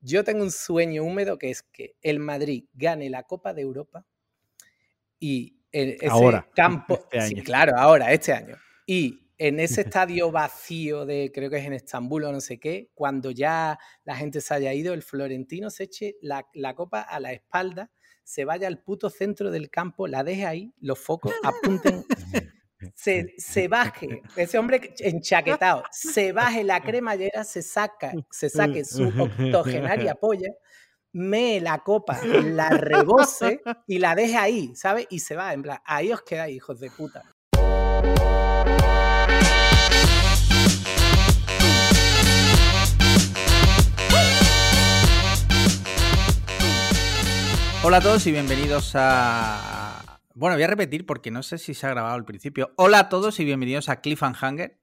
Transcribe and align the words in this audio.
yo 0.00 0.24
tengo 0.24 0.42
un 0.42 0.50
sueño 0.50 1.04
húmedo 1.04 1.38
que 1.38 1.50
es 1.50 1.62
que 1.62 1.96
el 2.02 2.18
Madrid 2.18 2.64
gane 2.74 3.10
la 3.10 3.22
Copa 3.24 3.54
de 3.54 3.62
Europa 3.62 4.04
y 5.18 5.56
ese 5.72 6.08
ahora, 6.08 6.48
campo, 6.54 7.06
este 7.10 7.36
sí, 7.36 7.42
claro, 7.42 7.72
ahora, 7.76 8.12
este 8.12 8.32
año. 8.32 8.56
Y 8.86 9.32
en 9.38 9.60
ese 9.60 9.80
estadio 10.00 10.30
vacío 10.30 11.04
de, 11.04 11.30
creo 11.34 11.50
que 11.50 11.58
es 11.58 11.66
en 11.66 11.74
Estambul 11.74 12.24
o 12.24 12.32
no 12.32 12.40
sé 12.40 12.58
qué, 12.58 12.90
cuando 12.94 13.30
ya 13.30 13.78
la 14.04 14.16
gente 14.16 14.40
se 14.40 14.54
haya 14.54 14.72
ido, 14.72 14.94
el 14.94 15.02
Florentino 15.02 15.70
se 15.70 15.84
eche 15.84 16.16
la, 16.20 16.46
la 16.54 16.74
copa 16.74 17.00
a 17.00 17.20
la 17.20 17.32
espalda, 17.32 17.90
se 18.24 18.44
vaya 18.44 18.68
al 18.68 18.82
puto 18.82 19.10
centro 19.10 19.50
del 19.50 19.70
campo, 19.70 20.08
la 20.08 20.24
deje 20.24 20.46
ahí, 20.46 20.72
los 20.80 20.98
focos 20.98 21.32
apunten 21.42 22.04
se, 22.94 23.34
se, 23.38 23.68
baje, 23.68 24.22
ese 24.36 24.58
hombre 24.58 24.94
enchaquetado, 24.98 25.84
se 25.90 26.32
baje 26.32 26.64
la 26.64 26.80
cremallera, 26.82 27.44
se 27.44 27.62
saca, 27.62 28.12
se 28.30 28.48
saque 28.48 28.84
su 28.84 29.08
octogenaria 29.08 30.14
polla, 30.20 30.50
me 31.12 31.60
la 31.60 31.78
copa, 31.78 32.20
la 32.24 32.68
rebose 32.70 33.62
y 33.86 33.98
la 33.98 34.14
deje 34.14 34.36
ahí, 34.36 34.72
¿sabes? 34.74 35.06
Y 35.08 35.20
se 35.20 35.34
va, 35.34 35.54
en 35.54 35.62
plan, 35.62 35.78
ahí 35.84 36.12
os 36.12 36.22
quedáis, 36.22 36.56
hijos 36.56 36.78
de 36.78 36.90
puta. 36.90 37.22
Hola 47.82 47.98
a 47.98 48.00
todos 48.00 48.26
y 48.26 48.32
bienvenidos 48.32 48.92
a 48.94 49.75
bueno, 50.36 50.54
voy 50.56 50.64
a 50.64 50.68
repetir 50.68 51.06
porque 51.06 51.30
no 51.30 51.42
sé 51.42 51.56
si 51.56 51.72
se 51.72 51.86
ha 51.86 51.90
grabado 51.90 52.14
al 52.14 52.26
principio. 52.26 52.70
Hola 52.76 52.98
a 52.98 53.08
todos 53.08 53.40
y 53.40 53.44
bienvenidos 53.46 53.88
a 53.88 54.02
Cliff 54.02 54.22
and 54.22 54.36
Hanger. 54.38 54.78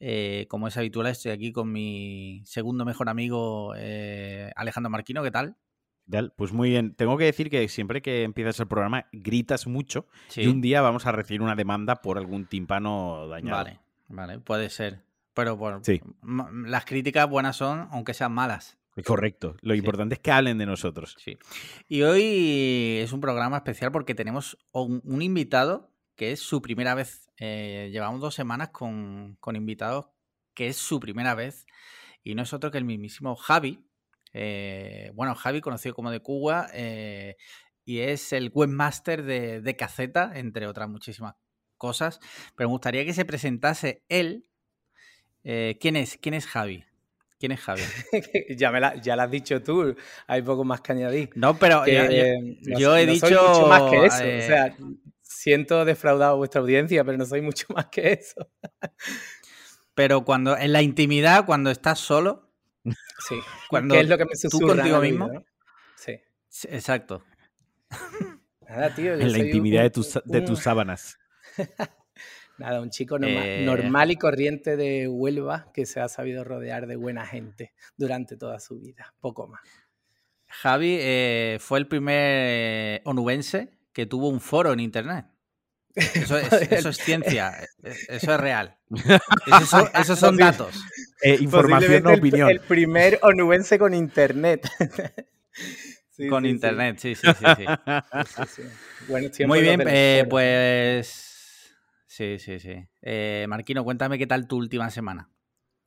Eh, 0.00 0.46
como 0.48 0.66
es 0.66 0.76
habitual, 0.76 1.06
estoy 1.06 1.30
aquí 1.30 1.52
con 1.52 1.70
mi 1.70 2.42
segundo 2.44 2.84
mejor 2.84 3.08
amigo 3.08 3.74
eh, 3.76 4.50
Alejandro 4.56 4.90
Marquino. 4.90 5.22
¿Qué 5.22 5.30
tal? 5.30 5.56
Pues 6.34 6.52
muy 6.52 6.70
bien. 6.70 6.94
Tengo 6.94 7.16
que 7.16 7.26
decir 7.26 7.48
que 7.48 7.68
siempre 7.68 8.02
que 8.02 8.24
empiezas 8.24 8.58
el 8.58 8.66
programa 8.66 9.06
gritas 9.12 9.68
mucho 9.68 10.08
y 10.34 10.48
un 10.48 10.60
día 10.60 10.80
vamos 10.80 11.06
a 11.06 11.12
recibir 11.12 11.42
una 11.42 11.54
demanda 11.54 12.02
por 12.02 12.18
algún 12.18 12.46
tímpano 12.46 13.28
dañado. 13.28 13.56
Vale, 13.56 13.80
vale, 14.08 14.38
puede 14.40 14.68
ser. 14.68 15.04
Pero 15.32 15.56
bueno, 15.56 15.80
las 16.66 16.84
críticas 16.84 17.30
buenas 17.30 17.54
son, 17.54 17.86
aunque 17.92 18.14
sean 18.14 18.32
malas. 18.32 18.78
Correcto. 19.04 19.56
Lo 19.60 19.74
importante 19.74 20.14
es 20.14 20.20
que 20.20 20.30
hablen 20.30 20.58
de 20.58 20.66
nosotros. 20.66 21.16
Sí. 21.18 21.38
Y 21.88 22.02
hoy 22.02 22.98
es 23.02 23.12
un 23.12 23.20
programa 23.20 23.58
especial 23.58 23.92
porque 23.92 24.14
tenemos 24.14 24.58
un, 24.72 25.22
invitado 25.22 25.92
que 26.16 26.32
es 26.32 26.40
su 26.40 26.62
primera 26.62 26.94
vez. 26.94 27.28
Eh, 27.38 27.90
llevamos 27.92 28.20
dos 28.20 28.34
semanas 28.34 28.70
con, 28.70 29.36
con, 29.40 29.56
invitados 29.56 30.06
que 30.54 30.68
es 30.68 30.76
su 30.76 31.00
primera 31.00 31.34
vez. 31.34 31.66
Y 32.22 32.34
no 32.34 32.42
es 32.42 32.52
otro 32.52 32.70
que 32.70 32.78
el 32.78 32.84
mismísimo 32.84 33.36
Javi. 33.36 33.84
Eh, 34.32 35.12
bueno, 35.14 35.34
Javi, 35.34 35.60
conocido 35.60 35.94
como 35.94 36.10
de 36.10 36.20
Cuba, 36.20 36.68
eh, 36.74 37.36
y 37.84 38.00
es 38.00 38.32
el 38.32 38.50
webmaster 38.52 39.22
de, 39.22 39.62
de 39.62 39.76
Caceta, 39.76 40.32
entre 40.34 40.66
otras 40.66 40.88
muchísimas 40.88 41.34
cosas. 41.76 42.20
Pero 42.54 42.68
me 42.68 42.72
gustaría 42.72 43.04
que 43.04 43.14
se 43.14 43.24
presentase 43.24 44.04
él. 44.08 44.44
¿Quién 45.42 45.96
es? 45.96 46.18
¿Quién 46.18 46.34
es 46.34 46.46
Javi? 46.46 46.84
¿Quién 47.38 47.52
es 47.52 47.60
Javi? 47.60 47.82
ya, 48.56 48.72
me 48.72 48.80
la, 48.80 49.00
ya 49.00 49.14
lo 49.14 49.22
has 49.22 49.30
dicho 49.30 49.62
tú, 49.62 49.94
hay 50.26 50.42
poco 50.42 50.64
más 50.64 50.80
que 50.80 50.92
añadir. 50.92 51.30
No, 51.36 51.56
pero 51.56 51.86
yo, 51.86 52.96
he 52.96 53.06
dicho. 53.06 53.26
mucho 53.26 53.66
más 53.68 53.90
que 53.90 54.06
eso. 54.06 54.22
O 54.22 54.26
eh, 54.26 54.42
sea, 54.42 54.76
siento 55.22 55.84
defraudado 55.84 56.32
a 56.32 56.36
vuestra 56.36 56.60
audiencia, 56.60 57.04
pero 57.04 57.16
no 57.16 57.24
soy 57.24 57.40
mucho 57.40 57.66
más 57.74 57.86
que 57.86 58.12
eso. 58.12 58.50
pero 59.94 60.24
cuando 60.24 60.56
en 60.56 60.72
la 60.72 60.82
intimidad, 60.82 61.46
cuando 61.46 61.70
estás 61.70 62.00
solo. 62.00 62.50
Sí. 62.84 63.36
Cuando 63.68 63.94
¿Qué 63.94 64.00
es 64.00 64.08
lo 64.08 64.18
que 64.18 64.24
me 64.24 64.30
tú 64.50 64.60
contigo 64.60 65.00
mismo. 65.00 65.30
Sí. 65.96 66.18
Exacto. 66.70 67.24
Nada, 68.68 68.94
tío. 68.94 69.14
En 69.18 69.32
la 69.32 69.38
intimidad 69.38 69.82
de, 69.82 69.90
tus, 69.90 70.18
de 70.24 70.40
tus 70.40 70.60
sábanas. 70.60 71.18
Nada, 72.58 72.80
un 72.80 72.90
chico 72.90 73.18
eh, 73.22 73.62
normal 73.64 74.10
y 74.10 74.16
corriente 74.16 74.76
de 74.76 75.06
Huelva 75.06 75.70
que 75.72 75.86
se 75.86 76.00
ha 76.00 76.08
sabido 76.08 76.42
rodear 76.42 76.88
de 76.88 76.96
buena 76.96 77.24
gente 77.24 77.72
durante 77.96 78.36
toda 78.36 78.58
su 78.58 78.80
vida, 78.80 79.14
poco 79.20 79.46
más. 79.46 79.60
Javi 80.48 80.96
eh, 81.00 81.58
fue 81.60 81.78
el 81.78 81.86
primer 81.86 83.00
onubense 83.04 83.70
que 83.92 84.06
tuvo 84.06 84.28
un 84.28 84.40
foro 84.40 84.72
en 84.72 84.80
internet. 84.80 85.26
Eso 85.94 86.36
es, 86.36 86.96
ciencia, 86.96 87.52
e, 87.82 87.90
eso 88.08 88.34
es 88.34 88.40
real. 88.40 88.76
Esos 89.94 90.18
son, 90.18 90.36
datos. 90.36 90.80
Eh, 91.22 91.38
información 91.40 92.06
o 92.08 92.14
opinión. 92.14 92.50
El, 92.50 92.60
primer 92.60 93.20
onubense 93.22 93.78
con 93.78 93.94
internet. 93.94 94.68
con 96.28 96.44
internet, 96.44 96.98
sí, 96.98 97.14
sí, 97.14 97.26
sí. 99.06 99.44
Muy 99.46 99.60
bien, 99.60 99.80
pues 100.28 101.27
Sí, 102.08 102.38
sí, 102.38 102.58
sí. 102.58 102.88
Eh, 103.02 103.46
Marquino, 103.48 103.84
cuéntame 103.84 104.18
qué 104.18 104.26
tal 104.26 104.48
tu 104.48 104.56
última 104.56 104.90
semana. 104.90 105.30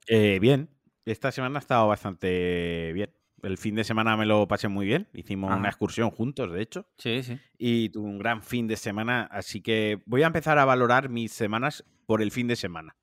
Eh, 0.08 0.38
bien, 0.40 0.70
esta 1.04 1.32
semana 1.32 1.58
ha 1.58 1.62
estado 1.62 1.88
bastante 1.88 2.94
bien. 2.94 3.12
El 3.42 3.58
fin 3.58 3.74
de 3.74 3.84
semana 3.84 4.16
me 4.16 4.28
lo 4.28 4.48
pasé 4.48 4.68
muy 4.68 4.86
bien. 4.86 5.08
Hicimos 5.14 5.52
una 5.52 5.68
excursión 5.68 6.12
juntos, 6.12 6.52
de 6.54 6.62
hecho. 6.62 6.88
Sí, 7.00 7.24
sí. 7.24 7.40
Y 7.58 7.90
tuve 7.90 8.08
un 8.08 8.20
gran 8.20 8.44
fin 8.44 8.68
de 8.68 8.78
semana. 8.78 9.28
Así 9.32 9.62
que 9.62 10.04
voy 10.06 10.22
a 10.22 10.28
empezar 10.28 10.60
a 10.60 10.66
valorar 10.66 11.10
mis 11.10 11.34
semanas 11.34 11.84
por 12.06 12.22
el 12.22 12.32
fin 12.32 12.48
de 12.48 12.56
semana. 12.56 12.96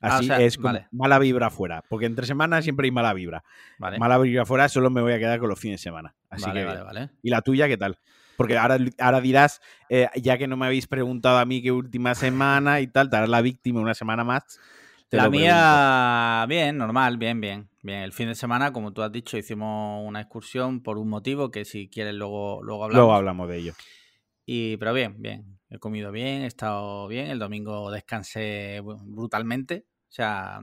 Ah, 0.00 0.16
así 0.16 0.30
es 0.32 0.56
como 0.56 0.78
mala 0.92 1.18
vibra 1.18 1.48
afuera. 1.48 1.84
Porque 1.90 2.06
entre 2.06 2.24
semanas 2.24 2.64
siempre 2.64 2.86
hay 2.86 2.90
mala 2.90 3.12
vibra. 3.12 3.44
Mala 3.78 4.16
vibra 4.16 4.42
afuera, 4.42 4.68
solo 4.70 4.88
me 4.88 5.02
voy 5.02 5.12
a 5.12 5.18
quedar 5.18 5.38
con 5.38 5.50
los 5.50 5.60
fines 5.60 5.80
de 5.80 5.82
semana. 5.82 6.16
Así 6.30 6.50
que 6.50 6.64
vale, 6.64 6.82
vale. 6.82 7.10
¿Y 7.22 7.28
la 7.28 7.42
tuya 7.42 7.68
qué 7.68 7.76
tal? 7.76 7.98
Porque 8.42 8.58
ahora, 8.58 8.76
ahora 8.98 9.20
dirás, 9.20 9.60
eh, 9.88 10.08
ya 10.16 10.36
que 10.36 10.48
no 10.48 10.56
me 10.56 10.66
habéis 10.66 10.88
preguntado 10.88 11.38
a 11.38 11.44
mí 11.44 11.62
qué 11.62 11.70
última 11.70 12.16
semana 12.16 12.80
y 12.80 12.88
tal, 12.88 13.08
te 13.08 13.16
harás 13.16 13.28
la 13.28 13.40
víctima 13.40 13.80
una 13.80 13.94
semana 13.94 14.24
más. 14.24 14.58
la 15.12 15.30
mía, 15.30 16.44
bien, 16.48 16.76
normal, 16.76 17.18
bien, 17.18 17.40
bien. 17.40 17.68
Bien, 17.84 18.00
el 18.00 18.12
fin 18.12 18.26
de 18.26 18.34
semana, 18.34 18.72
como 18.72 18.92
tú 18.92 19.02
has 19.02 19.12
dicho, 19.12 19.38
hicimos 19.38 20.04
una 20.04 20.22
excursión 20.22 20.82
por 20.82 20.98
un 20.98 21.08
motivo 21.08 21.52
que 21.52 21.64
si 21.64 21.88
quieres 21.88 22.14
luego, 22.14 22.64
luego 22.64 22.82
hablamos. 22.82 22.98
Luego 22.98 23.14
hablamos 23.14 23.48
de 23.48 23.58
ello. 23.58 23.74
Y, 24.44 24.76
pero 24.78 24.92
bien, 24.92 25.22
bien. 25.22 25.60
He 25.70 25.78
comido 25.78 26.10
bien, 26.10 26.42
he 26.42 26.46
estado 26.46 27.06
bien. 27.06 27.28
El 27.28 27.38
domingo 27.38 27.92
descansé 27.92 28.80
brutalmente. 28.82 29.86
O 30.08 30.12
sea, 30.12 30.60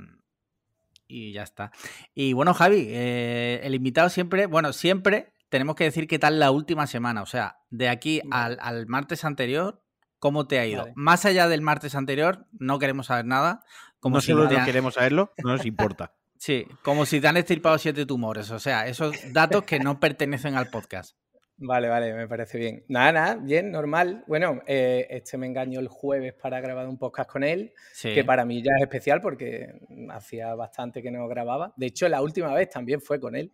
y 1.07 1.31
ya 1.31 1.43
está. 1.43 1.71
Y 2.13 2.33
bueno, 2.33 2.53
Javi, 2.53 2.87
eh, 2.89 3.61
el 3.63 3.73
invitado 3.73 4.09
siempre, 4.09 4.47
bueno, 4.47 4.73
siempre 4.73 5.31
tenemos 5.49 5.75
que 5.75 5.83
decir 5.83 6.07
qué 6.07 6.19
tal 6.19 6.39
la 6.39 6.51
última 6.51 6.87
semana. 6.87 7.21
O 7.21 7.25
sea, 7.25 7.59
de 7.69 7.89
aquí 7.89 8.21
al, 8.31 8.87
martes 8.87 9.25
anterior, 9.25 9.81
¿cómo 10.19 10.47
te 10.47 10.59
ha 10.59 10.65
ido? 10.65 10.87
Más 10.95 11.25
allá 11.25 11.47
del 11.47 11.61
martes 11.61 11.95
anterior, 11.95 12.45
no 12.51 12.79
queremos 12.79 13.07
saber 13.07 13.25
nada. 13.25 13.63
Como 13.99 14.17
no 14.17 14.21
si 14.21 14.31
solo 14.31 14.47
queremos 14.63 14.93
saberlo, 14.93 15.33
no 15.43 15.51
nos 15.51 15.65
importa. 15.65 16.13
sí, 16.37 16.65
como 16.83 17.05
si 17.05 17.19
te 17.19 17.27
han 17.27 17.37
extirpado 17.37 17.77
siete 17.77 18.05
tumores. 18.05 18.49
O 18.51 18.59
sea, 18.59 18.87
esos 18.87 19.15
datos 19.33 19.63
que 19.63 19.79
no 19.79 19.99
pertenecen 19.99 20.55
al 20.55 20.69
podcast. 20.69 21.17
Vale, 21.61 21.89
vale, 21.89 22.13
me 22.13 22.25
parece 22.25 22.57
bien. 22.57 22.85
Nada, 22.87 23.11
nada, 23.11 23.35
bien, 23.35 23.69
normal. 23.69 24.23
Bueno, 24.27 24.61
eh, 24.65 25.07
este 25.09 25.37
me 25.37 25.45
engañó 25.45 25.81
el 25.81 25.89
jueves 25.89 26.33
para 26.33 26.61
grabar 26.61 26.87
un 26.87 26.97
podcast 26.97 27.29
con 27.29 27.43
él, 27.43 27.73
que 28.01 28.23
para 28.23 28.45
mí 28.45 28.63
ya 28.63 28.71
es 28.77 28.83
especial 28.83 29.19
porque 29.19 29.81
hacía 30.09 30.55
bastante 30.55 31.01
que 31.01 31.11
no 31.11 31.27
grababa. 31.27 31.73
De 31.75 31.87
hecho, 31.87 32.07
la 32.07 32.21
última 32.21 32.53
vez 32.53 32.69
también 32.69 33.01
fue 33.01 33.19
con 33.19 33.35
él. 33.35 33.51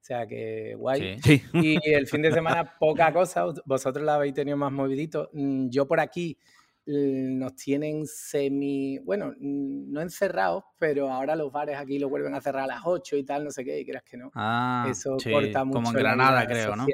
O 0.00 0.04
sea 0.08 0.26
que 0.26 0.74
guay. 0.74 1.18
Y 1.52 1.92
el 1.92 2.06
fin 2.06 2.22
de 2.22 2.32
semana 2.32 2.78
poca 2.78 3.12
cosa, 3.12 3.44
vosotros 3.64 4.04
la 4.04 4.14
habéis 4.14 4.34
tenido 4.34 4.56
más 4.56 4.72
movidito. 4.72 5.30
Mm, 5.32 5.68
yo 5.68 5.86
por 5.86 6.00
aquí 6.00 6.38
mm, 6.86 7.38
nos 7.38 7.54
tienen 7.56 8.06
semi, 8.06 8.98
bueno, 9.00 9.34
mm, 9.38 9.92
no 9.92 10.00
encerrados, 10.00 10.64
pero 10.78 11.10
ahora 11.10 11.36
los 11.36 11.52
bares 11.52 11.76
aquí 11.76 11.98
lo 11.98 12.08
vuelven 12.08 12.34
a 12.34 12.40
cerrar 12.40 12.64
a 12.64 12.66
las 12.68 12.82
8 12.84 13.16
y 13.16 13.24
tal, 13.24 13.44
no 13.44 13.50
sé 13.50 13.64
qué, 13.64 13.80
y 13.80 13.84
creas 13.84 14.04
que 14.04 14.16
no. 14.16 14.30
Ah, 14.34 14.86
Eso 14.90 15.16
corta 15.30 15.64
mucho. 15.64 15.78
Como 15.78 15.90
en 15.90 15.96
Granada, 15.96 16.46
creo, 16.46 16.76
¿no? 16.76 16.86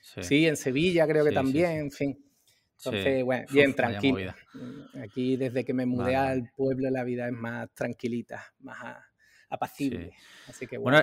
Sí. 0.00 0.46
en 0.46 0.56
Sevilla 0.56 1.06
creo 1.06 1.24
que 1.24 1.32
también, 1.32 1.70
en 1.72 1.90
fin. 1.90 2.22
Entonces, 2.78 3.24
bueno, 3.24 3.46
bien, 3.50 3.74
tranquilo. 3.74 4.34
Aquí 5.02 5.36
desde 5.36 5.64
que 5.64 5.72
me 5.72 5.86
mudé 5.86 6.16
al 6.16 6.50
pueblo 6.54 6.90
la 6.90 7.04
vida 7.04 7.26
es 7.26 7.32
más 7.32 7.70
tranquilita, 7.72 8.44
más 8.60 8.96
apacible. 9.48 10.12
Así 10.48 10.66
que 10.66 10.76
bueno. 10.76 11.02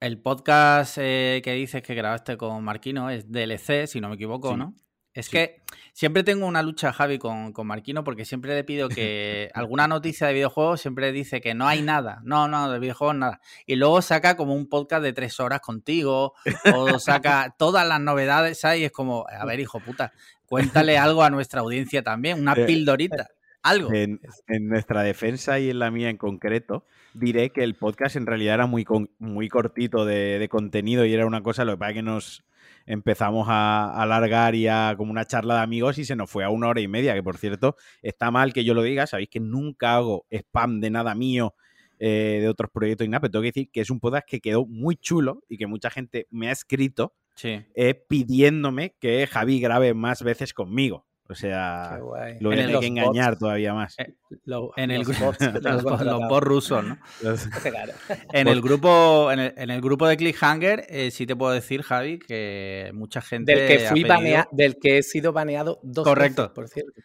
El 0.00 0.18
podcast 0.18 0.96
eh, 0.98 1.42
que 1.44 1.52
dices 1.52 1.82
que 1.82 1.94
grabaste 1.94 2.38
con 2.38 2.64
Marquino 2.64 3.10
es 3.10 3.30
DLC, 3.30 3.86
si 3.86 4.00
no 4.00 4.08
me 4.08 4.14
equivoco, 4.14 4.56
¿no? 4.56 4.74
Es 5.12 5.28
que 5.28 5.60
siempre 5.92 6.22
tengo 6.22 6.46
una 6.46 6.62
lucha, 6.62 6.92
Javi, 6.92 7.18
con, 7.18 7.52
con, 7.52 7.66
Marquino, 7.66 8.02
porque 8.02 8.24
siempre 8.24 8.54
le 8.54 8.64
pido 8.64 8.88
que 8.88 9.50
alguna 9.54 9.88
noticia 9.88 10.28
de 10.28 10.32
videojuegos 10.32 10.80
siempre 10.80 11.12
dice 11.12 11.42
que 11.42 11.52
no 11.52 11.68
hay 11.68 11.82
nada. 11.82 12.20
No, 12.24 12.48
no, 12.48 12.70
de 12.70 12.78
videojuegos 12.78 13.16
nada. 13.16 13.40
Y 13.66 13.76
luego 13.76 14.00
saca 14.00 14.38
como 14.38 14.54
un 14.54 14.70
podcast 14.70 15.02
de 15.02 15.12
tres 15.12 15.38
horas 15.38 15.60
contigo, 15.60 16.32
o 16.74 16.98
saca 16.98 17.54
todas 17.58 17.86
las 17.86 18.00
novedades, 18.00 18.60
¿sabes? 18.60 18.80
Y 18.80 18.84
es 18.84 18.92
como, 18.92 19.26
a 19.28 19.44
ver, 19.44 19.60
hijo 19.60 19.80
puta, 19.80 20.12
cuéntale 20.46 20.96
algo 20.96 21.22
a 21.22 21.28
nuestra 21.28 21.60
audiencia 21.60 22.02
también, 22.02 22.40
una 22.40 22.54
eh, 22.54 22.64
pildorita. 22.64 23.28
Algo. 23.62 23.92
En, 23.92 24.20
nuestra 24.68 25.02
defensa 25.02 25.58
y 25.58 25.70
en 25.70 25.78
la 25.78 25.90
mía 25.90 26.08
en 26.08 26.16
concreto, 26.16 26.86
diré 27.12 27.50
que 27.50 27.62
el 27.62 27.74
podcast 27.74 28.16
en 28.16 28.26
realidad 28.26 28.54
era 28.54 28.66
muy, 28.66 28.86
muy 29.18 29.48
cortito 29.48 30.04
de, 30.04 30.46
contenido 30.50 31.04
y 31.04 31.12
era 31.12 31.26
una 31.26 31.42
cosa, 31.42 31.64
lo 31.64 31.72
que 31.72 31.78
pasa 31.78 31.92
que 31.94 32.02
nos 32.02 32.44
empezamos 32.86 33.46
a, 33.50 34.00
alargar 34.00 34.54
y 34.54 34.66
a 34.66 34.94
como 34.96 35.10
una 35.10 35.26
charla 35.26 35.56
de 35.56 35.60
amigos 35.60 35.98
y 35.98 36.04
se 36.04 36.16
nos 36.16 36.30
fue 36.30 36.44
a 36.44 36.50
una 36.50 36.68
hora 36.68 36.80
y 36.80 36.88
media, 36.88 37.14
que 37.14 37.22
por 37.22 37.36
cierto, 37.36 37.76
está 38.02 38.30
mal 38.30 38.52
que 38.52 38.64
yo 38.64 38.72
lo 38.72 38.82
diga, 38.82 39.06
sabéis 39.06 39.28
que 39.28 39.40
nunca 39.40 39.96
hago 39.96 40.26
spam 40.30 40.80
de 40.80 40.90
nada 40.90 41.14
mío. 41.14 41.54
Eh, 42.02 42.38
de 42.40 42.48
otros 42.48 42.70
proyectos 42.72 43.06
y 43.06 43.10
nada, 43.10 43.20
pero 43.20 43.32
tengo 43.32 43.42
que 43.42 43.48
decir 43.48 43.70
que 43.70 43.82
es 43.82 43.90
un 43.90 44.00
podcast 44.00 44.26
que 44.26 44.40
quedó 44.40 44.64
muy 44.64 44.96
chulo 44.96 45.42
y 45.50 45.58
que 45.58 45.66
mucha 45.66 45.90
gente 45.90 46.26
me 46.30 46.48
ha 46.48 46.52
escrito 46.52 47.12
eh, 47.44 47.94
pidiéndome 48.08 48.96
que 48.98 49.26
Javi 49.26 49.60
grabe 49.60 49.92
más 49.92 50.22
veces 50.22 50.54
conmigo. 50.54 51.06
O 51.30 51.34
sea, 51.36 51.98
lo 52.40 52.50
voy 52.50 52.58
a 52.58 52.80
que 52.80 52.86
engañar 52.86 53.38
todavía 53.38 53.72
más. 53.72 53.96
Eh, 53.98 54.14
en 54.76 54.90
el 54.90 55.04
grupo 55.04 55.32
los, 55.60 55.82
bots 56.28 56.44
rusos, 56.44 56.84
¿no? 56.84 56.98
en 58.32 58.48
el 58.48 58.60
grupo, 58.60 59.30
en 59.30 59.70
el, 59.70 59.80
grupo 59.80 60.08
de 60.08 60.16
Clickhanger, 60.16 60.86
eh, 60.88 61.12
sí 61.12 61.26
te 61.26 61.36
puedo 61.36 61.52
decir, 61.52 61.82
Javi, 61.82 62.18
que 62.18 62.90
mucha 62.94 63.20
gente. 63.20 63.54
Del 63.54 63.68
que 63.68 63.78
fui 63.86 64.04
del 64.50 64.76
que 64.80 64.98
he 64.98 65.02
sido 65.04 65.32
baneado 65.32 65.78
dos 65.84 66.04
Correcto. 66.04 66.42
veces, 66.42 66.54
por 66.54 66.68
cierto. 66.68 67.00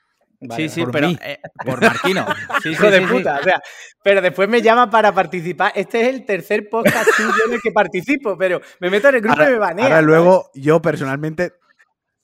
sí, 0.55 0.69
sí, 0.69 0.83
pero 0.91 1.09
eh, 1.09 1.39
por 1.63 1.79
Marquino. 1.79 2.25
Sí, 2.63 2.69
Hijo 2.69 2.89
de 2.89 3.01
puta. 3.01 3.37
O 3.39 3.43
sea, 3.43 3.61
pero 4.03 4.21
después 4.23 4.49
me 4.49 4.63
llama 4.63 4.89
para 4.89 5.13
participar. 5.13 5.71
Este 5.75 6.01
es 6.01 6.07
el 6.07 6.25
tercer 6.25 6.67
podcast 6.67 7.07
en 7.45 7.53
el 7.53 7.61
que 7.61 7.71
participo, 7.71 8.35
pero 8.35 8.59
me 8.79 8.89
meto 8.89 9.09
en 9.09 9.15
el 9.15 9.21
grupo 9.21 9.43
y 9.43 9.51
me 9.51 9.59
banea. 9.59 9.85
Ahora 9.85 10.01
luego, 10.01 10.49
yo 10.55 10.81
personalmente. 10.81 11.53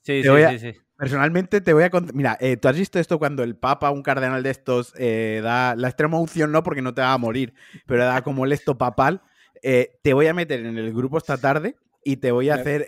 Sí, 0.04 0.20
sí, 0.24 0.58
sí, 0.58 0.81
Personalmente 1.02 1.60
te 1.60 1.72
voy 1.72 1.82
a 1.82 1.90
contar. 1.90 2.14
Mira, 2.14 2.38
eh, 2.40 2.56
tú 2.56 2.68
has 2.68 2.78
visto 2.78 3.00
esto 3.00 3.18
cuando 3.18 3.42
el 3.42 3.56
Papa, 3.56 3.90
un 3.90 4.04
cardenal 4.04 4.44
de 4.44 4.50
estos, 4.50 4.94
eh, 4.96 5.40
da 5.42 5.74
la 5.74 5.88
extrema 5.88 6.16
unción, 6.16 6.52
no 6.52 6.62
porque 6.62 6.80
no 6.80 6.94
te 6.94 7.00
va 7.00 7.12
a 7.12 7.18
morir, 7.18 7.54
pero 7.86 8.04
da 8.04 8.22
como 8.22 8.44
el 8.44 8.52
esto 8.52 8.78
papal. 8.78 9.20
Eh, 9.64 9.98
te 10.04 10.14
voy 10.14 10.28
a 10.28 10.32
meter 10.32 10.64
en 10.64 10.78
el 10.78 10.92
grupo 10.92 11.18
esta 11.18 11.38
tarde 11.38 11.74
y 12.04 12.18
te 12.18 12.30
voy 12.30 12.50
a 12.50 12.54
hacer. 12.54 12.86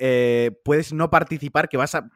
puedes 0.62 0.92
no 0.92 1.10
participar, 1.10 1.68
que 1.68 1.76
vas 1.76 1.96
a 1.96 2.08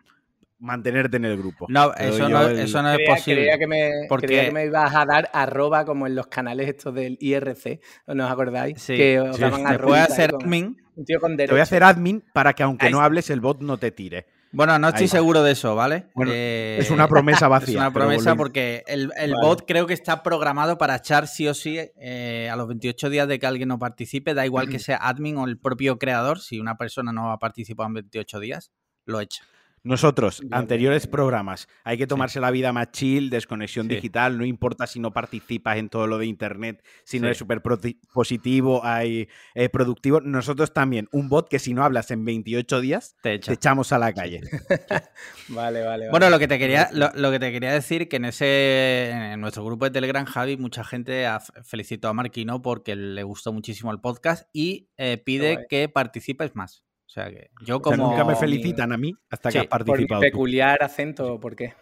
mantenerte 0.60 1.16
en 1.16 1.24
el 1.24 1.36
grupo. 1.36 1.66
No, 1.68 1.92
eso 1.94 2.28
no, 2.28 2.48
eso 2.48 2.80
no, 2.80 2.92
es 2.92 3.08
posible. 3.08 3.40
Creía 3.40 3.58
que, 3.58 3.66
me, 3.66 3.90
porque... 4.08 4.26
que 4.28 4.52
me 4.52 4.66
ibas 4.66 4.94
a 4.94 5.04
dar 5.04 5.28
arroba 5.32 5.84
como 5.84 6.06
en 6.06 6.14
los 6.14 6.28
canales 6.28 6.68
estos 6.68 6.94
del 6.94 7.18
IRC, 7.20 7.80
¿no 8.06 8.24
os 8.24 8.30
acordáis? 8.30 8.80
Sí, 8.80 8.96
que 8.96 9.18
os 9.18 9.36
daban 9.36 9.66
sí. 9.66 9.76
Te 9.78 9.82
voy 9.82 9.98
a 9.98 10.04
hacer 10.04 10.32
admin. 10.32 10.76
te 11.04 11.46
voy 11.48 11.58
a 11.58 11.64
hacer 11.64 11.82
admin 11.82 12.22
para 12.32 12.52
que 12.52 12.62
aunque 12.62 12.88
no 12.88 13.00
hables 13.00 13.30
el 13.30 13.40
bot 13.40 13.60
no 13.62 13.78
te 13.78 13.90
tire. 13.90 14.37
Bueno, 14.50 14.78
no 14.78 14.88
estoy 14.88 15.08
seguro 15.08 15.42
de 15.42 15.52
eso, 15.52 15.74
¿vale? 15.74 16.06
Eh, 16.26 16.78
es 16.80 16.90
una 16.90 17.06
promesa 17.08 17.48
vacía. 17.48 17.74
Es 17.74 17.76
una 17.76 17.92
promesa 17.92 18.34
porque 18.34 18.82
el, 18.86 19.10
bot 19.42 19.64
creo 19.66 19.86
que 19.86 19.94
está 19.94 20.22
programado 20.22 20.78
para 20.78 20.96
echar 20.96 21.28
sí 21.28 21.46
o 21.48 21.54
sí 21.54 21.78
eh, 21.96 22.48
a 22.50 22.56
los 22.56 22.68
28 22.68 23.10
días 23.10 23.28
de 23.28 23.38
que 23.38 23.46
alguien 23.46 23.68
no 23.68 23.78
participe, 23.78 24.34
da 24.34 24.46
igual 24.46 24.68
que 24.68 24.78
sea 24.78 24.96
admin 24.96 25.36
o 25.36 25.44
el 25.46 25.58
propio 25.58 25.98
creador, 25.98 26.40
si 26.40 26.60
una 26.60 26.76
persona 26.76 27.12
no 27.12 27.30
ha 27.30 27.38
participado 27.38 27.88
en 27.88 27.94
28 27.94 28.40
días, 28.40 28.72
lo 29.04 29.20
echa. 29.20 29.44
Nosotros, 29.82 30.42
anteriores 30.50 31.06
programas, 31.06 31.68
hay 31.84 31.98
que 31.98 32.06
tomarse 32.06 32.40
la 32.40 32.50
vida 32.50 32.72
más 32.72 32.90
chill, 32.92 33.30
desconexión 33.30 33.88
digital, 33.88 34.38
no 34.38 34.44
importa 34.44 34.86
si 34.86 35.00
no 35.00 35.12
participas 35.12 35.78
en 35.78 35.88
todo 35.88 36.06
lo 36.06 36.18
de 36.18 36.26
Internet, 36.26 36.84
si 37.04 37.20
no 37.20 37.26
eres 37.26 37.38
súper 37.38 37.62
positivo, 38.12 38.84
hay 38.84 39.28
eh, 39.54 39.68
productivo. 39.68 40.20
Nosotros 40.20 40.72
también, 40.72 41.08
un 41.12 41.28
bot 41.28 41.48
que 41.48 41.58
si 41.58 41.74
no 41.74 41.84
hablas 41.84 42.10
en 42.10 42.24
28 42.24 42.80
días, 42.80 43.16
te, 43.22 43.34
echamos 43.34 43.92
a 43.92 43.98
la 43.98 44.12
calle. 44.12 44.40
vale, 45.48 45.82
vale, 45.82 46.10
Bueno, 46.10 46.30
lo 46.30 46.38
que 46.38 46.48
te 46.48 46.58
quería, 46.58 46.90
lo, 46.92 47.30
que 47.30 47.38
te 47.38 47.52
quería 47.52 47.72
decir, 47.72 48.08
que 48.08 48.16
en 48.16 48.26
ese 48.26 49.10
en 49.10 49.40
nuestro 49.40 49.64
grupo 49.64 49.84
de 49.84 49.90
Telegram, 49.90 50.24
Javi, 50.24 50.56
mucha 50.56 50.84
gente 50.84 51.26
ha 51.26 51.40
felicitado 51.40 52.10
a 52.10 52.14
Marquino 52.14 52.62
porque 52.62 52.96
le 52.96 53.22
gustó 53.22 53.52
muchísimo 53.52 53.92
el 53.92 54.00
podcast 54.00 54.48
y 54.52 54.88
eh, 54.96 55.18
pide 55.18 55.66
que 55.68 55.88
participes 55.88 56.54
más. 56.54 56.84
O 57.08 57.10
sea 57.10 57.30
que 57.30 57.50
yo 57.64 57.80
como. 57.80 58.10
nunca 58.10 58.22
me 58.22 58.36
felicitan 58.36 58.92
a 58.92 58.98
mí 58.98 59.14
hasta 59.30 59.50
que 59.50 59.60
has 59.60 59.66
participado. 59.66 60.20
¿Por 60.20 60.28
peculiar 60.28 60.82
acento 60.82 61.40
por 61.40 61.56
qué? 61.56 61.72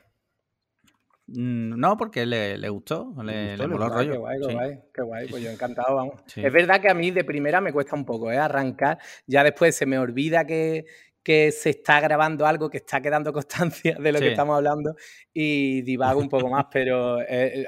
Mm, 1.27 1.81
no, 1.81 1.97
porque 1.97 2.25
le, 2.25 2.69
gustó, 2.69 3.13
le, 3.25 3.57
le, 3.57 3.67
moló 3.67 3.87
el 3.87 3.91
rollo. 3.91 4.13
Qué 4.13 4.19
guay, 4.19 4.39
qué 4.39 4.55
guay, 4.55 4.81
qué 4.95 5.03
guay, 5.03 5.29
pues 5.29 5.43
yo 5.43 5.51
encantado, 5.51 5.97
vamos. 5.97 6.15
Es 6.37 6.53
verdad 6.53 6.81
que 6.81 6.89
a 6.89 6.95
mí 6.95 7.11
de 7.11 7.25
primera 7.25 7.61
me 7.61 7.73
cuesta 7.73 7.97
un 7.97 8.05
poco 8.05 8.31
¿eh? 8.31 8.39
arrancar, 8.39 8.99
ya 9.27 9.43
después 9.43 9.75
se 9.75 9.85
me 9.85 9.99
olvida 9.99 10.47
que, 10.47 10.87
que 11.25 11.51
se 11.51 11.71
está 11.71 11.99
grabando 11.99 12.47
algo, 12.47 12.71
que 12.71 12.77
está 12.77 13.01
quedando 13.01 13.33
constancia 13.33 13.97
de 13.99 14.13
lo 14.13 14.21
que 14.21 14.29
estamos 14.29 14.57
hablando 14.57 14.95
y 15.35 15.83
divago 15.83 16.21
un 16.21 16.29
poco 16.29 16.49
más, 16.49 16.67
pero 16.73 17.21
eh, 17.23 17.67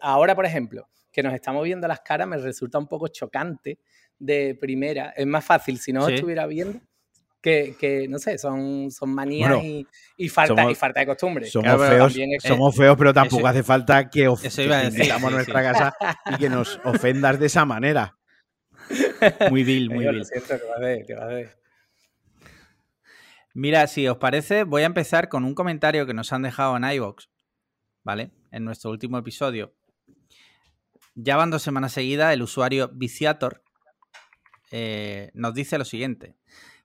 ahora, 0.00 0.36
por 0.36 0.46
ejemplo, 0.46 0.88
que 1.10 1.24
nos 1.24 1.34
estamos 1.34 1.64
viendo 1.64 1.88
las 1.88 2.00
caras, 2.02 2.28
me 2.28 2.36
resulta 2.36 2.78
un 2.78 2.86
poco 2.86 3.08
chocante 3.08 3.80
de 4.20 4.54
primera. 4.54 5.12
Es 5.16 5.26
más 5.26 5.44
fácil 5.44 5.78
si 5.78 5.92
no 5.92 6.08
estuviera 6.08 6.46
viendo 6.46 6.78
que, 7.42 8.06
no 8.08 8.18
sé, 8.18 8.38
son, 8.38 8.90
son 8.90 9.12
manías 9.12 9.52
y, 10.16 10.28
falta, 10.28 10.70
y 10.70 10.74
falta 10.74 11.00
de 11.00 11.06
costumbre. 11.06 11.46
Somos, 11.46 11.88
feos, 11.88 12.16
somos 12.38 12.76
feos, 12.76 12.96
pero 12.96 13.12
tampoco 13.12 13.46
hace 13.46 13.62
falta 13.62 14.08
que 14.08 14.28
ofendamos 14.28 15.32
nuestra 15.32 15.62
casa 15.62 15.96
y 16.26 16.36
que 16.36 16.48
nos 16.48 16.80
ofendas 16.84 17.40
de 17.40 17.46
esa 17.46 17.64
manera. 17.64 18.16
Muy 19.50 19.64
vil, 19.64 19.90
muy 19.90 20.06
vil. 20.06 20.22
Mira, 23.54 23.86
si 23.86 24.06
os 24.06 24.16
parece, 24.16 24.64
voy 24.64 24.82
a 24.82 24.86
empezar 24.86 25.28
con 25.28 25.44
un 25.44 25.54
comentario 25.54 26.06
que 26.06 26.14
nos 26.14 26.32
han 26.32 26.42
dejado 26.42 26.76
en 26.76 26.84
iVox, 26.84 27.28
¿vale? 28.02 28.30
En 28.50 28.64
nuestro 28.64 28.90
último 28.90 29.18
episodio. 29.18 29.74
Ya 31.14 31.36
van 31.36 31.50
dos 31.50 31.62
semanas 31.62 31.92
seguidas, 31.92 32.32
el 32.32 32.40
usuario 32.40 32.88
Viciator 32.94 33.62
eh, 34.70 35.30
nos 35.34 35.52
dice 35.52 35.76
lo 35.76 35.84
siguiente 35.84 36.36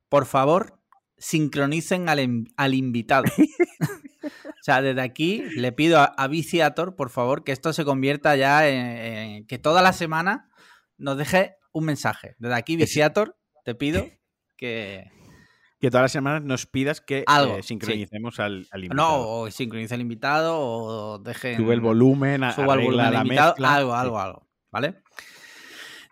por 0.10 0.26
favor, 0.26 0.80
sincronicen 1.18 2.10
al, 2.10 2.74
invitado. 2.74 3.26
o 4.24 4.64
sea, 4.64 4.82
desde 4.82 5.02
aquí 5.02 5.44
le 5.56 5.72
pido 5.72 6.00
a, 6.00 6.28
Viciator, 6.28 6.96
por 6.96 7.10
favor, 7.10 7.44
que 7.44 7.52
esto 7.52 7.74
se 7.74 7.86
convierta 7.86 8.36
ya 8.36 8.68
en, 8.68 9.46
que 9.48 9.58
toda 9.58 9.82
la 9.82 9.94
semana 9.94 10.50
nos 10.98 11.18
deje 11.18 11.56
un 11.72 11.86
mensaje. 11.86 12.36
Desde 12.40 12.56
aquí, 12.56 12.76
Viciator, 12.76 13.38
te 13.64 13.76
pido 13.76 14.08
que... 14.58 15.12
Que 15.80 15.92
todas 15.92 16.06
las 16.06 16.12
semanas 16.12 16.42
nos 16.42 16.66
pidas 16.66 17.02
que 17.02 17.20
eh, 17.20 17.62
sincronicemos 17.62 18.40
al, 18.40 18.66
invitado. 18.74 18.96
No, 18.96 19.30
o 19.30 19.52
sincronice 19.52 19.94
al 19.94 20.02
invitado 20.02 20.60
o 20.60 21.20
deje... 21.20 21.56
Sube 21.56 21.76
el 21.76 21.82
volumen, 21.82 22.42
suba 22.52 22.74
el 22.74 22.86
volumen 22.86 23.14
la 23.14 23.22
invitado, 23.22 23.54
algo, 23.64 23.94
algo, 23.94 24.20
algo, 24.20 24.48
¿vale? 24.72 25.04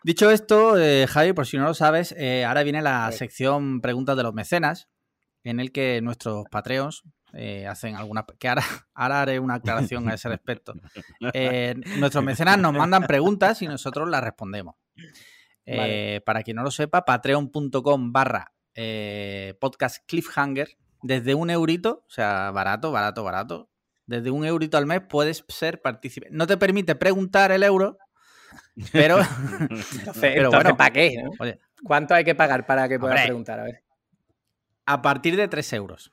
Dicho 0.06 0.30
esto, 0.30 0.78
eh, 0.78 1.08
Javi, 1.08 1.34
por 1.34 1.48
si 1.48 1.58
no 1.58 1.64
lo 1.64 1.74
sabes, 1.74 2.14
eh, 2.16 2.46
ahora 2.46 2.62
viene 2.62 2.84
la 2.84 3.12
sección 3.12 3.82
preguntas 3.82 4.16
de 4.16 4.22
los 4.22 4.36
mecenas, 4.36 4.88
en 5.44 5.60
el 5.60 5.72
que 5.72 6.00
nuestros 6.04 6.46
patreons 6.52 7.02
eh, 7.34 7.66
hacen 7.66 7.96
alguna... 7.96 8.24
que 8.38 8.48
ahora, 8.94 9.22
haré 9.22 9.40
una 9.40 9.56
aclaración 9.56 10.08
a 10.08 10.14
ese 10.14 10.30
respecto. 10.30 10.76
nuestros 11.98 12.24
mecenas 12.24 12.60
nos 12.60 12.74
mandan 12.74 13.08
preguntas 13.08 13.64
y 13.64 13.68
nosotros 13.68 14.08
las 14.08 14.24
respondemos. 14.24 14.76
Para 16.24 16.44
quien 16.44 16.58
no 16.58 16.62
lo 16.62 16.70
sepa, 16.70 17.04
patreon.com 17.04 18.12
barra 18.14 18.54
podcast 19.60 20.06
cliffhanger, 20.06 20.78
desde 21.02 21.34
un 21.34 21.50
eurito, 21.50 22.04
o 22.08 22.12
sea, 22.12 22.52
barato, 22.52 22.92
barato, 22.92 23.24
barato, 23.24 23.72
desde 24.06 24.30
un 24.30 24.46
eurito 24.46 24.78
al 24.78 24.86
mes 24.86 25.02
puedes 25.10 25.44
ser 25.48 25.82
partícipe. 25.82 26.28
No 26.30 26.46
te 26.46 26.58
permite 26.58 26.94
preguntar 26.94 27.52
el 27.52 27.64
euro, 27.64 27.98
pero, 28.92 29.20
pero 30.22 30.52
bueno, 30.52 30.76
¿para 30.76 30.92
qué? 30.92 31.24
¿Cuánto 31.84 32.14
hay 32.14 32.24
que 32.24 32.36
pagar 32.36 32.66
para 32.66 32.88
que 32.88 33.00
puedas 33.00 33.22
preguntar? 33.24 33.60
A 33.60 33.64
ver. 33.64 33.84
A 34.86 35.02
partir 35.02 35.36
de 35.36 35.48
3 35.48 35.74
euros. 35.74 36.12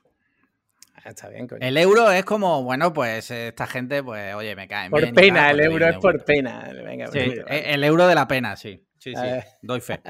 Ah, 0.95 1.09
está 1.09 1.27
bien, 1.27 1.47
El 1.59 1.77
euro 1.77 2.09
es 2.11 2.23
como, 2.23 2.63
bueno, 2.63 2.93
pues 2.93 3.29
esta 3.29 3.67
gente, 3.67 4.01
pues, 4.01 4.33
oye, 4.35 4.55
me 4.55 4.67
cae. 4.67 4.89
Por 4.89 5.13
pena, 5.13 5.51
el 5.51 5.59
euro 5.59 5.87
es 5.87 5.97
por 5.97 6.23
pena. 6.23 6.69
E, 6.71 7.73
el 7.73 7.83
euro 7.83 8.07
de 8.07 8.15
la 8.15 8.27
pena, 8.27 8.55
sí. 8.55 8.85
Sí, 8.97 9.13
sí, 9.13 9.27
doy 9.61 9.81
fe. 9.81 10.01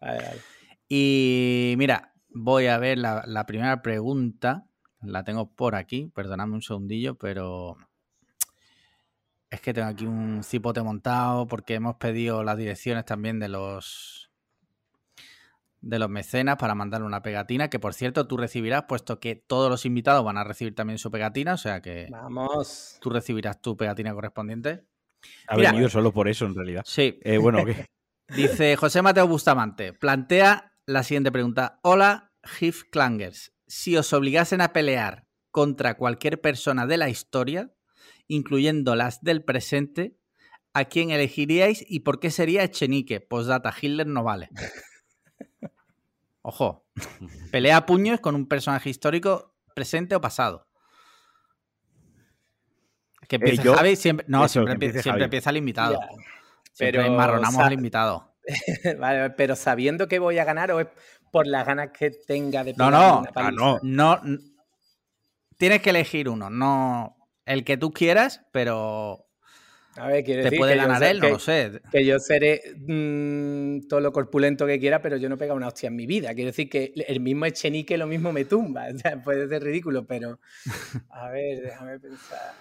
Y 0.88 1.74
mira, 1.78 2.12
voy 2.28 2.68
a 2.68 2.78
ver 2.78 2.98
la, 2.98 3.24
la 3.26 3.44
primera 3.44 3.82
pregunta. 3.82 4.66
La 5.00 5.24
tengo 5.24 5.52
por 5.52 5.74
aquí, 5.74 6.12
perdonadme 6.14 6.54
un 6.54 6.62
segundillo, 6.62 7.16
pero 7.16 7.76
es 9.50 9.60
que 9.60 9.72
tengo 9.72 9.88
aquí 9.88 10.06
un 10.06 10.42
cipote 10.42 10.82
montado 10.82 11.46
porque 11.46 11.74
hemos 11.74 11.96
pedido 11.96 12.42
las 12.42 12.56
direcciones 12.56 13.04
también 13.04 13.38
de 13.38 13.48
los 13.48 14.30
de 15.80 15.98
los 16.00 16.08
mecenas 16.10 16.56
para 16.56 16.74
mandarle 16.74 17.06
una 17.06 17.22
pegatina, 17.22 17.70
que 17.70 17.78
por 17.78 17.94
cierto 17.94 18.26
tú 18.26 18.36
recibirás, 18.36 18.84
puesto 18.88 19.20
que 19.20 19.36
todos 19.36 19.70
los 19.70 19.86
invitados 19.86 20.24
van 20.24 20.36
a 20.36 20.42
recibir 20.42 20.74
también 20.74 20.98
su 20.98 21.12
pegatina, 21.12 21.54
o 21.54 21.58
sea 21.58 21.80
que 21.80 22.08
Vamos. 22.10 22.98
tú 23.00 23.10
recibirás 23.10 23.60
tu 23.62 23.76
pegatina 23.76 24.12
correspondiente. 24.12 24.84
Ha 25.46 25.56
venido 25.56 25.88
solo 25.88 26.12
por 26.12 26.28
eso, 26.28 26.44
en 26.46 26.54
realidad. 26.54 26.82
Sí. 26.84 27.20
Eh, 27.22 27.38
bueno, 27.38 27.64
¿qué? 27.64 27.86
Dice 28.34 28.74
José 28.76 29.02
Mateo 29.02 29.28
Bustamante, 29.28 29.92
plantea 29.92 30.72
la 30.86 31.04
siguiente 31.04 31.30
pregunta. 31.30 31.78
Hola, 31.82 32.32
Hif 32.60 32.84
Clangers. 32.90 33.52
Si 33.68 33.96
os 33.96 34.12
obligasen 34.12 34.60
a 34.60 34.72
pelear 34.72 35.26
contra 35.52 35.96
cualquier 35.96 36.40
persona 36.40 36.86
de 36.86 36.96
la 36.96 37.08
historia, 37.08 37.70
incluyendo 38.28 38.94
las 38.96 39.22
del 39.22 39.42
presente, 39.42 40.16
¿a 40.72 40.84
quién 40.84 41.10
elegiríais 41.10 41.84
y 41.88 42.00
por 42.00 42.20
qué 42.20 42.30
sería 42.30 42.64
Echenique? 42.64 43.20
Postdata, 43.20 43.74
Hitler 43.80 44.06
no 44.06 44.22
vale. 44.22 44.50
Ojo, 46.42 46.86
pelea 47.50 47.78
a 47.78 47.86
puños 47.86 48.20
con 48.20 48.34
un 48.34 48.46
personaje 48.46 48.90
histórico 48.90 49.54
presente 49.74 50.14
o 50.14 50.20
pasado. 50.20 50.68
Que 53.28 53.36
empieza 53.36 53.74
Javi, 53.74 53.96
siempre, 53.96 54.26
no, 54.28 54.46
siempre, 54.46 54.74
empieza, 54.74 55.50
el 55.50 55.56
invitado. 55.56 55.98
pero 56.78 57.02
enmarronamos 57.02 57.60
al 57.60 57.72
invitado. 57.72 58.36
vale, 59.00 59.30
pero 59.30 59.56
sabiendo 59.56 60.06
que 60.06 60.20
voy 60.20 60.38
a 60.38 60.44
ganar 60.44 60.70
o 60.70 60.78
es 60.78 60.86
por 61.32 61.48
las 61.48 61.66
ganas 61.66 61.90
que 61.90 62.10
tenga 62.10 62.62
de 62.62 62.74
No, 62.74 62.90
no, 62.90 63.24
ah, 63.34 63.50
no, 63.50 63.80
no. 63.82 64.20
Tienes 65.56 65.82
que 65.82 65.90
elegir 65.90 66.28
uno, 66.28 66.48
no 66.48 67.15
el 67.46 67.64
que 67.64 67.76
tú 67.76 67.92
quieras, 67.92 68.42
pero 68.52 69.26
a 69.96 70.08
ver, 70.08 70.24
quiere 70.24 70.50
¿Te 70.50 70.56
puede 70.56 70.76
ganar 70.76 71.02
él? 71.02 71.20
No 71.20 71.30
lo 71.30 71.38
sé. 71.38 71.80
Que 71.90 72.04
yo 72.04 72.18
seré 72.18 72.60
mm, 72.86 73.88
todo 73.88 74.00
lo 74.00 74.12
corpulento 74.12 74.66
que 74.66 74.78
quiera, 74.78 75.00
pero 75.00 75.16
yo 75.16 75.28
no 75.28 75.36
he 75.36 75.38
pegado 75.38 75.56
una 75.56 75.68
hostia 75.68 75.86
en 75.86 75.96
mi 75.96 76.06
vida. 76.06 76.34
Quiero 76.34 76.50
decir 76.50 76.68
que 76.68 76.92
el 77.08 77.20
mismo 77.20 77.46
Echenique 77.46 77.96
lo 77.96 78.06
mismo 78.06 78.32
me 78.32 78.44
tumba. 78.44 78.86
O 78.96 78.98
sea, 78.98 79.22
puede 79.22 79.48
ser 79.48 79.62
ridículo, 79.62 80.06
pero. 80.06 80.38
A 81.10 81.30
ver, 81.30 81.62
déjame 81.62 81.98
pensar. 81.98 82.52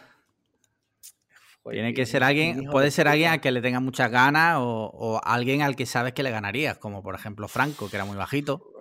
Tiene 1.69 1.93
que 1.93 2.05
ser 2.05 2.23
alguien, 2.23 2.65
puede 2.69 2.91
ser 2.91 3.07
alguien 3.07 3.31
a 3.31 3.37
que 3.39 3.51
le 3.51 3.59
tenga 3.59 3.79
muchas 3.79 4.11
ganas 4.11 4.57
o, 4.59 4.91
o, 4.93 5.21
alguien 5.23 5.63
al 5.63 5.75
que 5.75 5.87
sabes 5.87 6.13
que 6.13 6.21
le 6.21 6.29
ganarías, 6.29 6.77
como 6.77 7.01
por 7.01 7.15
ejemplo 7.15 7.47
Franco, 7.47 7.89
que 7.89 7.95
era 7.95 8.05
muy 8.05 8.15
bajito. 8.15 8.74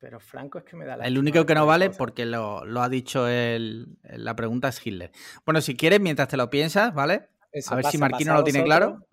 Pero 0.00 0.20
Franco 0.20 0.58
es 0.58 0.64
que 0.64 0.76
me 0.76 0.84
da 0.84 0.96
la. 0.96 1.04
El 1.04 1.18
único 1.18 1.44
que 1.44 1.54
no 1.54 1.66
vale, 1.66 1.90
porque 1.90 2.24
lo, 2.24 2.62
ha 2.80 2.88
dicho 2.88 3.26
el, 3.26 3.98
la 4.02 4.36
pregunta 4.36 4.68
es 4.68 4.86
Hitler. 4.86 5.10
Bueno, 5.44 5.60
si 5.60 5.76
quieres, 5.76 6.00
mientras 6.00 6.28
te 6.28 6.36
lo 6.36 6.50
piensas, 6.50 6.94
¿vale? 6.94 7.28
a 7.68 7.74
ver 7.74 7.86
si 7.86 7.98
Marquino 7.98 8.34
lo 8.34 8.44
tiene 8.44 8.62
claro. 8.62 9.06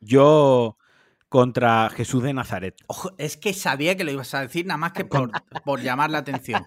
Yo 0.00 0.78
contra 1.28 1.90
Jesús 1.90 2.22
de 2.22 2.32
Nazaret. 2.32 2.74
Ojo, 2.86 3.12
es 3.18 3.36
que 3.36 3.52
sabía 3.52 3.96
que 3.96 4.04
lo 4.04 4.10
ibas 4.10 4.32
a 4.34 4.40
decir 4.40 4.64
nada 4.66 4.78
más 4.78 4.92
que 4.92 5.04
por, 5.04 5.30
por 5.64 5.80
llamar 5.82 6.10
la 6.10 6.18
atención. 6.18 6.64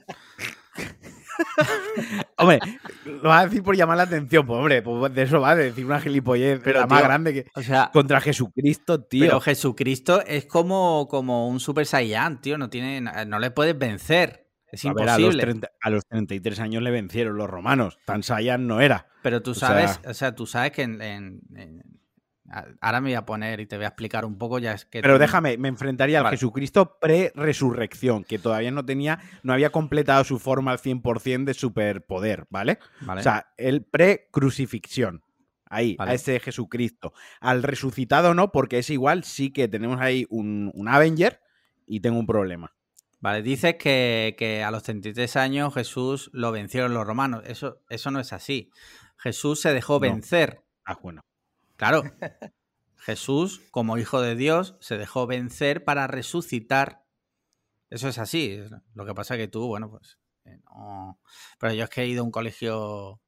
hombre, 2.37 2.59
lo 3.05 3.29
vas 3.29 3.43
a 3.43 3.45
decir 3.45 3.63
por 3.63 3.75
llamar 3.75 3.97
la 3.97 4.03
atención. 4.03 4.45
Pues, 4.45 4.57
hombre, 4.57 4.81
pues 4.81 5.13
de 5.13 5.21
eso 5.21 5.41
va, 5.41 5.55
de 5.55 5.65
decir 5.65 5.85
una 5.85 5.99
gilipollez 5.99 6.59
pero 6.63 6.81
la 6.81 6.87
más 6.87 7.03
grande 7.03 7.33
que. 7.33 7.45
O 7.55 7.61
sea, 7.61 7.89
contra 7.93 8.21
Jesucristo, 8.21 9.03
tío. 9.03 9.25
Pero 9.25 9.41
Jesucristo 9.41 10.21
es 10.25 10.45
como, 10.45 11.07
como 11.09 11.47
un 11.47 11.59
Super 11.59 11.85
Saiyan, 11.85 12.41
tío. 12.41 12.57
No, 12.57 12.69
tiene, 12.69 13.01
no 13.01 13.39
le 13.39 13.51
puedes 13.51 13.77
vencer. 13.77 14.47
Es 14.71 14.85
imposible. 14.85 15.61
a, 15.81 15.89
los 15.89 16.05
33 16.05 16.59
años 16.61 16.81
le 16.81 16.91
vencieron 16.91 17.37
los 17.37 17.49
romanos. 17.49 17.99
Tan 18.05 18.23
Saiyan 18.23 18.67
no 18.67 18.79
era. 18.79 19.07
Pero 19.21 19.41
tú 19.41 19.53
sabes, 19.53 19.99
o 20.05 20.13
sea, 20.13 20.33
tú 20.33 20.45
sabes 20.45 20.71
que 20.71 20.83
en 20.83 21.41
Ahora 22.81 23.01
me 23.01 23.09
voy 23.09 23.15
a 23.15 23.25
poner 23.25 23.59
y 23.59 23.65
te 23.65 23.77
voy 23.77 23.85
a 23.85 23.89
explicar 23.89 24.25
un 24.25 24.37
poco 24.37 24.59
ya 24.59 24.73
es 24.73 24.85
que. 24.85 25.01
Pero 25.01 25.17
déjame, 25.17 25.57
me 25.57 25.69
enfrentaría 25.69 26.19
al 26.19 26.29
Jesucristo 26.29 26.97
pre-resurrección, 26.99 28.23
que 28.23 28.39
todavía 28.39 28.71
no 28.71 28.85
tenía, 28.85 29.19
no 29.43 29.53
había 29.53 29.69
completado 29.69 30.23
su 30.23 30.39
forma 30.39 30.71
al 30.71 30.79
100% 30.79 31.45
de 31.45 31.53
superpoder, 31.53 32.47
¿vale? 32.49 32.79
O 33.07 33.21
sea, 33.21 33.53
el 33.57 33.83
pre-crucifixión. 33.83 35.23
Ahí, 35.73 35.95
a 35.99 36.13
ese 36.13 36.41
Jesucristo. 36.41 37.13
Al 37.39 37.63
resucitado 37.63 38.33
no, 38.33 38.51
porque 38.51 38.79
es 38.79 38.89
igual, 38.89 39.23
sí 39.23 39.51
que 39.51 39.69
tenemos 39.69 40.01
ahí 40.01 40.27
un, 40.29 40.73
Avenger 40.89 41.39
y 41.87 42.01
tengo 42.01 42.19
un 42.19 42.27
problema. 42.27 42.75
Vale, 43.21 43.41
dices 43.41 43.75
que, 43.75 44.63
a 44.65 44.71
los 44.71 44.83
33 44.83 45.37
años 45.37 45.73
Jesús 45.73 46.29
lo 46.33 46.51
vencieron 46.51 46.93
los 46.93 47.07
romanos. 47.07 47.43
Eso, 47.45 47.79
eso 47.89 48.11
no 48.11 48.19
es 48.19 48.33
así. 48.33 48.69
Jesús 49.17 49.61
se 49.61 49.73
dejó 49.73 50.01
vencer. 50.01 50.61
Ah, 50.83 50.97
bueno. 51.01 51.21
Claro. 51.81 52.03
Jesús, 52.97 53.63
como 53.71 53.97
hijo 53.97 54.21
de 54.21 54.35
Dios, 54.35 54.75
se 54.81 54.99
dejó 54.99 55.25
vencer 55.25 55.83
para 55.83 56.05
resucitar. 56.05 57.03
Eso 57.89 58.07
es 58.07 58.19
así. 58.19 58.61
Lo 58.93 59.03
que 59.03 59.15
pasa 59.15 59.33
es 59.33 59.39
que 59.39 59.47
tú, 59.47 59.65
bueno, 59.65 59.89
pues 59.89 60.19
eh, 60.45 60.59
no. 60.65 61.19
Pero 61.59 61.73
yo 61.73 61.85
es 61.85 61.89
que 61.89 62.03
he 62.03 62.07
ido 62.07 62.21
a 62.21 62.25
un 62.25 62.29
colegio 62.29 63.19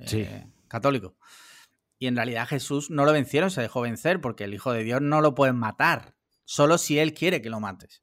eh, 0.00 0.44
católico. 0.66 1.14
Y 2.00 2.08
en 2.08 2.16
realidad 2.16 2.48
Jesús 2.48 2.90
no 2.90 3.04
lo 3.04 3.12
vencieron, 3.12 3.52
se 3.52 3.60
dejó 3.60 3.82
vencer, 3.82 4.20
porque 4.20 4.42
el 4.42 4.54
Hijo 4.54 4.72
de 4.72 4.82
Dios 4.82 5.00
no 5.00 5.20
lo 5.20 5.36
pueden 5.36 5.54
matar. 5.54 6.16
Solo 6.44 6.78
si 6.78 6.98
Él 6.98 7.14
quiere 7.14 7.40
que 7.40 7.50
lo 7.50 7.60
mates. 7.60 8.02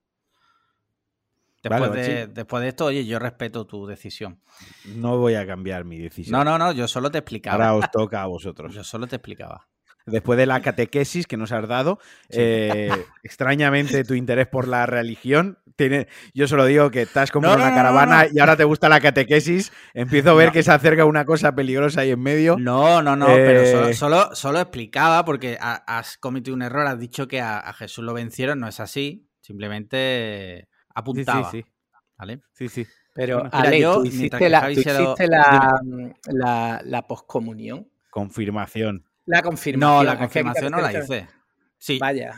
Después, 1.62 1.92
de, 1.92 2.28
después 2.28 2.64
de 2.64 2.70
esto, 2.70 2.86
oye, 2.86 3.06
yo 3.06 3.20
respeto 3.20 3.68
tu 3.68 3.86
decisión. 3.86 4.42
No 4.86 5.18
voy 5.18 5.36
a 5.36 5.46
cambiar 5.46 5.84
mi 5.84 6.00
decisión. 6.00 6.32
No, 6.32 6.46
no, 6.46 6.58
no, 6.58 6.72
yo 6.72 6.88
solo 6.88 7.12
te 7.12 7.18
explicaba. 7.18 7.68
Ahora 7.68 7.88
os 7.88 7.92
toca 7.92 8.24
a 8.24 8.28
vosotros. 8.28 8.74
Yo 8.74 8.86
solo 8.86 9.06
te 9.06 9.18
explicaba 9.18 9.68
después 10.08 10.38
de 10.38 10.46
la 10.46 10.62
catequesis 10.62 11.28
que 11.28 11.38
nos 11.38 11.52
has 11.52 11.68
dado. 11.68 12.00
Eh, 12.30 12.90
extrañamente, 13.24 14.04
tu 14.04 14.14
interés 14.14 14.48
por 14.48 14.68
la 14.68 14.86
religión. 14.86 15.60
Tiene, 15.76 16.08
yo 16.34 16.48
solo 16.48 16.66
digo 16.66 16.90
que 16.90 17.04
estás 17.04 17.30
como 17.30 17.54
una 17.54 17.76
caravana 17.76 18.26
y 18.32 18.40
ahora 18.40 18.58
te 18.58 18.64
gusta 18.64 18.90
la 18.90 19.00
catequesis. 19.00 19.72
Empiezo 19.94 20.32
a 20.32 20.34
ver 20.34 20.52
que 20.52 20.64
se 20.64 20.72
acerca 20.72 21.06
una 21.06 21.26
cosa 21.26 21.54
peligrosa 21.54 22.02
ahí 22.02 22.12
en 22.12 22.20
medio. 22.20 22.58
No, 22.58 23.04
no, 23.04 23.16
no, 23.16 23.28
pero 23.28 23.94
solo, 23.94 24.32
eh, 24.32 24.36
solo, 24.36 24.60
explicaba 24.60 25.24
porque 25.24 25.58
has 25.60 26.18
cometido 26.18 26.56
un 26.56 26.64
error. 26.64 26.88
Has 26.88 27.00
dicho 27.00 27.28
que 27.28 27.42
a, 27.42 27.72
Jesús 27.74 28.04
lo 28.04 28.14
vencieron. 28.14 28.60
No 28.60 28.68
es 28.68 28.80
así. 28.80 29.30
Simplemente 29.42 30.68
apuntaba. 30.96 31.52
Sí, 31.52 31.62
sí, 31.62 31.70
¿Vale? 32.18 32.42
Sí, 32.54 32.70
sí. 32.70 32.88
Pero, 33.14 33.50
yo, 33.72 34.04
hiciste, 34.04 34.50
la, 34.50 34.70
la, 36.28 36.82
la 36.84 37.02
poscomunión. 37.08 37.88
Confirmación. 38.12 39.07
La 39.28 39.42
confirmación. 39.42 39.98
No, 39.98 40.04
la 40.04 40.18
confirmación 40.18 40.72
no 40.72 40.82
la 40.82 40.92
hice. 40.92 41.28
Sí. 41.78 42.00
Vaya. 42.00 42.34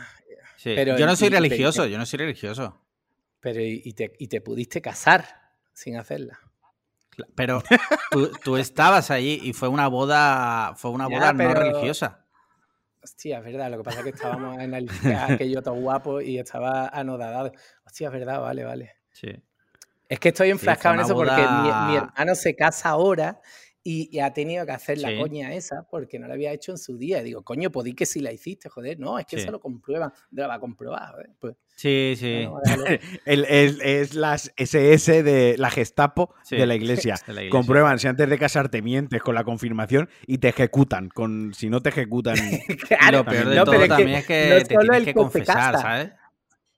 Pero 0.62 0.98
yo 0.98 1.06
no 1.06 1.16
soy 1.16 1.30
religioso, 1.30 1.86
yo 1.86 1.96
no 1.96 2.04
soy 2.04 2.18
religioso. 2.18 2.80
Pero 3.40 3.60
y 3.62 3.92
te, 3.94 4.40
pudiste 4.40 4.82
casar 4.82 5.24
sin 5.72 5.96
hacerla. 5.96 6.38
Pero 7.34 7.62
tú, 8.44 8.56
estabas 8.56 9.10
allí 9.10 9.40
y 9.42 9.52
fue 9.52 9.68
una 9.68 9.88
boda, 9.88 10.74
fue 10.76 10.90
una 10.90 11.06
boda 11.06 11.32
no 11.32 11.54
religiosa. 11.54 12.26
Hostia, 13.02 13.38
es 13.38 13.44
verdad. 13.44 13.70
Lo 13.70 13.78
que 13.78 13.84
pasa 13.84 13.98
es 14.00 14.04
que 14.04 14.10
estábamos 14.10 14.58
en 14.58 14.74
el 14.74 14.88
aquello 15.16 15.62
todo 15.62 15.74
guapo 15.74 16.20
y 16.20 16.38
estaba 16.38 16.88
anodadado. 16.88 17.52
Hostia, 17.86 18.08
es 18.08 18.12
verdad, 18.12 18.40
vale, 18.40 18.64
vale. 18.64 18.96
Sí. 19.10 19.42
Es 20.08 20.18
que 20.18 20.30
estoy 20.30 20.50
enfrascado 20.50 20.96
en 20.96 21.00
eso 21.02 21.14
porque 21.14 21.40
mi, 21.40 21.96
hermano 21.96 22.34
se 22.34 22.56
casa 22.56 22.90
ahora 22.90 23.40
y, 23.82 24.18
ha 24.18 24.32
tenido 24.32 24.66
que 24.66 24.72
hacer 24.72 24.98
la 24.98 25.16
coña 25.16 25.54
esa 25.54 25.86
porque 25.90 26.18
no 26.18 26.28
la 26.28 26.34
había 26.34 26.52
hecho 26.52 26.72
en 26.72 26.78
su 26.78 26.98
día. 26.98 27.22
digo, 27.22 27.42
coño, 27.42 27.70
podí 27.70 27.94
que 27.94 28.04
si 28.04 28.20
la 28.20 28.32
hiciste, 28.32 28.68
joder. 28.68 28.98
No, 28.98 29.18
es 29.18 29.26
que 29.26 29.36
eso 29.36 29.50
lo 29.50 29.60
comprueban. 29.60 30.12
Lo 30.32 30.46
va 30.46 30.54
a 30.54 30.60
comprobar. 30.60 31.14
Pues, 31.38 31.56
sí, 31.76 32.14
sí. 32.16 32.46
el, 33.24 33.44
es 33.46 34.14
las 34.14 34.52
SS 34.56 35.22
de 35.22 35.56
la 35.56 35.70
Gestapo 35.70 36.34
de, 36.50 36.66
la 36.66 36.74
iglesia. 36.74 37.18
Comprueban 37.50 37.98
si 37.98 38.06
antes 38.06 38.28
de 38.28 38.38
casarte 38.38 38.82
mientes 38.82 39.22
con 39.22 39.34
la 39.34 39.44
confirmación 39.44 40.10
y 40.26 40.38
te 40.38 40.48
ejecutan. 40.48 41.08
Con, 41.08 41.54
si 41.54 41.70
no 41.70 41.80
te 41.80 41.88
ejecutan. 41.88 42.36
claro, 42.88 43.18
lo 43.18 43.24
peor 43.24 43.48
de 43.48 43.56
todo 43.64 43.88
también 43.88 44.18
es 44.18 44.26
que 44.26 44.64
te 44.68 44.76
tienes 44.76 45.04
que 45.04 45.14
confesar, 45.14 45.80
¿sabes? 45.80 46.12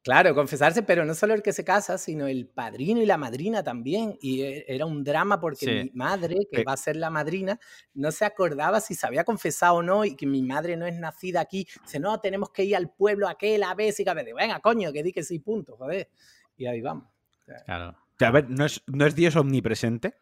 Claro, 0.03 0.35
confesarse, 0.35 0.83
pero 0.83 1.05
no 1.05 1.15
solo 1.15 1.33
el 1.33 1.43
que 1.43 1.53
se 1.53 1.65
casa, 1.65 1.97
sino 1.97 2.27
el 2.27 2.49
padrino 2.49 3.01
y 3.01 3.07
la 3.07 3.17
madrina 3.17 3.63
también. 3.63 4.19
Y 4.21 4.43
e, 4.43 4.65
era 4.67 4.85
un 4.85 5.05
drama 5.05 5.39
porque 5.39 5.85
mi 5.85 5.91
madre, 5.95 6.49
que 6.51 6.65
va 6.65 6.73
a 6.73 6.77
ser 6.77 6.97
la 6.97 7.09
madrina, 7.09 7.61
no 7.95 8.11
se 8.11 8.25
acordaba 8.25 8.81
si 8.81 8.97
se 8.97 9.07
había 9.07 9.23
confesado 9.23 9.77
o 9.77 9.83
no 9.83 10.05
y 10.05 10.17
que 10.17 10.27
mi 10.27 10.43
madre 10.43 10.77
no 10.77 10.87
es 10.87 10.99
nacida 10.99 11.41
aquí. 11.41 11.69
Dice, 11.85 12.01
no, 12.01 12.19
tenemos 12.19 12.51
que 12.51 12.65
ir 12.65 12.75
al 12.75 12.91
pueblo 12.91 13.29
aquel 13.29 13.63
a 13.63 13.75
ver 13.75 13.93
si 13.93 14.05
cabe. 14.05 14.25
Venga, 14.35 14.59
coño, 14.59 14.93
que 14.93 15.05
di 15.05 15.13
que 15.13 15.23
sí, 15.23 15.39
punto, 15.39 15.77
joder. 15.77 16.11
Y 16.57 16.67
ahí 16.67 16.81
vamos. 16.81 17.09
Claro. 17.65 17.97
a 18.19 18.31
ver, 18.31 18.51
¿no 18.51 18.67
es, 18.67 18.83
¿no 18.87 19.07
es 19.07 19.15
Dios 19.15 19.37
omnipresente? 19.37 20.15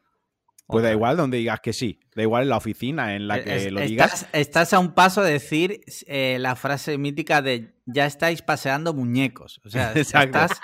Pues 0.71 0.85
da 0.85 0.93
igual 0.93 1.17
donde 1.17 1.39
digas 1.39 1.61
que 1.61 1.73
sí, 1.73 2.01
da 2.15 2.23
igual 2.23 2.45
en 2.45 2.49
la 2.49 2.57
oficina 2.57 3.15
en 3.15 3.29
la 3.29 3.39
eh, 3.39 3.45
que 3.45 3.71
lo 3.71 3.81
digas. 3.81 4.27
Estás 4.33 4.73
a 4.73 4.79
un 4.79 4.93
paso 4.93 5.23
de 5.23 5.33
decir 5.33 5.81
eh, 6.07 6.39
la 6.41 6.57
frase 6.57 6.97
mítica 6.99 7.43
de 7.43 7.75
ya 7.87 8.07
estáis 8.07 8.43
paseando 8.43 8.95
muñecos. 8.95 9.61
O 9.65 9.71
sea, 9.71 9.93
estás, 9.95 10.61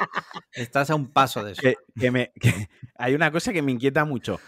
estás, 0.53 0.91
a 0.91 0.95
un 0.95 1.09
paso 1.09 1.45
de 1.45 1.53
eso. 1.53 1.63
Que, 1.99 2.11
me, 2.11 2.33
hay 2.97 3.15
una 3.15 3.31
cosa 3.31 3.53
que 3.53 3.63
me 3.63 3.73
inquieta 3.73 4.05
mucho. 4.05 4.41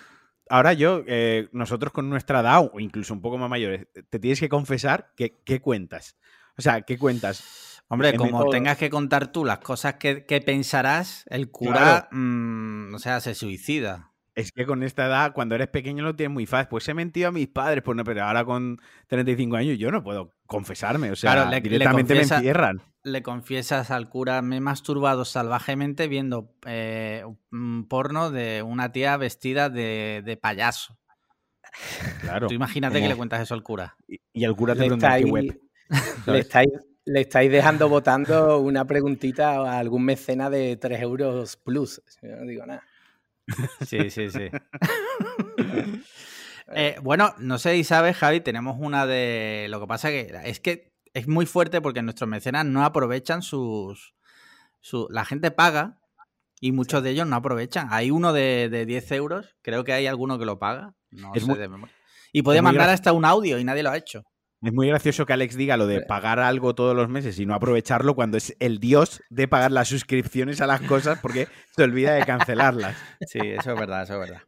Ahora 0.51 0.73
yo, 0.73 1.03
eh, 1.07 1.49
nosotros 1.53 1.93
con 1.93 2.09
nuestra 2.09 2.41
edad, 2.41 2.71
o 2.73 2.81
incluso 2.81 3.13
un 3.13 3.21
poco 3.21 3.37
más 3.37 3.51
mayores, 3.51 3.87
te 4.09 4.19
tienes 4.19 4.41
que 4.41 4.49
confesar 4.49 5.13
que, 5.17 5.41
qué 5.45 5.61
cuentas. 5.61 6.17
O 6.57 6.63
sea, 6.63 6.83
¿qué 6.83 6.97
cuentas? 6.97 7.83
Hombre, 7.89 8.15
como 8.17 8.51
tengas 8.51 8.77
que 8.77 8.91
contar 8.91 9.33
tú 9.33 9.45
las 9.45 9.59
cosas 9.59 9.95
que, 9.95 10.43
pensarás, 10.45 11.25
el 11.31 11.51
cura, 11.51 12.09
mm, 12.11 12.95
o 12.95 12.99
sea, 12.99 13.21
se 13.21 13.35
suicida. 13.35 14.13
Es 14.39 14.53
que 14.53 14.67
con 14.67 14.85
esta 14.85 15.07
edad, 15.07 15.33
cuando 15.33 15.57
eres 15.57 15.67
pequeño, 15.67 16.05
lo 16.05 16.15
tienes 16.15 16.33
muy 16.33 16.47
fácil. 16.47 16.69
Pues 16.69 16.89
he 16.89 16.95
mentido 16.95 17.27
a 17.27 17.33
mis 17.33 17.49
padres, 17.49 17.83
pues 17.83 17.97
no, 17.97 18.05
pero 18.05 18.23
ahora 18.23 18.45
con 18.45 18.79
35 19.09 19.57
años 19.57 19.79
yo 19.79 19.91
no 19.91 20.05
puedo 20.05 20.37
confesarme. 20.47 21.11
O 21.11 21.17
sea, 21.17 21.51
directamente 21.61 22.15
me 22.15 22.21
encierran. 22.21 22.81
Le 23.03 23.25
confiesas 23.25 23.91
al 23.91 24.09
cura, 24.09 24.41
me 24.41 24.59
he 24.59 24.61
masturbado 24.61 25.25
salvajemente 25.25 26.07
viendo 26.07 26.55
eh, 26.67 27.25
un 27.51 27.89
porno 27.89 28.31
de 28.31 28.63
una 28.63 28.93
tía 28.93 29.17
vestida 29.17 29.71
de, 29.71 30.39
payaso. 30.41 30.97
Tú 32.47 32.55
imagínate 32.55 33.01
que 33.01 33.09
le 33.09 33.17
cuentas 33.17 33.41
eso 33.41 33.55
al 33.55 33.65
cura. 33.65 33.97
Y, 34.07 34.45
al 34.45 34.55
cura 34.55 34.75
te 34.75 34.83
pregunta 34.83 35.19
qué 35.19 35.25
web. 35.25 35.61
Le 36.27 36.39
estáis, 36.39 36.69
le 37.07 37.23
estáis 37.23 37.51
dejando 37.51 37.89
votando 37.89 38.59
una 38.59 38.85
preguntita 38.85 39.55
a 39.55 39.79
algún 39.79 40.05
mecena 40.05 40.49
de 40.49 40.77
3 40.77 41.01
euros 41.01 41.57
plus. 41.57 42.01
Yo 42.23 42.37
no 42.37 42.47
digo 42.47 42.65
nada. 42.67 42.85
Sí, 43.87 44.11
sí, 44.11 44.31
sí. 44.31 44.49
Eh, 46.75 46.97
bueno, 47.01 47.35
no 47.39 47.59
sé 47.59 47.77
si 47.77 47.83
sabes, 47.83 48.15
Javi, 48.15 48.41
tenemos 48.41 48.77
una 48.79 49.07
de. 49.07 49.69
Lo 49.71 49.81
que 49.81 49.87
pasa 49.87 50.11
que 50.11 50.31
es 50.45 50.61
que 50.61 50.93
es 51.15 51.27
muy 51.27 51.47
fuerte 51.47 51.81
porque 51.81 52.03
nuestros 52.03 52.29
mecenas 52.29 52.67
no 52.67 52.85
aprovechan 52.85 53.41
sus. 53.41 54.15
La 55.09 55.25
gente 55.25 55.51
paga 55.51 55.99
y 56.61 56.73
muchos 56.73 57.03
de 57.03 57.09
ellos 57.09 57.27
no 57.27 57.37
aprovechan. 57.37 57.89
Hay 57.91 58.11
uno 58.11 58.35
de, 58.35 58.69
de 58.69 58.85
10 58.85 59.13
euros, 59.13 59.57
creo 59.63 59.83
que 59.83 59.95
hay 59.95 60.07
alguno 60.07 60.39
que 60.39 60.45
lo 60.45 60.59
paga. 60.59 60.95
No 61.11 61.33
sé 61.35 61.55
de 61.55 61.69
memoria. 61.69 61.95
Y 62.33 62.43
puede 62.43 62.61
mandar 62.61 62.91
hasta 62.91 63.13
un 63.13 63.25
audio 63.25 63.59
y 63.59 63.65
nadie 63.65 63.83
lo 63.83 63.91
ha 63.91 63.97
hecho. 63.97 64.25
Es 64.61 64.73
muy 64.73 64.89
gracioso 64.89 65.25
que 65.25 65.33
Alex 65.33 65.57
diga 65.57 65.77
lo 65.77 65.87
de 65.87 66.01
pagar 66.01 66.41
algo 66.41 66.75
todos 66.75 66.97
los 66.97 67.09
meses 67.09 67.39
y 67.39 67.47
no 67.47 67.55
aprovecharlo 67.55 68.15
cuando 68.15 68.37
es 68.37 68.57
el 68.59 68.81
dios 68.81 69.23
de 69.31 69.47
pagar 69.47 69.71
las 69.71 69.89
suscripciones 69.89 70.61
a 70.61 70.67
las 70.67 70.81
cosas 70.81 71.21
porque 71.21 71.47
se 71.77 71.85
olvida 71.85 72.15
de 72.15 72.25
cancelarlas. 72.25 72.97
Sí, 73.27 73.39
eso 73.39 73.73
es 73.73 73.79
verdad, 73.79 74.03
eso 74.03 74.15
es 74.15 74.31
verdad. 74.31 74.43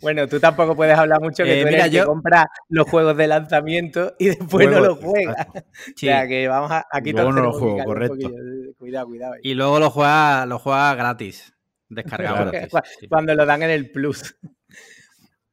Bueno, 0.00 0.28
tú 0.28 0.40
tampoco 0.40 0.74
puedes 0.74 0.98
hablar 0.98 1.20
mucho 1.20 1.44
que 1.44 1.60
eh, 1.60 1.62
tú 1.62 1.68
eres 1.68 1.90
yo... 1.90 2.02
que 2.02 2.06
compra 2.06 2.50
los 2.68 2.88
juegos 2.88 3.16
de 3.16 3.26
lanzamiento 3.26 4.14
y 4.18 4.28
después 4.28 4.70
no 4.70 4.80
los 4.80 4.98
juegas. 4.98 5.46
O 5.54 5.96
sea 5.96 6.26
que 6.26 6.48
vamos 6.48 6.70
a, 6.70 6.86
aquí 6.90 7.12
Luego 7.12 7.32
no 7.32 7.42
lo 7.42 7.52
juego, 7.52 7.84
correcto. 7.84 8.30
Cuidado, 8.78 9.06
cuidado. 9.06 9.34
Y 9.42 9.54
luego 9.54 9.78
lo 9.78 9.90
juega, 9.90 10.46
lo 10.46 10.58
juega 10.58 10.94
gratis. 10.94 11.54
Descargado 11.88 12.50
gratis. 12.50 12.72
Cuando 13.08 13.34
lo 13.34 13.46
dan 13.46 13.62
en 13.62 13.70
el 13.70 13.90
Plus. 13.90 14.36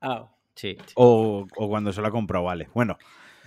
Ah. 0.01 0.29
Sí, 0.55 0.77
o, 0.95 1.47
o, 1.55 1.69
cuando 1.69 1.93
se 1.93 2.01
lo 2.01 2.07
ha 2.07 2.11
comprado, 2.11 2.43
vale. 2.43 2.67
Bueno, 2.73 2.97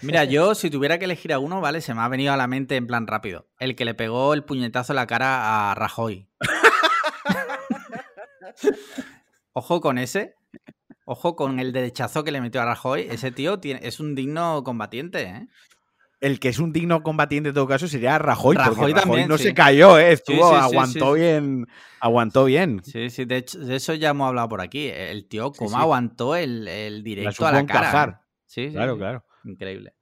Mira, 0.03 0.25
yo 0.25 0.55
si 0.55 0.69
tuviera 0.69 0.99
que 0.99 1.05
elegir 1.05 1.33
a 1.33 1.39
uno, 1.39 1.61
¿vale? 1.61 1.81
Se 1.81 1.95
me 1.95 2.01
ha 2.01 2.09
venido 2.09 2.33
a 2.33 2.37
la 2.37 2.49
mente 2.49 2.77
en 2.77 2.87
plan 2.87 3.07
rápido. 3.07 3.47
El 3.59 3.77
que 3.77 3.85
le 3.85 3.95
pegó 3.95 4.35
el 4.35 4.45
puñetazo 4.45 4.93
en 4.93 4.97
la 4.97 5.07
cara 5.07 5.71
a 5.71 5.75
Rajoy. 5.75 6.29
Ojo 9.53 9.81
con 9.81 9.99
ese. 9.99 10.35
Ojo 11.05 11.37
con 11.37 11.61
el 11.61 11.73
derechazo 11.73 12.25
que 12.25 12.33
le 12.33 12.41
metió 12.41 12.63
a 12.63 12.65
Rajoy. 12.65 13.07
Ese 13.11 13.31
tío 13.31 13.61
tiene, 13.61 13.81
es 13.85 14.01
un 14.01 14.15
digno 14.15 14.65
combatiente, 14.65 15.23
¿eh? 15.23 15.49
El 16.21 16.39
que 16.39 16.49
es 16.49 16.61
un 16.61 16.73
digno 16.73 17.03
combatiente 17.03 17.49
en 17.49 17.55
todo 17.55 17.67
caso 17.67 17.89
sería 17.89 18.17
Rajoy, 18.17 18.55
Rajoy 18.55 18.95
también, 18.95 19.29
no 19.29 19.39
se 19.39 19.55
cayó, 19.55 19.99
¿eh? 19.99 20.13
Estuvo, 20.13 20.55
aguantó 20.55 21.15
bien. 21.15 21.67
Aguantó 21.99 22.45
bien. 22.45 22.81
Sí, 22.85 23.11
sí, 23.11 23.25
de, 23.25 23.39
hecho, 23.39 23.59
de, 23.59 23.75
eso 23.75 23.95
ya 23.95 24.11
hemos 24.11 24.29
hablado 24.29 24.49
por 24.49 24.61
aquí. 24.61 24.89
El 24.89 25.27
tío, 25.27 25.53
cómo 25.53 25.77
aguantó 25.77 26.37
el, 26.37 27.03
directo 27.03 27.47
a 27.47 27.53
la 27.53 27.67
cara. 27.67 28.25
Sí, 28.47 28.71
claro, 28.71 28.97
claro. 28.97 29.25
Increíble. 29.45 29.95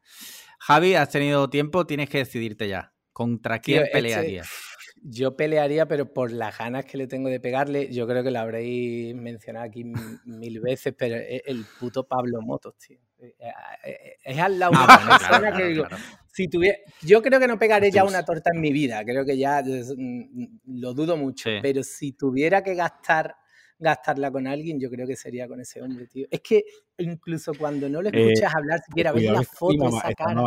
Javi, 0.59 0.95
has 0.95 1.11
tenido 1.11 1.49
tiempo, 1.49 1.87
tienes 1.87 2.09
que 2.09 2.19
decidirte 2.19 2.69
ya. 2.69 2.93
¿Contra 3.13 3.59
quién 3.59 3.85
pelearías? 3.93 4.49
yo 5.03 5.37
pelearía, 5.37 5.87
pero 5.87 6.13
por 6.13 6.31
las 6.31 6.59
ganas 6.59 6.85
que 6.85 6.99
le 6.99 7.07
tengo 7.07 7.29
de 7.29 7.41
pegarle, 7.41 7.91
yo 7.91 8.07
creo 8.07 8.23
que 8.23 8.31
lo 8.31 8.39
habréis 8.39 9.15
mencionado 9.15 9.67
aquí 9.67 9.85
mil 10.25 10.61
veces, 10.61 10.95
pero 10.97 11.17
es 11.17 11.43
el 11.47 11.65
puto 11.79 12.07
Pablo 12.07 12.41
Motos, 12.43 12.75
tío. 12.77 12.99
Eh, 13.19 13.35
eh, 13.39 13.53
eh, 13.85 14.17
es 14.25 14.39
al 14.39 14.59
lado 14.59 14.73
de 14.73 15.57
que 15.57 15.65
digo, 15.65 15.85
si 16.33 16.49
tuviera, 16.49 16.79
yo 17.03 17.23
creo 17.23 17.41
que 17.41 17.47
no 17.47 17.59
pegaré 17.59 17.91
ya 17.91 18.05
una 18.05 18.25
torta 18.25 18.51
en 18.55 18.61
mi 18.61 18.73
vida, 18.73 19.05
creo 19.05 19.25
que 19.25 19.37
ya 19.37 19.63
mm, 19.63 20.81
lo 20.81 20.95
dudo 20.95 21.17
mucho, 21.17 21.51
pero 21.63 21.83
si 21.83 22.13
tuviera 22.13 22.63
que 22.63 22.75
gastar 22.75 23.35
gastarla 23.81 24.31
con 24.31 24.47
alguien, 24.47 24.79
yo 24.79 24.91
creo 24.91 25.07
que 25.07 25.17
sería 25.17 25.49
con 25.49 25.61
ese 25.61 25.83
hombre, 25.83 26.07
tío. 26.07 26.27
Es 26.31 26.41
que 26.41 26.65
incluso 26.99 27.53
cuando 27.55 27.89
no 27.89 28.03
le 28.03 28.11
eh, 28.11 28.33
escuchas 28.33 28.55
hablar, 28.55 28.81
siquiera 28.87 29.13
ves 29.13 29.25
la 29.25 29.43
foto, 29.43 29.89
esa 29.89 30.15
cara. 30.15 30.41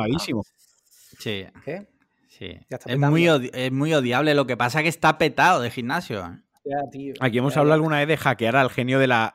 Sí. 1.19 1.45
¿Qué? 1.65 1.87
Sí. 2.29 2.59
Es 2.85 2.97
muy, 2.97 3.27
es 3.27 3.71
muy 3.71 3.93
odiable. 3.93 4.33
Lo 4.33 4.47
que 4.47 4.57
pasa 4.57 4.79
es 4.79 4.83
que 4.83 4.89
está 4.89 5.17
petado 5.17 5.61
de 5.61 5.69
gimnasio. 5.69 6.25
¿eh? 6.25 7.13
Aquí 7.19 7.37
hemos 7.39 7.57
hablado 7.57 7.75
alguna 7.75 7.97
vez 7.97 8.07
de 8.07 8.17
hackear 8.17 8.55
al 8.55 8.69
genio 8.69 8.99
de 8.99 9.07
la. 9.07 9.33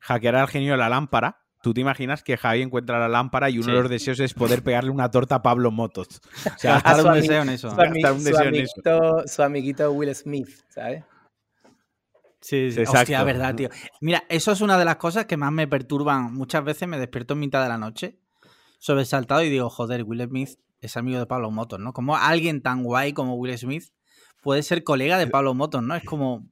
hackear 0.00 0.36
al 0.36 0.48
genio 0.48 0.72
de 0.72 0.78
la 0.78 0.88
lámpara. 0.88 1.38
Tú 1.62 1.74
te 1.74 1.80
imaginas 1.80 2.22
que 2.22 2.36
Javi 2.36 2.62
encuentra 2.62 3.00
la 3.00 3.08
lámpara 3.08 3.50
y 3.50 3.58
uno 3.58 3.74
de 3.74 3.80
los 3.80 3.90
deseos 3.90 4.20
es 4.20 4.34
poder 4.34 4.62
pegarle 4.62 4.90
una 4.90 5.10
torta 5.10 5.36
a 5.36 5.42
Pablo 5.42 5.72
Motos. 5.72 6.20
O 6.46 6.58
sea, 6.58 6.74
gastar 6.84 7.04
un 7.04 7.14
deseo 7.14 7.42
en 7.42 8.54
eso. 8.54 9.26
su 9.26 9.42
amiguito 9.42 9.90
Will 9.90 10.14
Smith, 10.14 10.48
¿sabes? 10.68 11.02
Sí, 12.46 12.70
sí. 12.70 12.82
Hostia, 12.82 13.24
verdad, 13.24 13.56
tío. 13.56 13.70
Mira, 14.00 14.22
eso 14.28 14.52
es 14.52 14.60
una 14.60 14.78
de 14.78 14.84
las 14.84 14.98
cosas 14.98 15.26
que 15.26 15.36
más 15.36 15.50
me 15.50 15.66
perturban. 15.66 16.32
Muchas 16.32 16.62
veces 16.62 16.86
me 16.86 16.96
despierto 16.96 17.34
en 17.34 17.40
mitad 17.40 17.60
de 17.60 17.68
la 17.68 17.76
noche, 17.76 18.20
sobresaltado, 18.78 19.42
y 19.42 19.50
digo, 19.50 19.68
joder, 19.68 20.04
Will 20.04 20.22
Smith 20.28 20.50
es 20.80 20.96
amigo 20.96 21.18
de 21.18 21.26
Pablo 21.26 21.50
Motos, 21.50 21.80
¿no? 21.80 21.92
Como 21.92 22.16
alguien 22.16 22.62
tan 22.62 22.84
guay 22.84 23.12
como 23.12 23.34
Will 23.34 23.58
Smith 23.58 23.86
puede 24.42 24.62
ser 24.62 24.84
colega 24.84 25.18
de 25.18 25.26
Pablo 25.26 25.54
Motos, 25.54 25.82
¿no? 25.82 25.96
Es 25.96 26.04
como. 26.04 26.48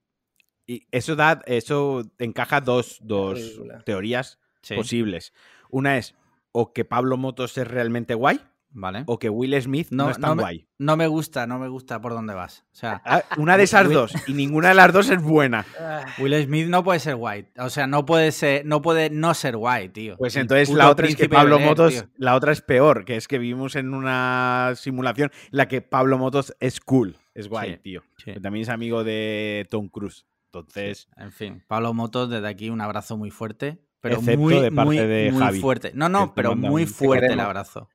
Y 0.66 0.88
eso 0.90 1.14
da, 1.14 1.42
eso 1.46 2.02
encaja 2.18 2.60
dos, 2.60 2.98
dos 3.00 3.60
teorías 3.84 4.40
posibles. 4.74 5.32
Una 5.70 5.96
es 5.96 6.16
o 6.50 6.72
que 6.72 6.84
Pablo 6.84 7.16
Motos 7.18 7.56
es 7.56 7.68
realmente 7.68 8.14
guay, 8.14 8.40
Vale. 8.76 9.04
O 9.06 9.20
que 9.20 9.30
Will 9.30 9.60
Smith 9.62 9.88
no, 9.92 10.10
es 10.10 10.18
tan 10.18 10.36
guay. 10.36 10.66
no 10.78 10.96
me 10.96 11.06
gusta, 11.06 11.46
no 11.46 11.60
me 11.60 11.68
gusta 11.68 12.00
por 12.00 12.12
dónde 12.12 12.34
vas. 12.34 12.66
O 12.72 12.74
sea, 12.74 13.00
ah, 13.04 13.22
una 13.38 13.56
de 13.56 13.62
esas 13.62 13.88
dos 13.88 14.12
y 14.26 14.32
ninguna 14.32 14.70
de 14.70 14.74
las 14.74 14.92
dos 14.92 15.10
es 15.10 15.22
buena. 15.22 15.64
Ah. 15.78 16.04
Will 16.18 16.34
Smith 16.44 16.66
no 16.66 16.82
puede 16.82 16.98
ser 16.98 17.14
guay. 17.14 17.46
O 17.56 17.70
sea, 17.70 17.86
no 17.86 18.04
puede 18.04 18.32
ser, 18.32 18.66
no 18.66 18.82
puede 18.82 19.10
no 19.10 19.32
ser 19.34 19.56
guay, 19.56 19.90
tío. 19.90 20.16
Pues 20.16 20.34
entonces 20.34 20.70
la 20.70 20.90
otra 20.90 21.06
es 21.06 21.14
que 21.14 21.28
Pablo 21.28 21.60
Motos, 21.60 22.04
la 22.16 22.34
otra 22.34 22.50
es 22.50 22.62
peor, 22.62 23.04
que 23.04 23.14
es 23.14 23.28
que 23.28 23.38
vivimos 23.38 23.76
en 23.76 23.94
una 23.94 24.72
simulación 24.74 25.30
en 25.32 25.48
la 25.52 25.68
que 25.68 25.80
Pablo 25.80 26.18
Motos 26.18 26.52
es 26.58 26.80
cool, 26.80 27.16
es 27.32 27.48
guay, 27.48 27.78
tío. 27.78 28.02
También 28.42 28.64
es 28.64 28.68
amigo 28.68 29.04
de 29.04 29.68
Tom 29.70 29.88
Cruise. 29.88 30.26
Entonces, 30.52 31.08
en 31.16 31.30
fin, 31.30 31.62
Pablo 31.68 31.94
Motos 31.94 32.28
desde 32.28 32.48
aquí 32.48 32.70
un 32.70 32.80
abrazo 32.80 33.16
muy 33.16 33.30
fuerte, 33.30 33.78
pero 34.00 34.20
muy, 34.20 34.54
de 34.60 34.72
parte 34.72 34.84
muy, 34.84 34.96
de 34.98 35.30
muy 35.32 35.60
fuerte. 35.60 35.92
No, 35.94 36.08
no, 36.08 36.34
pero 36.34 36.56
muy 36.56 36.86
fuerte 36.86 37.32
el 37.32 37.40
abrazo. 37.40 37.88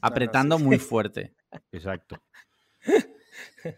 Apretando 0.00 0.58
muy 0.58 0.78
fuerte. 0.78 1.34
Exacto. 1.72 2.22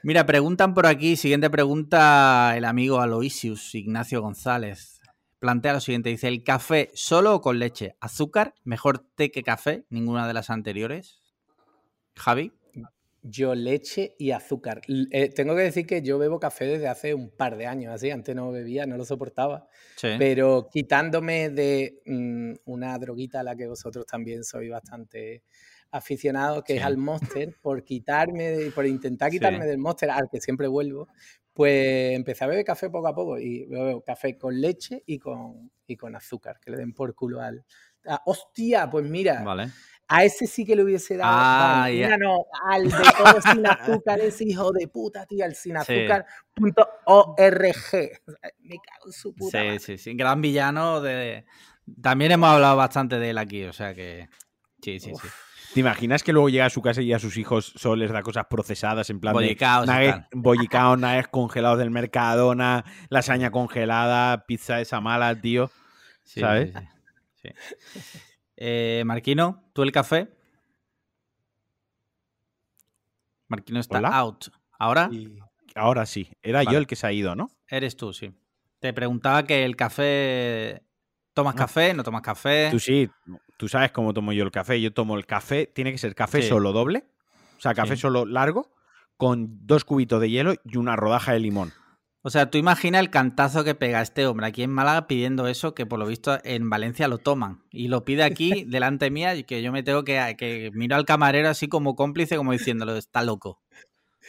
Mira, 0.03 0.27
preguntan 0.27 0.75
por 0.75 0.87
aquí, 0.87 1.17
siguiente 1.17 1.51
pregunta 1.51 2.55
el 2.57 2.65
amigo 2.65 3.01
Aloysius 3.01 3.75
Ignacio 3.75 4.23
González. 4.23 5.01
Plantea 5.39 5.73
lo 5.73 5.81
siguiente, 5.81 6.09
dice, 6.09 6.29
¿el 6.29 6.45
café 6.45 6.91
solo 6.95 7.35
o 7.35 7.41
con 7.41 7.59
leche? 7.59 7.97
¿Azúcar? 8.01 8.55
¿Mejor 8.63 9.01
té 9.01 9.33
que 9.33 9.43
café? 9.43 9.85
Ninguna 9.91 10.29
de 10.29 10.35
las 10.35 10.51
anteriores. 10.51 11.21
Javi. 12.15 12.53
Yo 13.25 13.55
leche 13.55 14.15
y 14.19 14.33
azúcar. 14.33 14.83
Eh, 14.89 15.29
tengo 15.31 15.55
que 15.55 15.63
decir 15.63 15.87
que 15.87 16.03
yo 16.03 16.19
bebo 16.19 16.41
café 16.41 16.67
desde 16.67 16.89
hace 16.89 17.15
un 17.15 17.31
par 17.31 17.57
de 17.57 17.67
años, 17.67 17.93
así, 17.93 18.11
antes 18.11 18.35
no 18.35 18.51
bebía, 18.51 18.87
no 18.87 18.97
lo 18.97 19.05
soportaba. 19.05 19.69
Pero 20.01 20.69
quitándome 20.73 21.51
de 21.51 22.03
mm, 22.07 22.55
una 22.65 22.99
droguita 22.99 23.41
a 23.41 23.45
la 23.45 23.55
que 23.55 23.69
vosotros 23.69 24.07
también 24.07 24.43
sois 24.43 24.71
bastante 24.71 25.43
aficionado 25.93 26.65
que 26.65 26.77
es 26.77 26.83
al 26.83 26.97
Monster, 26.97 27.55
por 27.61 27.85
quitarme, 27.85 28.71
por 28.75 28.87
intentar 28.87 29.31
quitarme 29.31 29.67
del 29.67 29.79
Monster 29.79 30.11
al 30.11 30.29
que 30.31 30.41
siempre 30.41 30.67
vuelvo, 30.67 31.07
pues 31.53 32.15
empecé 32.15 32.45
a 32.45 32.49
beber 32.49 32.65
café 32.65 32.91
poco 32.91 33.09
a 33.09 33.15
poco 33.15 33.39
y 33.39 33.67
bebo 33.67 34.03
café 34.03 34.39
con 34.39 34.59
leche 34.59 35.03
y 35.07 35.19
con, 35.19 35.71
y 35.87 35.97
con 35.97 36.17
azúcar, 36.17 36.59
que 36.59 36.71
le 36.71 36.79
den 36.79 36.95
por 36.95 37.15
culo 37.15 37.43
al... 37.43 37.63
hostia, 38.25 38.89
pues 38.91 39.05
mira, 39.05 39.45
a 40.09 40.25
ese 40.25 40.47
sí 40.47 40.65
que 40.65 40.75
le 40.75 40.83
hubiese 40.83 41.19
dado... 41.19 41.31
Ah, 41.35 41.91
no, 42.19 42.47
al 42.71 42.85
de 42.85 42.91
todo 43.19 43.43
sin 43.53 43.67
azúcar, 43.67 44.19
ese 44.21 44.45
hijo 44.45 44.73
de 44.73 44.89
puta, 44.89 45.27
tío, 45.27 45.45
al 45.45 45.55
sin 45.55 45.77
azúcar.org. 45.77 46.25
Me 48.61 48.77
cago 48.77 49.07
en 49.07 49.13
su 49.13 49.35
puta. 49.35 49.61
Sí, 49.61 49.79
sí, 49.79 49.99
sí, 49.99 50.15
gran 50.15 50.41
villano 50.41 51.03
de... 51.03 51.45
También 52.01 52.33
hemos 52.33 52.49
hablado 52.49 52.77
bastante 52.77 53.19
de 53.19 53.29
él 53.31 53.39
aquí, 53.39 53.65
o 53.65 53.75
sea 53.75 53.95
que... 53.95 54.31
Sí, 54.81 54.99
sí, 54.99 55.13
sí. 55.15 55.29
¿Te 55.75 55.81
imaginas 55.81 56.23
que 56.23 56.33
luego 56.33 56.49
llega 56.51 56.67
a 56.67 56.71
su 56.71 56.83
casa 56.83 57.01
y 57.01 57.13
a 57.13 57.19
sus 57.19 57.37
hijos 57.37 57.73
solo 57.77 57.97
les 57.97 58.11
da 58.11 58.23
cosas 58.23 58.47
procesadas 58.47 59.09
en 59.09 59.21
plan 59.21 59.33
bollicaos, 59.33 59.87
de 59.87 60.25
bollicaos, 60.33 60.99
naes 60.99 61.29
congelados 61.29 61.79
del 61.79 61.91
Mercadona, 61.91 62.85
lasaña 63.09 63.51
congelada, 63.51 64.45
pizza 64.47 64.81
esa 64.81 65.01
mala, 65.01 65.41
tío? 65.41 65.71
¿Sabes? 66.25 66.73
Sí, 67.35 67.49
eh, 68.57 69.03
Marquino, 69.07 69.65
¿tú 69.73 69.83
el 69.83 69.93
café? 69.93 70.29
Marquino 73.49 73.81
está 73.81 73.99
out. 73.99 74.49
¿Ahora? 74.79 75.11
Ahora 75.75 76.07
sí. 76.07 76.31
Era 76.43 76.63
yo 76.65 76.79
el 76.79 76.87
que 76.87 76.97
se 76.97 77.07
ha 77.07 77.13
ido, 77.13 77.35
¿no? 77.35 77.51
Eres 77.67 77.97
tú, 77.97 78.13
sí. 78.13 78.33
Te 78.79 78.93
preguntaba 78.93 79.45
que 79.45 79.65
el 79.65 79.77
café 79.77 80.83
¿Tomas 81.35 81.55
café? 81.55 81.95
¿No 81.95 82.03
tomas 82.03 82.23
café? 82.23 82.69
Tú 82.71 82.79
sí, 82.79 83.09
tú 83.63 83.69
sabes 83.69 83.93
cómo 83.93 84.13
tomo 84.13 84.33
yo 84.33 84.43
el 84.43 84.51
café. 84.51 84.81
Yo 84.81 84.93
tomo 84.93 85.17
el 85.17 85.25
café, 85.25 85.71
tiene 85.73 85.93
que 85.93 85.99
ser 85.99 86.17
café 86.17 86.43
solo 86.43 86.73
doble, 86.73 87.05
o 87.59 87.61
sea, 87.61 87.75
café 87.75 87.97
solo 87.97 88.27
largo, 88.27 88.73
con 89.17 89.65
dos 89.69 89.85
cubitos 89.85 90.21
de 90.21 90.31
hielo 90.31 90.55
y 90.65 90.79
una 90.79 90.97
rodaja 90.97 91.33
de 91.33 91.39
limón. 91.39 91.73
O 92.23 92.31
sea, 92.31 92.51
tú 92.51 92.59
imagina 92.59 92.99
el 92.99 93.09
cantazo 93.09 93.63
que 93.63 93.77
pega 93.77 94.03
este 94.03 94.27
hombre 94.27 94.49
aquí 94.49 94.65
en 94.65 94.73
Málaga 94.73 95.07
pidiendo 95.07 95.47
eso, 95.47 95.77
que 95.77 95.87
por 95.87 96.01
lo 96.01 96.09
visto 96.09 96.41
en 96.43 96.69
Valencia 96.71 97.07
lo 97.07 97.19
toman. 97.19 97.63
Y 97.71 97.87
lo 97.87 98.05
pide 98.05 98.25
aquí 98.25 98.65
delante 98.67 99.13
mía 99.13 99.37
y 99.37 99.45
que 99.45 99.63
yo 99.63 99.71
me 99.71 99.85
tengo 99.85 100.03
que, 100.03 100.35
que 100.37 100.73
miro 100.75 100.97
al 100.97 101.05
camarero 101.05 101.49
así 101.49 101.69
como 101.69 101.95
cómplice, 101.95 102.37
como 102.37 102.51
diciéndolo, 102.51 102.97
está 102.97 103.23
loco. 103.23 103.63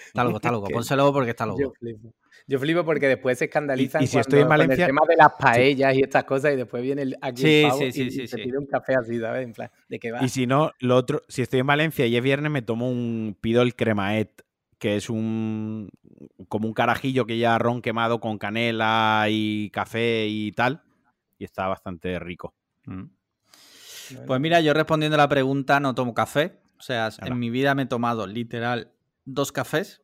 Está 0.06 0.26
loco, 0.26 0.36
está 0.36 0.52
loco. 0.52 0.68
Pónselo 0.72 1.12
porque 1.12 1.32
está 1.32 1.48
loco. 1.48 1.60
Yo 1.60 1.72
flipo. 1.72 2.14
Yo 2.48 2.60
flipo 2.60 2.84
porque 2.84 3.08
después 3.08 3.38
se 3.38 3.46
escandalizan 3.46 4.04
y, 4.04 4.08
si 4.08 4.18
estoy 4.18 4.42
en 4.42 4.50
Valencia... 4.50 4.86
el 4.86 4.90
tema 4.90 5.02
de 5.08 5.16
las 5.16 5.34
paellas 5.40 5.96
y 5.96 6.02
estas 6.02 6.26
cosas 6.26 6.54
y 6.54 6.58
después 6.58 6.84
viene 6.84 7.04
el, 7.04 7.18
aquí 7.22 7.46
el 7.46 7.70
pavo 7.70 7.84
y, 7.84 7.92
se 8.28 8.38
pide 8.38 8.58
un 8.58 8.66
café 8.66 8.96
así, 8.96 9.20
¿sabes? 9.20 9.46
En 9.46 9.54
plan, 9.54 9.70
¿de 9.88 10.00
qué 10.00 10.12
va? 10.12 10.24
Y 10.24 10.30
si 10.30 10.46
no, 10.46 10.72
lo 10.80 10.98
otro, 10.98 11.22
si 11.28 11.42
estoy 11.42 11.62
en 11.62 11.68
Valencia 11.68 12.06
y 12.06 12.18
es 12.18 12.24
viernes, 12.24 12.52
me 12.52 12.62
tomo 12.62 12.90
un, 12.90 13.38
pido 13.40 13.62
el 13.62 13.76
cremaet 13.76 14.44
que 14.78 14.98
es 14.98 15.10
un 15.10 15.90
como 16.50 16.68
un 16.68 16.74
carajillo 16.74 17.26
que 17.26 17.38
ya 17.38 17.58
ron 17.58 17.82
quemado 17.82 18.20
con 18.20 18.38
canela 18.38 19.28
y 19.30 19.70
café 19.70 20.28
y 20.28 20.52
tal, 20.52 20.84
y 21.40 21.46
está 21.46 21.68
bastante 21.68 22.20
rico. 22.20 22.54
Mm. 22.86 23.04
Pues 24.28 24.42
mira, 24.42 24.60
yo 24.60 24.74
respondiendo 24.74 25.16
a 25.16 25.20
la 25.20 25.30
pregunta, 25.30 25.80
no 25.80 25.96
tomo 25.96 26.14
café. 26.14 26.60
O 26.78 26.82
sea, 26.82 27.10
en 27.22 27.40
mi 27.40 27.50
vida 27.50 27.76
me 27.76 27.84
he 27.84 27.86
tomado 27.86 28.28
literal 28.28 28.92
dos 29.24 29.54
cafés. 29.54 30.03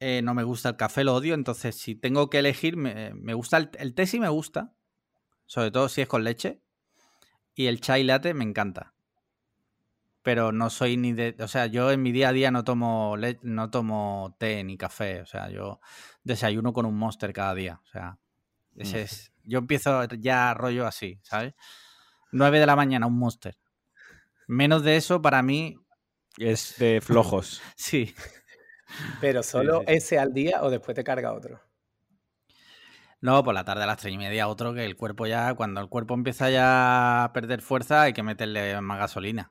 Eh, 0.00 0.22
no 0.22 0.34
me 0.34 0.44
gusta 0.44 0.70
el 0.70 0.76
café, 0.76 1.04
lo 1.04 1.14
odio. 1.14 1.34
Entonces, 1.34 1.76
si 1.76 1.94
tengo 1.94 2.30
que 2.30 2.38
elegir, 2.38 2.76
me, 2.76 3.34
gusta 3.34 3.56
el, 3.56 3.70
el, 3.78 3.94
té, 3.94 4.06
sí 4.06 4.20
me 4.20 4.28
gusta. 4.28 4.72
Sobre 5.46 5.70
todo 5.70 5.88
si 5.88 6.02
es 6.02 6.08
con 6.08 6.24
leche. 6.24 6.60
Y 7.54 7.66
el 7.66 7.80
chai 7.80 8.04
latte 8.04 8.34
me 8.34 8.44
encanta 8.44 8.94
pero 10.28 10.52
no 10.52 10.68
soy 10.68 10.98
ni 10.98 11.14
de, 11.14 11.34
o 11.40 11.48
sea, 11.48 11.68
yo 11.68 11.90
en 11.90 12.02
mi 12.02 12.12
día 12.12 12.28
a 12.28 12.32
día 12.32 12.50
no 12.50 12.62
tomo 12.62 13.16
no 13.40 13.70
tomo 13.70 14.36
té 14.38 14.62
ni 14.62 14.76
café, 14.76 15.22
o 15.22 15.26
sea, 15.26 15.48
yo 15.48 15.80
desayuno 16.22 16.74
con 16.74 16.84
un 16.84 16.94
Monster 16.98 17.32
cada 17.32 17.54
día, 17.54 17.80
o 17.82 17.86
sea, 17.86 18.18
ese 18.76 19.00
es, 19.00 19.32
yo 19.44 19.58
empiezo 19.58 20.04
ya 20.04 20.52
rollo 20.52 20.86
así, 20.86 21.18
¿sabes? 21.22 21.54
9 22.30 22.60
de 22.60 22.66
la 22.66 22.76
mañana 22.76 23.06
un 23.06 23.18
Monster. 23.18 23.56
Menos 24.46 24.82
de 24.82 24.96
eso 24.96 25.22
para 25.22 25.42
mí 25.42 25.78
es 26.36 26.74
de 26.78 27.00
flojos. 27.00 27.62
sí. 27.74 28.14
Pero 29.20 29.42
solo 29.42 29.82
ese 29.86 30.18
al 30.18 30.32
día 30.32 30.62
o 30.62 30.70
después 30.70 30.94
te 30.94 31.04
carga 31.04 31.32
otro. 31.32 31.60
No, 33.20 33.42
por 33.42 33.54
la 33.54 33.64
tarde 33.64 33.82
a 33.82 33.86
las 33.86 33.98
tres 33.98 34.14
y 34.14 34.18
media 34.18 34.48
otro 34.48 34.74
que 34.74 34.84
el 34.84 34.96
cuerpo 34.96 35.26
ya, 35.26 35.54
cuando 35.54 35.80
el 35.80 35.88
cuerpo 35.88 36.14
empieza 36.14 36.50
ya 36.50 37.24
a 37.24 37.32
perder 37.32 37.62
fuerza, 37.62 38.02
hay 38.02 38.12
que 38.12 38.22
meterle 38.22 38.80
más 38.80 38.98
gasolina 38.98 39.50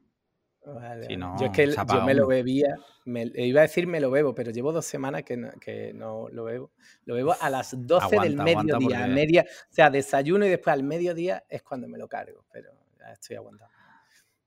yo 1.40 1.46
es 1.46 1.52
que 1.52 1.68
yo 1.68 2.02
me 2.02 2.14
lo 2.14 2.28
bebía, 2.28 2.76
me, 3.06 3.32
iba 3.36 3.62
a 3.62 3.64
decir 3.64 3.88
me 3.88 4.00
lo 4.00 4.12
bebo, 4.12 4.36
pero 4.36 4.52
llevo 4.52 4.72
dos 4.72 4.86
semanas 4.86 5.24
que 5.24 5.38
no, 5.38 5.50
que 5.62 5.94
no 5.94 6.28
lo 6.30 6.44
bebo. 6.44 6.72
Lo 7.06 7.16
bebo 7.16 7.36
a 7.40 7.50
las 7.50 7.74
12 7.78 8.20
del 8.20 8.38
mediodía, 8.38 9.08
media, 9.08 9.46
o 9.48 9.74
sea, 9.74 9.90
desayuno 9.90 10.46
y 10.46 10.50
después 10.50 10.74
al 10.74 10.84
mediodía 10.84 11.44
es 11.50 11.64
cuando 11.64 11.88
me 11.88 11.98
lo 11.98 12.08
cargo, 12.08 12.46
pero 12.52 12.72
ya 13.00 13.14
estoy 13.14 13.38
aguantando. 13.38 13.74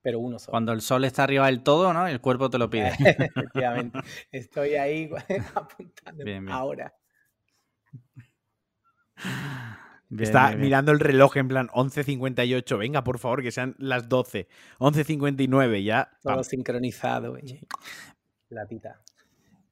Pero 0.02 0.18
uno 0.18 0.38
solo. 0.38 0.52
Cuando 0.52 0.72
el 0.72 0.80
sol 0.80 1.04
está 1.04 1.24
arriba 1.24 1.46
del 1.46 1.62
todo, 1.62 1.92
¿no? 1.92 2.06
El 2.06 2.20
cuerpo 2.20 2.48
te 2.48 2.58
lo 2.58 2.70
pide. 2.70 2.88
Efectivamente. 2.98 4.00
Estoy 4.30 4.74
ahí 4.74 5.10
apuntando 5.54 6.52
ahora. 6.52 6.94
Está 10.18 10.56
mirando 10.56 10.90
el 10.92 11.00
reloj 11.00 11.36
en 11.36 11.48
plan 11.48 11.68
11.58. 11.68 12.78
Venga, 12.78 13.04
por 13.04 13.18
favor, 13.18 13.42
que 13.42 13.52
sean 13.52 13.76
las 13.78 14.08
12. 14.08 14.48
11.59 14.78 15.84
ya. 15.84 16.10
Todo 16.22 16.42
sincronizado. 16.42 17.36
La 18.48 18.66
tita. 18.66 19.02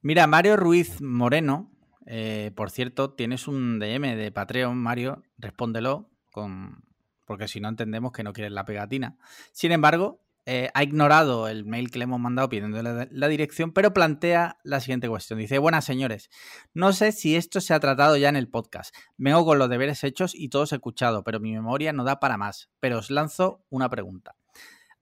Mira, 0.01 0.27
Mario 0.27 0.55
Ruiz 0.55 1.01
Moreno, 1.01 1.71
eh, 2.05 2.51
por 2.55 2.71
cierto, 2.71 3.11
tienes 3.11 3.47
un 3.49 3.79
DM 3.79 4.15
de 4.15 4.31
Patreon, 4.31 4.77
Mario, 4.77 5.23
respóndelo, 5.37 6.09
con... 6.31 6.83
porque 7.29 7.47
si 7.47 7.59
no 7.59 7.69
entendemos 7.69 8.11
que 8.11 8.23
no 8.23 8.33
quieres 8.33 8.51
la 8.51 8.65
pegatina. 8.65 9.15
Sin 9.51 9.71
embargo, 9.71 10.19
eh, 10.47 10.71
ha 10.73 10.81
ignorado 10.81 11.47
el 11.47 11.63
mail 11.63 11.91
que 11.91 11.99
le 11.99 12.05
hemos 12.05 12.19
mandado 12.19 12.49
pidiéndole 12.49 13.07
la, 13.11 13.27
dirección, 13.27 13.71
pero 13.71 13.93
plantea 13.93 14.57
la 14.63 14.79
siguiente 14.79 15.07
cuestión. 15.07 15.37
Dice, 15.37 15.59
buenas 15.59 15.85
señores, 15.85 16.31
no 16.73 16.91
sé 16.91 17.11
si 17.11 17.35
esto 17.35 17.61
se 17.61 17.75
ha 17.75 17.79
tratado 17.79 18.17
ya 18.17 18.29
en 18.29 18.35
el 18.35 18.49
podcast. 18.49 18.95
Vengo 19.15 19.45
con 19.45 19.59
los 19.59 19.69
deberes 19.69 20.03
hechos 20.03 20.33
y 20.33 20.49
todos 20.49 20.73
escuchado, 20.73 21.23
pero 21.23 21.39
mi 21.39 21.53
memoria 21.53 21.93
no 21.93 22.03
da 22.03 22.19
para 22.19 22.39
más. 22.39 22.71
Pero 22.79 22.97
os 22.97 23.11
lanzo 23.11 23.63
una 23.69 23.91
pregunta. 23.91 24.38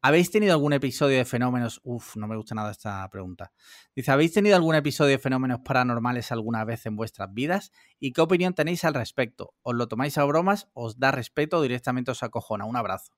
¿Habéis 0.02 0.30
tenido 0.30 0.54
algún 0.54 0.74
episodio 0.74 1.18
de 1.18 1.26
fenómenos? 1.26 1.82
Uf, 1.84 2.16
no 2.18 2.28
me 2.28 2.36
gusta 2.36 2.54
nada 2.54 2.72
esta 2.72 3.10
pregunta. 3.10 3.52
Dice, 3.96 4.12
¿habéis 4.12 4.32
tenido 4.32 4.56
algún 4.56 4.76
episodio 4.76 5.12
de 5.12 5.20
fenómenos 5.20 5.62
paranormales 5.66 6.32
alguna 6.32 6.64
vez 6.66 6.86
en 6.86 6.96
vuestras 6.96 7.34
vidas? 7.34 7.72
¿Y 8.00 8.14
qué 8.14 8.22
opinión 8.22 8.54
tenéis 8.54 8.84
al 8.86 8.94
respecto? 8.94 9.54
¿Os 9.64 9.76
lo 9.76 9.88
tomáis 9.88 10.18
a 10.18 10.24
bromas? 10.24 10.70
¿Os 10.74 11.00
da 11.00 11.12
respeto 11.12 11.58
o 11.58 11.62
directamente 11.62 12.12
os 12.12 12.22
acojona? 12.22 12.66
Un 12.66 12.78
abrazo. 12.78 13.14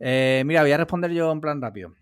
Eh, 0.00 0.42
mira, 0.44 0.62
voy 0.62 0.72
a 0.72 0.76
responder 0.78 1.12
yo 1.12 1.30
en 1.30 1.40
plan 1.40 1.62
rápido. 1.62 1.94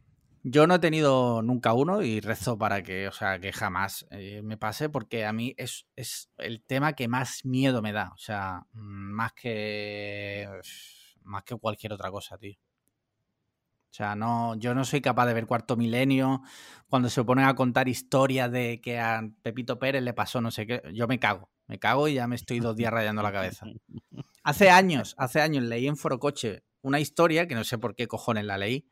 Yo 0.42 0.66
no 0.66 0.74
he 0.74 0.78
tenido 0.78 1.40
nunca 1.42 1.72
uno 1.72 2.02
y 2.02 2.20
rezo 2.20 2.58
para 2.58 2.82
que, 2.82 3.08
o 3.08 3.12
sea, 3.12 3.38
que 3.38 3.52
jamás 3.52 4.06
eh, 4.10 4.42
me 4.42 4.58
pase 4.58 4.90
porque 4.90 5.24
a 5.24 5.32
mí 5.32 5.54
es, 5.56 5.86
es, 5.96 6.30
el 6.36 6.62
tema 6.62 6.92
que 6.92 7.08
más 7.08 7.46
miedo 7.46 7.80
me 7.80 7.92
da. 7.92 8.10
O 8.14 8.18
sea, 8.18 8.66
mm, 8.72 9.12
más 9.12 9.32
que, 9.32 10.46
más 11.24 11.44
que 11.44 11.56
cualquier 11.56 11.92
otra 11.92 12.10
cosa, 12.10 12.38
tío. 12.38 12.56
O 13.94 13.96
sea, 13.96 14.16
no, 14.16 14.56
yo 14.56 14.74
no 14.74 14.84
soy 14.84 15.00
capaz 15.00 15.26
de 15.26 15.34
ver 15.34 15.46
Cuarto 15.46 15.76
Milenio 15.76 16.42
cuando 16.88 17.08
se 17.08 17.22
ponen 17.22 17.44
a 17.44 17.54
contar 17.54 17.88
historias 17.88 18.50
de 18.50 18.80
que 18.80 18.98
a 18.98 19.22
Pepito 19.42 19.78
Pérez 19.78 20.02
le 20.02 20.12
pasó 20.12 20.40
no 20.40 20.50
sé 20.50 20.66
qué. 20.66 20.82
Yo 20.92 21.06
me 21.06 21.20
cago, 21.20 21.48
me 21.68 21.78
cago 21.78 22.08
y 22.08 22.14
ya 22.14 22.26
me 22.26 22.34
estoy 22.34 22.58
dos 22.58 22.74
días 22.74 22.92
rayando 22.92 23.22
la 23.22 23.30
cabeza. 23.30 23.66
Hace 24.42 24.68
años, 24.68 25.14
hace 25.16 25.40
años 25.40 25.64
leí 25.64 25.86
en 25.86 25.96
Forocoche 25.96 26.64
una 26.82 27.00
historia 27.00 27.48
que 27.48 27.54
no 27.54 27.64
sé 27.64 27.78
por 27.78 27.94
qué 27.94 28.06
cojones 28.06 28.44
la 28.44 28.58
leí. 28.58 28.86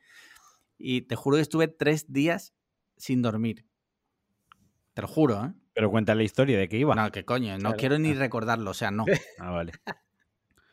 Y 0.78 1.02
te 1.02 1.14
juro 1.14 1.36
que 1.36 1.42
estuve 1.42 1.68
tres 1.68 2.10
días 2.10 2.54
sin 2.96 3.20
dormir. 3.20 3.66
Te 4.94 5.02
lo 5.02 5.08
juro, 5.08 5.44
¿eh? 5.44 5.52
Pero 5.74 5.90
cuenta 5.90 6.14
la 6.14 6.22
historia 6.22 6.58
de 6.58 6.68
qué 6.68 6.78
iba. 6.78 6.94
No, 6.94 7.10
qué 7.10 7.24
coño, 7.24 7.58
no 7.58 7.74
quiero 7.74 7.98
ni 7.98 8.14
recordarlo, 8.14 8.70
o 8.70 8.74
sea, 8.74 8.90
no. 8.90 9.04
Ah, 9.38 9.50
vale. 9.50 9.72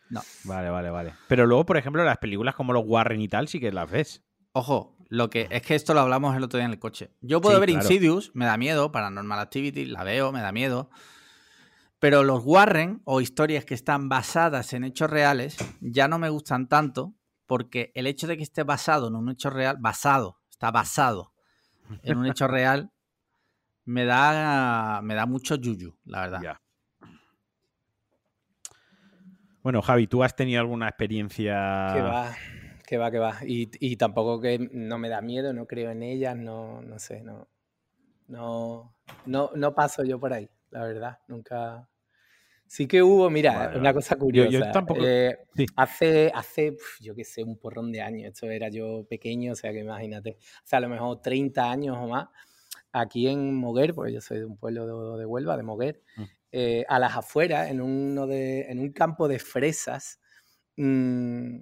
No. 0.10 0.22
Vale, 0.44 0.70
vale, 0.70 0.90
vale. 0.90 1.14
Pero 1.28 1.46
luego, 1.46 1.66
por 1.66 1.78
ejemplo, 1.78 2.04
las 2.04 2.18
películas 2.18 2.56
como 2.56 2.74
los 2.74 2.84
Warren 2.86 3.22
y 3.22 3.28
tal, 3.28 3.48
sí 3.48 3.60
que 3.60 3.72
las 3.72 3.90
ves. 3.90 4.24
Ojo, 4.54 4.98
lo 5.10 5.30
que 5.30 5.48
es 5.50 5.62
que 5.62 5.76
esto 5.76 5.94
lo 5.94 6.02
hablamos 6.02 6.36
el 6.36 6.44
otro 6.44 6.58
día 6.58 6.66
en 6.66 6.72
el 6.72 6.80
coche. 6.80 7.12
Yo 7.22 7.42
puedo 7.42 7.60
ver 7.60 7.70
Insidious, 7.70 8.32
me 8.34 8.46
da 8.46 8.58
miedo, 8.58 8.92
Paranormal 8.92 9.40
Activity, 9.40 9.86
la 9.86 10.04
veo, 10.04 10.32
me 10.32 10.42
da 10.42 10.52
miedo. 10.52 10.90
Pero 12.00 12.24
los 12.24 12.44
Warren 12.46 13.02
o 13.04 13.20
historias 13.20 13.66
que 13.66 13.74
están 13.74 14.08
basadas 14.08 14.74
en 14.74 14.84
hechos 14.84 15.10
reales 15.10 15.58
ya 15.82 16.08
no 16.08 16.18
me 16.18 16.30
gustan 16.30 16.68
tanto 16.68 17.14
porque 17.46 17.92
el 17.96 18.08
hecho 18.08 18.28
de 18.28 18.38
que 18.38 18.44
esté 18.44 18.64
basado 18.64 19.08
en 19.08 19.16
un 19.16 19.30
hecho 19.30 19.50
real, 19.50 19.78
basado, 19.80 20.40
está 20.50 20.72
basado 20.72 21.34
en 22.04 22.18
un 22.18 22.28
hecho 22.28 22.48
real, 22.48 22.92
me 23.86 24.06
da, 24.06 25.02
me 25.04 25.16
da 25.16 25.26
mucho 25.26 25.56
yuyu, 25.56 25.98
la 26.06 26.22
verdad. 26.22 26.60
Bueno, 29.70 29.84
Javi, 29.84 30.08
¿tú 30.08 30.24
has 30.24 30.36
tenido 30.36 30.62
alguna 30.62 30.88
experiencia? 30.88 31.92
Que 31.94 32.02
va, 32.02 32.36
que 32.88 32.98
va, 32.98 33.12
que 33.12 33.20
va. 33.20 33.38
Y, 33.46 33.96
tampoco 33.98 34.42
que 34.42 34.58
no 34.72 34.98
me 34.98 35.10
da 35.10 35.22
miedo, 35.22 35.54
no 35.54 35.68
creo 35.68 35.92
en 35.92 36.02
ellas, 36.02 36.36
no, 36.36 36.82
no 36.82 36.98
sé, 36.98 37.22
no, 37.22 37.48
no, 38.26 38.96
no, 39.28 39.52
no 39.54 39.76
paso 39.76 40.04
yo 40.04 40.20
por 40.20 40.34
ahí 40.34 40.50
la 40.72 40.86
verdad. 40.86 41.20
Nunca. 41.28 41.88
Sí 42.66 42.88
que 42.88 43.04
hubo, 43.04 43.30
mira, 43.30 43.74
una 43.76 43.94
cosa 43.94 44.16
curiosa. 44.16 44.50
Yo, 44.50 44.72
tampoco. 44.72 45.06
Eh, 45.06 45.38
hace, 45.76 46.32
hace, 46.34 46.76
yo 47.00 47.14
qué 47.14 47.24
sé, 47.24 47.44
un 47.44 47.60
porrón 47.60 47.92
de 47.92 48.02
años. 48.02 48.34
Esto 48.34 48.50
era 48.50 48.70
yo 48.70 49.06
pequeño, 49.08 49.52
o 49.52 49.56
sea 49.56 49.72
que 49.72 49.82
imagínate. 49.82 50.40
O 50.64 50.66
sea, 50.68 50.78
a 50.78 50.82
lo 50.82 50.90
mejor 50.90 51.22
30 51.22 51.70
años 51.70 51.96
o 51.96 52.08
más. 52.08 52.28
Aquí 52.92 53.28
en 53.28 53.54
Moguer, 53.54 53.94
porque 53.94 54.14
yo 54.14 54.20
soy 54.20 54.40
de 54.40 54.46
un 54.46 54.58
pueblo 54.58 55.16
de, 55.16 55.28
Huelva, 55.28 55.56
de 55.58 55.62
Moguer, 55.62 56.02
mm. 56.18 56.24
Eh, 56.52 56.86
a 56.88 57.00
las 57.00 57.16
afueras, 57.16 57.70
en, 57.70 57.82
uno 57.82 58.28
de, 58.28 58.62
en 58.62 58.80
un 58.80 58.92
campo 58.92 59.28
de 59.28 59.40
fresas, 59.40 60.20
mmm, 60.78 61.60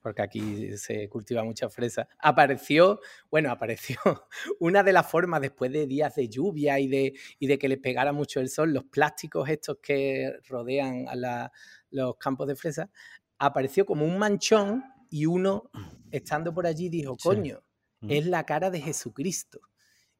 porque 0.00 0.22
aquí 0.22 0.76
se 0.76 1.08
cultiva 1.08 1.44
mucha 1.44 1.68
fresa, 1.68 2.08
apareció, 2.18 3.00
bueno, 3.30 3.50
apareció 3.52 3.98
una 4.60 4.82
de 4.82 4.92
las 4.92 5.10
formas 5.10 5.40
después 5.40 5.72
de 5.72 5.86
días 5.86 6.14
de 6.14 6.28
lluvia 6.28 6.78
y 6.78 6.88
de, 6.88 7.14
y 7.38 7.46
de 7.46 7.58
que 7.58 7.68
le 7.68 7.78
pegara 7.78 8.12
mucho 8.12 8.40
el 8.40 8.48
sol, 8.48 8.72
los 8.72 8.84
plásticos 8.84 9.48
estos 9.48 9.78
que 9.82 10.32
rodean 10.48 11.06
a 11.08 11.50
los 11.90 12.16
campos 12.16 12.46
de 12.48 12.56
fresa, 12.56 12.90
apareció 13.38 13.84
como 13.84 14.04
un 14.04 14.18
manchón 14.18 14.84
y 15.10 15.26
uno, 15.26 15.70
estando 16.10 16.52
por 16.52 16.66
allí, 16.66 16.88
dijo, 16.88 17.16
coño, 17.16 17.62
es 18.08 18.26
la 18.26 18.44
cara 18.44 18.70
de 18.70 18.80
Jesucristo. 18.80 19.60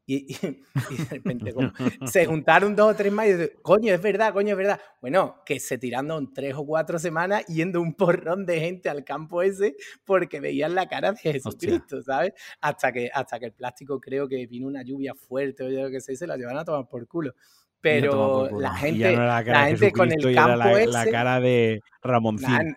Y, 0.10 0.24
de 0.32 1.04
repente 1.10 1.52
se 2.06 2.24
juntaron 2.24 2.74
dos 2.74 2.92
o 2.92 2.96
tres 2.96 3.12
más 3.12 3.26
y 3.26 3.50
coño, 3.60 3.92
es 3.92 4.00
verdad, 4.00 4.32
coño, 4.32 4.52
es 4.52 4.56
verdad. 4.56 4.80
Bueno, 5.02 5.42
que 5.44 5.60
se 5.60 5.76
tiraron 5.76 6.32
tres 6.32 6.54
o 6.54 6.64
cuatro 6.64 6.98
semanas 6.98 7.44
yendo 7.46 7.82
un 7.82 7.92
porrón 7.92 8.46
de 8.46 8.58
gente 8.58 8.88
al 8.88 9.04
campo 9.04 9.42
ese 9.42 9.76
porque 10.06 10.40
veían 10.40 10.74
la 10.74 10.88
cara 10.88 11.12
de 11.12 11.18
Jesucristo, 11.18 12.02
¿sabes? 12.02 12.32
Hasta 12.62 12.90
que, 12.90 13.10
hasta 13.12 13.38
que 13.38 13.46
el 13.46 13.52
plástico 13.52 14.00
creo 14.00 14.26
que 14.26 14.46
vino 14.46 14.66
una 14.66 14.82
lluvia 14.82 15.14
fuerte 15.14 15.64
o 15.64 15.68
yo 15.68 15.90
que 15.90 16.00
sé, 16.00 16.16
se 16.16 16.26
la 16.26 16.38
llevan 16.38 16.56
a 16.56 16.64
tomar 16.64 16.88
por 16.88 17.06
culo. 17.06 17.34
Pero 17.80 18.48
la 18.58 18.74
gente, 18.74 19.12
la, 19.14 19.42
gente 19.66 19.92
con 19.92 20.10
el 20.10 20.34
campo 20.34 20.56
la, 20.56 20.86
la 20.86 21.06
cara 21.10 21.40
de 21.40 21.80
Ramoncín. 22.02 22.76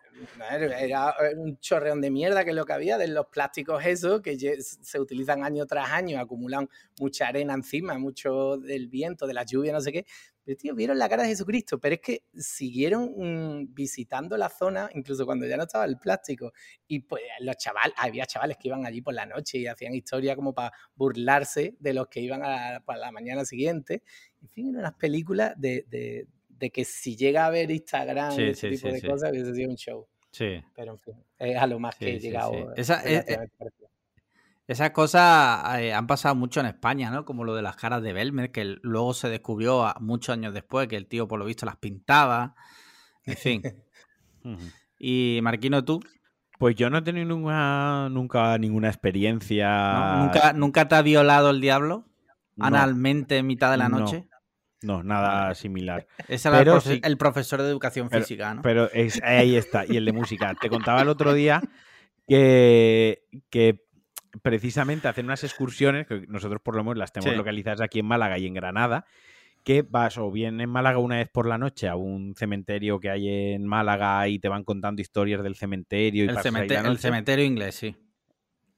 Era 0.51 1.15
un 1.35 1.57
chorreón 1.59 2.01
de 2.01 2.11
mierda 2.11 2.43
que 2.43 2.51
es 2.51 2.55
lo 2.55 2.65
que 2.65 2.73
había 2.73 2.97
de 2.97 3.07
los 3.07 3.25
plásticos 3.27 3.83
esos 3.85 4.21
que 4.21 4.37
se 4.61 4.99
utilizan 4.99 5.43
año 5.43 5.65
tras 5.65 5.89
año, 5.89 6.19
acumulan 6.19 6.69
mucha 6.99 7.27
arena 7.27 7.53
encima, 7.53 7.97
mucho 7.97 8.57
del 8.57 8.87
viento, 8.87 9.25
de 9.25 9.33
la 9.33 9.43
lluvia, 9.43 9.73
no 9.73 9.81
sé 9.81 9.91
qué. 9.91 10.05
Pero, 10.43 10.57
tío, 10.57 10.75
vieron 10.75 10.97
la 10.97 11.07
cara 11.07 11.23
de 11.23 11.29
Jesucristo, 11.29 11.79
pero 11.79 11.95
es 11.95 12.01
que 12.01 12.23
siguieron 12.33 13.13
mm, 13.15 13.73
visitando 13.73 14.37
la 14.37 14.49
zona, 14.49 14.89
incluso 14.93 15.25
cuando 15.25 15.45
ya 15.45 15.57
no 15.57 15.63
estaba 15.63 15.85
el 15.85 15.97
plástico. 15.97 16.51
Y 16.87 16.99
pues 16.99 17.21
los 17.39 17.57
chavales, 17.57 17.93
había 17.97 18.25
chavales 18.25 18.57
que 18.57 18.67
iban 18.67 18.85
allí 18.85 19.01
por 19.01 19.13
la 19.13 19.25
noche 19.25 19.59
y 19.59 19.67
hacían 19.67 19.93
historia 19.93 20.35
como 20.35 20.53
para 20.53 20.71
burlarse 20.95 21.75
de 21.79 21.93
los 21.93 22.07
que 22.07 22.21
iban 22.21 22.41
a, 22.43 22.81
para 22.85 22.99
la 22.99 23.11
mañana 23.11 23.45
siguiente. 23.45 24.03
En 24.41 24.49
fin, 24.49 24.69
eran 24.69 24.79
unas 24.79 24.95
películas 24.95 25.53
de 25.57 25.85
de 26.61 26.69
que 26.69 26.85
si 26.85 27.17
llega 27.17 27.47
a 27.47 27.49
ver 27.49 27.71
Instagram 27.71 28.39
y 28.39 28.49
ese 28.49 28.69
tipo 28.69 28.87
de 28.87 29.01
cosas, 29.01 29.31
hubiese 29.31 29.53
sido 29.55 29.71
un 29.71 29.75
show. 29.75 30.07
Sí. 30.31 30.63
Pero 30.75 30.93
en 30.93 30.99
fin, 30.99 31.15
es 31.39 31.57
a 31.57 31.67
lo 31.67 31.79
más 31.79 31.95
que 31.95 32.15
he 32.15 32.19
llegado. 32.19 32.73
Esa, 32.75 33.03
eh, 33.03 33.25
eh, 33.27 33.37
esas 34.71 34.91
cosas 34.91 35.79
eh, 35.79 35.93
han 35.93 36.07
pasado 36.07 36.33
mucho 36.35 36.59
en 36.61 36.65
España, 36.67 37.11
¿no? 37.11 37.25
Como 37.25 37.43
lo 37.43 37.55
de 37.55 37.61
las 37.61 37.75
caras 37.75 38.01
de 38.01 38.13
Belmer, 38.13 38.51
que 38.51 38.77
luego 38.81 39.13
se 39.13 39.29
descubrió 39.29 39.93
muchos 39.99 40.33
años 40.33 40.53
después 40.53 40.87
que 40.87 40.95
el 40.95 41.07
tío, 41.07 41.27
por 41.27 41.39
lo 41.39 41.45
visto, 41.45 41.65
las 41.65 41.75
pintaba. 41.75 42.55
En 43.25 43.37
fin. 43.37 43.61
y 44.97 45.39
Marquino, 45.43 45.83
tú. 45.83 45.99
Pues 46.57 46.75
yo 46.75 46.89
no 46.89 46.99
he 46.99 47.01
tenido 47.01 47.25
nunca, 47.25 48.07
nunca 48.09 48.57
ninguna 48.57 48.87
experiencia. 48.87 50.15
¿Nunca, 50.17 50.53
¿Nunca 50.53 50.87
te 50.87 50.95
ha 50.95 51.01
violado 51.01 51.49
el 51.49 51.59
diablo? 51.59 52.05
Analmente 52.59 53.37
en 53.37 53.47
mitad 53.47 53.71
de 53.71 53.77
la 53.77 53.89
noche. 53.89 54.27
No, 54.83 55.03
nada 55.03 55.53
similar. 55.53 56.07
Ese 56.27 56.47
era 56.47 56.59
el, 56.59 57.17
profesor 57.17 57.61
de 57.61 57.69
educación 57.69 58.09
física, 58.09 58.53
¿no? 58.53 58.61
Pero 58.61 58.89
es, 58.91 59.21
ahí 59.23 59.55
está, 59.55 59.85
y 59.85 59.97
el 59.97 60.05
de 60.05 60.13
música. 60.13 60.55
Te 60.59 60.69
contaba 60.69 61.01
el 61.01 61.09
otro 61.09 61.33
día 61.33 61.61
que, 62.27 63.23
que 63.49 63.83
precisamente 64.41 65.07
hacen 65.07 65.25
unas 65.25 65.43
excursiones, 65.43 66.07
que 66.07 66.25
nosotros 66.27 66.61
por 66.61 66.75
lo 66.75 66.83
menos 66.83 66.97
las 66.97 67.11
tenemos 67.11 67.35
localizadas 67.35 67.81
aquí 67.81 67.99
en 67.99 68.05
Málaga 68.05 68.37
y 68.37 68.47
en 68.47 68.53
Granada, 68.53 69.05
que 69.63 69.83
vas 69.83 70.17
o 70.17 70.31
bien 70.31 70.59
en 70.61 70.69
Málaga 70.69 70.97
una 70.97 71.17
vez 71.17 71.29
por 71.29 71.47
la 71.47 71.57
noche 71.57 71.87
a 71.87 71.95
un 71.95 72.35
cementerio 72.35 72.99
que 72.99 73.09
hay 73.09 73.53
en 73.53 73.65
Málaga 73.65 74.27
y 74.27 74.39
te 74.39 74.49
van 74.49 74.63
contando 74.63 75.01
historias 75.01 75.43
del 75.43 75.55
cementerio. 75.55 76.25
Y 76.25 76.27
el, 76.29 76.37
el 76.37 76.97
cementerio 76.97 77.45
inglés, 77.45 77.75
sí. 77.75 77.95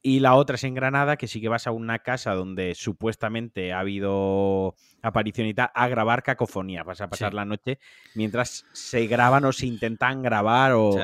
Y 0.06 0.20
la 0.20 0.36
otra 0.36 0.56
es 0.56 0.66
en 0.66 0.74
Granada, 0.74 1.16
que 1.16 1.28
sí 1.28 1.40
que 1.40 1.48
vas 1.48 1.66
a 1.66 1.72
una 1.72 2.00
casa 2.00 2.34
donde 2.34 2.76
supuestamente 2.76 3.72
ha 3.72 3.80
habido 3.80 4.76
aparición 5.02 5.48
y 5.48 5.54
tal, 5.54 5.70
a 5.74 5.88
grabar 5.88 6.24
cacofonía. 6.24 6.84
Vas 6.84 7.00
a 7.00 7.10
pasar 7.10 7.34
la 7.34 7.46
noche 7.46 7.80
mientras 8.14 8.66
se 8.74 9.08
graban 9.08 9.46
o 9.46 9.54
se 9.54 9.66
intentan 9.66 10.22
grabar 10.22 10.74
o, 10.74 11.00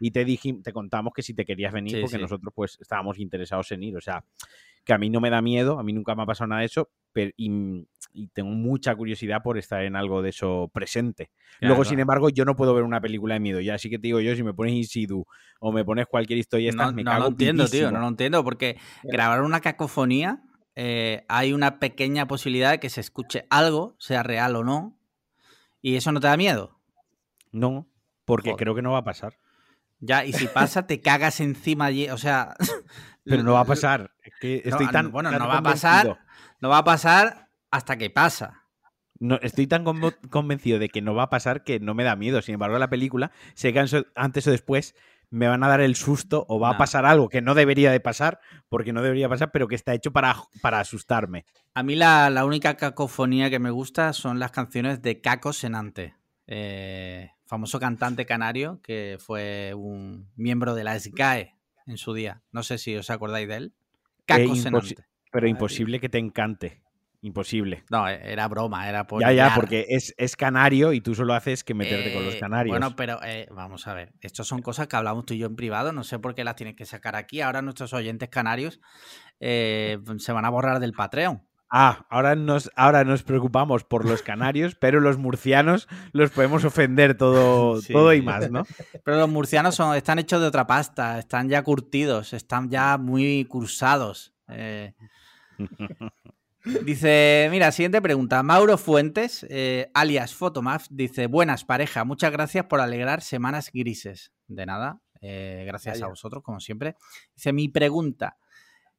y, 0.00 0.10
te 0.10 0.24
dije, 0.24 0.52
te 0.64 0.72
contamos 0.72 1.12
que 1.14 1.22
si 1.22 1.32
te 1.32 1.44
querías 1.44 1.72
venir, 1.72 2.00
porque 2.00 2.18
nosotros 2.18 2.52
pues 2.52 2.76
estábamos 2.80 3.20
interesados 3.20 3.70
en 3.70 3.84
ir. 3.84 3.96
O 3.96 4.00
sea, 4.00 4.24
que 4.84 4.92
a 4.92 4.98
mí 4.98 5.10
no 5.10 5.20
me 5.20 5.30
da 5.30 5.40
miedo, 5.40 5.78
a 5.78 5.84
mí 5.84 5.92
nunca 5.92 6.16
me 6.16 6.24
ha 6.24 6.26
pasado 6.26 6.48
nada 6.48 6.60
de 6.62 6.66
eso, 6.66 6.90
pero, 7.12 7.30
y, 7.36 7.86
tengo 8.32 8.50
mucha 8.50 8.94
curiosidad 8.94 9.42
por 9.42 9.58
estar 9.58 9.82
en 9.82 9.96
algo 9.96 10.22
de 10.22 10.30
eso 10.30 10.70
presente. 10.72 11.30
Luego, 11.60 11.84
sin 11.84 11.98
embargo, 11.98 12.28
yo 12.28 12.44
no 12.44 12.54
puedo 12.54 12.74
ver 12.74 12.84
una 12.84 13.00
película 13.00 13.34
de 13.34 13.40
miedo. 13.40 13.60
Ya 13.60 13.74
así 13.74 13.90
que 13.90 13.98
te 13.98 14.06
digo 14.06 14.20
yo, 14.20 14.34
si 14.36 14.42
me 14.42 14.54
pones 14.54 14.74
Insidu 14.74 15.26
o 15.60 15.72
me 15.72 15.84
pones 15.84 16.06
cualquier 16.06 16.38
historia, 16.38 16.70
no, 16.72 16.92
me 16.92 17.02
no 17.02 17.10
cago 17.10 17.24
lo 17.24 17.28
entiendo, 17.30 17.66
tío, 17.66 17.90
no 17.90 18.00
lo 18.00 18.08
entiendo, 18.08 18.44
porque 18.44 18.78
grabar 19.02 19.42
una 19.42 19.60
cacofonía, 19.60 20.42
eh, 20.76 21.24
hay 21.28 21.52
una 21.52 21.78
pequeña 21.78 22.26
posibilidad 22.26 22.70
de 22.70 22.80
que 22.80 22.90
se 22.90 23.00
escuche 23.00 23.46
algo, 23.50 23.96
sea 23.98 24.22
real 24.22 24.56
o 24.56 24.64
no, 24.64 24.96
y 25.82 25.96
eso 25.96 26.12
no 26.12 26.20
te 26.20 26.28
da 26.28 26.36
miedo. 26.36 26.80
No, 27.50 27.88
porque 28.24 28.54
creo 28.56 28.74
que 28.74 28.82
no 28.82 28.92
va 28.92 28.98
a 28.98 29.04
pasar. 29.04 29.38
Ya, 30.00 30.24
y 30.24 30.32
si 30.32 30.46
pasa, 30.46 30.86
te 30.86 31.00
cagas 31.02 31.40
encima 31.40 31.86
allí, 31.86 32.08
o 32.10 32.18
sea... 32.18 32.54
Pero 33.24 33.42
no 33.42 33.54
va 33.54 33.60
a 33.60 33.64
pasar. 33.64 34.12
estoy 34.40 34.88
tan, 34.88 35.10
bueno, 35.10 35.30
no 35.30 35.48
va 35.48 35.58
a 35.58 35.62
pasar. 35.62 36.18
No 36.60 36.68
va 36.68 36.78
a 36.78 36.84
pasar 36.84 37.43
hasta 37.74 37.98
que 37.98 38.08
pasa. 38.08 38.62
No, 39.18 39.36
estoy 39.42 39.66
tan 39.66 39.84
convencido 40.30 40.78
de 40.78 40.88
que 40.88 41.02
no 41.02 41.14
va 41.14 41.24
a 41.24 41.30
pasar 41.30 41.64
que 41.64 41.80
no 41.80 41.92
me 41.94 42.04
da 42.04 42.14
miedo. 42.14 42.40
Sin 42.40 42.54
embargo, 42.54 42.78
la 42.78 42.88
película, 42.88 43.32
sé 43.54 43.72
que 43.72 43.84
antes 44.14 44.46
o 44.46 44.50
después 44.52 44.94
me 45.30 45.48
van 45.48 45.64
a 45.64 45.68
dar 45.68 45.80
el 45.80 45.96
susto 45.96 46.46
o 46.48 46.60
va 46.60 46.70
a 46.70 46.78
pasar 46.78 47.04
algo 47.04 47.28
que 47.28 47.40
no 47.40 47.54
debería 47.54 47.90
de 47.90 47.98
pasar, 47.98 48.38
porque 48.68 48.92
no 48.92 49.02
debería 49.02 49.28
pasar, 49.28 49.50
pero 49.50 49.66
que 49.66 49.74
está 49.74 49.92
hecho 49.92 50.12
para, 50.12 50.36
para 50.62 50.78
asustarme. 50.78 51.46
A 51.74 51.82
mí 51.82 51.96
la, 51.96 52.44
única 52.44 52.76
cacofonía 52.76 53.50
que 53.50 53.58
me 53.58 53.70
gusta 53.70 54.12
son 54.12 54.38
las 54.38 54.52
canciones 54.52 55.02
de 55.02 55.20
Caco 55.20 55.52
Senante, 55.52 56.14
eh, 56.46 57.30
famoso 57.46 57.80
cantante 57.80 58.24
canario 58.26 58.80
que 58.82 59.16
fue 59.18 59.74
un 59.74 60.30
miembro 60.36 60.76
de 60.76 60.84
la 60.84 60.98
SGAE 60.98 61.56
en 61.86 61.96
su 61.96 62.14
día. 62.14 62.42
No 62.52 62.62
sé 62.62 62.78
si 62.78 62.94
os 62.94 63.10
acordáis 63.10 63.48
de 63.48 63.56
él. 63.56 63.74
Caco 64.26 64.54
Senante. 64.54 65.06
Pero 65.32 65.48
imposible 65.48 65.98
que 65.98 66.08
te 66.08 66.18
encante. 66.18 66.83
Imposible. 67.24 67.84
No, 67.88 68.06
e, 68.06 68.32
era 68.32 68.46
broma, 68.48 68.86
era 68.86 69.06
por. 69.06 69.22
Ya, 69.22 69.32
ya, 69.32 69.54
porque 69.54 69.86
es, 69.88 70.14
es 70.18 70.36
canario 70.36 70.92
y 70.92 71.00
tú 71.00 71.14
solo 71.14 71.32
haces 71.32 71.64
que 71.64 71.72
meterte 71.72 72.12
con 72.12 72.22
los 72.22 72.34
eh, 72.34 72.38
canarios. 72.38 72.70
Bueno, 72.70 72.94
pero 72.96 73.18
eh, 73.24 73.48
vamos 73.50 73.88
a 73.88 73.94
ver. 73.94 74.12
Estas 74.20 74.46
son 74.46 74.60
cosas 74.60 74.88
que 74.88 74.96
hablamos 74.96 75.24
tú 75.24 75.32
y 75.32 75.38
yo 75.38 75.46
en 75.46 75.56
privado. 75.56 75.94
No 75.94 76.04
sé 76.04 76.18
por 76.18 76.34
qué 76.34 76.44
las 76.44 76.54
tienes 76.56 76.76
que 76.76 76.84
sacar 76.84 77.16
aquí. 77.16 77.40
Ahora 77.40 77.62
nuestros 77.62 77.94
oyentes 77.94 78.28
canarios 78.28 78.78
eh, 79.40 79.98
se 80.18 80.32
van 80.32 80.44
a 80.44 80.50
borrar 80.50 80.80
del 80.80 80.92
Patreon. 80.92 81.42
Ah, 81.70 82.04
ahora 82.10 82.34
nos, 82.34 82.70
ahora 82.76 83.04
nos 83.04 83.22
preocupamos 83.22 83.84
por 83.84 84.04
los 84.04 84.20
canarios, 84.20 84.74
pero 84.74 85.00
los 85.00 85.16
murcianos 85.16 85.88
los 86.12 86.30
podemos 86.30 86.66
ofender 86.66 87.16
todo, 87.16 87.80
todo 87.90 88.12
y 88.12 88.20
más, 88.20 88.50
¿no? 88.50 88.66
Pero 89.02 89.16
los 89.16 89.30
murcianos 89.30 89.76
son, 89.76 89.96
están 89.96 90.18
hechos 90.18 90.42
de 90.42 90.48
otra 90.48 90.66
pasta, 90.66 91.18
están 91.18 91.48
ya 91.48 91.62
curtidos, 91.62 92.34
están 92.34 92.68
ya 92.68 92.98
muy 92.98 93.46
cursados. 93.46 94.34
Dice, 96.64 97.48
mira, 97.50 97.70
siguiente 97.72 98.00
pregunta. 98.00 98.42
Mauro 98.42 98.78
Fuentes, 98.78 99.46
eh, 99.50 99.90
alias 99.92 100.34
Photomaf, 100.34 100.86
dice, 100.88 101.26
buenas 101.26 101.64
pareja, 101.64 102.04
muchas 102.04 102.32
gracias 102.32 102.64
por 102.66 102.80
alegrar 102.80 103.20
semanas 103.20 103.70
grises. 103.72 104.32
De 104.46 104.64
nada, 104.64 105.00
eh, 105.20 105.64
gracias 105.66 106.00
a 106.00 106.08
vosotros, 106.08 106.42
como 106.42 106.60
siempre. 106.60 106.96
Dice, 107.34 107.52
mi 107.52 107.68
pregunta, 107.68 108.38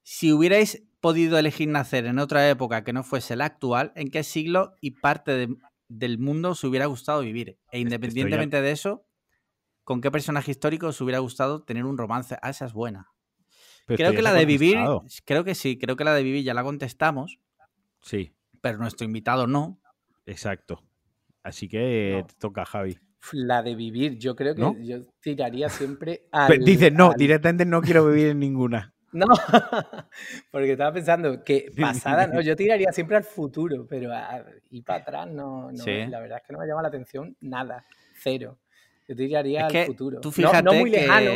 si 0.04 0.32
hubierais 0.32 0.84
podido 0.99 1.39
elegir 1.39 1.67
nacer 1.67 2.06
en 2.06 2.19
otra 2.19 2.47
época 2.47 2.84
que 2.84 2.93
no 2.93 3.04
fuese 3.04 3.36
la 3.36 3.45
actual, 3.45 3.91
¿en 3.95 4.12
qué 4.12 4.23
siglo 4.23 4.75
y 4.80 4.91
parte 4.91 5.47
del 5.88 6.19
mundo 6.19 6.51
os 6.51 6.63
hubiera 6.63 6.86
gustado 6.86 7.21
vivir? 7.21 7.58
E 7.71 7.80
independientemente 7.80 8.62
de 8.62 8.71
eso, 8.71 9.08
¿con 9.84 10.01
qué 10.01 10.12
personaje 10.12 10.51
histórico 10.51 10.88
os 10.88 11.01
hubiera 11.01 11.17
gustado 11.17 11.63
tener 11.63 11.86
un 11.86 11.97
romance? 11.97 12.38
Ah, 12.43 12.51
esa 12.51 12.65
es 12.65 12.73
buena. 12.73 13.10
creo 13.88 14.13
que 14.13 14.21
la 14.21 14.34
de 14.34 14.45
vivir, 14.45 14.78
creo 15.25 15.43
que 15.43 15.56
sí, 15.56 15.80
creo 15.80 15.95
que 15.95 16.04
la 16.04 16.13
de 16.13 16.21
vivir 16.21 16.43
ya 16.43 16.54
la 16.54 16.63
contestamos. 16.63 17.39
Sí. 18.05 18.31
Pero 18.61 18.77
nuestro 18.77 19.05
invitado 19.05 19.47
no. 19.47 19.81
Exacto. 20.25 20.81
Así 21.43 21.67
que 21.67 22.23
te 22.27 22.35
toca, 22.35 22.65
Javi. 22.65 22.97
La 23.33 23.63
de 23.63 23.75
vivir, 23.75 24.17
yo 24.17 24.35
creo 24.35 24.55
que 24.55 24.85
yo 24.85 24.97
tiraría 25.19 25.69
siempre 25.69 26.27
a. 26.31 26.47
Dice, 26.49 26.91
no, 26.91 27.13
directamente 27.17 27.65
no 27.65 27.81
quiero 27.81 28.05
vivir 28.07 28.27
en 28.27 28.39
ninguna. 28.39 28.91
No, 29.15 29.27
porque 30.51 30.73
estaba 30.73 30.91
pensando 30.91 31.41
que 31.41 31.71
pasada, 31.79 32.27
no, 32.27 32.41
yo 32.41 32.53
tiraría 32.53 32.91
siempre 32.91 33.15
al 33.15 33.23
futuro, 33.23 33.87
pero 33.87 34.11
y 34.69 34.81
para 34.81 35.03
atrás 35.03 35.27
no, 35.29 35.71
no 35.71 35.85
la 35.85 36.19
verdad 36.19 36.39
es 36.41 36.43
que 36.45 36.51
no 36.51 36.59
me 36.59 36.67
llama 36.67 36.81
la 36.81 36.89
atención 36.89 37.33
nada, 37.39 37.85
cero. 38.13 38.59
Yo 39.07 39.15
tiraría 39.15 39.67
al 39.67 39.85
futuro. 39.85 40.19
Tú 40.19 40.33
fíjate 40.33 40.63
no, 40.63 40.73
muy 40.73 40.89
lejano, 40.89 41.31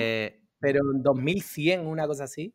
pero 0.60 0.92
en 0.94 1.02
2100, 1.02 1.88
una 1.88 2.06
cosa 2.06 2.26
así 2.26 2.54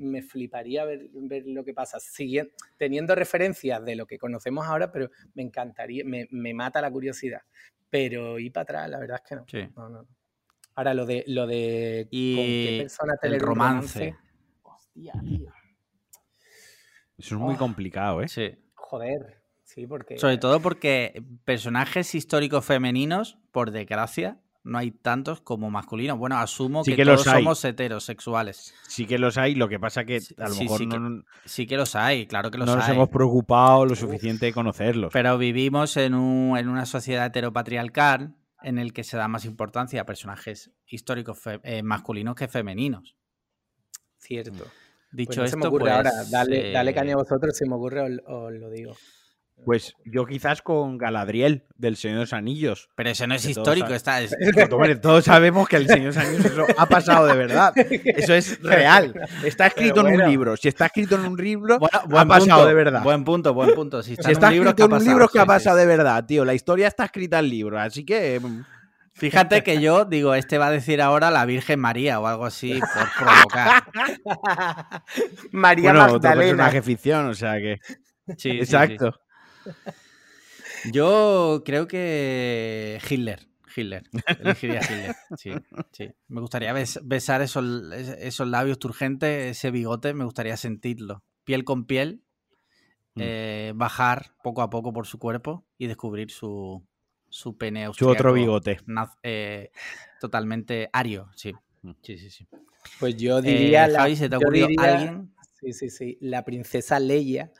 me 0.00 0.22
fliparía 0.22 0.84
ver, 0.84 1.08
ver 1.12 1.44
lo 1.46 1.64
que 1.64 1.74
pasa, 1.74 2.00
Siguiendo, 2.00 2.52
teniendo 2.76 3.14
referencias 3.14 3.84
de 3.84 3.94
lo 3.94 4.06
que 4.06 4.18
conocemos 4.18 4.66
ahora, 4.66 4.90
pero 4.90 5.10
me 5.34 5.42
encantaría, 5.42 6.04
me, 6.04 6.26
me 6.30 6.54
mata 6.54 6.80
la 6.80 6.90
curiosidad. 6.90 7.42
Pero 7.88 8.38
ir 8.38 8.52
para 8.52 8.62
atrás, 8.62 8.90
la 8.90 8.98
verdad 8.98 9.20
es 9.22 9.28
que 9.28 9.36
no. 9.36 9.44
Sí. 9.48 9.72
no, 9.76 9.88
no. 9.88 10.06
Ahora, 10.74 10.94
lo 10.94 11.04
de, 11.04 11.24
lo 11.26 11.46
de 11.46 12.08
y 12.10 12.36
con 12.36 12.44
qué 12.44 12.78
persona 12.82 13.14
el 13.22 13.40
romance. 13.40 14.16
Hostia, 14.62 15.12
tío. 15.22 15.52
Eso 17.18 17.34
es 17.34 17.40
muy 17.40 17.56
complicado, 17.56 18.22
¿eh? 18.22 18.28
Sí. 18.28 18.56
Joder. 18.74 19.42
Sí, 19.64 19.86
porque. 19.86 20.18
Sobre 20.18 20.38
todo 20.38 20.60
porque 20.60 21.22
personajes 21.44 22.14
históricos 22.14 22.64
femeninos, 22.64 23.38
por 23.52 23.72
desgracia, 23.72 24.40
no 24.62 24.78
hay 24.78 24.90
tantos 24.90 25.40
como 25.40 25.70
masculinos. 25.70 26.18
Bueno, 26.18 26.36
asumo 26.38 26.82
que, 26.82 26.96
todos 26.96 27.22
somos 27.22 27.64
heterosexuales. 27.64 28.74
Sí 28.86 29.06
que 29.06 29.18
los 29.18 29.38
hay, 29.38 29.54
lo 29.54 29.68
que 29.68 29.78
pasa 29.78 30.04
que 30.04 30.18
a 30.38 30.48
lo 30.48 30.54
mejor 30.54 30.78
sí 30.78 30.86
no, 30.86 31.22
que, 31.22 31.48
sí 31.48 31.66
que 31.66 31.76
los 31.76 31.96
hay, 31.96 32.26
claro 32.26 32.50
que 32.50 32.58
los 32.58 32.66
no 32.66 32.72
hay. 32.74 32.78
nos 32.78 32.88
hemos 32.88 33.08
preocupado 33.08 33.86
lo 33.86 33.94
suficiente 33.94 34.46
de 34.46 34.52
conocerlos. 34.52 35.12
Pero 35.12 35.38
vivimos 35.38 35.96
en, 35.96 36.14
un, 36.14 36.56
en 36.58 36.68
una 36.68 36.86
sociedad 36.86 37.26
heteropatriarcal 37.26 38.34
en 38.62 38.78
el 38.78 38.92
que 38.92 39.04
se 39.04 39.16
da 39.16 39.28
más 39.28 39.44
importancia 39.44 40.02
a 40.02 40.06
personajes 40.06 40.70
históricos 40.86 41.40
eh, 41.62 41.82
masculinos 41.82 42.34
que 42.34 42.48
femeninos. 42.48 43.16
Cierto. 44.18 44.64
Dicho 45.12 45.40
pues 45.40 45.52
esto, 45.52 45.70
pues, 45.70 45.92
ahora, 45.92 46.12
dale, 46.30 46.70
dale, 46.70 46.94
caña 46.94 47.14
a 47.14 47.16
vosotros, 47.16 47.56
si 47.56 47.68
me 47.68 47.74
ocurre 47.74 48.00
os, 48.00 48.52
lo 48.52 48.70
digo. 48.70 48.94
Pues 49.64 49.94
yo 50.04 50.24
quizás 50.26 50.62
con 50.62 50.96
Galadriel 50.96 51.64
del 51.76 51.96
Señor 51.96 52.16
de 52.16 52.20
los 52.22 52.32
Anillos. 52.32 52.88
Pero 52.94 53.10
eso 53.10 53.26
no 53.26 53.34
es 53.34 53.44
histórico, 53.44 53.92
está. 53.94 54.20
Es... 54.20 54.34
todos 55.02 55.24
sabemos 55.24 55.68
que 55.68 55.76
el 55.76 55.86
Señor 55.86 56.14
de 56.14 56.18
los 56.20 56.28
Anillos 56.28 56.44
eso 56.46 56.66
ha 56.76 56.86
pasado 56.86 57.26
de 57.26 57.36
verdad. 57.36 57.72
Eso 57.76 58.34
es 58.34 58.60
real. 58.62 59.14
Está 59.44 59.66
escrito 59.66 60.06
en 60.06 60.20
un 60.20 60.28
libro. 60.28 60.56
Si 60.56 60.68
está 60.68 60.86
escrito 60.86 61.16
en 61.16 61.26
un 61.26 61.36
libro, 61.36 61.78
ha 61.80 62.26
pasado 62.26 62.66
de 62.66 62.74
verdad. 62.74 63.02
Buen 63.02 63.24
punto, 63.24 63.52
buen 63.54 63.74
punto. 63.74 64.02
Si 64.02 64.14
está, 64.14 64.30
en 64.30 64.36
un 64.36 64.50
libro, 64.50 64.70
escrito 64.70 64.96
en 64.96 65.02
un 65.02 65.04
libro, 65.04 65.28
que 65.28 65.38
ha 65.38 65.46
pasado 65.46 65.76
de 65.76 65.86
verdad, 65.86 66.24
tío. 66.24 66.44
La 66.44 66.54
historia 66.54 66.88
está 66.88 67.04
escrita 67.04 67.38
en 67.38 67.48
libro, 67.48 67.78
así 67.78 68.04
que. 68.04 68.40
Mm, 68.40 68.62
Fíjate 69.12 69.62
que 69.62 69.82
yo 69.82 70.06
digo, 70.06 70.34
este 70.34 70.56
va 70.56 70.68
a 70.68 70.70
decir 70.70 71.02
ahora 71.02 71.30
la 71.30 71.44
Virgen 71.44 71.78
María 71.78 72.20
o 72.20 72.26
algo 72.26 72.46
así 72.46 72.80
por 72.80 73.08
provocar. 73.18 73.84
María 75.52 75.92
bueno, 75.92 76.12
Magdalena. 76.12 76.68
Otro 76.68 76.82
ficción, 76.82 77.26
o 77.26 77.34
sea 77.34 77.56
que. 77.58 77.80
Sí, 78.38 78.50
Exacto. 78.50 79.20
Yo 80.92 81.62
creo 81.64 81.86
que 81.86 82.98
Hitler. 83.08 83.48
Hitler. 83.76 84.02
Elegiría 84.40 84.80
Hitler. 84.80 85.14
Sí, 85.36 85.52
sí. 85.92 86.10
Me 86.28 86.40
gustaría 86.40 86.72
besar 86.72 87.42
esos, 87.42 87.92
esos 87.92 88.48
labios 88.48 88.78
turgentes, 88.78 89.56
ese 89.56 89.70
bigote, 89.70 90.14
me 90.14 90.24
gustaría 90.24 90.56
sentirlo. 90.56 91.22
Piel 91.44 91.64
con 91.64 91.84
piel. 91.84 92.22
Mm. 93.14 93.20
Eh, 93.22 93.72
bajar 93.74 94.34
poco 94.42 94.62
a 94.62 94.70
poco 94.70 94.92
por 94.92 95.06
su 95.06 95.18
cuerpo 95.18 95.64
y 95.78 95.88
descubrir 95.88 96.30
su, 96.30 96.84
su 97.28 97.56
pene 97.56 97.88
Su 97.92 98.08
otro 98.08 98.32
bigote. 98.32 98.78
Eh, 99.22 99.70
totalmente 100.20 100.88
ario, 100.92 101.28
sí. 101.34 101.52
Mm. 101.82 101.92
Sí, 102.02 102.18
sí, 102.18 102.30
sí. 102.30 102.46
Pues 102.98 103.16
yo 103.16 103.40
diría. 103.42 103.86
Eh, 103.86 103.92
Javi, 103.94 104.16
¿se 104.16 104.28
te 104.28 104.34
ha 104.36 104.38
ocurrido 104.38 104.68
alguien? 104.78 105.32
Sí, 105.60 105.72
sí, 105.72 105.90
sí. 105.90 106.18
La 106.20 106.44
princesa 106.44 106.98
Leia 106.98 107.52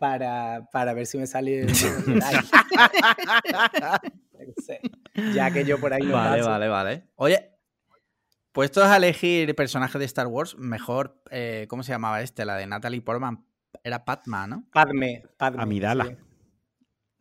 para, 0.00 0.68
para 0.72 0.94
ver 0.94 1.06
si 1.06 1.18
me 1.18 1.26
sale. 1.26 1.66
ya 5.34 5.50
que 5.52 5.66
yo 5.66 5.78
por 5.78 5.92
ahí 5.92 6.02
no 6.02 6.14
Vale, 6.14 6.42
vale, 6.42 6.68
vale. 6.68 7.04
Oye, 7.16 7.50
puestos 8.52 8.84
a 8.84 8.96
elegir 8.96 9.54
personaje 9.54 9.98
de 9.98 10.06
Star 10.06 10.26
Wars, 10.26 10.56
mejor. 10.56 11.22
Eh, 11.30 11.66
¿Cómo 11.68 11.82
se 11.82 11.92
llamaba 11.92 12.22
este? 12.22 12.46
La 12.46 12.56
de 12.56 12.66
Natalie 12.66 13.02
Portman. 13.02 13.44
Era 13.84 14.04
Padma, 14.04 14.46
¿no? 14.46 14.64
Padme. 14.72 15.22
Padme 15.36 15.62
Amidala. 15.62 16.16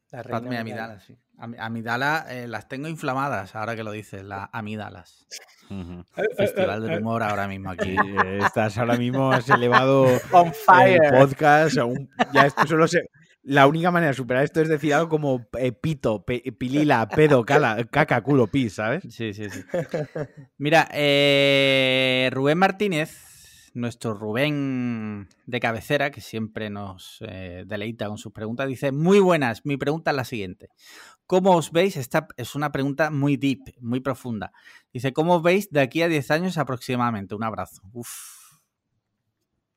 Padme 0.09 0.57
Amidala, 0.57 0.99
sí. 1.01 1.17
Amidala, 1.37 2.25
eh, 2.29 2.47
las 2.47 2.67
tengo 2.67 2.87
inflamadas, 2.87 3.55
ahora 3.55 3.75
que 3.75 3.83
lo 3.83 3.91
dices, 3.91 4.23
las 4.23 4.49
amidalas. 4.51 5.27
Festival 6.35 6.81
del 6.81 6.99
humor 6.99 7.23
ahora 7.23 7.47
mismo 7.47 7.69
aquí. 7.69 7.95
estás 8.43 8.77
ahora 8.77 8.97
mismo, 8.97 9.31
has 9.31 9.49
elevado 9.49 10.07
el 10.07 11.01
podcast. 11.11 11.77
ya 12.33 12.45
esto 12.45 12.67
solo 12.67 12.85
la 13.43 13.67
única 13.67 13.89
manera 13.89 14.09
de 14.09 14.15
superar 14.15 14.43
esto 14.43 14.61
es 14.61 14.67
decir 14.67 14.93
algo 14.93 15.09
como 15.09 15.47
eh, 15.57 15.71
pito, 15.71 16.25
pilila, 16.25 17.07
pedo, 17.07 17.45
cala, 17.45 17.83
caca, 17.89 18.21
culo, 18.21 18.47
pis, 18.47 18.73
¿sabes? 18.73 19.03
Sí, 19.09 19.33
sí, 19.33 19.49
sí. 19.49 19.61
Mira, 20.57 20.87
eh, 20.91 22.29
Rubén 22.33 22.57
Martínez 22.57 23.29
nuestro 23.73 24.13
Rubén 24.13 25.27
de 25.45 25.59
cabecera, 25.59 26.11
que 26.11 26.21
siempre 26.21 26.69
nos 26.69 27.19
eh, 27.21 27.63
deleita 27.65 28.07
con 28.07 28.17
sus 28.17 28.31
preguntas, 28.31 28.67
dice, 28.67 28.91
muy 28.91 29.19
buenas, 29.19 29.65
mi 29.65 29.77
pregunta 29.77 30.11
es 30.11 30.17
la 30.17 30.25
siguiente. 30.25 30.69
¿Cómo 31.25 31.55
os 31.55 31.71
veis? 31.71 31.95
Esta 31.97 32.27
es 32.37 32.55
una 32.55 32.71
pregunta 32.71 33.11
muy 33.11 33.37
deep, 33.37 33.75
muy 33.79 33.99
profunda. 33.99 34.51
Dice, 34.91 35.13
¿cómo 35.13 35.35
os 35.35 35.43
veis 35.43 35.69
de 35.71 35.81
aquí 35.81 36.01
a 36.01 36.07
10 36.07 36.31
años 36.31 36.57
aproximadamente? 36.57 37.35
Un 37.35 37.43
abrazo. 37.43 37.81
Uf. 37.93 38.09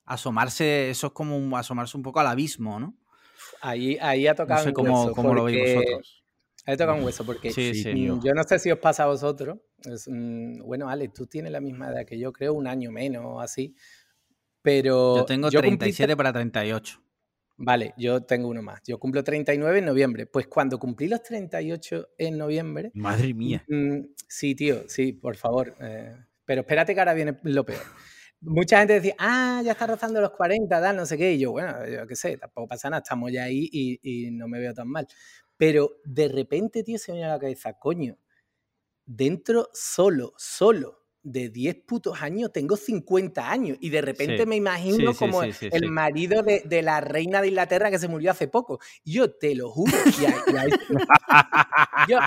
Asomarse, 0.05 0.91
eso 0.91 1.09
es 1.09 1.13
como 1.13 1.57
asomarse 1.57 1.97
un 1.97 2.03
poco 2.03 2.21
al 2.21 2.27
abismo, 2.27 2.81
¿no? 2.81 2.95
Ahí, 3.61 3.99
ahí 4.01 4.27
ha 4.27 4.35
tocado. 4.35 4.61
No 4.61 4.65
sé 4.65 4.73
cómo, 4.73 5.13
cómo 5.13 5.35
lo 5.35 5.45
veis 5.45 5.77
vosotros. 5.77 6.22
Ahí 6.65 6.77
toca 6.77 6.93
un 6.93 7.03
hueso, 7.03 7.25
porque 7.25 7.51
yo 7.51 8.35
no 8.35 8.45
sé 8.45 8.59
si 8.59 8.71
os 8.71 8.79
pasa 8.79 9.05
a 9.05 9.07
vosotros. 9.07 9.59
bueno, 10.65 10.89
Ale, 10.89 11.09
tú 11.09 11.27
tienes 11.27 11.51
la 11.51 11.61
misma 11.61 11.91
edad 11.91 12.07
que 12.07 12.19
yo, 12.19 12.33
creo, 12.33 12.55
un 12.55 12.67
año 12.67 12.93
menos 12.93 13.25
o 13.27 13.41
así. 13.41 13.75
Pero. 14.63 15.17
Yo 15.17 15.25
tengo 15.25 15.51
37 15.51 16.17
para 16.17 16.33
38. 16.33 17.03
Vale, 17.57 17.95
yo 17.97 18.23
tengo 18.23 18.49
uno 18.49 18.63
más. 18.63 18.81
Yo 18.87 18.99
cumplo 18.99 19.23
39 19.23 19.79
en 19.79 19.85
noviembre. 19.85 20.27
Pues 20.27 20.47
cuando 20.47 20.79
cumplí 20.79 21.09
los 21.09 21.23
38 21.23 22.11
en 22.19 22.39
noviembre. 22.39 22.91
Madre 22.95 23.35
mía. 23.35 23.65
Mm, 23.69 24.01
sí, 24.29 24.55
tío, 24.55 24.89
sí, 24.89 25.13
por 25.13 25.37
favor. 25.37 25.77
Eh, 25.81 26.17
pero 26.45 26.63
espérate 26.63 26.95
que 26.95 27.01
ahora 27.01 27.15
viene 27.15 27.39
lo 27.43 27.65
peor. 27.65 27.83
Mucha 28.41 28.79
gente 28.79 28.95
decía, 28.95 29.15
ah, 29.19 29.63
ya 29.65 29.73
está 29.73 29.87
rozando 29.87 30.21
los 30.21 30.33
40, 30.33 30.81
tal, 30.81 30.97
no 30.97 31.07
sé 31.07 31.17
qué. 31.17 31.35
Y 31.35 31.39
yo, 31.39 31.53
bueno, 31.53 31.87
yo 31.87 32.05
qué 32.09 32.17
sé, 32.17 32.37
tampoco 32.37 32.67
pasa 32.67 32.91
nada, 32.91 33.01
estamos 33.01 33.31
ya 33.31 33.45
ahí 33.45 33.69
y, 33.71 34.01
y 34.03 34.31
no 34.33 34.49
me 34.49 34.59
veo 34.59 34.75
tan 34.75 34.89
mal. 34.89 35.07
Pero 35.63 36.01
de 36.05 36.27
repente, 36.27 36.83
tío, 36.83 36.99
se 36.99 37.13
me 37.13 37.19
viene 37.19 37.31
a 37.31 37.35
la 37.35 37.39
cabeza, 37.39 37.79
coño, 37.79 38.19
dentro 39.07 39.69
solo, 39.73 40.35
solo 40.37 41.05
de 41.23 41.51
10 41.51 41.85
putos 41.87 42.21
años 42.21 42.53
tengo 42.53 42.77
50 42.77 43.49
años 43.49 43.79
y 43.81 43.91
de 43.91 44.01
repente 44.01 44.45
me 44.45 44.57
imagino 44.57 45.15
como 45.15 45.45
el 45.45 45.89
marido 45.89 46.43
de, 46.43 46.83
la 46.83 47.01
reina 47.01 47.41
de 47.41 47.47
Inglaterra 47.47 47.93
que 47.93 48.01
se 48.01 48.09
murió 48.09 48.33
hace 48.33 48.49
poco. 48.49 48.81
Yo 49.05 49.31
te 49.31 49.55
lo 49.55 49.71
juro. 49.71 49.93
yo, 52.09 52.19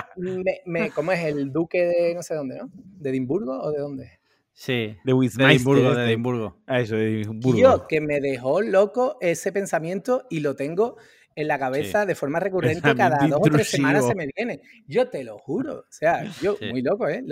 me, 0.64 0.90
¿Cómo 0.92 1.12
es 1.12 1.26
el 1.26 1.52
duque 1.52 1.84
de 1.84 2.14
no 2.14 2.22
sé 2.22 2.36
dónde, 2.36 2.56
no? 2.56 2.70
¿De 2.72 3.10
Edimburgo 3.10 3.60
o 3.60 3.70
de 3.70 3.80
dónde? 3.80 4.12
Sí, 4.54 4.96
de, 5.04 5.12
Edimburgo. 5.12 5.94
De 5.94 6.06
Edimburgo. 6.06 6.56
Ah, 6.66 6.80
eso, 6.80 6.96
de 6.96 7.20
Edimburgo. 7.20 7.60
Yo 7.60 7.86
que 7.86 8.00
me 8.00 8.22
dejó 8.22 8.62
loco 8.62 9.18
ese 9.20 9.52
pensamiento 9.52 10.26
y 10.30 10.40
lo 10.40 10.56
tengo 10.56 10.96
en 11.36 11.46
la 11.46 11.58
cabeza 11.58 12.06
de 12.06 12.14
forma 12.14 12.40
recurrente 12.40 12.94
cada 12.96 13.28
dos 13.28 13.38
o 13.40 13.50
tres 13.50 13.68
semanas 13.68 14.06
se 14.06 14.14
me 14.14 14.28
viene. 14.34 14.62
Yo 14.88 15.08
te 15.08 15.22
lo 15.22 15.38
juro. 15.38 15.80
O 15.80 15.92
sea, 15.92 16.24
yo, 16.40 16.56
muy 16.72 16.82
loco, 16.82 17.08
¿eh? 17.08 17.22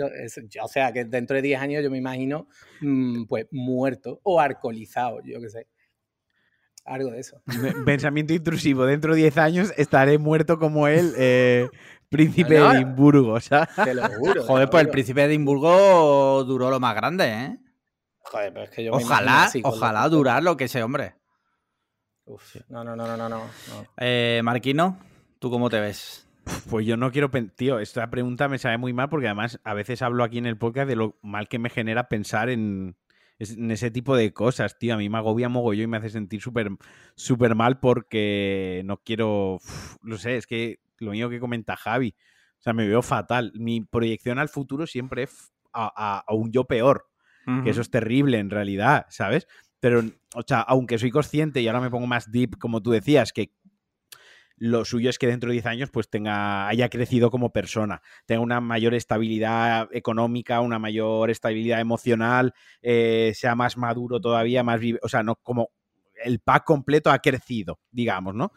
o 0.63 0.67
sea, 0.67 0.93
que 0.93 1.03
dentro 1.03 1.35
de 1.35 1.41
10 1.41 1.59
años 1.59 1.83
yo 1.83 1.91
me 1.91 1.97
imagino, 1.97 2.47
mm, 2.81 3.25
pues, 3.25 3.47
muerto 3.51 4.21
o 4.23 4.39
alcoholizado, 4.39 5.21
yo 5.23 5.41
qué 5.41 5.49
sé. 5.49 5.67
Algo 6.85 7.09
de 7.09 7.19
eso. 7.19 7.41
Pensamiento 7.85 8.33
intrusivo. 8.33 8.85
Dentro 8.85 9.15
de 9.15 9.21
10 9.21 9.37
años 9.39 9.73
estaré 9.75 10.19
muerto 10.19 10.59
como 10.59 10.87
él, 10.87 11.13
eh, 11.17 11.67
príncipe 12.09 12.59
de 12.59 12.65
Edimburgo, 12.67 13.39
sea. 13.39 13.67
Te 13.83 13.95
lo 13.95 14.07
juro. 14.07 14.43
Joder, 14.43 14.69
pues 14.69 14.83
el 14.85 14.91
príncipe 14.91 15.21
de 15.21 15.27
Edimburgo 15.27 16.43
duró 16.43 16.69
lo 16.69 16.79
más 16.79 16.95
grande, 16.95 17.25
¿eh? 17.25 17.57
Joder, 18.19 18.53
pero 18.53 18.65
es 18.65 18.69
que 18.69 18.83
yo 18.83 18.91
Ojalá, 18.93 19.49
ojalá 19.63 20.07
durar 20.09 20.43
lo 20.43 20.57
que 20.57 20.65
ese 20.65 20.83
hombre. 20.83 21.15
Uf, 22.25 22.55
no, 22.69 22.83
no, 22.83 22.95
no, 22.95 23.15
no, 23.15 23.29
no. 23.29 23.41
Eh, 23.97 24.41
Marquino, 24.43 24.99
¿tú 25.39 25.51
cómo 25.51 25.69
te 25.69 25.79
ves? 25.79 26.27
Pues 26.69 26.85
yo 26.85 26.97
no 26.97 27.11
quiero, 27.11 27.29
tío, 27.55 27.79
esta 27.79 28.09
pregunta 28.09 28.47
me 28.47 28.57
sabe 28.57 28.77
muy 28.77 28.93
mal 28.93 29.09
porque 29.09 29.27
además 29.27 29.59
a 29.63 29.73
veces 29.73 30.01
hablo 30.01 30.23
aquí 30.23 30.37
en 30.37 30.45
el 30.45 30.57
podcast 30.57 30.87
de 30.87 30.95
lo 30.95 31.17
mal 31.21 31.47
que 31.47 31.59
me 31.59 31.69
genera 31.69 32.07
pensar 32.07 32.49
en, 32.49 32.97
ese 33.37 33.91
tipo 33.91 34.15
de 34.15 34.33
cosas, 34.33 34.77
tío. 34.77 34.93
A 34.93 34.97
mí 34.97 35.09
me 35.09 35.17
agobia 35.17 35.49
mogollón 35.49 35.83
y 35.83 35.87
me 35.87 35.97
hace 35.97 36.09
sentir 36.09 36.41
súper 36.41 36.69
súper 37.15 37.53
mal 37.55 37.79
porque 37.79 38.81
no 38.85 38.97
quiero, 38.97 39.59
no 40.01 40.17
sé, 40.17 40.37
es 40.37 40.47
que 40.47 40.79
lo 40.99 41.11
mismo 41.11 41.29
que 41.29 41.39
comenta 41.39 41.75
Javi, 41.75 42.15
o 42.59 42.61
sea, 42.61 42.73
me 42.73 42.87
veo 42.87 43.01
fatal. 43.01 43.51
Mi 43.55 43.81
proyección 43.81 44.39
al 44.39 44.49
futuro 44.49 44.87
siempre 44.87 45.23
es 45.23 45.51
a, 45.73 46.23
un 46.29 46.51
yo 46.51 46.63
peor, 46.63 47.07
que 47.63 47.69
eso 47.69 47.81
es 47.81 47.91
terrible 47.91 48.39
en 48.39 48.49
realidad, 48.49 49.05
¿sabes? 49.09 49.47
Pero, 49.85 50.01
o 50.33 50.41
sea, 50.41 50.61
aunque 50.61 50.97
soy 50.97 51.11
consciente 51.11 51.61
y 51.61 51.67
ahora 51.67 51.79
me 51.79 51.91
pongo 51.91 52.07
más 52.07 52.31
deep, 52.31 52.57
como 52.57 52.81
tú 52.81 52.89
decías, 52.89 53.31
que 53.31 53.51
lo 54.57 54.83
suyo 54.83 55.11
es 55.11 55.19
que 55.19 55.27
dentro 55.27 55.49
de 55.49 55.53
10 55.53 55.67
años 55.67 55.89
pues 55.91 56.09
tenga, 56.09 56.67
haya 56.67 56.89
crecido 56.89 57.29
como 57.29 57.53
persona, 57.53 58.01
tenga 58.25 58.41
una 58.41 58.61
mayor 58.61 58.95
estabilidad 58.95 59.87
económica, 59.91 60.61
una 60.61 60.79
mayor 60.79 61.29
estabilidad 61.29 61.81
emocional, 61.81 62.55
eh, 62.81 63.33
sea 63.35 63.53
más 63.53 63.77
maduro 63.77 64.19
todavía, 64.19 64.63
más 64.63 64.81
o 65.03 65.07
sea, 65.07 65.21
no 65.21 65.35
como 65.35 65.69
el 66.15 66.39
pack 66.39 66.63
completo 66.63 67.11
ha 67.11 67.19
crecido, 67.19 67.77
digamos, 67.91 68.33
¿no? 68.33 68.53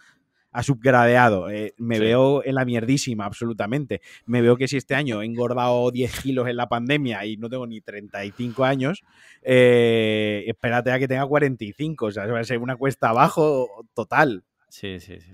Ha 0.50 0.62
subgradeado. 0.62 1.50
Eh, 1.50 1.74
me 1.78 1.98
veo 1.98 2.44
en 2.44 2.54
la 2.54 2.64
mierdísima, 2.64 3.24
absolutamente. 3.24 4.00
Me 4.26 4.42
veo 4.42 4.56
que 4.56 4.68
si 4.68 4.76
este 4.76 4.94
año 4.94 5.22
he 5.22 5.26
engordado 5.26 5.90
10 5.90 6.22
kilos 6.22 6.48
en 6.48 6.56
la 6.56 6.68
pandemia 6.68 7.24
y 7.26 7.36
no 7.36 7.48
tengo 7.48 7.66
ni 7.66 7.80
35 7.80 8.64
años, 8.64 9.02
eh, 9.42 10.44
espérate 10.46 10.90
a 10.90 10.98
que 10.98 11.08
tenga 11.08 11.26
45. 11.26 12.06
O 12.06 12.10
sea, 12.10 12.26
va 12.26 12.40
a 12.40 12.44
ser 12.44 12.58
una 12.58 12.76
cuesta 12.76 13.10
abajo 13.10 13.86
total. 13.94 14.44
Sí, 14.70 15.00
sí, 15.00 15.18
sí. 15.20 15.32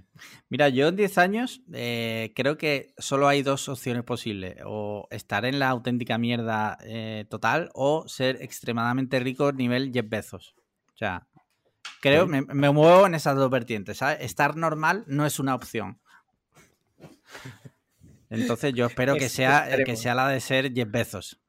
Mira, 0.49 0.68
yo 0.68 0.86
en 0.88 0.97
10 0.97 1.18
años 1.18 1.62
eh, 1.72 2.32
creo 2.36 2.57
que 2.57 2.95
solo 2.99 3.26
hay 3.26 3.43
dos 3.43 3.68
opciones 3.68 4.05
posibles. 4.05 4.57
O 4.64 5.09
estar 5.11 5.45
en 5.45 5.59
la 5.59 5.70
auténtica 5.70 6.18
mierda 6.18 6.78
total 7.28 7.70
o 7.74 8.07
ser 8.09 8.38
extremadamente 8.43 9.18
rico 9.20 9.53
nivel 9.53 9.93
Jeff 9.93 10.09
Bezos. 10.09 10.55
O 10.95 10.97
sea, 10.97 11.26
Creo, 12.01 12.26
me, 12.26 12.43
me, 12.43 12.70
muevo 12.70 13.07
en 13.07 13.14
esas 13.14 13.37
dos 13.37 13.51
vertientes. 13.51 13.99
¿sabes? 13.99 14.18
Estar 14.20 14.57
normal 14.57 15.05
no 15.07 15.26
es 15.26 15.39
una 15.39 15.55
opción. 15.55 15.99
Entonces 18.30 18.74
yo 18.74 18.87
espero 18.87 19.14
que 19.14 19.28
sea, 19.28 19.68
que 19.85 19.97
sea 19.97 20.14
la 20.14 20.28
de 20.28 20.41
ser 20.41 20.72
Jeff 20.72 20.91
Bezos. 20.91 21.41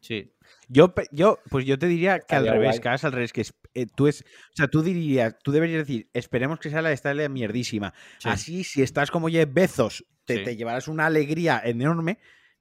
Sí. 0.00 0.32
Yo, 0.68 0.92
yo, 1.12 1.38
pues 1.50 1.64
yo 1.66 1.78
te 1.78 1.86
diría 1.86 2.18
que 2.20 2.34
al 2.34 2.48
revés, 2.48 2.80
que 2.80 2.88
al 2.88 3.12
revés, 3.12 3.32
que 3.32 3.44
eh, 3.74 3.86
tú 3.94 4.06
es, 4.06 4.22
o 4.22 4.56
sea, 4.56 4.68
tú 4.68 4.82
dirías, 4.82 5.36
tú 5.42 5.52
deberías 5.52 5.86
decir, 5.86 6.08
esperemos 6.12 6.58
que 6.58 6.70
sea 6.70 6.82
la 6.82 6.90
de 6.90 7.28
mierdísima. 7.28 7.94
Así, 8.24 8.64
si 8.64 8.82
estás 8.82 9.10
como 9.10 9.28
Jeff 9.28 9.48
Bezos, 9.52 10.04
te, 10.24 10.38
te 10.38 10.56
llevarás 10.56 10.88
una 10.88 11.06
alegría 11.06 11.60
enorme, 11.64 12.18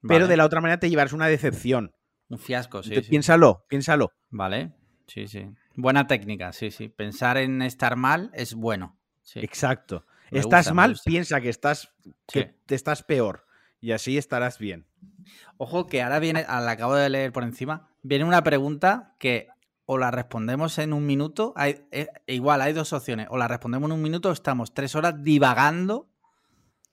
pero 0.08 0.28
de 0.28 0.38
la 0.38 0.46
otra 0.46 0.62
manera 0.62 0.80
te 0.80 0.90
llevarás 0.90 1.14
una 1.14 1.28
decepción. 1.28 1.96
Un 2.30 2.40
fiasco, 2.40 2.84
sí, 2.84 3.00
Piénsalo, 3.02 3.66
piénsalo. 3.68 4.12
Vale, 4.30 4.72
sí, 5.08 5.28
sí. 5.28 5.48
Buena 5.76 6.08
técnica, 6.08 6.54
sí, 6.54 6.72
sí. 6.72 6.90
Pensar 6.90 7.38
en 7.38 7.62
estar 7.62 7.96
mal 7.96 8.32
es 8.34 8.54
bueno. 8.54 8.98
Exacto. 9.36 10.06
estás 10.32 10.74
mal, 10.74 10.98
piensa 11.06 11.42
que 11.42 11.50
estás, 11.50 11.94
que 12.28 12.56
te 12.66 12.76
estás 12.76 13.04
peor 13.04 13.46
y 13.80 13.92
así 13.92 14.18
estarás 14.18 14.60
bien. 14.60 14.86
Ojo 15.58 15.88
que 15.88 16.02
ahora 16.02 16.20
viene, 16.20 16.46
al 16.48 16.68
acabo 16.68 16.96
de 16.96 17.10
leer 17.10 17.32
por 17.32 17.44
encima, 17.44 17.90
viene 18.04 18.26
una 18.26 18.44
pregunta 18.44 19.16
que 19.20 19.48
o 19.86 19.98
la 19.98 20.12
respondemos 20.12 20.78
en 20.78 20.94
un 20.94 21.06
minuto, 21.06 21.54
hay, 21.58 21.86
eh, 21.92 22.08
igual 22.28 22.62
hay 22.62 22.72
dos 22.72 22.94
opciones, 22.94 23.28
o 23.30 23.38
la 23.38 23.48
respondemos 23.48 23.90
en 23.90 23.96
un 23.96 24.02
minuto 24.02 24.30
o 24.30 24.32
estamos 24.32 24.74
tres 24.74 24.96
horas 24.96 25.22
divagando 25.22 26.08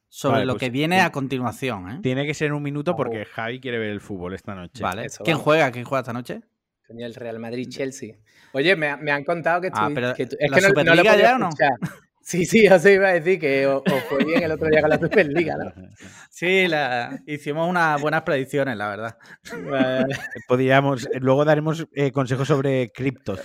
sobre 0.08 0.44
lo 0.46 0.54
pues 0.54 0.60
que 0.60 0.70
viene 0.70 1.00
a 1.00 1.12
continuación. 1.12 1.90
¿eh? 1.90 1.98
Tiene 2.02 2.26
que 2.26 2.34
ser 2.34 2.52
un 2.52 2.62
minuto 2.62 2.96
porque 2.96 3.24
Javi 3.24 3.60
quiere 3.60 3.78
ver 3.78 3.90
el 3.90 4.00
fútbol 4.00 4.34
esta 4.34 4.54
noche. 4.54 4.82
Vale. 4.82 5.06
¿Quién 5.22 5.38
juega? 5.38 5.70
¿Quién 5.70 5.84
juega 5.84 6.00
esta 6.00 6.12
noche? 6.12 6.40
El 6.88 7.14
Real 7.14 7.38
Madrid-Chelsea. 7.38 8.14
Oye, 8.52 8.76
me, 8.76 8.88
han 8.88 9.24
contado 9.24 9.60
que, 9.60 9.70
ah, 9.72 9.90
pero 9.94 10.10
es 10.10 10.16
que 10.16 10.48
no, 10.48 10.60
Superliga 10.60 11.16
ya 11.16 11.36
o 11.36 11.38
no? 11.38 11.50
Sí, 12.20 12.44
sí, 12.44 12.68
yo 12.68 12.78
se 12.78 12.92
iba 12.92 13.08
a 13.08 13.12
decir 13.14 13.40
que 13.40 13.66
os, 13.66 13.82
fue 14.06 14.22
bien 14.22 14.42
el 14.42 14.52
otro 14.52 14.68
día 14.68 14.82
con 14.82 14.90
la 14.90 14.98
Superliga, 14.98 15.56
¿no? 15.56 15.72
Sí, 16.30 16.68
la, 16.68 17.22
hicimos 17.26 17.66
unas 17.66 17.98
buenas 18.02 18.20
predicciones, 18.20 18.76
la 18.76 18.88
verdad. 18.88 19.18
Podríamos, 20.46 21.08
luego 21.20 21.46
daremos 21.46 21.86
eh, 21.94 22.12
consejos 22.12 22.46
sobre 22.46 22.92
criptos. 22.92 23.40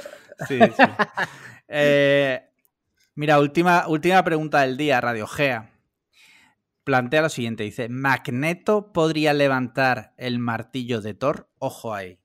Sí, 0.48 0.60
sí. 0.60 0.84
Eh, 1.70 2.41
mira, 3.16 3.39
última, 3.39 3.88
última 3.88 4.22
pregunta 4.24 4.62
del 4.62 4.76
día, 4.76 5.00
Radio 5.00 5.28
Gea 5.28 5.70
plantea 6.84 7.22
lo 7.22 7.30
siguiente, 7.30 7.64
dice, 7.64 7.89
¿Magneto 7.89 8.91
podría 8.91 9.34
levantar 9.34 10.14
el 10.18 10.39
martillo 10.39 11.02
de 11.02 11.14
Thor? 11.14 11.50
Ojo 11.60 11.94
ahí. 11.94 12.20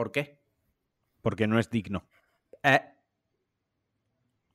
¿Por 0.00 0.12
qué? 0.12 0.40
Porque 1.20 1.46
no 1.46 1.58
es 1.58 1.68
digno. 1.68 2.08
Eh, 2.62 2.80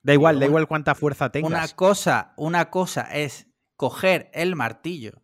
da 0.02 0.12
igual, 0.12 0.40
da 0.40 0.46
igual 0.46 0.66
cuánta 0.66 0.96
fuerza 0.96 1.30
tengas. 1.30 1.48
Una 1.48 1.68
cosa, 1.68 2.34
una 2.36 2.68
cosa 2.68 3.02
es 3.14 3.46
coger 3.76 4.28
el 4.34 4.56
martillo 4.56 5.22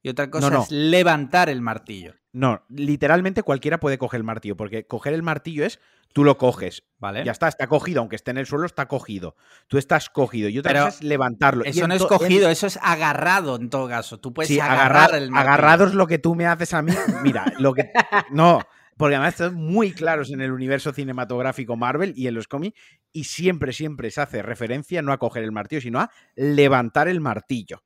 y 0.00 0.08
otra 0.08 0.30
cosa 0.30 0.62
es 0.62 0.70
levantar 0.70 1.50
el 1.50 1.60
martillo. 1.60 2.14
No, 2.32 2.64
literalmente 2.70 3.42
cualquiera 3.42 3.78
puede 3.80 3.98
coger 3.98 4.20
el 4.20 4.24
martillo, 4.24 4.56
porque 4.56 4.86
coger 4.86 5.12
el 5.12 5.22
martillo 5.22 5.66
es 5.66 5.78
tú 6.14 6.24
lo 6.24 6.38
coges, 6.38 6.84
¿vale? 6.98 7.22
Ya 7.26 7.32
está, 7.32 7.46
está 7.46 7.66
cogido, 7.66 8.00
aunque 8.00 8.16
esté 8.16 8.30
en 8.30 8.38
el 8.38 8.46
suelo, 8.46 8.64
está 8.64 8.88
cogido. 8.88 9.36
Tú 9.68 9.76
estás 9.76 10.08
cogido 10.08 10.48
y 10.48 10.58
otra 10.58 10.72
cosa 10.72 10.88
es 10.88 11.02
levantarlo. 11.02 11.64
Eso 11.66 11.86
no 11.86 11.92
es 11.92 12.06
cogido, 12.06 12.48
eso 12.48 12.66
es 12.66 12.78
agarrado 12.80 13.56
en 13.56 13.68
todo 13.68 13.86
caso. 13.90 14.18
Tú 14.20 14.32
puedes 14.32 14.58
agarrar 14.58 15.14
el 15.16 15.30
martillo. 15.30 15.52
Agarrado 15.52 15.84
es 15.84 15.92
lo 15.92 16.06
que 16.06 16.18
tú 16.18 16.34
me 16.34 16.46
haces 16.46 16.72
a 16.72 16.80
mí. 16.80 16.94
Mira, 17.22 17.44
lo 17.58 17.74
que. 17.74 17.92
No, 18.30 18.62
porque 19.00 19.16
además 19.16 19.32
están 19.32 19.54
muy 19.54 19.92
claros 19.92 20.30
en 20.30 20.42
el 20.42 20.52
universo 20.52 20.92
cinematográfico 20.92 21.74
Marvel 21.74 22.12
y 22.14 22.26
en 22.26 22.34
los 22.34 22.46
cómics, 22.46 22.78
y 23.14 23.24
siempre, 23.24 23.72
siempre 23.72 24.10
se 24.10 24.20
hace 24.20 24.42
referencia 24.42 25.00
no 25.00 25.10
a 25.14 25.16
coger 25.16 25.42
el 25.42 25.52
martillo, 25.52 25.80
sino 25.80 26.00
a 26.00 26.10
levantar 26.36 27.08
el 27.08 27.18
martillo. 27.18 27.82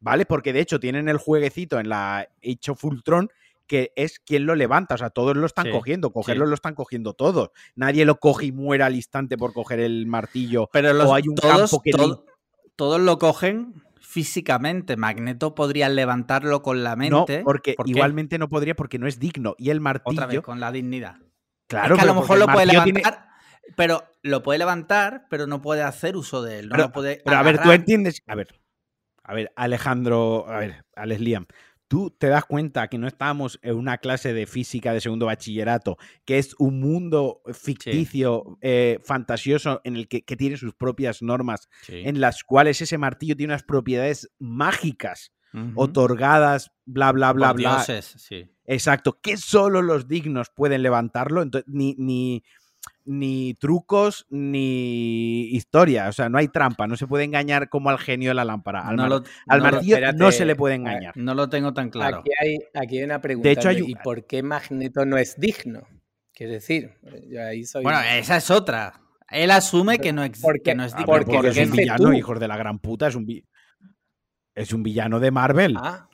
¿Vale? 0.00 0.26
Porque 0.26 0.52
de 0.52 0.60
hecho 0.60 0.78
tienen 0.78 1.08
el 1.08 1.16
jueguecito 1.16 1.80
en 1.80 1.88
la 1.88 2.28
Hecho 2.42 2.74
Fultron 2.74 3.30
que 3.66 3.94
es 3.96 4.18
quien 4.18 4.44
lo 4.44 4.54
levanta. 4.54 4.96
O 4.96 4.98
sea, 4.98 5.08
todos 5.08 5.34
lo 5.34 5.46
están 5.46 5.70
cogiendo, 5.70 6.12
cogerlo 6.12 6.44
lo 6.44 6.54
están 6.54 6.74
cogiendo 6.74 7.14
todos. 7.14 7.52
Nadie 7.74 8.04
lo 8.04 8.18
coge 8.18 8.46
y 8.46 8.52
muere 8.52 8.84
al 8.84 8.94
instante 8.94 9.38
por 9.38 9.54
coger 9.54 9.80
el 9.80 10.06
martillo. 10.06 10.68
Pero 10.70 10.92
los, 10.92 11.06
o 11.06 11.14
hay 11.14 11.28
un 11.28 11.36
todos, 11.36 11.80
que 11.82 11.92
todos 12.76 13.00
lo 13.00 13.18
cogen 13.18 13.82
físicamente. 14.12 14.96
Magneto 14.96 15.54
podría 15.54 15.88
levantarlo 15.88 16.62
con 16.62 16.84
la 16.84 16.96
mente. 16.96 17.38
No, 17.38 17.44
porque 17.44 17.74
igualmente 17.86 18.38
no 18.38 18.48
podría 18.48 18.74
porque 18.76 18.98
no 18.98 19.06
es 19.06 19.18
digno. 19.18 19.54
Y 19.58 19.70
el 19.70 19.80
martillo. 19.80 20.12
Otra 20.12 20.26
vez, 20.26 20.40
con 20.42 20.60
la 20.60 20.70
dignidad. 20.70 21.16
Claro, 21.66 21.96
que 21.96 22.02
a 22.02 22.04
lo 22.04 22.14
mejor 22.14 22.38
lo 22.38 22.46
puede 22.46 22.66
levantar. 22.66 23.28
Pero 23.74 24.04
lo 24.22 24.42
puede 24.42 24.58
levantar, 24.58 25.26
pero 25.30 25.46
no 25.46 25.62
puede 25.62 25.82
hacer 25.82 26.16
uso 26.16 26.42
de 26.42 26.58
él. 26.58 26.68
No 26.68 26.76
pero, 26.76 26.92
puede 26.92 27.22
pero 27.24 27.38
a 27.38 27.42
ver, 27.42 27.62
tú 27.62 27.70
entiendes. 27.72 28.22
A 28.26 28.34
ver, 28.34 28.48
a 29.22 29.34
ver, 29.34 29.52
Alejandro, 29.56 30.46
a 30.48 30.58
ver, 30.58 30.84
Alex 30.94 31.20
Liam, 31.20 31.46
tú 31.92 32.10
te 32.10 32.28
das 32.28 32.46
cuenta 32.46 32.88
que 32.88 32.96
no 32.96 33.06
estamos 33.06 33.58
en 33.60 33.76
una 33.76 33.98
clase 33.98 34.32
de 34.32 34.46
física 34.46 34.94
de 34.94 35.02
segundo 35.02 35.26
bachillerato, 35.26 35.98
que 36.24 36.38
es 36.38 36.54
un 36.58 36.80
mundo 36.80 37.42
ficticio, 37.52 38.56
eh, 38.62 38.98
fantasioso, 39.04 39.82
en 39.84 39.96
el 39.96 40.08
que, 40.08 40.22
tiene 40.22 40.56
sus 40.56 40.72
propias 40.72 41.20
normas, 41.20 41.68
en 41.88 42.22
las 42.22 42.44
cuales 42.44 42.80
ese 42.80 42.96
martillo 42.96 43.36
tiene 43.36 43.52
unas 43.52 43.62
propiedades 43.62 44.30
mágicas. 44.38 45.32
otorgadas, 45.74 46.72
bla, 46.86 47.12
bla, 47.12 47.34
bla, 47.34 47.52
bla. 47.52 47.84
sí. 47.84 48.48
Exacto, 48.64 49.20
que 49.20 49.36
solo 49.36 49.82
los 49.82 50.08
dignos 50.08 50.48
pueden 50.48 50.82
levantarlo. 50.82 51.42
Entonces, 51.42 51.70
ni, 51.70 51.94
ni, 51.98 52.42
ni 53.04 53.54
trucos 53.54 54.26
ni 54.30 55.48
historia. 55.54 56.08
O 56.08 56.12
sea, 56.12 56.28
no 56.28 56.38
hay 56.38 56.48
trampa. 56.48 56.86
No 56.86 56.96
se 56.96 57.06
puede 57.06 57.24
engañar 57.24 57.68
como 57.68 57.90
al 57.90 57.98
genio 57.98 58.30
de 58.30 58.34
la 58.34 58.44
lámpara. 58.44 58.86
Al, 58.86 59.62
martillo 59.62 60.12
no 60.12 60.32
se 60.32 60.44
le 60.44 60.56
puede 60.56 60.76
engañar. 60.76 61.16
No 61.16 61.34
lo 61.34 61.48
tengo 61.48 61.72
tan 61.72 61.90
claro. 61.90 62.18
Aquí 62.18 62.30
hay, 62.40 62.58
aquí 62.74 63.02
una 63.02 63.20
pregunta. 63.20 63.48
De 63.48 63.54
hecho, 63.54 63.68
hay... 63.68 63.82
¿Y 63.86 63.94
por 63.96 64.26
qué 64.26 64.42
Magneto 64.42 65.04
no 65.04 65.16
es 65.16 65.38
digno? 65.38 65.82
Quiero 66.32 66.52
decir, 66.52 66.94
yo 67.28 67.44
ahí 67.44 67.64
soy... 67.64 67.82
Bueno, 67.82 68.00
esa 68.00 68.36
es 68.36 68.50
otra. 68.50 69.00
Él 69.28 69.50
asume 69.50 69.98
que 69.98 70.12
no, 70.12 70.24
es, 70.24 70.40
porque, 70.40 70.74
no 70.74 70.84
es 70.84 70.92
digno. 70.92 71.06
Porque, 71.06 71.48
es 71.48 71.56
un 71.56 71.76
villano, 71.76 72.12
hijos 72.12 72.38
de 72.38 72.48
la 72.48 72.56
gran 72.56 72.78
puta. 72.78 73.08
Es 73.08 73.14
un, 73.14 73.26
es 74.54 74.72
un 74.72 74.82
villano 74.82 75.20
de 75.20 75.30
Marvel. 75.30 75.76
Ah, 75.78 76.08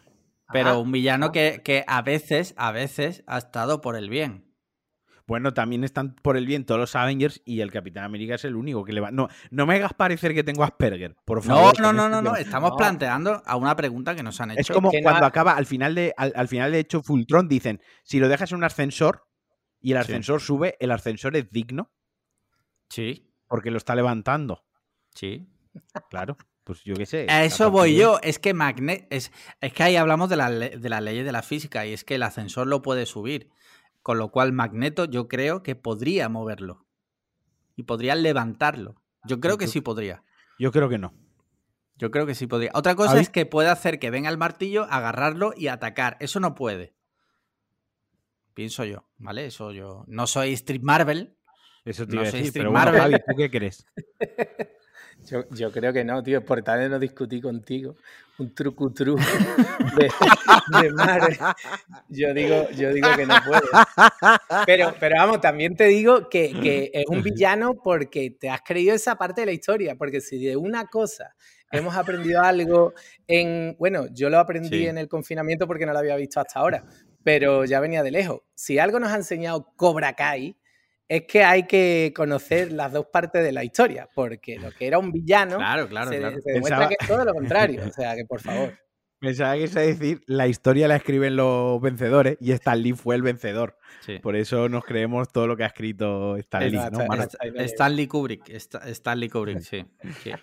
pero 0.53 0.71
ah, 0.71 0.79
un 0.79 0.93
villano 0.93 1.27
ah. 1.27 1.33
que, 1.33 1.61
que 1.65 1.85
a 1.87 2.03
veces, 2.03 2.55
a 2.57 2.73
veces 2.73 3.25
ha 3.27 3.39
estado 3.39 3.81
por 3.81 3.97
el 3.97 4.09
bien. 4.09 4.48
Bueno, 5.29 5.53
también 5.53 5.85
están 5.85 6.15
por 6.15 6.39
el 6.39 6.47
bien 6.47 6.65
todos 6.65 6.81
los 6.81 6.97
Avengers 6.97 7.43
y 7.45 7.61
el 7.61 7.71
Capitán 7.71 8.03
América 8.03 8.37
es 8.37 8.47
el 8.47 8.57
único 8.57 8.83
que 8.83 8.95
le 8.95 9.03
va. 9.03 9.11
No, 9.11 9.29
no 9.51 9.67
me 9.67 9.75
hagas 9.75 9.93
parecer 9.93 10.33
que 10.33 10.43
tengo 10.43 10.65
Asperger, 10.65 11.17
por 11.27 11.43
favor. 11.43 11.79
No, 11.79 11.93
no, 11.93 12.09
no, 12.09 12.23
no, 12.23 12.35
Estamos 12.35 12.73
planteando 12.79 13.43
a 13.45 13.57
una 13.57 13.77
pregunta 13.77 14.17
que 14.17 14.23
nos 14.23 14.41
han 14.41 14.53
hecho. 14.53 14.61
Es 14.61 14.71
como 14.71 14.91
cuando 14.91 15.27
acaba, 15.27 15.53
al 15.53 15.67
final 15.67 15.95
de, 15.95 16.15
al, 16.17 16.49
final 16.49 16.73
de 16.73 16.79
hecho, 16.79 17.03
Fultron 17.03 17.47
dicen: 17.47 17.83
si 18.05 18.19
lo 18.21 18.29
dejas 18.29 18.53
en 18.53 18.57
un 18.57 18.65
ascensor 18.65 19.29
y 19.83 19.93
el 19.93 19.99
ascensor 19.99 20.41
sube, 20.41 20.77
el 20.81 20.91
ascensor 20.93 21.37
es 21.37 21.51
digno. 21.51 21.93
Sí. 22.89 23.31
Porque 23.49 23.71
lo 23.71 23.77
está 23.77 23.95
levantando. 23.95 24.65
Sí. 25.15 25.47
Claro. 26.09 26.39
Pues 26.65 26.83
yo 26.85 26.95
qué 26.95 27.05
sé. 27.05 27.27
A 27.29 27.45
eso 27.45 27.71
voy 27.71 27.97
yo. 27.97 28.19
Es 28.23 28.39
que 28.39 28.55
Magnet. 28.55 29.07
Es, 29.11 29.31
es 29.61 29.75
que 29.75 29.83
ahí 29.83 29.97
hablamos 29.97 30.31
de, 30.31 30.37
la, 30.37 30.51
de 30.51 30.89
las 30.89 31.03
leyes 31.03 31.27
de 31.27 31.33
la 31.33 31.43
física 31.43 31.85
y 31.85 31.93
es 31.93 32.03
que 32.03 32.15
el 32.15 32.23
ascensor 32.23 32.67
lo 32.67 32.81
puede 32.81 33.05
subir. 33.05 33.51
Con 34.09 34.17
lo 34.17 34.31
cual 34.31 34.55
Magneto 34.55 35.05
yo 35.05 35.29
creo 35.29 35.63
que 35.63 35.77
podría 35.77 36.31
moverlo. 36.31 36.87
Y 37.77 37.83
podría 37.83 38.15
levantarlo. 38.15 39.03
Yo 39.25 39.39
creo 39.39 39.59
que 39.59 39.67
sí 39.67 39.83
podría. 39.83 40.25
Yo 40.59 40.73
creo 40.73 40.89
que 40.89 40.97
no. 40.97 41.13
Yo 41.97 42.11
creo 42.11 42.25
que 42.25 42.35
sí 42.35 42.47
podría. 42.47 42.71
Otra 42.73 42.95
cosa 42.95 43.21
es 43.21 43.29
que 43.29 43.45
puede 43.45 43.69
hacer 43.69 43.99
que 43.99 44.11
venga 44.11 44.31
el 44.31 44.39
martillo, 44.39 44.85
agarrarlo 44.85 45.53
y 45.55 45.67
atacar. 45.67 46.17
Eso 46.21 46.41
no 46.41 46.55
puede. 46.55 46.95
Pienso 48.55 48.87
yo, 48.87 49.11
¿vale? 49.19 49.45
Eso 49.45 49.73
yo. 49.73 50.05
No 50.07 50.27
soy 50.27 50.55
Street 50.55 50.81
Marvel. 50.83 51.37
Eso 51.85 52.07
te 52.07 52.15
iba 52.15 52.23
a 52.23 52.31
decir, 52.31 52.51
pero 52.55 52.73
Marvel. 52.73 53.23
¿tú 53.29 53.37
qué 53.37 53.51
crees? 53.51 53.87
Yo, 55.25 55.73
creo 55.73 55.93
que 55.93 56.05
no, 56.05 56.23
tío. 56.23 56.45
Por 56.45 56.63
tal 56.63 56.91
no 56.91 56.99
discutí 56.99 57.41
contigo. 57.41 57.97
Un 58.39 58.55
truco 58.55 58.93
tru 58.93 59.17
de, 59.97 60.11
de 60.81 61.39
Yo 62.09 62.33
digo, 62.33 62.71
yo 62.71 62.93
digo 62.93 63.09
que 63.17 63.27
no 63.27 63.35
puede. 63.45 63.67
Pero, 64.65 64.95
pero 64.99 65.17
vamos, 65.17 65.41
también 65.41 65.75
te 65.75 65.85
digo 65.85 66.29
que, 66.29 66.53
que, 66.61 66.91
es 66.95 67.05
un 67.09 67.23
villano 67.23 67.75
porque 67.83 68.31
te 68.31 68.49
has 68.49 68.61
creído 68.63 68.95
esa 68.95 69.17
parte 69.17 69.43
de 69.43 69.47
la 69.47 69.53
historia. 69.53 69.97
Porque 69.97 70.21
si 70.21 70.43
de 70.45 70.57
una 70.57 70.87
cosa 70.87 71.35
hemos 71.73 71.97
aprendido 71.97 72.43
algo 72.43 72.95
en. 73.27 73.77
Bueno, 73.79 74.07
yo 74.13 74.31
lo 74.31 74.39
aprendí 74.39 74.87
en 74.87 74.99
el 74.99 75.09
confinamiento 75.09 75.67
porque 75.67 75.85
no 75.85 75.93
lo 75.93 75.99
había 75.99 76.17
visto 76.17 76.41
hasta 76.41 76.61
ahora. 76.61 76.85
Pero 77.25 77.65
ya 77.65 77.81
venía 77.81 78.03
de 78.03 78.13
lejos. 78.13 78.41
Si 78.55 78.79
algo 78.79 79.01
nos 79.01 79.13
ha 79.13 79.17
enseñado 79.17 79.73
Cobra 79.77 80.15
Kai 80.15 80.57
es 81.09 81.23
que 81.27 81.43
hay 81.43 81.67
que 81.67 82.13
conocer 82.15 82.71
las 82.73 82.93
dos 82.93 83.07
partes 83.07 83.43
de 83.43 83.53
la 83.53 83.65
historia, 83.65 84.09
porque 84.15 84.59
lo 84.59 84.71
que 84.71 84.87
era 84.87 84.99
un 84.99 85.11
villano 85.11 85.57
claro, 85.57 85.89
claro, 85.89 86.11
se, 86.11 86.19
claro. 86.19 86.37
demuestra 86.45 86.89
que 86.89 86.97
es 87.01 87.09
todo 87.09 87.25
lo 87.25 87.35
contrario. 87.35 87.83
O 87.89 87.91
sea, 87.91 88.15
que 88.15 88.25
por 88.27 88.41
favor. 88.41 88.79
Pensaba 89.21 89.55
que 89.55 89.65
iba 89.65 89.81
a 89.81 89.85
decir, 89.85 90.23
la 90.27 90.47
historia 90.47 90.87
la 90.87 90.97
escriben 90.97 91.35
los 91.35 91.81
vencedores 91.81 92.37
y 92.41 92.53
Stan 92.53 92.81
Lee 92.81 92.93
fue 92.93 93.17
el 93.17 93.23
vencedor. 93.23 93.77
Por 94.23 94.37
eso 94.37 94.69
nos 94.69 94.85
creemos 94.85 95.29
todo 95.33 95.47
lo 95.47 95.57
que 95.57 95.65
ha 95.65 95.67
escrito 95.67 96.37
Stan 96.37 96.71
Lee. 96.71 96.79
¿no? 96.93 97.01
Stanley 97.65 98.07
Kubrick, 98.07 98.49
Stanley 98.49 99.29
Kubrick, 99.29 99.61
sí. 99.61 99.85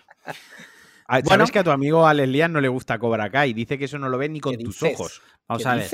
Ah, 1.08 1.20
¿Sabes 1.24 1.52
que 1.52 1.60
a 1.60 1.62
tu 1.62 1.70
amigo 1.70 2.04
Alex 2.04 2.28
Lian 2.28 2.52
no 2.52 2.60
le 2.60 2.66
gusta 2.66 2.98
Cobra 2.98 3.30
Kai? 3.30 3.52
Dice 3.52 3.78
que 3.78 3.84
eso 3.84 3.96
no 3.96 4.08
lo 4.08 4.18
ve 4.18 4.28
ni 4.28 4.40
con 4.40 4.58
tus 4.58 4.82
ojos. 4.82 5.22
Vamos 5.46 5.64
a 5.64 5.76
ver. 5.76 5.86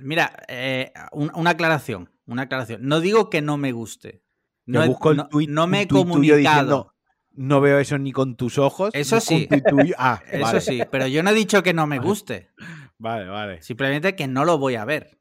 Mira, 0.00 0.32
eh, 0.48 0.92
una 1.12 1.50
aclaración, 1.50 2.10
una 2.28 2.42
aclaración. 2.42 2.82
No 2.82 3.00
digo 3.00 3.30
que 3.30 3.42
no 3.42 3.56
me 3.56 3.72
guste. 3.72 4.22
No, 4.66 4.86
busco 4.86 5.12
el 5.12 5.24
no, 5.48 5.66
me 5.66 5.82
he 5.82 5.88
comunicado. 5.88 6.94
no 7.32 7.60
veo 7.60 7.78
eso 7.78 7.96
ni 7.98 8.12
con 8.12 8.36
tus 8.36 8.58
ojos. 8.58 8.90
Eso 8.92 9.18
sí. 9.18 9.48
Ah, 9.96 10.22
eso 10.30 10.60
sí, 10.60 10.82
pero 10.90 11.06
yo 11.06 11.22
no 11.22 11.30
he 11.30 11.34
dicho 11.34 11.62
que 11.62 11.72
no 11.72 11.86
me 11.86 11.98
guste. 11.98 12.50
Vale, 12.98 13.26
vale. 13.28 13.62
Simplemente 13.62 14.14
que 14.14 14.26
no 14.26 14.44
lo 14.44 14.58
voy 14.58 14.74
a 14.74 14.84
ver. 14.84 15.18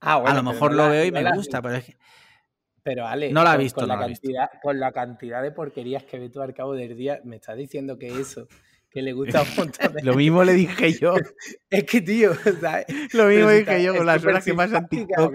Ah, 0.00 0.22
a 0.24 0.34
lo 0.34 0.42
mejor 0.42 0.74
lo 0.74 0.88
veo 0.90 1.04
y 1.04 1.10
me 1.10 1.32
gusta, 1.34 1.62
pero 1.62 1.76
es 1.76 1.84
que... 1.84 1.96
Pero 2.82 3.06
Ale, 3.06 3.32
no 3.32 3.42
la 3.42 3.52
ha 3.52 3.56
visto, 3.56 3.80
con, 3.80 3.88
la 3.88 3.98
cantidad, 3.98 4.48
con 4.62 4.80
la 4.80 4.92
cantidad 4.92 5.42
de 5.42 5.50
porquerías 5.50 6.04
que 6.04 6.18
ve 6.18 6.30
tú 6.30 6.40
al 6.40 6.54
cabo 6.54 6.74
del 6.74 6.96
día, 6.96 7.20
me 7.24 7.36
estás 7.36 7.56
diciendo 7.56 7.98
que 7.98 8.06
eso, 8.06 8.48
que 8.88 9.02
le 9.02 9.12
gusta 9.12 9.42
un 9.42 9.48
montón 9.56 9.92
Lo 10.02 10.14
mismo 10.14 10.42
le 10.44 10.54
dije 10.54 10.92
yo. 10.92 11.14
es 11.70 11.84
que, 11.84 12.00
tío, 12.00 12.32
Lo 13.12 13.26
mismo 13.26 13.50
dije 13.50 13.82
yo 13.82 13.94
con 13.94 14.06
las 14.06 14.24
horas 14.24 14.44
que 14.44 14.54
más 14.54 14.70
TikTok. 14.88 15.34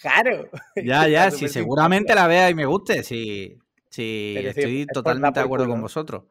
Claro. 0.00 0.48
Ya, 0.76 1.08
ya, 1.08 1.30
si 1.30 1.48
seguramente 1.48 2.14
la 2.14 2.26
vea 2.26 2.50
y 2.50 2.54
me 2.54 2.64
guste, 2.66 3.02
sí, 3.02 3.58
sí, 3.90 4.34
estoy 4.38 4.86
totalmente 4.86 5.40
de 5.40 5.44
acuerdo 5.44 5.68
con 5.68 5.80
vosotros. 5.80 6.24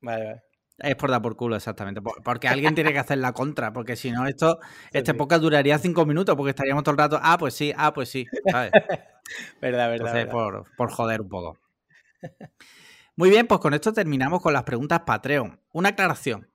Vale, 0.00 0.24
vale. 0.24 0.42
Es 0.78 0.96
por 0.96 1.10
dar 1.10 1.22
por 1.22 1.36
culo, 1.36 1.56
exactamente. 1.56 2.00
Porque 2.00 2.48
alguien 2.48 2.74
tiene 2.74 2.92
que 2.92 2.98
hacer 2.98 3.18
la 3.18 3.32
contra, 3.32 3.72
porque 3.72 3.94
si 3.94 4.10
no, 4.10 4.26
esto, 4.26 4.58
este 4.92 5.14
podcast 5.14 5.42
duraría 5.42 5.78
cinco 5.78 6.06
minutos, 6.06 6.34
porque 6.36 6.50
estaríamos 6.50 6.82
todo 6.82 6.92
el 6.92 6.98
rato, 6.98 7.20
ah, 7.22 7.36
pues 7.38 7.54
sí, 7.54 7.72
ah, 7.76 7.92
pues 7.92 8.08
sí. 8.08 8.26
¿sabes? 8.50 8.72
verdad, 9.60 9.90
verdad. 9.90 10.28
Por, 10.28 10.64
por 10.76 10.90
joder 10.90 11.20
un 11.20 11.28
poco. 11.28 11.58
Muy 13.16 13.30
bien, 13.30 13.46
pues 13.46 13.60
con 13.60 13.74
esto 13.74 13.92
terminamos 13.92 14.40
con 14.40 14.52
las 14.52 14.64
preguntas 14.64 15.00
Patreon. 15.00 15.60
Una 15.72 15.90
aclaración. 15.90 16.48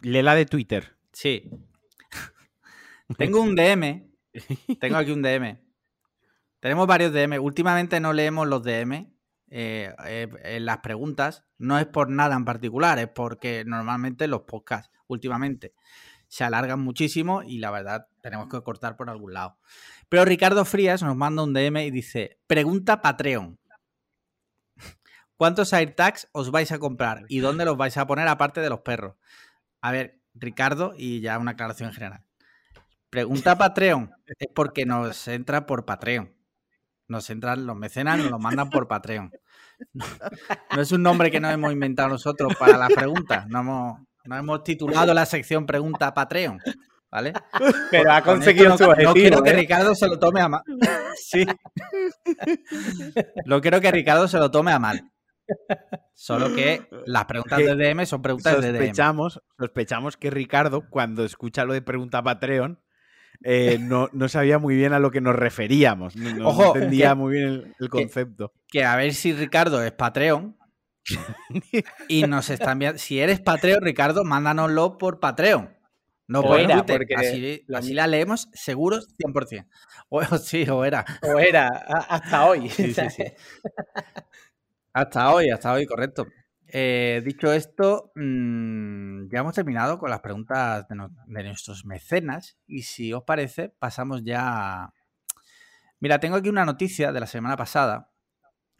Lela 0.00 0.34
de 0.34 0.46
Twitter. 0.46 0.96
Sí. 1.12 1.50
Tengo 3.16 3.40
un 3.40 3.54
DM. 3.54 4.10
Tengo 4.80 4.96
aquí 4.96 5.12
un 5.12 5.22
DM. 5.22 5.58
Tenemos 6.62 6.86
varios 6.86 7.12
DM. 7.12 7.40
Últimamente 7.40 7.98
no 7.98 8.12
leemos 8.12 8.46
los 8.46 8.62
DM 8.62 9.12
eh, 9.50 9.92
eh, 10.06 10.28
en 10.44 10.64
las 10.64 10.78
preguntas. 10.78 11.44
No 11.58 11.76
es 11.76 11.86
por 11.86 12.08
nada 12.08 12.36
en 12.36 12.44
particular, 12.44 13.00
es 13.00 13.08
porque 13.08 13.64
normalmente 13.66 14.28
los 14.28 14.42
podcasts 14.42 14.88
últimamente 15.08 15.74
se 16.28 16.44
alargan 16.44 16.78
muchísimo 16.78 17.42
y 17.42 17.58
la 17.58 17.72
verdad 17.72 18.06
tenemos 18.20 18.48
que 18.48 18.62
cortar 18.62 18.96
por 18.96 19.10
algún 19.10 19.34
lado. 19.34 19.58
Pero 20.08 20.24
Ricardo 20.24 20.64
Frías 20.64 21.02
nos 21.02 21.16
manda 21.16 21.42
un 21.42 21.52
DM 21.52 21.78
y 21.78 21.90
dice, 21.90 22.38
pregunta 22.46 23.02
Patreon. 23.02 23.58
¿Cuántos 25.36 25.72
AirTags 25.72 26.28
os 26.30 26.52
vais 26.52 26.70
a 26.70 26.78
comprar 26.78 27.24
y 27.28 27.40
dónde 27.40 27.64
los 27.64 27.76
vais 27.76 27.96
a 27.96 28.06
poner 28.06 28.28
aparte 28.28 28.60
de 28.60 28.70
los 28.70 28.82
perros? 28.82 29.16
A 29.80 29.90
ver, 29.90 30.20
Ricardo, 30.32 30.94
y 30.96 31.20
ya 31.22 31.40
una 31.40 31.50
aclaración 31.50 31.88
en 31.88 31.94
general. 31.96 32.24
Pregunta 33.10 33.58
Patreon 33.58 34.12
es 34.38 34.48
porque 34.54 34.86
nos 34.86 35.26
entra 35.26 35.66
por 35.66 35.84
Patreon. 35.84 36.32
Nos 37.12 37.28
entran 37.28 37.66
los 37.66 37.76
mecenas, 37.76 38.16
nos 38.16 38.30
lo 38.30 38.38
mandan 38.38 38.70
por 38.70 38.88
Patreon. 38.88 39.30
No, 39.92 40.80
es 40.80 40.92
un 40.92 41.02
nombre 41.02 41.30
que 41.30 41.40
nos 41.40 41.52
hemos 41.52 41.70
inventado 41.70 42.08
nosotros 42.08 42.54
para 42.58 42.78
las 42.78 42.90
preguntas. 42.90 43.46
No 43.48 43.60
hemos, 43.60 44.00
no 44.24 44.36
hemos 44.36 44.64
titulado 44.64 45.12
la 45.12 45.26
sección 45.26 45.66
Pregunta 45.66 46.14
Patreon. 46.14 46.58
¿Vale? 47.10 47.34
Pero 47.90 48.12
ha 48.12 48.22
conseguido 48.22 48.78
su 48.78 48.84
objetivo. 48.84 49.10
No 49.10 49.14
quiero 49.14 49.42
que 49.42 49.50
¿eh? 49.50 49.56
Ricardo 49.56 49.94
se 49.94 50.08
lo 50.08 50.18
tome 50.18 50.40
a 50.40 50.48
mal. 50.48 50.62
Sí. 51.16 51.44
Lo 53.44 53.60
quiero 53.60 53.78
que 53.82 53.92
Ricardo 53.92 54.26
se 54.26 54.38
lo 54.38 54.50
tome 54.50 54.72
a 54.72 54.78
mal. 54.78 55.12
Solo 56.14 56.54
que 56.54 56.88
las 57.04 57.26
preguntas 57.26 57.58
de 57.58 57.74
DM 57.74 58.06
son 58.06 58.22
preguntas 58.22 58.58
de 58.62 58.72
DM. 58.72 58.94
Sospechamos 59.58 60.16
que 60.16 60.30
Ricardo, 60.30 60.88
cuando 60.88 61.26
escucha 61.26 61.66
lo 61.66 61.74
de 61.74 61.82
pregunta 61.82 62.22
Patreon, 62.22 62.80
eh, 63.44 63.78
no, 63.80 64.08
sabía 64.28 64.58
muy 64.58 64.76
bien 64.76 64.92
a 64.92 64.98
lo 64.98 65.10
que 65.10 65.20
nos 65.20 65.36
referíamos. 65.36 66.16
No, 66.16 66.74
entendía 66.74 67.14
muy 67.14 67.34
bien 67.34 67.74
el, 67.78 67.88
concepto. 67.88 68.52
Que, 68.68 68.84
a 68.84 68.96
ver 68.96 69.14
si 69.14 69.32
Ricardo 69.32 69.82
es 69.82 69.92
Patreon. 69.92 70.56
y 72.08 72.22
nos 72.22 72.50
están 72.50 72.78
viendo. 72.78 72.98
Si 72.98 73.18
eres 73.18 73.40
Patreon, 73.40 73.82
Ricardo, 73.82 74.24
mándanoslo 74.24 74.98
por 74.98 75.20
Patreon. 75.20 75.76
No 76.28 76.42
por 76.42 76.60
era, 76.60 76.86
Porque 76.86 77.14
así, 77.14 77.64
la 77.92 78.06
leemos 78.06 78.48
seguros 78.52 79.14
100%. 79.18 79.66
O, 80.08 80.22
sí, 80.38 80.64
o 80.68 80.84
era. 80.84 81.04
O 81.22 81.38
era, 81.38 81.68
hasta 81.68 82.46
hoy. 82.46 82.70
hasta 84.92 85.34
hoy, 85.34 85.50
hasta 85.50 85.72
hoy, 85.72 85.86
correcto. 85.86 86.26
Eh, 86.74 87.20
dicho 87.22 87.52
esto, 87.52 88.12
mm, 88.14 88.71
ya 89.32 89.40
hemos 89.40 89.54
terminado 89.54 89.98
con 89.98 90.10
las 90.10 90.20
preguntas 90.20 90.86
de, 90.88 90.94
nuestros 91.44 91.86
mecenas 91.86 92.58
y 92.66 92.82
si 92.82 93.14
os 93.14 93.24
parece, 93.24 93.70
pasamos 93.70 94.22
ya... 94.24 94.92
Mira, 96.00 96.20
tengo 96.20 96.36
aquí 96.36 96.50
una 96.50 96.66
noticia 96.66 97.12
de 97.12 97.20
la 97.20 97.26
semana 97.26 97.56
pasada. 97.56 98.10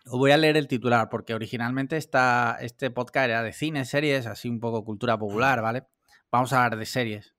Os 0.04 0.18
voy 0.18 0.30
a 0.30 0.36
leer 0.36 0.58
el 0.58 0.68
titular 0.68 1.08
porque 1.08 1.32
originalmente 1.32 1.96
esta, 1.96 2.58
este 2.60 2.90
podcast 2.90 3.30
era 3.30 3.42
de 3.42 3.54
cine, 3.54 3.86
series, 3.86 4.26
así 4.26 4.50
un 4.50 4.60
poco 4.60 4.84
cultura 4.84 5.18
popular, 5.18 5.62
¿vale? 5.62 5.86
Vamos 6.30 6.52
a 6.52 6.62
hablar 6.62 6.78
de 6.78 6.84
series. 6.84 7.34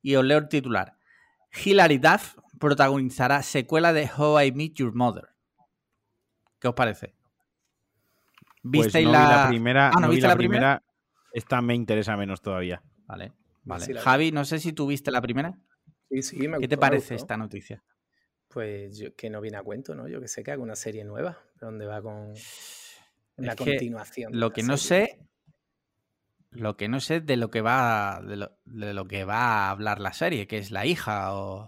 Y 0.00 0.14
os 0.14 0.24
leo 0.24 0.38
el 0.38 0.48
titular. 0.48 0.96
Hilary 1.62 1.98
Duff 1.98 2.38
protagonizará 2.58 3.42
secuela 3.42 3.92
de 3.92 4.10
How 4.16 4.40
I 4.40 4.52
Meet 4.52 4.76
Your 4.76 4.94
Mother. 4.94 5.28
¿Qué 6.58 6.68
os 6.68 6.74
parece? 6.74 7.14
Pues 8.62 8.86
¿Visteis 8.86 9.08
la... 9.08 9.46
primera? 9.48 9.90
Ah, 9.94 10.00
¿no, 10.00 10.08
viste 10.08 10.26
la, 10.26 10.36
primera? 10.36 10.82
Esta 11.32 11.60
me 11.62 11.74
interesa 11.74 12.16
menos 12.16 12.42
todavía. 12.42 12.82
Vale, 13.06 13.32
vale. 13.64 13.94
Javi, 13.98 14.32
no 14.32 14.44
sé 14.44 14.58
si 14.58 14.72
tú 14.72 14.86
viste 14.86 15.10
la 15.10 15.20
primera. 15.20 15.58
Sí, 16.10 16.22
sí, 16.22 16.48
me 16.48 16.58
¿Qué 16.58 16.68
te 16.68 16.76
parece 16.76 17.14
esta 17.14 17.36
noticia? 17.36 17.82
Pues 18.48 18.98
yo, 18.98 19.14
que 19.14 19.30
no 19.30 19.40
viene 19.40 19.58
a 19.58 19.62
cuento, 19.62 19.94
¿no? 19.94 20.08
Yo 20.08 20.20
que 20.20 20.26
sé 20.26 20.42
que 20.42 20.50
haga 20.50 20.62
una 20.62 20.74
serie 20.74 21.04
nueva, 21.04 21.38
donde 21.60 21.86
va 21.86 22.02
con 22.02 22.34
una 23.36 23.56
continuación. 23.56 24.38
Lo 24.38 24.52
que 24.52 24.64
no 24.64 24.76
sé, 24.76 25.20
lo 26.50 26.76
que 26.76 26.88
no 26.88 26.98
sé 26.98 27.20
de 27.20 27.36
lo 27.36 27.50
que 27.50 27.60
va, 27.60 28.20
de 28.24 28.36
lo, 28.92 29.04
que 29.06 29.24
va 29.24 29.66
a 29.66 29.70
hablar 29.70 30.00
la 30.00 30.12
serie, 30.12 30.48
que 30.48 30.58
es 30.58 30.72
la 30.72 30.84
hija 30.84 31.34
o, 31.34 31.60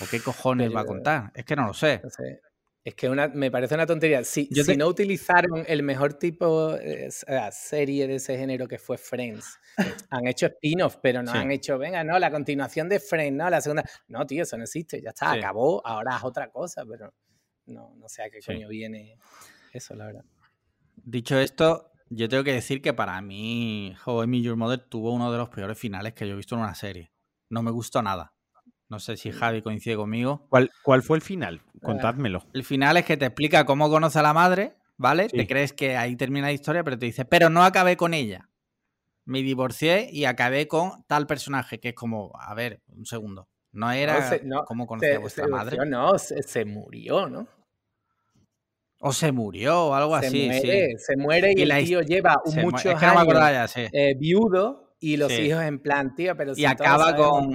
o 0.00 0.06
qué 0.08 0.20
cojones 0.20 0.74
va 0.74 0.82
a 0.82 0.86
contar. 0.86 1.32
Es 1.34 1.44
que 1.44 1.56
no 1.56 1.66
lo 1.66 1.74
sé. 1.74 2.00
No 2.04 2.10
sé. 2.10 2.40
Es 2.82 2.94
que 2.94 3.10
una, 3.10 3.28
me 3.28 3.50
parece 3.50 3.74
una 3.74 3.84
tontería. 3.84 4.24
Si, 4.24 4.46
si 4.46 4.76
no 4.76 4.86
utilizaron 4.86 5.64
el 5.68 5.82
mejor 5.82 6.14
tipo 6.14 6.72
de 6.72 7.10
serie 7.52 8.06
de 8.06 8.14
ese 8.14 8.38
género 8.38 8.66
que 8.66 8.78
fue 8.78 8.96
Friends, 8.96 9.58
han 10.10 10.26
hecho 10.26 10.46
spin-off, 10.46 10.96
pero 11.02 11.22
no 11.22 11.30
han 11.30 11.50
hecho, 11.50 11.76
venga, 11.76 12.02
no, 12.02 12.18
la 12.18 12.30
continuación 12.30 12.88
de 12.88 12.98
Friends, 12.98 13.36
no, 13.36 13.50
la 13.50 13.60
segunda. 13.60 13.84
No, 14.08 14.26
tío, 14.26 14.44
eso 14.44 14.56
no 14.56 14.64
existe, 14.64 15.02
ya 15.02 15.10
está, 15.10 15.32
acabó, 15.32 15.86
ahora 15.86 16.16
es 16.16 16.24
otra 16.24 16.50
cosa, 16.50 16.84
pero 16.86 17.12
no, 17.66 17.94
no 17.96 18.08
sé 18.08 18.22
a 18.22 18.30
qué 18.30 18.40
coño 18.44 18.68
viene 18.68 19.18
eso, 19.72 19.94
la 19.94 20.06
verdad. 20.06 20.24
Dicho 20.96 21.38
esto, 21.38 21.92
yo 22.08 22.28
tengo 22.30 22.44
que 22.44 22.54
decir 22.54 22.80
que 22.80 22.94
para 22.94 23.20
mí, 23.20 23.94
How 24.06 24.24
I 24.24 24.26
Met 24.26 24.42
Your 24.42 24.56
Mother 24.56 24.80
tuvo 24.80 25.12
uno 25.12 25.30
de 25.30 25.38
los 25.38 25.50
peores 25.50 25.78
finales 25.78 26.14
que 26.14 26.26
yo 26.26 26.32
he 26.32 26.36
visto 26.36 26.54
en 26.54 26.62
una 26.62 26.74
serie. 26.74 27.12
No 27.50 27.62
me 27.62 27.70
gustó 27.70 28.02
nada. 28.02 28.34
No 28.90 28.98
sé 28.98 29.16
si 29.16 29.30
Javi 29.30 29.62
coincide 29.62 29.94
conmigo. 29.94 30.46
¿Cuál, 30.50 30.70
cuál 30.82 31.02
fue 31.02 31.16
el 31.16 31.22
final? 31.22 31.62
Contádmelo. 31.80 32.44
El 32.52 32.64
final 32.64 32.96
es 32.96 33.04
que 33.04 33.16
te 33.16 33.26
explica 33.26 33.64
cómo 33.64 33.88
conoce 33.88 34.18
a 34.18 34.22
la 34.22 34.34
madre, 34.34 34.74
¿vale? 34.96 35.28
Te 35.28 35.46
crees 35.46 35.72
que 35.72 35.96
ahí 35.96 36.16
termina 36.16 36.48
la 36.48 36.52
historia, 36.52 36.82
pero 36.82 36.98
te 36.98 37.06
dice, 37.06 37.24
pero 37.24 37.50
no 37.50 37.62
acabé 37.62 37.96
con 37.96 38.14
ella. 38.14 38.48
Me 39.24 39.42
divorcié 39.42 40.08
y 40.10 40.24
acabé 40.24 40.66
con 40.66 41.04
tal 41.06 41.28
personaje, 41.28 41.78
que 41.78 41.90
es 41.90 41.94
como, 41.94 42.32
a 42.34 42.52
ver, 42.54 42.82
un 42.88 43.06
segundo. 43.06 43.48
No 43.70 43.92
era 43.92 44.28
cómo 44.66 44.88
conocía 44.88 45.16
a 45.16 45.20
vuestra 45.20 45.46
madre. 45.46 45.78
No, 45.86 46.18
se, 46.18 46.64
murió, 46.64 47.28
¿no? 47.28 47.46
O 48.98 49.12
se 49.12 49.30
murió, 49.30 49.86
o 49.86 49.94
algo 49.94 50.16
así. 50.16 50.50
sí. 50.52 50.96
Se 50.98 51.16
muere 51.16 51.52
y, 51.56 51.62
el 51.62 51.84
tío 51.84 52.02
lleva 52.02 52.34
muchos 52.56 53.00
años 53.00 53.72
eh, 53.76 54.14
viudo 54.18 54.96
y 54.98 55.16
los 55.16 55.30
hijos 55.30 55.62
en 55.62 55.78
plan, 55.78 56.16
tío, 56.16 56.36
pero 56.36 56.54
Y 56.56 56.64
acaba 56.64 57.14
con 57.14 57.54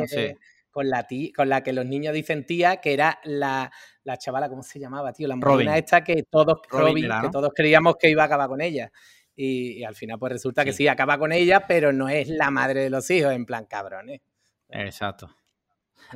con 0.76 0.90
la, 0.90 1.08
con 1.34 1.48
la 1.48 1.64
que 1.64 1.72
los 1.72 1.86
niños 1.86 2.14
dicen 2.14 2.46
tía, 2.46 2.82
que 2.82 2.92
era 2.92 3.18
la, 3.24 3.72
chavala, 4.18 4.50
¿cómo 4.50 4.62
se 4.62 4.78
llamaba, 4.78 5.14
tío? 5.14 5.26
La 5.26 5.38
morena 5.38 5.78
esta 5.78 6.04
que 6.04 6.24
todos, 6.24 6.60
que 6.70 7.30
todos 7.32 7.54
creíamos 7.56 7.96
que 7.96 8.10
iba 8.10 8.24
a 8.24 8.26
acabar 8.26 8.50
con 8.50 8.60
ella. 8.60 8.92
Y, 9.38 9.86
al 9.86 9.96
final, 9.96 10.20
pues 10.20 10.34
resulta 10.34 10.66
que 10.66 10.74
sí, 10.74 10.90
acaba 10.90 11.18
con 11.18 11.32
ella, 11.32 11.66
pero 11.66 11.94
no 11.94 12.10
es 12.10 12.28
la 12.28 12.52
madre 12.52 12.82
de 12.82 12.90
los 12.90 13.10
hijos, 13.10 13.32
en 13.32 13.46
plan 13.46 13.68
cabrones. 13.68 14.20
Exacto. 14.68 15.34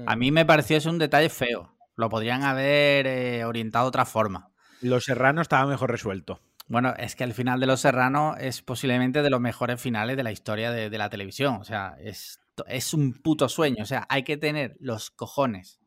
A 0.06 0.18
mm. 0.18 0.20
mí 0.20 0.32
me 0.32 0.46
pareció 0.46 0.76
eso 0.76 0.90
un 0.90 1.00
detalle 1.00 1.30
feo. 1.30 1.78
Lo 1.96 2.10
podrían 2.10 2.44
haber 2.44 3.08
eh, 3.08 3.46
orientado 3.46 3.86
de 3.86 3.90
otra 3.90 4.04
forma. 4.04 4.52
Los 4.82 5.06
Serranos 5.06 5.44
estaba 5.44 5.66
mejor 5.68 5.90
resuelto. 5.90 6.42
Bueno, 6.68 6.94
es 6.98 7.16
que 7.16 7.24
el 7.24 7.34
final 7.34 7.62
de 7.62 7.66
Los 7.66 7.80
Serranos 7.80 8.36
es 8.42 8.62
posiblemente 8.62 9.22
de 9.22 9.30
los 9.30 9.40
mejores 9.40 9.82
finales 9.82 10.18
de 10.18 10.24
la 10.24 10.34
historia 10.34 10.70
de, 10.70 10.90
de 10.90 10.98
la 10.98 11.10
televisión. 11.10 11.56
O 11.62 11.64
sea, 11.64 11.96
es 12.02 12.42
es 12.68 12.94
un 12.94 13.14
puto 13.14 13.50
sueño. 13.50 13.84
O 13.84 13.86
sea, 13.86 14.06
hay 14.10 14.24
que 14.24 14.38
tener 14.38 14.76
los 14.80 15.12
cojones 15.12 15.80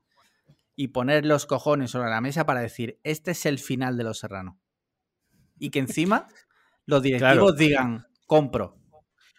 y 0.75 0.89
poner 0.89 1.27
los 1.27 1.47
cojones 1.47 1.91
sobre 1.91 2.11
la 2.11 2.21
mesa 2.21 2.47
para 2.47 2.61
decir, 2.61 2.99
este 3.05 3.33
es 3.33 3.47
el 3.47 3.59
final 3.59 3.97
de 3.97 4.05
Los 4.05 4.19
Serrano. 4.19 4.59
Y 5.59 5.71
que 5.71 5.81
encima 5.81 6.29
los 6.87 7.03
directivos 7.03 7.57
digan, 7.57 8.07
compro. 8.27 8.79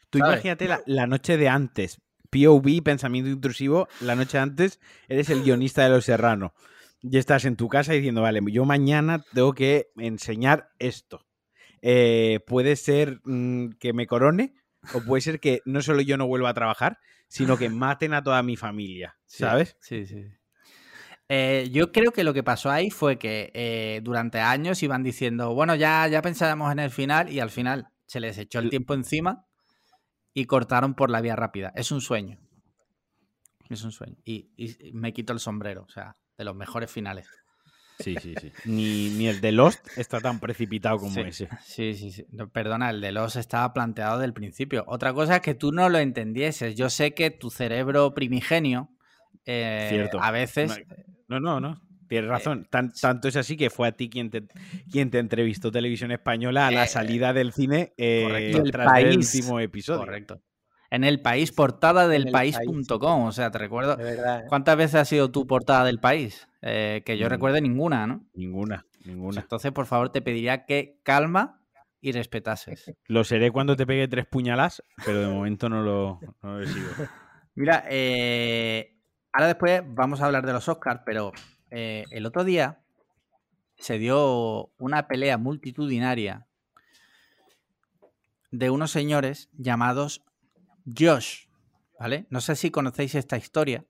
Tú 0.09 0.19
imagínate 0.19 0.69
la, 0.86 1.07
noche 1.07 1.38
de 1.38 1.49
antes, 1.49 1.99
POV, 2.29 2.84
pensamiento 2.84 3.31
intrusivo, 3.31 3.88
la 3.99 4.15
noche 4.15 4.38
antes 4.38 4.79
eres 5.07 5.29
el 5.29 5.43
guionista 5.43 5.84
de 5.84 5.89
Los 5.89 6.05
Serrano. 6.05 6.53
Y 7.01 7.17
estás 7.17 7.45
en 7.45 7.57
tu 7.57 7.67
casa 7.67 7.93
diciendo, 7.93 8.21
vale, 8.21 8.39
yo 8.49 8.63
mañana 8.63 9.25
tengo 9.34 9.53
que 9.53 9.88
enseñar 9.97 10.69
esto. 10.79 11.25
Eh, 11.81 12.39
puede 12.47 12.77
ser 12.77 13.19
mm, 13.25 13.71
que 13.79 13.91
me 13.91 14.07
corone 14.07 14.53
o 14.93 15.01
puede 15.01 15.21
ser 15.21 15.39
que 15.39 15.61
no 15.65 15.81
solo 15.81 16.01
yo 16.01 16.15
no 16.17 16.27
vuelva 16.27 16.49
a 16.49 16.53
trabajar, 16.53 16.99
sino 17.34 17.57
que 17.57 17.67
maten 17.67 18.13
a 18.13 18.21
toda 18.21 18.43
mi 18.43 18.55
familia, 18.55 19.17
¿sabes? 19.25 19.75
Sí, 19.79 20.05
sí. 20.05 20.23
Eh, 21.29 21.67
yo 21.71 21.91
creo 21.91 22.11
que 22.11 22.23
lo 22.23 22.31
que 22.31 22.43
pasó 22.43 22.69
ahí 22.69 22.91
fue 22.91 23.17
que 23.17 23.49
eh, 23.55 24.01
durante 24.03 24.39
años 24.39 24.84
iban 24.84 25.01
diciendo, 25.01 25.55
bueno, 25.55 25.73
ya, 25.73 26.07
ya 26.07 26.21
pensábamos 26.21 26.71
en 26.71 26.77
el 26.77 26.91
final 26.91 27.31
y 27.31 27.39
al 27.39 27.49
final 27.49 27.88
se 28.05 28.19
les 28.19 28.38
echó 28.38 28.59
el 28.59 28.69
tiempo 28.69 28.93
encima 28.93 29.47
y 30.36 30.45
cortaron 30.45 30.93
por 30.93 31.09
la 31.09 31.21
vía 31.21 31.36
rápida. 31.36 31.73
Es 31.75 31.91
un 31.91 32.01
sueño. 32.01 32.38
Es 33.67 33.84
un 33.84 33.91
sueño. 33.91 34.17
Y, 34.23 34.51
me 34.93 35.11
quito 35.11 35.34
el 35.34 35.39
sombrero, 35.39 35.86
o 35.88 35.89
sea, 35.89 36.15
de 36.38 36.43
los 36.43 36.55
mejores 36.55 36.91
finales. 36.91 37.27
Sí, 38.04 38.16
sí, 38.22 38.36
sí. 38.39 38.51
Ni, 38.66 39.28
el 39.28 39.41
de 39.41 39.51
Lost 39.51 39.88
está 39.97 40.20
tan 40.20 40.39
precipitado 40.39 40.97
como 40.97 41.20
ese. 41.22 41.47
Sí, 41.64 41.93
sí, 41.93 42.12
sí. 42.12 42.26
perdona, 42.51 42.89
el 42.89 43.01
de 43.01 43.12
Lost 43.12 43.38
estaba 43.38 43.74
planteado 43.74 44.20
del 44.20 44.34
principio. 44.34 44.84
Otra 44.88 45.14
cosa 45.14 45.36
es 45.38 45.41
que 45.41 45.56
tú 45.56 45.72
no 45.72 45.89
lo 45.89 45.99
entendieses. 45.99 46.76
Yo 46.76 46.89
sé 46.89 47.14
que 47.14 47.32
tu 47.32 47.49
cerebro 47.49 48.14
primigenio 48.14 48.89
eh, 49.45 49.88
Cierto. 49.89 50.22
a 50.22 50.32
veces... 50.32 50.82
No, 51.28 51.39
no, 51.39 51.60
no. 51.60 51.82
Tienes 52.08 52.30
razón. 52.30 52.68
tanto 52.70 53.28
es 53.28 53.36
así 53.36 53.58
que 53.58 53.70
fue 53.70 53.88
a 53.88 53.93
ti 53.93 54.10
quien 54.10 54.30
te, 54.30 54.43
quien 54.91 55.10
te 55.10 55.18
entrevistó 55.20 55.72
Televisión 55.72 56.12
Española 56.12 56.68
a 56.68 56.72
la 56.72 56.84
eh, 56.84 56.88
salida 56.88 57.34
del 57.34 57.54
cine 57.54 57.93
eh, 57.97 58.54
tras 58.72 58.99
el 58.99 59.18
último 59.18 59.60
episodio. 59.60 60.01
Correcto. 60.01 60.41
En 60.91 61.04
el 61.04 61.22
país, 61.22 61.51
portada 61.51 62.08
del 62.08 62.30
país.com. 62.30 63.24
O 63.24 63.32
sea, 63.32 63.49
te 63.49 63.58
recuerdo. 63.58 63.97
¿eh? 63.99 64.43
¿Cuántas 64.47 64.78
veces 64.78 64.95
ha 64.95 65.06
sido 65.06 65.32
tu 65.32 65.47
portada 65.47 65.86
del 65.86 65.99
país? 65.99 66.47
Que 66.64 67.18
yo 67.18 67.28
recuerde 67.28 67.61
ninguna, 67.61 68.07
¿no? 68.07 68.26
Ninguna, 68.34 68.86
ninguna. 69.05 69.41
entonces, 69.41 69.72
por 69.72 69.86
favor, 69.86 70.09
te 70.09 70.22
pediría 70.22 70.66
que 70.66 70.99
calma 71.03 71.61
y 71.99 72.11
respetases. 72.11 72.93
Lo 73.07 73.24
seré 73.24 73.51
cuando 73.51 73.76
te 73.76 73.86
pegue 73.86 74.07
tres 74.07 74.26
puñalas, 74.26 74.82
pero 75.05 75.20
de 75.20 75.28
momento 75.28 75.70
no 75.70 75.84
lo, 75.84 76.20
no 76.41 76.59
lo 76.59 76.66
sigo. 76.66 76.88
Mira, 77.55 77.84
ahora 79.32 79.47
después 79.47 79.84
vamos 79.86 80.22
a 80.22 80.26
hablar 80.26 80.45
de 80.45 80.53
los 80.53 80.68
Oscars, 80.68 81.01
pero 81.05 81.32
eh, 81.76 82.05
el 82.11 82.28
otro 82.28 82.43
día 82.43 82.84
se 83.78 83.97
dio 83.97 84.72
una 84.78 85.07
pelea 85.07 85.39
multitudinaria 85.39 86.45
de 88.51 88.70
unos 88.70 88.91
señores 88.91 89.49
llamados 89.53 90.24
Josh, 90.86 91.47
¿vale? 91.99 92.28
No 92.30 92.41
sé 92.41 92.55
si 92.55 92.70
conocéis 92.70 93.16
esta 93.16 93.38
historia. 93.38 93.86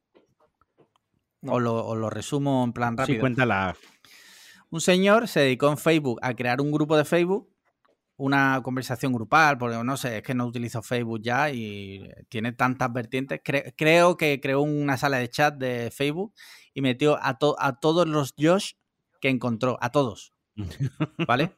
O, 1.46 1.60
lo, 1.60 2.10
resumo 2.10 2.64
en 2.64 2.74
plan 2.74 2.98
rápido. 2.98 3.16
Sí, 3.16 3.20
cuéntala. 3.20 3.76
Un 4.70 4.82
señor 4.82 5.28
se 5.28 5.42
dedicó 5.42 5.70
en 5.70 5.78
Facebook 5.78 6.20
a 6.22 6.34
crear 6.34 6.62
un 6.62 6.72
grupo 6.72 6.98
de 6.98 7.06
Facebook, 7.06 7.50
una 8.18 8.62
conversación 8.64 9.14
grupal, 9.14 9.58
porque 9.58 9.84
no 9.84 9.98
sé, 9.98 10.18
es 10.18 10.24
que 10.24 10.34
no 10.34 10.46
utilizo 10.46 10.82
Facebook 10.82 11.22
ya 11.22 11.52
y 11.52 12.10
tiene 12.30 12.54
tantas 12.54 12.92
vertientes. 12.92 13.42
creo 13.44 14.18
que 14.18 14.40
creó 14.42 14.62
una 14.62 14.98
sala 14.98 15.18
de 15.18 15.30
chat 15.30 15.56
de 15.56 15.92
Facebook 15.92 16.34
y 16.74 16.82
metió 16.82 17.18
a, 17.22 17.38
a 17.60 17.80
todos 17.80 18.08
los 18.08 18.34
Josh 18.38 18.74
que 19.20 19.30
encontró, 19.30 19.78
a 19.82 19.92
todos. 19.92 20.34
¿Vale? 21.28 21.56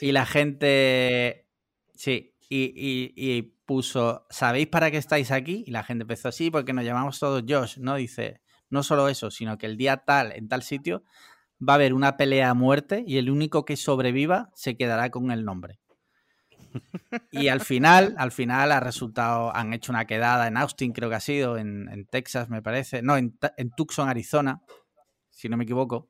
Y 0.00 0.12
la 0.12 0.26
gente, 0.26 1.48
sí, 1.94 2.34
y, 2.48 3.42
puso, 3.64 4.26
¿sabéis 4.30 4.68
para 4.68 4.90
qué 4.90 4.98
estáis 4.98 5.30
aquí? 5.30 5.64
Y 5.66 5.70
la 5.70 5.82
gente 5.82 6.02
empezó, 6.02 6.30
sí, 6.30 6.50
porque 6.50 6.72
nos 6.72 6.84
llamamos 6.84 7.18
todos 7.18 7.42
Josh, 7.48 7.78
¿no? 7.78 7.96
Dice, 7.96 8.40
no 8.72 8.82
solo 8.82 9.08
eso, 9.08 9.30
sino 9.30 9.58
que 9.58 9.66
el 9.66 9.76
día 9.76 9.98
tal, 9.98 10.32
en 10.32 10.48
tal 10.48 10.62
sitio, 10.62 11.04
va 11.60 11.74
a 11.74 11.76
haber 11.76 11.94
una 11.94 12.16
pelea 12.16 12.50
a 12.50 12.54
muerte 12.54 13.04
y 13.06 13.18
el 13.18 13.30
único 13.30 13.64
que 13.64 13.76
sobreviva 13.76 14.50
se 14.54 14.76
quedará 14.76 15.10
con 15.10 15.30
el 15.30 15.44
nombre. 15.44 15.78
Y 17.30 17.48
al 17.48 17.60
final, 17.60 18.14
al 18.16 18.32
final 18.32 18.72
ha 18.72 18.80
resultado, 18.80 19.54
han 19.54 19.74
hecho 19.74 19.92
una 19.92 20.06
quedada 20.06 20.46
en 20.46 20.56
Austin, 20.56 20.92
creo 20.92 21.10
que 21.10 21.16
ha 21.16 21.20
sido, 21.20 21.58
en, 21.58 22.06
Texas, 22.10 22.48
me 22.48 22.62
parece, 22.62 23.02
no, 23.02 23.18
en, 23.18 23.36
Tucson, 23.76 24.08
Arizona, 24.08 24.62
si 25.28 25.50
no 25.50 25.58
me 25.58 25.64
equivoco. 25.64 26.08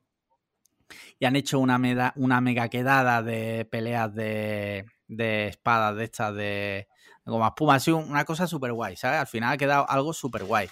Y 1.19 1.25
han 1.25 1.35
hecho 1.35 1.59
una, 1.59 2.13
una 2.15 2.39
mega 2.39 2.69
quedada 2.69 3.21
de 3.21 3.65
peleas 3.69 4.15
de, 4.15 4.85
de 5.07 5.47
espadas 5.47 5.97
de 5.97 6.03
estas, 6.05 6.33
de 6.33 6.87
como 7.25 7.45
espuma, 7.47 7.75
así 7.75 7.91
una 7.91 8.25
cosa 8.25 8.47
súper 8.47 8.73
guay, 8.73 8.95
¿sabes? 8.95 9.19
Al 9.19 9.27
final 9.27 9.53
ha 9.53 9.57
quedado 9.57 9.89
algo 9.89 10.13
súper 10.13 10.43
guay. 10.43 10.69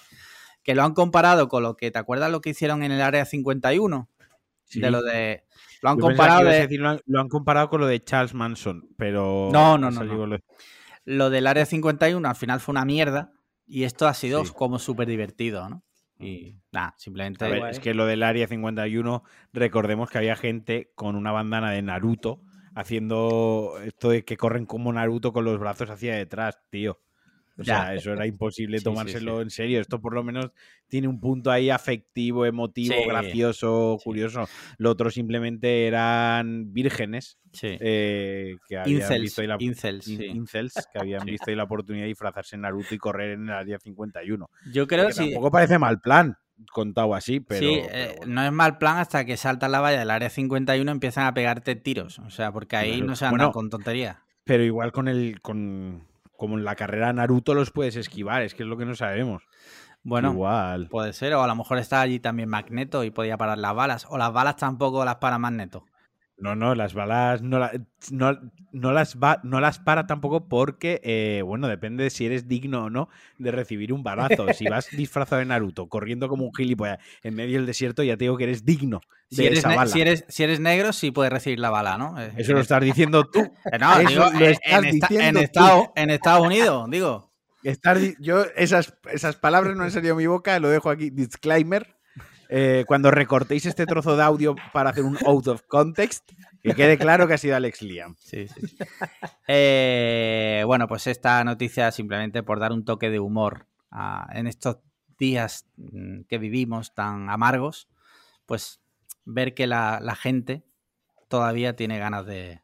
Que 0.63 0.75
lo 0.75 0.83
han 0.83 0.93
comparado 0.93 1.47
con 1.47 1.63
lo 1.63 1.75
que, 1.75 1.91
¿te 1.91 1.99
acuerdas 1.99 2.31
lo 2.31 2.41
que 2.41 2.51
hicieron 2.51 2.83
en 2.83 2.91
el 2.91 3.01
Área 3.01 3.25
51? 3.25 4.09
De 4.73 4.91
lo 4.91 5.01
de 5.01 5.43
lo 5.81 5.89
han 5.89 5.97
comparado. 5.97 6.43
lo, 7.05 7.19
han, 7.19 7.27
comparado 7.27 7.69
con 7.69 7.81
lo 7.81 7.87
de 7.87 8.03
Charles 8.03 8.33
Manson, 8.33 8.87
pero. 8.97 9.49
No, 9.51 9.77
no, 9.77 9.89
no. 9.89 10.39
Lo... 11.05 11.29
del 11.29 11.47
Área 11.47 11.65
51 11.65 12.27
al 12.27 12.35
final 12.35 12.59
fue 12.59 12.73
una 12.73 12.85
mierda 12.85 13.31
y 13.65 13.83
esto 13.83 14.07
ha 14.07 14.13
sido 14.13 14.43
como 14.53 14.77
súper 14.77 15.07
divertido, 15.07 15.67
¿no? 15.67 15.83
Y 16.19 16.55
nada, 16.71 16.93
simplemente. 16.99 17.69
es 17.69 17.79
que 17.79 17.95
lo 17.95 18.05
del 18.05 18.21
Área 18.21 18.47
51, 18.47 19.23
recordemos 19.53 20.09
que 20.11 20.19
había 20.19 20.35
gente 20.35 20.91
con 20.93 21.15
una 21.15 21.31
bandana 21.31 21.71
de 21.71 21.81
Naruto 21.81 22.41
haciendo 22.75 23.73
esto 23.83 24.09
de 24.09 24.23
que 24.23 24.37
corren 24.37 24.67
como 24.67 24.93
Naruto 24.93 25.33
con 25.33 25.45
los 25.45 25.59
brazos 25.59 25.89
hacia 25.89 26.15
detrás, 26.15 26.59
tío. 26.69 26.99
O 27.61 27.63
sea, 27.63 27.93
eso 27.93 28.13
era 28.13 28.27
imposible 28.27 28.79
tomárselo 28.81 29.41
en 29.41 29.49
serio. 29.49 29.79
Esto 29.79 29.99
por 30.01 30.13
lo 30.13 30.23
menos 30.23 30.51
tiene 30.87 31.07
un 31.07 31.19
punto 31.19 31.51
ahí 31.51 31.69
afectivo, 31.69 32.45
emotivo, 32.45 32.95
gracioso, 33.07 33.97
curioso. 34.03 34.47
Lo 34.77 34.91
otro 34.91 35.09
simplemente 35.09 35.87
eran 35.87 36.73
vírgenes 36.73 37.37
eh, 37.61 38.55
que 38.67 38.77
habían 38.77 39.21
visto 39.21 39.43
la, 39.43 39.57
incels, 39.59 40.05
que 40.91 40.99
habían 40.99 41.25
visto 41.25 41.51
la 41.51 41.63
oportunidad 41.63 42.03
de 42.05 42.09
disfrazarse 42.09 42.55
en 42.55 42.61
Naruto 42.61 42.95
y 42.95 42.97
correr 42.97 43.31
en 43.31 43.43
el 43.43 43.55
área 43.55 43.79
51. 43.79 44.49
Yo 44.71 44.87
creo 44.87 45.07
que, 45.07 45.13
tampoco 45.13 45.51
parece 45.51 45.79
mal 45.79 45.99
plan 45.99 46.37
contado 46.71 47.15
así, 47.15 47.39
pero. 47.39 47.61
Sí, 47.61 47.81
eh, 47.91 48.19
no 48.25 48.43
es 48.43 48.51
mal 48.51 48.77
plan 48.77 48.97
hasta 48.97 49.25
que 49.25 49.37
salta 49.37 49.67
la 49.67 49.79
valla 49.79 49.99
del 49.99 50.11
área 50.11 50.29
51 50.29 50.89
y 50.89 50.93
empiezan 50.93 51.25
a 51.25 51.33
pegarte 51.33 51.75
tiros. 51.75 52.19
O 52.19 52.29
sea, 52.29 52.51
porque 52.51 52.75
ahí 52.75 53.01
no 53.01 53.15
se 53.15 53.25
andan 53.25 53.51
con 53.51 53.69
tontería. 53.69 54.23
Pero 54.43 54.63
igual 54.63 54.91
con 54.91 55.07
el. 55.07 55.41
con 55.41 56.07
como 56.41 56.57
en 56.57 56.63
la 56.63 56.75
carrera 56.75 57.13
Naruto 57.13 57.53
los 57.53 57.69
puedes 57.69 57.95
esquivar, 57.95 58.41
es 58.41 58.55
que 58.55 58.63
es 58.63 58.67
lo 58.67 58.75
que 58.75 58.83
no 58.83 58.95
sabemos. 58.95 59.43
Bueno, 60.01 60.31
Igual. 60.31 60.87
puede 60.87 61.13
ser, 61.13 61.35
o 61.35 61.43
a 61.43 61.45
lo 61.45 61.55
mejor 61.55 61.77
está 61.77 62.01
allí 62.01 62.19
también 62.19 62.49
Magneto 62.49 63.03
y 63.03 63.11
podía 63.11 63.37
parar 63.37 63.59
las 63.59 63.75
balas, 63.75 64.07
o 64.09 64.17
las 64.17 64.33
balas 64.33 64.55
tampoco 64.55 65.05
las 65.05 65.17
para 65.17 65.37
Magneto. 65.37 65.85
No, 66.41 66.55
no, 66.55 66.73
las 66.73 66.95
balas 66.95 67.43
no, 67.43 67.59
no, 68.09 68.91
las, 68.91 69.15
va, 69.17 69.39
no 69.43 69.61
las 69.61 69.77
para 69.77 70.07
tampoco 70.07 70.49
porque, 70.49 70.99
eh, 71.03 71.43
bueno, 71.43 71.67
depende 71.67 72.03
de 72.03 72.09
si 72.09 72.25
eres 72.25 72.47
digno 72.47 72.85
o 72.85 72.89
no 72.89 73.09
de 73.37 73.51
recibir 73.51 73.93
un 73.93 74.01
balazo. 74.01 74.51
Si 74.53 74.65
vas 74.67 74.89
disfrazado 74.97 75.37
de 75.39 75.45
Naruto, 75.45 75.87
corriendo 75.87 76.27
como 76.29 76.45
un 76.45 76.53
gilipollas 76.53 76.97
en 77.21 77.35
medio 77.35 77.57
del 77.57 77.67
desierto, 77.67 78.01
ya 78.01 78.17
te 78.17 78.23
digo 78.23 78.37
que 78.37 78.45
eres 78.45 78.65
digno 78.65 79.01
de 79.29 79.35
si 79.35 79.45
eres 79.45 79.59
esa 79.59 79.75
bala. 79.75 79.91
Si 79.91 80.01
eres, 80.01 80.25
si 80.29 80.43
eres 80.43 80.59
negro, 80.59 80.93
sí 80.93 81.11
puedes 81.11 81.31
recibir 81.31 81.59
la 81.59 81.69
bala, 81.69 81.99
¿no? 81.99 82.19
Eh, 82.19 82.33
Eso 82.35 82.53
lo 82.53 82.61
estás 82.61 82.81
diciendo 82.81 83.29
tú. 83.29 83.39
Eh, 83.71 83.77
no, 83.79 83.99
digo, 83.99 84.25
en, 84.33 85.37
Estados, 85.37 85.89
en 85.95 86.09
Estados 86.09 86.45
Unidos, 86.45 86.89
digo. 86.89 87.31
yo 88.19 88.45
esas, 88.55 88.97
esas 89.13 89.35
palabras 89.35 89.75
no 89.75 89.83
han 89.83 89.91
salido 89.91 90.15
a 90.15 90.17
mi 90.17 90.25
boca, 90.25 90.59
lo 90.59 90.69
dejo 90.69 90.89
aquí, 90.89 91.11
disclaimer. 91.11 92.00
Eh, 92.53 92.83
cuando 92.85 93.11
recortéis 93.11 93.65
este 93.65 93.85
trozo 93.85 94.17
de 94.17 94.23
audio 94.23 94.55
para 94.73 94.89
hacer 94.89 95.05
un 95.05 95.17
out 95.25 95.47
of 95.47 95.61
context, 95.67 96.29
que 96.61 96.75
quede 96.75 96.97
claro 96.97 97.25
que 97.25 97.35
ha 97.35 97.37
sido 97.37 97.55
Alex 97.55 97.81
Liam. 97.81 98.17
Sí, 98.19 98.49
sí. 98.49 98.61
Eh, 99.47 100.63
bueno, 100.65 100.85
pues 100.87 101.07
esta 101.07 101.41
noticia 101.45 101.91
simplemente 101.91 102.43
por 102.43 102.59
dar 102.59 102.73
un 102.73 102.83
toque 102.83 103.09
de 103.09 103.19
humor 103.19 103.67
en 104.33 104.47
estos 104.47 104.79
días 105.17 105.65
mm, 105.77 106.23
que 106.27 106.37
vivimos 106.37 106.93
tan 106.93 107.29
amargos, 107.29 107.87
pues 108.45 108.81
ver 109.23 109.53
que 109.53 109.65
la, 109.65 110.17
gente 110.19 110.65
todavía 111.29 111.77
tiene 111.77 111.99
ganas 111.99 112.25
de, 112.25 112.61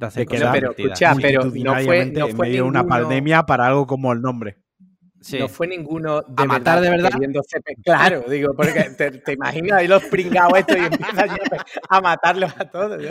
hacer 0.00 0.26
cosas 0.26 0.50
pero, 0.52 0.70
escucha, 0.76 1.14
pero 1.20 1.44
no 1.44 1.74
fue, 1.84 2.06
no 2.06 2.28
fue 2.28 2.36
en 2.36 2.36
medio 2.36 2.62
de 2.64 2.68
una 2.68 2.84
pandemia 2.84 3.44
para 3.44 3.68
algo 3.68 3.86
como 3.86 4.12
el 4.12 4.22
nombre. 4.22 4.58
No 5.38 5.48
fue 5.48 5.66
ninguno 5.66 6.22
de 6.22 6.42
a 6.42 6.46
matar 6.46 6.80
de 6.80 6.90
verdad. 6.90 7.10
Claro, 7.84 8.24
digo, 8.28 8.54
porque 8.54 8.90
te, 9.24 9.32
imaginas 9.32 9.78
ahí 9.78 9.88
los 9.88 10.04
pringados 10.04 10.58
estos 10.58 10.76
y 10.76 10.80
empiezan 10.80 11.30
a 11.88 12.00
matarlos 12.00 12.52
a 12.58 12.64
todos. 12.70 13.02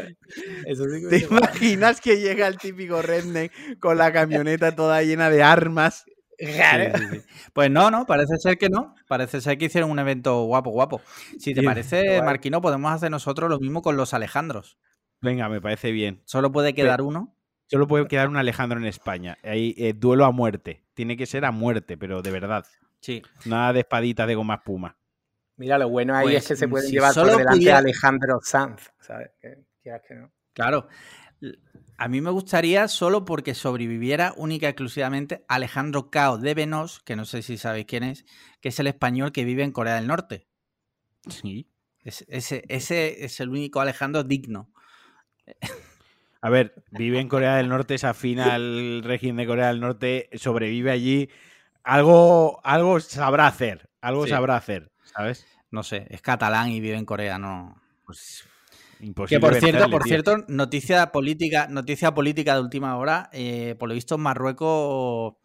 ¿Te 1.10 1.18
imaginas 1.18 2.01
que 2.01 2.20
llega 2.20 2.47
el 2.47 2.57
típico 2.57 3.01
redneck 3.01 3.80
con 3.80 3.97
la 3.97 4.12
camioneta 4.12 4.76
toda 4.76 5.03
llena 5.03 5.30
de 5.30 5.43
armas? 5.43 6.05
pues 7.53 7.70
no, 7.70 7.91
no, 7.91 8.05
parece 8.05 8.38
ser 8.38 8.57
que 8.57 8.70
no. 8.70 8.95
Parece 9.07 9.41
ser 9.41 9.57
que 9.57 9.66
hicieron 9.66 9.91
un 9.91 9.99
evento 9.99 10.43
guapo, 10.43 10.72
guapo. 10.72 11.01
Si 11.38 11.53
te 11.53 11.62
parece, 11.62 12.22
Marquino, 12.22 12.62
podemos 12.62 12.91
hacer 12.91 13.12
nosotros 13.12 13.49
lo 13.49 13.60
mismo 13.60 13.82
con 13.82 13.97
los 13.97 14.14
Alejandros. 14.14 14.78
Venga, 15.22 15.49
me 15.49 15.62
parece 15.62 15.91
bien. 15.91 16.22
Solo 16.26 16.51
puede 16.51 16.74
quedar 16.74 17.01
uno. 17.01 17.36
Solo 17.68 17.88
puede 17.88 18.07
quedar 18.07 18.30
un 18.30 18.38
Alejandro 18.38 18.80
en 18.80 18.86
España. 18.86 19.38
Hay 19.43 19.76
eh, 19.78 19.93
duelo 19.93 20.26
a 20.26 20.32
muerte. 20.32 20.84
Tiene 21.00 21.16
que 21.16 21.26
ser 21.26 21.45
a 21.45 21.52
muerte, 21.52 21.95
pero 21.95 22.22
de 22.22 22.30
verdad. 22.30 22.66
Sí. 23.00 23.22
Nada 23.45 23.72
de 23.72 23.80
espaditas 23.80 24.28
de 24.28 24.36
goma 24.36 24.56
espuma. 24.56 24.97
Mira, 25.56 25.78
lo 25.78 25.88
bueno 25.88 26.14
ahí 26.14 26.36
es 26.36 26.43
pues, 26.43 26.47
que 26.50 26.56
se 26.58 26.68
puede 26.68 26.91
llevar 26.91 27.14
por 27.16 27.38
delante 27.38 27.72
a 27.72 27.78
Alejandro 27.78 28.39
Sanz, 28.43 28.91
¿sabes? 29.00 29.32
Claro. 30.52 30.89
A 31.95 32.10
mí 32.10 32.20
me 32.20 32.32
gustaría 32.32 32.89
solo 32.89 33.24
porque 33.24 33.56
sobreviviera 33.56 34.34
única 34.36 34.66
y 34.66 34.72
exclusivamente 34.72 35.45
Alejandro 35.47 36.10
Cao 36.10 36.38
de 36.38 36.54
Venos, 36.54 37.00
que 37.06 37.16
no 37.16 37.24
sé 37.24 37.43
si 37.43 37.58
sabéis 37.58 37.86
quién 37.86 38.04
es, 38.04 38.26
que 38.60 38.68
es 38.68 38.80
el 38.82 38.88
español 38.88 39.32
que 39.32 39.45
vive 39.45 39.64
en 39.64 39.72
Corea 39.72 39.95
del 39.95 40.08
Norte. 40.08 40.50
Sí. 41.30 41.72
ese, 42.04 42.66
ese 42.68 43.24
es 43.24 43.39
el 43.39 43.47
único 43.47 43.80
Alejandro 43.80 44.26
digno. 44.26 44.74
A 46.42 46.50
ver, 46.50 46.74
vive 46.92 47.20
en 47.20 47.28
Corea 47.28 47.58
del 47.58 47.68
Norte, 47.68 47.98
se 47.98 48.08
afina 48.08 48.54
al 48.54 49.04
régimen 49.04 49.38
de 49.38 49.48
Corea 49.48 49.68
del 49.68 49.82
Norte, 49.82 50.30
sobrevive 50.34 50.92
allí. 50.92 51.30
Algo, 51.84 52.62
algo 52.64 53.00
sabrá 53.00 53.48
hacer, 53.48 53.90
algo 54.00 54.26
sabrá 54.26 54.56
hacer, 54.56 54.92
¿sabes? 55.04 55.46
No 55.72 55.84
sé, 55.84 56.08
es 56.10 56.22
catalán 56.22 56.70
y 56.70 56.80
vive 56.80 56.98
en 56.98 57.06
Corea, 57.06 57.38
no. 57.38 57.82
Pues 58.06 58.46
imposible. 59.02 59.40
Que 59.40 59.46
por 59.46 59.56
cierto, 59.60 59.90
por 59.90 60.04
cierto, 60.04 60.38
noticia 60.48 61.12
política, 61.12 61.68
noticia 61.68 62.14
política 62.14 62.56
de 62.56 62.62
última 62.62 62.98
hora. 62.98 63.30
Eh, 63.34 63.76
por 63.78 63.90
lo 63.90 63.96
visto, 63.96 64.18
Marruecos 64.18 65.36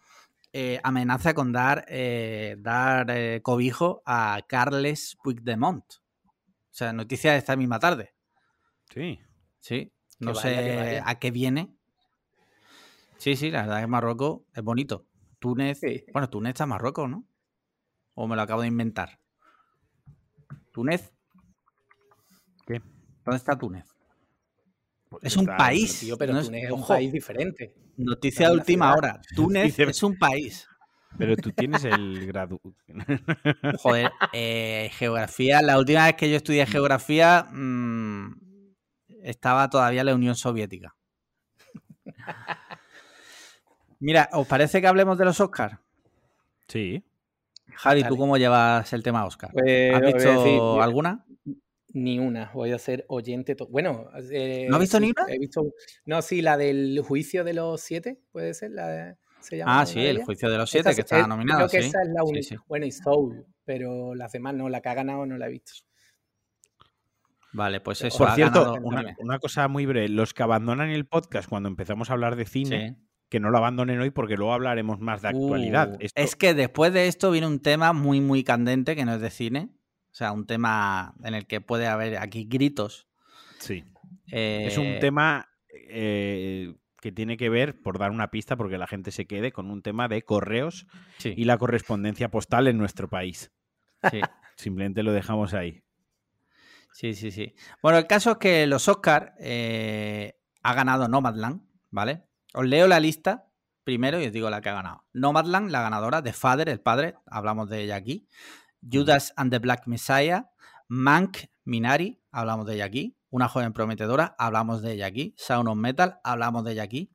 eh, 0.52 0.80
amenaza 0.84 1.34
con 1.34 1.52
dar, 1.52 1.84
eh, 1.88 2.56
dar 2.58 3.42
cobijo 3.42 4.02
a 4.06 4.40
Carles 4.48 5.16
Puigdemont. 5.22 5.84
O 5.84 6.76
sea, 6.76 6.92
noticia 6.92 7.32
de 7.32 7.38
esta 7.38 7.56
misma 7.56 7.78
tarde. 7.78 8.14
Sí. 8.92 9.20
Sí. 9.60 9.93
No 10.20 10.34
sé 10.34 11.00
a 11.04 11.18
qué 11.18 11.30
viene. 11.30 11.74
Sí, 13.18 13.36
sí, 13.36 13.50
la 13.50 13.62
verdad 13.62 13.78
es 13.78 13.84
que 13.84 13.88
Marruecos 13.88 14.42
es 14.54 14.62
bonito. 14.62 15.06
Túnez. 15.38 15.80
Bueno, 16.12 16.30
Túnez 16.30 16.50
está 16.50 16.64
en 16.64 16.70
Marruecos, 16.70 17.08
¿no? 17.08 17.26
O 18.14 18.26
me 18.26 18.36
lo 18.36 18.42
acabo 18.42 18.62
de 18.62 18.68
inventar. 18.68 19.18
Túnez. 20.72 21.12
¿Qué? 22.66 22.80
¿Dónde 23.24 23.36
está 23.36 23.56
Túnez? 23.56 23.94
Pues 25.08 25.24
es 25.24 25.36
un 25.36 25.46
país. 25.46 26.06
pero 26.18 26.40
Túnez 26.42 26.64
es 26.64 26.70
un 26.70 26.86
país 26.86 27.12
diferente. 27.12 27.74
Noticia 27.96 28.48
de 28.48 28.54
última 28.54 28.94
hora. 28.94 29.20
Túnez 29.36 29.78
es 29.78 30.02
un 30.02 30.18
país. 30.18 30.66
Pero 31.16 31.36
tú 31.36 31.52
tienes 31.52 31.84
el 31.84 32.26
grado. 32.26 32.60
Joder, 33.78 34.10
eh, 34.32 34.90
geografía. 34.94 35.62
La 35.62 35.78
última 35.78 36.06
vez 36.06 36.16
que 36.16 36.28
yo 36.28 36.36
estudié 36.36 36.66
geografía, 36.66 37.46
mmm, 37.52 38.32
estaba 39.24 39.68
todavía 39.70 40.04
la 40.04 40.14
Unión 40.14 40.36
Soviética. 40.36 40.94
Mira, 43.98 44.28
¿os 44.32 44.46
parece 44.46 44.80
que 44.80 44.86
hablemos 44.86 45.16
de 45.18 45.24
los 45.24 45.40
Oscars? 45.40 45.78
Sí. 46.68 47.02
Javi, 47.74 48.04
¿tú 48.04 48.16
cómo 48.16 48.36
llevas 48.36 48.92
el 48.92 49.02
tema 49.02 49.24
Oscar? 49.24 49.50
Pues, 49.52 49.94
¿Has 49.94 50.00
visto 50.02 50.82
alguna? 50.82 51.24
Ni 51.94 52.18
una, 52.18 52.50
voy 52.52 52.72
a 52.72 52.78
ser 52.78 53.04
oyente. 53.08 53.56
Bueno, 53.70 54.10
eh, 54.30 54.66
¿no 54.68 54.76
has 54.76 54.80
visto 54.80 55.00
ni 55.00 55.10
una? 55.10 55.26
He 55.28 55.38
visto, 55.38 55.64
no, 56.04 56.22
sí, 56.22 56.42
la 56.42 56.56
del 56.56 57.00
juicio 57.00 57.44
de 57.44 57.54
los 57.54 57.80
siete, 57.80 58.20
puede 58.30 58.52
ser. 58.52 58.72
La 58.72 59.16
se 59.40 59.58
llama 59.58 59.80
ah, 59.80 59.86
sí, 59.86 60.00
el 60.00 60.22
juicio 60.22 60.50
de 60.50 60.58
los 60.58 60.70
siete 60.70 60.94
que 60.94 61.02
está 61.02 61.26
nominada. 61.26 61.68
Creo 61.68 61.82
que 61.82 61.86
esa 61.86 62.02
es 62.02 62.08
la 62.08 62.24
única. 62.24 62.62
Bueno, 62.66 62.86
y 62.86 62.92
Soul, 62.92 63.46
pero 63.64 64.14
las 64.14 64.32
demás 64.32 64.54
no, 64.54 64.68
la 64.68 64.80
que 64.80 64.88
ha 64.88 64.94
ganado 64.94 65.24
no 65.24 65.36
la 65.38 65.46
he 65.46 65.50
visto. 65.50 65.72
Vale, 67.54 67.80
pues 67.80 68.02
eso. 68.02 68.18
Por 68.18 68.32
cierto, 68.32 68.74
una, 68.82 69.38
cosa 69.38 69.68
muy 69.68 69.86
breve. 69.86 70.08
Los 70.08 70.34
que 70.34 70.42
abandonan 70.42 70.90
el 70.90 71.06
podcast 71.06 71.48
cuando 71.48 71.68
empezamos 71.68 72.10
a 72.10 72.14
hablar 72.14 72.34
de 72.34 72.46
cine, 72.46 72.98
que 73.28 73.38
no 73.38 73.50
lo 73.50 73.58
abandonen 73.58 74.00
hoy 74.00 74.10
porque 74.10 74.36
luego 74.36 74.52
hablaremos 74.52 74.98
más 74.98 75.22
de 75.22 75.28
actualidad. 75.28 75.94
Uh, 75.94 76.06
es 76.14 76.34
que 76.34 76.52
después 76.52 76.92
de 76.92 77.06
esto 77.06 77.30
viene 77.30 77.46
un 77.46 77.60
tema 77.60 77.92
muy, 77.92 78.20
muy 78.20 78.42
candente 78.42 78.96
que 78.96 79.04
no 79.04 79.14
es 79.14 79.20
de 79.20 79.30
cine. 79.30 79.70
O 80.10 80.16
sea, 80.16 80.32
un 80.32 80.46
tema 80.46 81.14
en 81.22 81.34
el 81.34 81.46
que 81.46 81.60
puede 81.60 81.86
haber 81.86 82.18
aquí 82.18 82.44
gritos. 82.44 83.06
Sí. 83.60 83.84
Es 84.26 84.76
un 84.76 84.86
eh, 84.86 84.98
tema 85.00 85.48
eh, 85.70 86.74
que 87.00 87.12
tiene 87.12 87.36
que 87.36 87.50
ver, 87.50 87.80
por 87.80 87.98
dar 87.98 88.10
una 88.10 88.32
pista, 88.32 88.56
porque 88.56 88.78
la 88.78 88.88
gente 88.88 89.12
se 89.12 89.26
quede, 89.26 89.52
con 89.52 89.70
un 89.70 89.80
tema 89.82 90.08
de 90.08 90.22
correos 90.22 90.86
y 91.22 91.44
la 91.44 91.56
correspondencia 91.56 92.32
postal 92.32 92.66
en 92.66 92.78
nuestro 92.78 93.08
país. 93.08 93.52
Sí. 94.10 94.20
Simplemente 94.56 95.04
lo 95.04 95.12
dejamos 95.12 95.54
ahí. 95.54 95.83
Sí, 96.94 97.14
sí, 97.14 97.32
sí. 97.32 97.56
Bueno, 97.82 97.98
el 97.98 98.06
caso 98.06 98.30
es 98.30 98.36
que 98.36 98.68
los 98.68 98.86
Oscars 98.86 99.32
eh, 99.40 100.38
ha 100.62 100.74
ganado 100.74 101.08
Nomadland, 101.08 101.62
¿vale? 101.90 102.22
Os 102.54 102.64
leo 102.64 102.86
la 102.86 103.00
lista 103.00 103.48
primero 103.82 104.22
y 104.22 104.26
os 104.26 104.32
digo 104.32 104.48
la 104.48 104.60
que 104.60 104.68
ha 104.68 104.74
ganado. 104.74 105.04
Nomadland, 105.12 105.72
la 105.72 105.82
ganadora, 105.82 106.22
de 106.22 106.32
Father, 106.32 106.68
el 106.68 106.80
padre, 106.80 107.16
hablamos 107.26 107.68
de 107.68 107.82
ella 107.82 107.96
aquí. 107.96 108.28
Judas 108.80 109.32
and 109.36 109.50
the 109.50 109.58
Black 109.58 109.88
Messiah, 109.88 110.52
Mank 110.86 111.38
Minari, 111.64 112.22
hablamos 112.30 112.64
de 112.64 112.74
ella 112.74 112.84
aquí. 112.84 113.18
Una 113.28 113.48
joven 113.48 113.72
prometedora, 113.72 114.36
hablamos 114.38 114.80
de 114.80 114.92
ella 114.92 115.06
aquí. 115.06 115.34
Sound 115.36 115.68
of 115.68 115.76
Metal, 115.76 116.20
hablamos 116.22 116.62
de 116.62 116.72
ella 116.74 116.84
aquí. 116.84 117.10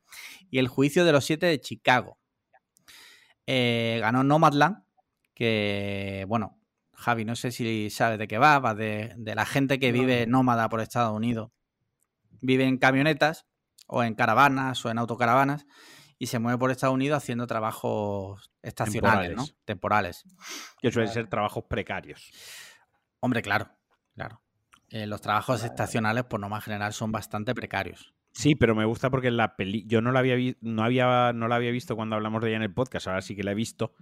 Y 0.50 0.58
El 0.58 0.68
juicio 0.68 1.06
de 1.06 1.12
los 1.12 1.24
siete 1.24 1.46
de 1.46 1.58
Chicago. 1.58 2.18
Eh, 3.46 3.96
ganó 4.02 4.24
Nomadland, 4.24 4.84
que, 5.32 6.26
bueno, 6.28 6.59
Javi, 7.00 7.24
no 7.24 7.34
sé 7.34 7.50
si 7.50 7.90
sabes 7.90 8.18
de 8.18 8.28
qué 8.28 8.38
va, 8.38 8.58
va 8.58 8.74
de, 8.74 9.14
la 9.18 9.46
gente 9.46 9.78
que 9.78 9.90
vive 9.90 10.26
nómada 10.26 10.68
por 10.68 10.80
Estados 10.80 11.16
Unidos. 11.16 11.50
Vive 12.40 12.64
en 12.64 12.78
camionetas 12.78 13.46
o 13.86 14.02
en 14.02 14.14
caravanas 14.14 14.84
o 14.84 14.90
en 14.90 14.98
autocaravanas 14.98 15.66
y 16.18 16.26
se 16.26 16.38
mueve 16.38 16.58
por 16.58 16.70
Estados 16.70 16.94
Unidos 16.94 17.16
haciendo 17.16 17.46
trabajos 17.46 18.50
estacionales, 18.62 19.30
temporales. 19.30 19.36
¿no? 19.36 19.64
Temporales. 19.64 20.24
Que 20.80 20.92
suelen 20.92 21.12
ser 21.12 21.28
trabajos 21.28 21.64
precarios. 21.68 22.30
Hombre, 23.20 23.42
claro, 23.42 23.70
claro. 24.14 24.42
Eh, 24.90 25.06
los 25.06 25.20
trabajos 25.20 25.64
estacionales, 25.64 26.24
por 26.24 26.40
norma 26.40 26.60
general, 26.60 26.92
son 26.92 27.12
bastante 27.12 27.54
precarios. 27.54 28.12
Sí, 28.32 28.54
pero 28.54 28.74
me 28.74 28.84
gusta 28.84 29.10
porque 29.10 29.30
la 29.30 29.56
peli 29.56 29.84
yo 29.86 30.00
no 30.00 30.12
la 30.12 30.20
había 30.20 30.36
no 30.60 30.84
había 30.84 31.32
no 31.32 31.48
la 31.48 31.56
había 31.56 31.72
visto 31.72 31.96
cuando 31.96 32.14
hablamos 32.14 32.42
de 32.42 32.48
ella 32.48 32.58
en 32.58 32.62
el 32.62 32.72
podcast, 32.72 33.08
ahora 33.08 33.22
sí 33.22 33.34
que 33.34 33.42
la 33.42 33.52
he 33.52 33.54
visto. 33.54 33.94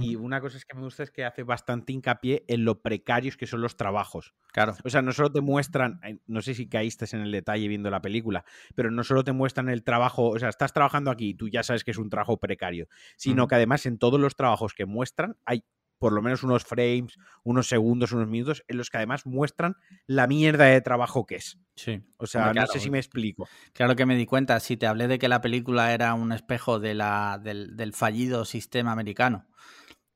Y 0.00 0.16
una 0.16 0.40
cosa 0.40 0.56
es 0.56 0.64
que 0.64 0.74
me 0.74 0.82
gusta 0.82 1.04
es 1.04 1.12
que 1.12 1.24
hace 1.24 1.44
bastante 1.44 1.92
hincapié 1.92 2.44
en 2.48 2.64
lo 2.64 2.82
precarios 2.82 3.36
que 3.36 3.46
son 3.46 3.60
los 3.60 3.76
trabajos. 3.76 4.34
Claro. 4.52 4.74
O 4.84 4.90
sea, 4.90 5.02
no 5.02 5.12
solo 5.12 5.30
te 5.30 5.40
muestran, 5.40 6.00
eh, 6.02 6.18
no 6.26 6.42
sé 6.42 6.54
si 6.54 6.68
caíste 6.68 7.06
en 7.12 7.22
el 7.22 7.30
detalle 7.30 7.68
viendo 7.68 7.88
la 7.88 8.02
película, 8.02 8.44
pero 8.74 8.90
no 8.90 9.04
solo 9.04 9.22
te 9.22 9.30
muestran 9.30 9.68
el 9.68 9.84
trabajo, 9.84 10.30
o 10.30 10.38
sea, 10.40 10.48
estás 10.48 10.72
trabajando 10.72 11.12
aquí 11.12 11.28
y 11.28 11.34
tú 11.34 11.48
ya 11.48 11.62
sabes 11.62 11.84
que 11.84 11.92
es 11.92 11.98
un 11.98 12.10
trabajo 12.10 12.38
precario, 12.38 12.88
sino 13.16 13.46
que 13.46 13.54
además 13.54 13.86
en 13.86 13.98
todos 13.98 14.18
los 14.18 14.34
trabajos 14.34 14.74
que 14.74 14.86
muestran 14.86 15.36
hay 15.44 15.62
por 15.98 16.12
lo 16.12 16.22
menos 16.22 16.42
unos 16.42 16.64
frames, 16.64 17.18
unos 17.42 17.68
segundos, 17.68 18.12
unos 18.12 18.28
minutos, 18.28 18.64
en 18.68 18.76
los 18.76 18.90
que 18.90 18.98
además 18.98 19.26
muestran 19.26 19.76
la 20.06 20.26
mierda 20.26 20.64
de 20.64 20.80
trabajo 20.80 21.26
que 21.26 21.36
es. 21.36 21.58
Sí. 21.74 22.02
O 22.18 22.26
sea, 22.26 22.52
no 22.52 22.66
sé 22.66 22.80
si 22.80 22.90
me 22.90 22.98
explico. 22.98 23.48
Claro 23.72 23.96
que 23.96 24.06
me 24.06 24.16
di 24.16 24.26
cuenta, 24.26 24.60
si 24.60 24.76
te 24.76 24.86
hablé 24.86 25.08
de 25.08 25.18
que 25.18 25.28
la 25.28 25.40
película 25.40 25.92
era 25.92 26.14
un 26.14 26.32
espejo 26.32 26.78
de 26.78 26.94
la, 26.94 27.40
del, 27.42 27.92
fallido 27.92 28.44
sistema 28.44 28.92
americano. 28.92 29.46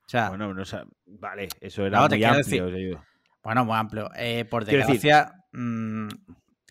O 0.07 0.09
sea, 0.11 0.31
bueno, 0.31 0.53
no, 0.53 0.62
vale, 1.07 1.49
eso 1.61 1.87
era 1.87 2.09
muy 2.09 2.24
amplio. 2.24 3.05
bueno, 3.43 3.64
muy 3.64 3.76
amplio. 3.76 4.11
Eh, 4.16 4.45
por 4.45 4.64
desgracia, 4.64 5.45
mm, 5.53 6.09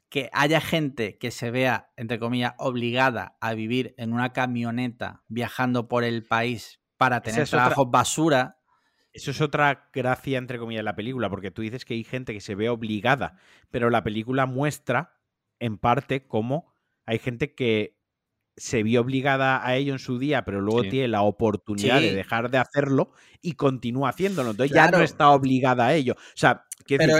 que 0.09 0.29
haya 0.33 0.59
gente 0.59 1.17
que 1.17 1.31
se 1.31 1.51
vea, 1.51 1.91
entre 1.95 2.19
comillas, 2.19 2.53
obligada 2.57 3.37
a 3.39 3.53
vivir 3.53 3.93
en 3.97 4.11
una 4.11 4.33
camioneta 4.33 5.23
viajando 5.27 5.87
por 5.87 6.03
el 6.03 6.23
país 6.23 6.81
para 6.97 7.21
tener 7.21 7.47
trabajos 7.47 7.89
basura 7.89 8.58
eso 9.19 9.31
es 9.31 9.41
otra 9.41 9.89
gracia, 9.93 10.37
entre 10.37 10.57
comillas, 10.59 10.79
de 10.79 10.83
la 10.83 10.95
película, 10.95 11.29
porque 11.29 11.51
tú 11.51 11.61
dices 11.61 11.83
que 11.83 11.93
hay 11.93 12.03
gente 12.03 12.33
que 12.33 12.41
se 12.41 12.55
ve 12.55 12.69
obligada, 12.69 13.37
pero 13.69 13.89
la 13.89 14.03
película 14.03 14.45
muestra, 14.45 15.17
en 15.59 15.77
parte, 15.77 16.25
cómo 16.25 16.73
hay 17.05 17.19
gente 17.19 17.53
que 17.53 17.97
se 18.55 18.83
vio 18.83 19.01
obligada 19.01 19.65
a 19.65 19.75
ello 19.75 19.93
en 19.93 19.99
su 19.99 20.19
día, 20.19 20.43
pero 20.43 20.61
luego 20.61 20.83
tiene 20.83 21.07
la 21.07 21.21
oportunidad 21.21 22.01
de 22.01 22.13
dejar 22.13 22.49
de 22.49 22.57
hacerlo 22.57 23.11
y 23.41 23.53
continúa 23.53 24.09
haciéndolo. 24.09 24.51
Entonces 24.51 24.75
ya 24.75 24.91
no 24.91 25.01
está 25.01 25.29
obligada 25.29 25.87
a 25.87 25.93
ello. 25.93 26.13
O 26.13 26.37
sea, 26.37 26.65
pero 26.85 27.17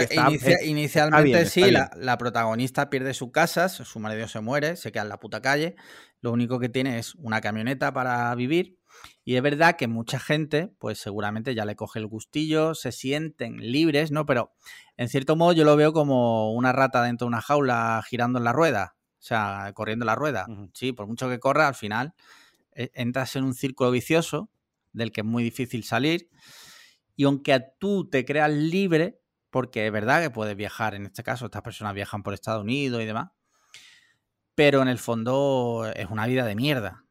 inicialmente 0.64 1.46
sí, 1.46 1.70
la, 1.70 1.90
la, 1.96 2.18
protagonista 2.18 2.90
pierde 2.90 3.14
su 3.14 3.32
casa, 3.32 3.68
su 3.68 3.98
marido 4.00 4.28
se 4.28 4.40
muere, 4.40 4.76
se 4.76 4.92
queda 4.92 5.02
en 5.02 5.08
la 5.08 5.20
puta 5.20 5.40
calle. 5.40 5.76
Lo 6.20 6.32
único 6.32 6.58
que 6.58 6.68
tiene 6.68 6.98
es 6.98 7.14
una 7.14 7.40
camioneta 7.40 7.92
para 7.92 8.34
vivir 8.34 8.79
y 9.24 9.36
es 9.36 9.42
verdad 9.42 9.76
que 9.76 9.86
mucha 9.86 10.18
gente, 10.18 10.72
pues 10.78 10.98
seguramente 10.98 11.54
ya 11.54 11.64
le 11.64 11.76
coge 11.76 11.98
el 11.98 12.06
gustillo, 12.06 12.74
se 12.74 12.92
sienten 12.92 13.58
libres, 13.58 14.10
¿no? 14.10 14.26
Pero 14.26 14.52
en 14.96 15.08
cierto 15.08 15.36
modo 15.36 15.52
yo 15.52 15.64
lo 15.64 15.76
veo 15.76 15.92
como 15.92 16.52
una 16.52 16.72
rata 16.72 17.02
dentro 17.02 17.26
de 17.26 17.28
una 17.28 17.40
jaula 17.40 18.02
girando 18.08 18.38
en 18.38 18.44
la 18.44 18.52
rueda, 18.52 18.96
o 19.18 19.22
sea, 19.22 19.72
corriendo 19.74 20.04
en 20.04 20.08
la 20.08 20.14
rueda. 20.14 20.46
Sí, 20.74 20.92
por 20.92 21.06
mucho 21.06 21.28
que 21.28 21.38
corra, 21.38 21.68
al 21.68 21.74
final 21.74 22.14
eh, 22.72 22.90
entras 22.94 23.36
en 23.36 23.44
un 23.44 23.54
círculo 23.54 23.90
vicioso 23.90 24.50
del 24.92 25.12
que 25.12 25.20
es 25.20 25.26
muy 25.26 25.42
difícil 25.42 25.84
salir. 25.84 26.28
Y 27.16 27.24
aunque 27.24 27.60
tú 27.78 28.08
te 28.08 28.24
creas 28.24 28.50
libre, 28.50 29.20
porque 29.50 29.86
es 29.86 29.92
verdad 29.92 30.22
que 30.22 30.30
puedes 30.30 30.56
viajar, 30.56 30.94
en 30.94 31.06
este 31.06 31.22
caso 31.22 31.46
estas 31.46 31.62
personas 31.62 31.94
viajan 31.94 32.22
por 32.22 32.34
Estados 32.34 32.62
Unidos 32.62 33.02
y 33.02 33.04
demás, 33.04 33.30
pero 34.54 34.82
en 34.82 34.88
el 34.88 34.98
fondo 34.98 35.90
es 35.94 36.08
una 36.10 36.26
vida 36.26 36.44
de 36.44 36.54
mierda. 36.54 37.04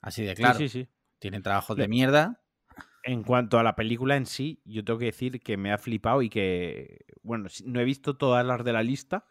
Así 0.00 0.24
de 0.24 0.34
claro. 0.34 0.58
Sí, 0.58 0.68
sí, 0.68 0.82
sí. 0.82 0.88
Tienen 1.22 1.44
trabajos 1.44 1.76
de 1.76 1.86
mierda. 1.86 2.42
En 3.04 3.22
cuanto 3.22 3.60
a 3.60 3.62
la 3.62 3.76
película 3.76 4.16
en 4.16 4.26
sí, 4.26 4.60
yo 4.64 4.84
tengo 4.84 4.98
que 4.98 5.04
decir 5.04 5.40
que 5.40 5.56
me 5.56 5.72
ha 5.72 5.78
flipado 5.78 6.20
y 6.20 6.28
que, 6.28 7.04
bueno, 7.22 7.48
no 7.64 7.80
he 7.80 7.84
visto 7.84 8.16
todas 8.16 8.44
las 8.44 8.64
de 8.64 8.72
la 8.72 8.82
lista, 8.82 9.24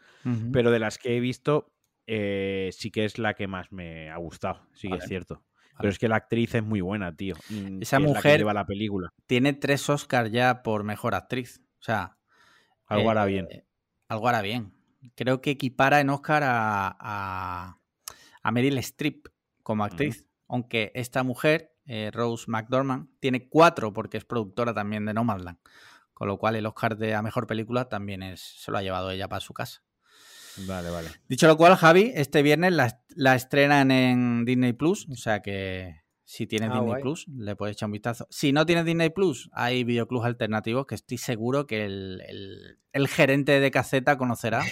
pero 0.54 0.72
de 0.72 0.80
las 0.80 0.98
que 0.98 1.18
he 1.18 1.20
visto, 1.20 1.74
eh, 2.08 2.70
sí 2.72 2.92
que 2.92 3.04
es 3.04 3.20
la 3.20 3.34
que 3.34 3.48
más 3.48 3.74
me 3.74 4.10
ha 4.10 4.16
gustado, 4.16 4.66
sí 4.72 4.88
que 4.88 4.96
es 4.96 5.04
cierto. 5.06 5.44
Pero 5.78 5.90
es 5.90 6.00
que 6.00 6.08
la 6.08 6.16
actriz 6.16 6.56
es 6.56 6.64
muy 6.64 6.80
buena, 6.80 7.14
tío. 7.14 7.36
Esa 7.82 8.00
mujer 8.00 8.40
lleva 8.40 8.54
la 8.54 8.66
película. 8.66 9.10
tiene 9.26 9.52
tres 9.52 9.90
Oscars 9.90 10.32
ya 10.32 10.64
por 10.64 10.86
mejor 10.86 11.14
actriz. 11.14 11.62
O 11.80 11.84
sea. 11.84 12.18
Algo 12.86 13.10
hará 13.10 13.26
bien. 13.26 13.48
Eh, 13.52 13.66
algo 14.08 14.30
hará 14.30 14.42
bien. 14.42 14.74
Creo 15.16 15.42
que 15.42 15.52
equipara 15.52 16.00
en 16.00 16.10
Oscar 16.10 16.44
a, 16.46 17.78
a, 18.44 18.52
Meryl 18.52 18.78
Streep 18.78 19.28
como 19.62 19.84
actriz. 19.84 20.26
Aunque 20.48 20.92
esta 20.96 21.24
mujer, 21.24 21.71
eh, 21.94 22.10
Rose 22.10 22.46
McDormand, 22.48 23.10
tiene 23.20 23.50
cuatro 23.50 23.92
porque 23.92 24.16
es 24.16 24.24
productora 24.24 24.74
también 24.74 25.06
de 25.06 25.14
Nomadland. 25.14 25.58
Con 26.14 26.30
lo 26.30 26.38
cual 26.38 26.56
el 26.56 26.66
Oscar 26.66 26.98
de 26.98 27.16
a 27.16 27.22
mejor 27.22 27.48
película 27.48 27.90
también 27.90 28.24
es, 28.24 28.40
se 28.40 28.72
lo 28.72 28.78
ha 28.78 28.82
llevado 28.82 29.12
ella 29.12 29.28
para 29.28 29.42
su 29.42 29.54
casa. 29.54 29.84
Vale, 30.68 30.90
vale. 30.90 31.10
Dicho 31.28 31.48
lo 31.48 31.58
cual, 31.58 31.76
Javi, 31.76 32.14
este 32.16 32.44
viernes 32.44 32.74
la, 33.16 33.36
estrenan 33.36 33.92
en 33.92 34.46
Disney 34.46 34.72
Plus, 34.72 35.10
o 35.10 35.16
sea 35.16 35.42
que 35.42 36.02
si 36.24 36.48
tienes 36.48 36.70
ah, 36.72 36.80
Disney 36.80 37.02
Plus, 37.02 37.28
le 37.28 37.58
puedes 37.58 37.76
echar 37.76 37.88
un 37.88 37.94
vistazo. 37.94 38.26
Si 38.30 38.54
no 38.54 38.66
tienes 38.66 38.86
Disney 38.86 39.10
Plus, 39.10 39.50
hay 39.52 39.84
videoclubs 39.84 40.26
alternativos 40.26 40.86
que 40.86 40.96
estoy 40.96 41.18
seguro 41.18 41.68
que 41.68 41.84
el, 41.84 43.08
gerente 43.10 43.60
de 43.60 43.70
caseta 43.70 44.18
conocerá 44.18 44.64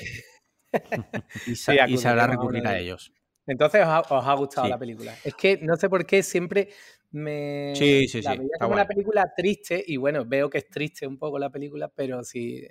y, 1.48 1.56
sabrá 1.56 2.28
recurrir 2.28 2.66
a 2.66 2.78
ellos. 2.78 3.12
Entonces 3.50 3.82
os 3.82 4.26
ha, 4.26 4.34
gustado 4.36 4.68
la 4.68 4.78
película. 4.78 5.16
Es 5.24 5.34
que 5.34 5.58
no 5.58 5.76
sé 5.76 5.90
por 5.90 6.06
qué 6.06 6.22
siempre 6.22 6.70
me. 7.12 7.74
Sí, 7.76 8.08
sí, 8.08 8.22
sí. 8.22 8.30
como 8.60 8.74
una 8.74 8.88
película 8.88 9.32
triste 9.36 9.84
y 9.86 9.98
bueno, 9.98 10.26
veo 10.26 10.50
que 10.50 10.60
es 10.60 10.70
triste 10.70 11.08
un 11.08 11.18
poco 11.18 11.40
la 11.40 11.50
película, 11.50 11.88
pero 11.88 12.24
sí 12.24 12.68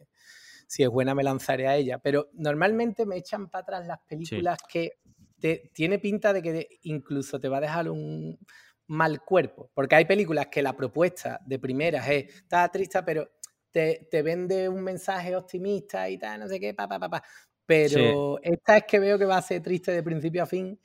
si 0.68 0.82
es 0.82 0.89
buena 0.91 1.14
me 1.14 1.24
lanzaré 1.24 1.66
a 1.66 1.76
ella. 1.76 1.99
Pero 1.99 2.28
normalmente 2.34 3.07
me 3.07 3.16
echan 3.16 3.49
para 3.49 3.62
atrás 3.62 3.86
las 3.86 3.99
películas 4.07 4.59
que 4.68 5.01
te, 5.41 5.70
tiene 5.74 5.99
pinta 5.99 6.32
de 6.32 6.43
que 6.43 6.68
incluso 6.82 7.41
te 7.41 7.49
va 7.49 7.57
a 7.57 7.62
dejar 7.62 7.89
un 7.91 8.39
mal 8.86 9.24
cuerpo. 9.24 9.70
Porque 9.74 9.97
hay 9.97 10.05
películas 10.05 10.49
que 10.49 10.62
la 10.62 10.76
propuesta 10.76 11.41
de 11.45 11.59
primeras 11.59 12.07
es, 12.09 12.36
está 12.36 12.68
triste, 12.68 13.03
pero 13.03 13.30
te, 13.72 14.07
vende 14.22 14.68
un 14.68 14.82
mensaje 14.82 15.34
optimista 15.34 16.09
y 16.09 16.18
tal, 16.18 16.41
no 16.41 16.49
sé 16.49 16.61
qué, 16.61 16.74
pa, 16.74 16.86
pa, 16.86 16.99
pa, 16.99 17.09
pa. 17.09 17.22
Pero 17.64 18.39
esta 18.43 18.78
es 18.78 18.84
que 18.84 18.99
veo 18.99 19.18
que 19.18 19.26
va 19.26 19.39
a 19.39 19.43
ser 19.43 19.62
triste 19.62 19.93
de 19.93 20.03
principio 20.03 20.43
a 20.43 20.47
fin. 20.47 20.78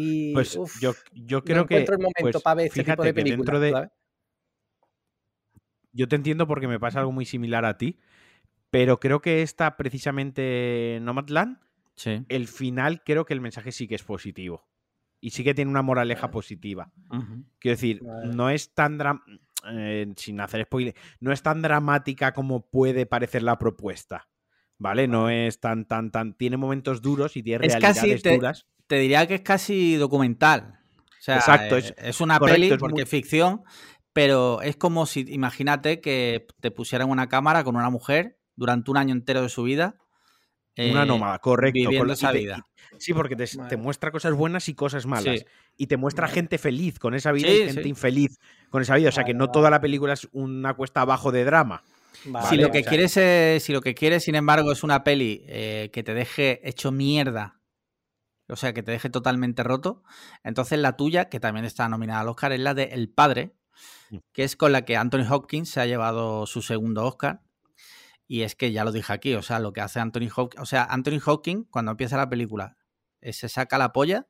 Y, 0.00 0.32
pues 0.32 0.56
yo, 0.80 0.94
yo 1.12 1.42
creo 1.42 1.66
que. 1.66 1.78
el 1.78 1.98
momento 1.98 2.14
pues, 2.20 2.40
para 2.40 2.54
ver 2.54 2.66
este 2.66 2.84
tipo 2.84 3.02
de 3.02 3.12
películas. 3.12 3.60
De... 3.60 3.88
Yo 5.92 6.06
te 6.06 6.14
entiendo 6.14 6.46
porque 6.46 6.68
me 6.68 6.78
pasa 6.78 7.00
algo 7.00 7.10
muy 7.10 7.24
similar 7.24 7.64
a 7.64 7.76
ti. 7.78 7.98
Pero 8.70 9.00
creo 9.00 9.20
que 9.20 9.42
esta, 9.42 9.76
precisamente, 9.76 11.00
Nomadland, 11.02 11.58
sí. 11.96 12.24
el 12.28 12.46
final, 12.46 13.02
creo 13.02 13.24
que 13.24 13.34
el 13.34 13.40
mensaje 13.40 13.72
sí 13.72 13.88
que 13.88 13.96
es 13.96 14.04
positivo. 14.04 14.68
Y 15.20 15.30
sí 15.30 15.42
que 15.42 15.52
tiene 15.52 15.68
una 15.70 15.82
moraleja 15.82 16.30
positiva. 16.30 16.92
Quiero 17.58 17.74
decir, 17.74 18.00
no 18.04 18.50
es 18.50 18.74
tan 18.74 19.00
eh, 19.68 20.12
sin 20.16 20.40
hacer 20.40 20.64
spoiler, 20.64 20.94
no 21.18 21.32
es 21.32 21.42
tan 21.42 21.60
dramática 21.60 22.32
como 22.32 22.70
puede 22.70 23.04
parecer 23.04 23.42
la 23.42 23.58
propuesta. 23.58 24.28
¿Vale? 24.76 25.08
No 25.08 25.28
es 25.28 25.58
tan, 25.58 25.86
tan, 25.86 26.12
tan. 26.12 26.34
Tiene 26.34 26.56
momentos 26.56 27.02
duros 27.02 27.36
y 27.36 27.42
tiene 27.42 27.66
realidades 27.66 28.22
duras. 28.22 28.66
Te 28.88 28.96
diría 28.98 29.26
que 29.26 29.36
es 29.36 29.42
casi 29.42 29.94
documental. 29.96 30.80
O 31.06 31.22
sea, 31.22 31.36
Exacto, 31.36 31.76
es, 31.76 31.94
eh, 31.96 32.12
una 32.20 32.40
peli 32.40 32.76
porque 32.76 33.02
es 33.02 33.08
ficción, 33.08 33.62
pero 34.12 34.62
es 34.62 34.76
como 34.76 35.06
si, 35.06 35.24
imagínate 35.28 36.00
que 36.00 36.46
te 36.60 36.70
pusieran 36.70 37.08
una 37.10 37.28
cámara 37.28 37.62
con 37.62 37.76
una 37.76 37.90
mujer 37.90 38.38
durante 38.56 38.90
un 38.90 38.96
año 38.96 39.12
entero 39.12 39.42
de 39.42 39.48
su 39.48 39.62
vida. 39.62 39.96
una 40.76 41.02
eh, 41.02 41.06
nómada, 41.06 41.38
correcto. 41.38 41.78
Viviendo 41.78 42.12
esa 42.12 42.32
vida. 42.32 42.64
Sí, 42.98 43.12
porque 43.12 43.36
te, 43.36 43.76
muestra 43.76 44.10
cosas 44.10 44.32
buenas 44.34 44.68
y 44.68 44.74
cosas 44.74 45.06
malas. 45.06 45.44
Y 45.76 45.86
te 45.86 45.96
muestra 45.96 46.26
gente 46.26 46.58
feliz 46.58 46.98
con 46.98 47.14
esa 47.14 47.30
vida 47.32 47.48
y 47.48 47.66
gente 47.66 47.88
infeliz 47.88 48.38
con 48.70 48.82
esa 48.82 48.96
vida. 48.96 49.10
O 49.10 49.12
sea 49.12 49.24
que 49.24 49.34
no 49.34 49.50
toda 49.50 49.70
la 49.70 49.80
película 49.80 50.14
es 50.14 50.28
una 50.32 50.74
cuesta 50.74 51.02
abajo 51.02 51.30
de 51.30 51.44
drama. 51.44 51.82
si, 52.48 52.56
lo 52.56 52.70
que 52.70 52.82
quieres, 52.82 53.12
si 53.62 53.72
lo 53.72 53.80
que 53.80 53.94
quieres, 53.94 54.24
sin 54.24 54.34
embargo, 54.34 54.72
es 54.72 54.82
una 54.82 55.04
peli 55.04 55.44
eh, 55.46 55.90
que 55.92 56.02
te 56.02 56.14
deje 56.14 56.66
hecho 56.68 56.90
mierda, 56.90 57.57
o 58.48 58.56
sea, 58.56 58.72
que 58.72 58.82
te 58.82 58.92
deje 58.92 59.10
totalmente 59.10 59.62
roto, 59.62 60.02
entonces 60.42 60.78
la 60.78 60.96
tuya, 60.96 61.28
que 61.28 61.40
también 61.40 61.64
está 61.64 61.88
nominada 61.88 62.20
al 62.20 62.28
Oscar, 62.28 62.52
es 62.52 62.60
la 62.60 62.74
de 62.74 62.84
El 62.84 63.08
Padre, 63.08 63.56
mm. 64.10 64.18
que 64.32 64.44
es 64.44 64.56
con 64.56 64.72
la 64.72 64.82
que 64.84 64.96
Anthony 64.96 65.26
Hopkins 65.30 65.68
se 65.70 65.80
ha 65.80 65.86
llevado 65.86 66.46
su 66.46 66.62
segundo 66.62 67.04
Oscar. 67.04 67.42
Y 68.30 68.42
es 68.42 68.54
que 68.54 68.72
ya 68.72 68.84
lo 68.84 68.92
dije 68.92 69.10
aquí, 69.10 69.34
o 69.34 69.42
sea, 69.42 69.58
lo 69.58 69.72
que 69.72 69.80
hace 69.80 70.00
Anthony 70.00 70.28
Hawking, 70.28 70.60
o 70.60 70.66
sea, 70.66 70.84
Anthony 70.84 71.18
Hawking 71.18 71.64
cuando 71.64 71.92
empieza 71.92 72.18
la 72.18 72.28
película 72.28 72.76
se 73.32 73.48
saca 73.48 73.78
la 73.78 73.92
polla 73.92 74.26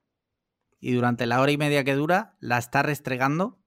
y 0.80 0.92
durante 0.92 1.26
la 1.26 1.40
hora 1.40 1.52
y 1.52 1.58
media 1.58 1.84
que 1.84 1.94
dura 1.94 2.36
la 2.40 2.58
está 2.58 2.82
restregando. 2.82 3.58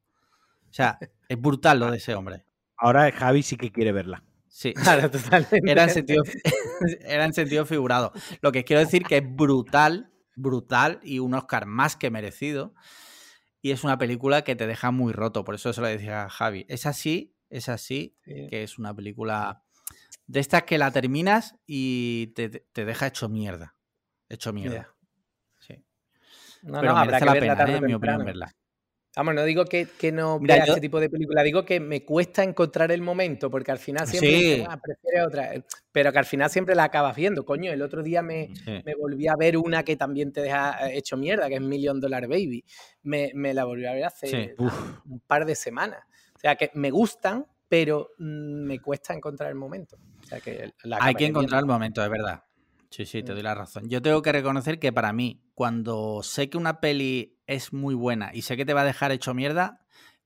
O 0.70 0.74
sea, 0.74 0.98
es 1.30 1.40
brutal 1.40 1.80
lo 1.80 1.92
de 1.92 1.98
ese 1.98 2.16
hombre. 2.16 2.46
Ahora 2.78 3.12
Javi 3.12 3.44
sí 3.44 3.58
que 3.58 3.72
quiere 3.72 3.92
verla. 3.92 4.24
Sí, 4.48 4.74
claro, 4.74 5.10
totalmente. 5.10 5.60
Era 5.70 5.84
en 5.84 5.90
sentido, 5.90 6.24
era 7.02 7.26
en 7.26 7.34
sentido 7.34 7.66
figurado. 7.66 8.12
Lo 8.42 8.52
que 8.52 8.64
quiero 8.64 8.82
decir 8.82 9.04
que 9.04 9.18
es 9.18 9.36
brutal, 9.36 10.11
brutal 10.36 11.00
y 11.04 11.20
un 11.20 11.34
Oscar 11.34 11.66
más 11.66 11.96
que 11.96 12.10
merecido. 12.10 12.74
Y 13.62 13.72
es 13.72 13.84
una 13.84 13.98
película 13.98 14.44
que 14.44 14.56
te 14.56 14.66
deja 14.66 14.92
muy 14.92 15.14
roto, 15.14 15.44
por 15.44 15.56
eso 15.56 15.72
se 15.72 15.82
lo 15.82 15.88
decía 15.88 16.24
a 16.24 16.30
Javi. 16.30 16.66
Es 16.68 16.86
así, 16.86 17.36
es 17.50 17.70
así, 17.70 18.18
que 18.24 18.64
es 18.64 18.80
una 18.80 18.96
película 18.96 19.64
de 20.26 20.40
estas 20.40 20.64
que 20.64 20.78
la 20.78 20.92
terminas 20.92 21.56
y 21.68 22.28
te, 22.28 22.64
deja 22.74 23.08
hecho 23.08 23.30
mierda. 23.30 23.76
Hecho 24.30 24.54
mierda. 24.54 24.96
Sí. 25.60 25.84
No, 26.64 26.80
Pero 26.80 26.94
no, 26.94 27.06
merece 27.06 27.26
la 27.26 27.34
pena, 27.34 27.54
¿eh? 27.54 27.76
en 27.78 27.86
mi 27.86 27.94
opinión, 27.94 28.26
verla. 28.26 28.52
Vamos, 29.14 29.36
no 29.36 29.44
digo 29.44 29.66
que, 29.66 29.88
no 30.14 30.40
vea 30.40 30.64
este 30.64 30.80
tipo 30.80 31.00
de 31.00 31.10
película, 31.10 31.44
digo 31.44 31.66
que 31.66 31.82
me 31.82 32.06
cuesta 32.06 32.44
encontrar 32.44 32.94
el 32.94 33.02
momento, 33.02 33.52
porque 33.52 33.72
al 33.72 33.78
final 33.78 34.08
siempre 34.08 34.40
sí. 34.40 34.64
Ah, 34.66 34.80
prefiere 34.82 35.22
otra, 35.26 35.54
eh, 35.54 35.64
pero 35.92 36.14
que 36.14 36.20
al 36.20 36.26
final 36.26 36.50
siempre 36.50 36.76
la 36.76 36.86
acabas 36.86 37.14
viendo. 37.16 37.46
Coño, 37.46 37.74
el 37.74 37.82
otro 37.82 38.04
día 38.04 38.22
me, 38.22 38.54
me, 38.66 38.96
volví 38.96 39.28
a 39.28 39.36
ver 39.36 39.58
una 39.58 39.84
que 39.84 39.98
también 39.98 40.32
te 40.32 40.42
deja 40.42 40.88
eh, 40.88 40.98
hecho 40.98 41.18
mierda, 41.18 41.50
que 41.50 41.56
es 41.56 41.62
Million 41.62 42.00
Dollar 42.00 42.26
Baby. 42.28 42.64
Me, 43.04 43.32
me 43.36 43.54
la 43.54 43.66
volví 43.66 43.86
a 43.86 43.94
ver 43.94 44.06
hace 44.06 44.56
un 44.58 45.20
par 45.28 45.46
de 45.46 45.56
semanas. 45.56 46.00
O 46.34 46.40
sea, 46.40 46.56
que 46.56 46.72
me 46.74 46.90
gustan, 46.90 47.46
pero 47.68 48.12
mm, 48.18 48.64
me 48.64 48.80
cuesta 48.80 49.14
encontrar 49.14 49.50
el 49.50 49.56
momento. 49.56 49.98
Hay 50.32 51.16
que 51.16 51.26
encontrar 51.26 51.60
el 51.60 51.66
momento, 51.66 52.02
de 52.02 52.08
verdad. 52.08 52.44
Sí, 52.92 53.06
sí, 53.06 53.24
te 53.24 53.32
mm. 53.32 53.36
doy 53.36 53.44
la 53.44 53.56
razón. 53.56 53.90
Yo 53.90 54.02
tengo 54.02 54.22
que 54.22 54.34
reconocer 54.34 54.78
que 54.78 54.92
para 54.92 55.14
mí, 55.14 55.42
cuando 55.56 56.22
sé 56.24 56.50
que 56.50 56.58
una 56.58 56.82
peli 56.82 57.40
es 57.48 57.72
muy 57.72 57.96
buena 57.96 58.32
y 58.34 58.42
sé 58.42 58.58
que 58.58 58.66
te 58.66 58.74
va 58.74 58.82
a 58.82 58.86
dejar 58.86 59.14
hecho 59.14 59.34
mierda, 59.34 59.80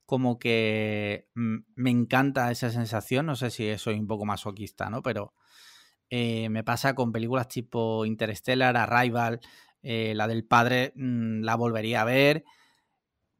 como 0.04 0.38
que 0.40 1.28
mm, 1.36 1.58
me 1.76 1.90
encanta 1.90 2.50
esa 2.50 2.70
sensación. 2.70 3.26
No 3.26 3.36
sé 3.36 3.50
si 3.50 3.78
soy 3.78 3.94
un 3.94 4.08
poco 4.08 4.24
masoquista, 4.24 4.90
¿no? 4.90 5.00
Pero 5.00 5.32
eh, 6.10 6.48
me 6.48 6.64
pasa 6.64 6.94
con 6.96 7.12
películas 7.12 7.46
tipo 7.46 8.04
Interstellar, 8.04 8.76
Arrival, 8.76 9.40
eh, 9.82 10.14
la 10.16 10.26
del 10.26 10.44
padre, 10.44 10.92
mm, 10.96 11.42
la 11.42 11.54
volvería 11.54 12.02
a 12.02 12.04
ver. 12.04 12.44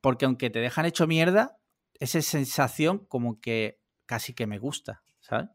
Porque 0.01 0.25
aunque 0.25 0.51
te 0.51 0.61
dejan 0.61 0.87
hecho 0.87 1.09
mierda, 1.09 1.59
esa 1.99 2.23
sensación 2.23 3.05
como 3.07 3.41
que 3.41 3.81
casi 4.07 4.35
que 4.35 4.47
me 4.47 4.61
gusta, 4.61 5.03
¿sabes? 5.19 5.49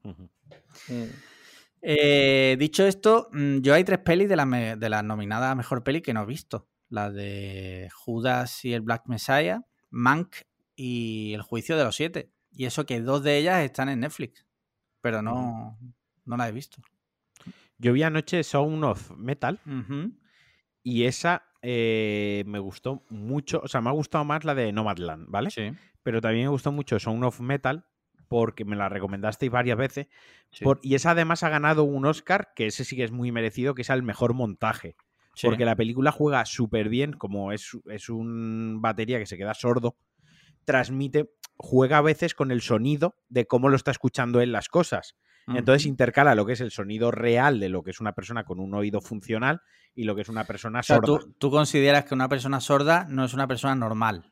Eh, 0.89 1.09
dicho 1.81 2.85
esto, 2.85 3.29
mm, 3.31 3.59
yo 3.59 3.73
hay 3.73 3.83
tres 3.83 3.99
pelis 3.99 4.29
de 4.29 4.35
las 4.35 4.49
de 4.79 4.89
la 4.89 5.03
nominadas 5.03 5.51
a 5.51 5.55
mejor 5.55 5.83
peli 5.83 6.01
que 6.01 6.13
no 6.13 6.23
he 6.23 6.25
visto. 6.25 6.67
La 6.89 7.09
de 7.09 7.89
Judas 7.93 8.65
y 8.65 8.73
el 8.73 8.81
Black 8.81 9.03
Messiah, 9.07 9.65
Mank 9.89 10.35
y 10.75 11.33
El 11.33 11.41
Juicio 11.41 11.77
de 11.77 11.83
los 11.83 11.95
Siete. 11.95 12.31
Y 12.51 12.65
eso 12.65 12.85
que 12.85 13.01
dos 13.01 13.23
de 13.23 13.37
ellas 13.37 13.63
están 13.63 13.89
en 13.89 14.01
Netflix. 14.01 14.45
Pero 14.99 15.21
no, 15.21 15.79
no 16.25 16.37
la 16.37 16.49
he 16.49 16.51
visto. 16.51 16.81
Yo 17.77 17.93
vi 17.93 18.03
anoche 18.03 18.43
Sound 18.43 18.83
of 18.83 19.11
Metal. 19.11 19.59
Y 20.83 21.05
esa 21.05 21.43
eh, 21.61 22.43
me 22.45 22.59
gustó 22.59 23.03
mucho. 23.09 23.61
O 23.63 23.67
sea, 23.67 23.81
me 23.81 23.89
ha 23.89 23.93
gustado 23.93 24.25
más 24.25 24.43
la 24.43 24.53
de 24.53 24.71
Nomadland, 24.71 25.27
¿vale? 25.29 25.49
Sí. 25.49 25.71
Pero 26.03 26.21
también 26.21 26.45
me 26.45 26.51
gustó 26.51 26.71
mucho 26.71 26.99
Sound 26.99 27.23
of 27.23 27.39
Metal 27.39 27.85
porque 28.31 28.63
me 28.63 28.77
la 28.77 28.87
recomendasteis 28.87 29.51
varias 29.51 29.77
veces. 29.77 30.07
y 30.81 30.95
esa 30.95 31.11
además 31.11 31.43
ha 31.43 31.49
ganado 31.49 31.83
un 31.83 32.05
Oscar, 32.05 32.53
que 32.55 32.67
ese 32.67 32.85
sí 32.85 32.95
que 32.95 33.03
es 33.03 33.11
muy 33.11 33.29
merecido, 33.29 33.75
que 33.75 33.81
es 33.81 33.89
el 33.89 34.03
mejor 34.03 34.33
montaje. 34.33 34.95
Porque 35.43 35.65
la 35.65 35.75
película 35.75 36.13
juega 36.13 36.45
súper 36.45 36.87
bien, 36.87 37.11
como 37.11 37.51
es, 37.51 37.77
es 37.89 38.07
un 38.07 38.79
batería 38.81 39.19
que 39.19 39.25
se 39.25 39.35
queda 39.35 39.53
sordo, 39.53 39.97
transmite, 40.63 41.29
juega 41.57 41.97
a 41.97 42.01
veces 42.01 42.33
con 42.33 42.51
el 42.51 42.61
sonido 42.61 43.17
de 43.27 43.47
cómo 43.47 43.67
lo 43.67 43.75
está 43.75 43.91
escuchando 43.91 44.39
él 44.39 44.53
las 44.53 44.69
cosas. 44.69 45.17
Entonces 45.47 45.85
intercala 45.85 46.33
lo 46.33 46.45
que 46.45 46.53
es 46.53 46.61
el 46.61 46.71
sonido 46.71 47.11
real 47.11 47.59
de 47.59 47.67
lo 47.67 47.83
que 47.83 47.91
es 47.91 47.99
una 47.99 48.13
persona 48.13 48.45
con 48.45 48.61
un 48.61 48.73
oído 48.73 49.01
funcional 49.01 49.59
y 49.93 50.05
lo 50.05 50.15
que 50.15 50.21
es 50.21 50.29
una 50.29 50.45
persona 50.45 50.83
sorda. 50.83 51.19
¿tú, 51.37 51.51
consideras 51.51 52.05
que 52.05 52.13
una 52.13 52.29
persona 52.29 52.61
sorda 52.61 53.07
no 53.09 53.25
es 53.25 53.33
una 53.33 53.47
persona 53.47 53.75
normal. 53.75 54.31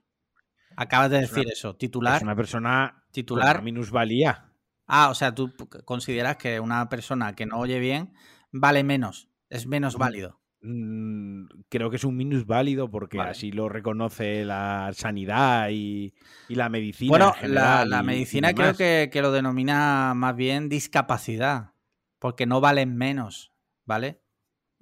Acabas 0.79 1.11
de 1.11 1.19
decir 1.19 1.45
eso. 1.51 1.75
Titular. 1.75 2.15
Es 2.15 2.23
una 2.23 2.37
persona 2.37 3.03
titular. 3.11 3.61
minusvalía. 3.61 4.45
Ah, 4.87 5.09
o 5.09 5.13
sea, 5.13 5.35
tú 5.35 5.53
consideras 5.83 6.37
que 6.37 6.61
una 6.61 6.87
persona 6.87 7.35
que 7.35 7.45
no 7.45 7.59
oye 7.59 7.79
bien 7.79 8.13
vale 8.53 8.85
menos, 8.85 9.27
es 9.49 9.67
menos 9.67 9.97
mm, 9.97 9.99
válido. 9.99 10.39
Mm, 10.61 11.47
creo 11.67 11.89
que 11.89 11.97
es 11.97 12.05
un 12.05 12.15
minusválido 12.15 12.89
porque 12.89 13.19
así 13.19 13.51
lo 13.51 13.67
reconoce 13.67 14.45
la 14.45 14.91
sanidad 14.93 15.67
y, 15.69 16.13
la 16.47 16.69
medicina. 16.69 17.09
Bueno, 17.09 17.35
la, 17.43 18.01
medicina 18.01 18.53
creo 18.53 18.73
que, 18.73 19.09
que, 19.11 19.21
lo 19.21 19.33
denomina 19.33 20.13
más 20.15 20.33
bien 20.37 20.69
discapacidad, 20.69 21.73
porque 22.19 22.45
no 22.45 22.61
valen 22.61 22.95
menos, 22.95 23.51
¿vale? 23.85 24.21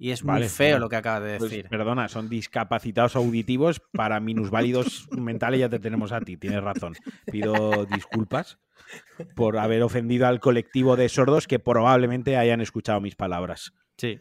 Y 0.00 0.12
es 0.12 0.22
muy 0.22 0.44
feo 0.44 0.78
lo 0.78 0.88
que 0.88 0.94
acabas 0.94 1.24
de 1.24 1.38
pues, 1.38 1.50
decir. 1.50 1.68
perdona, 1.68 2.08
son 2.08 2.28
discapacitados 2.28 3.16
auditivos 3.16 3.82
para 3.92 4.20
minusválidos 4.20 5.08
mentales, 5.10 5.58
ya 5.58 5.68
te 5.68 5.80
tenemos 5.80 6.12
a 6.12 6.20
ti, 6.20 6.36
tienes 6.36 6.62
razón. 6.62 6.94
Pido 7.30 7.84
disculpas 7.86 8.58
por 9.34 9.58
haber 9.58 9.82
ofendido 9.82 10.28
al 10.28 10.38
colectivo 10.38 10.94
de 10.94 11.08
sordos 11.08 11.48
que 11.48 11.58
probablemente 11.58 12.36
hayan 12.36 12.60
escuchado 12.60 13.00
mis 13.00 13.16
palabras. 13.16 13.72
Sí. 13.96 14.20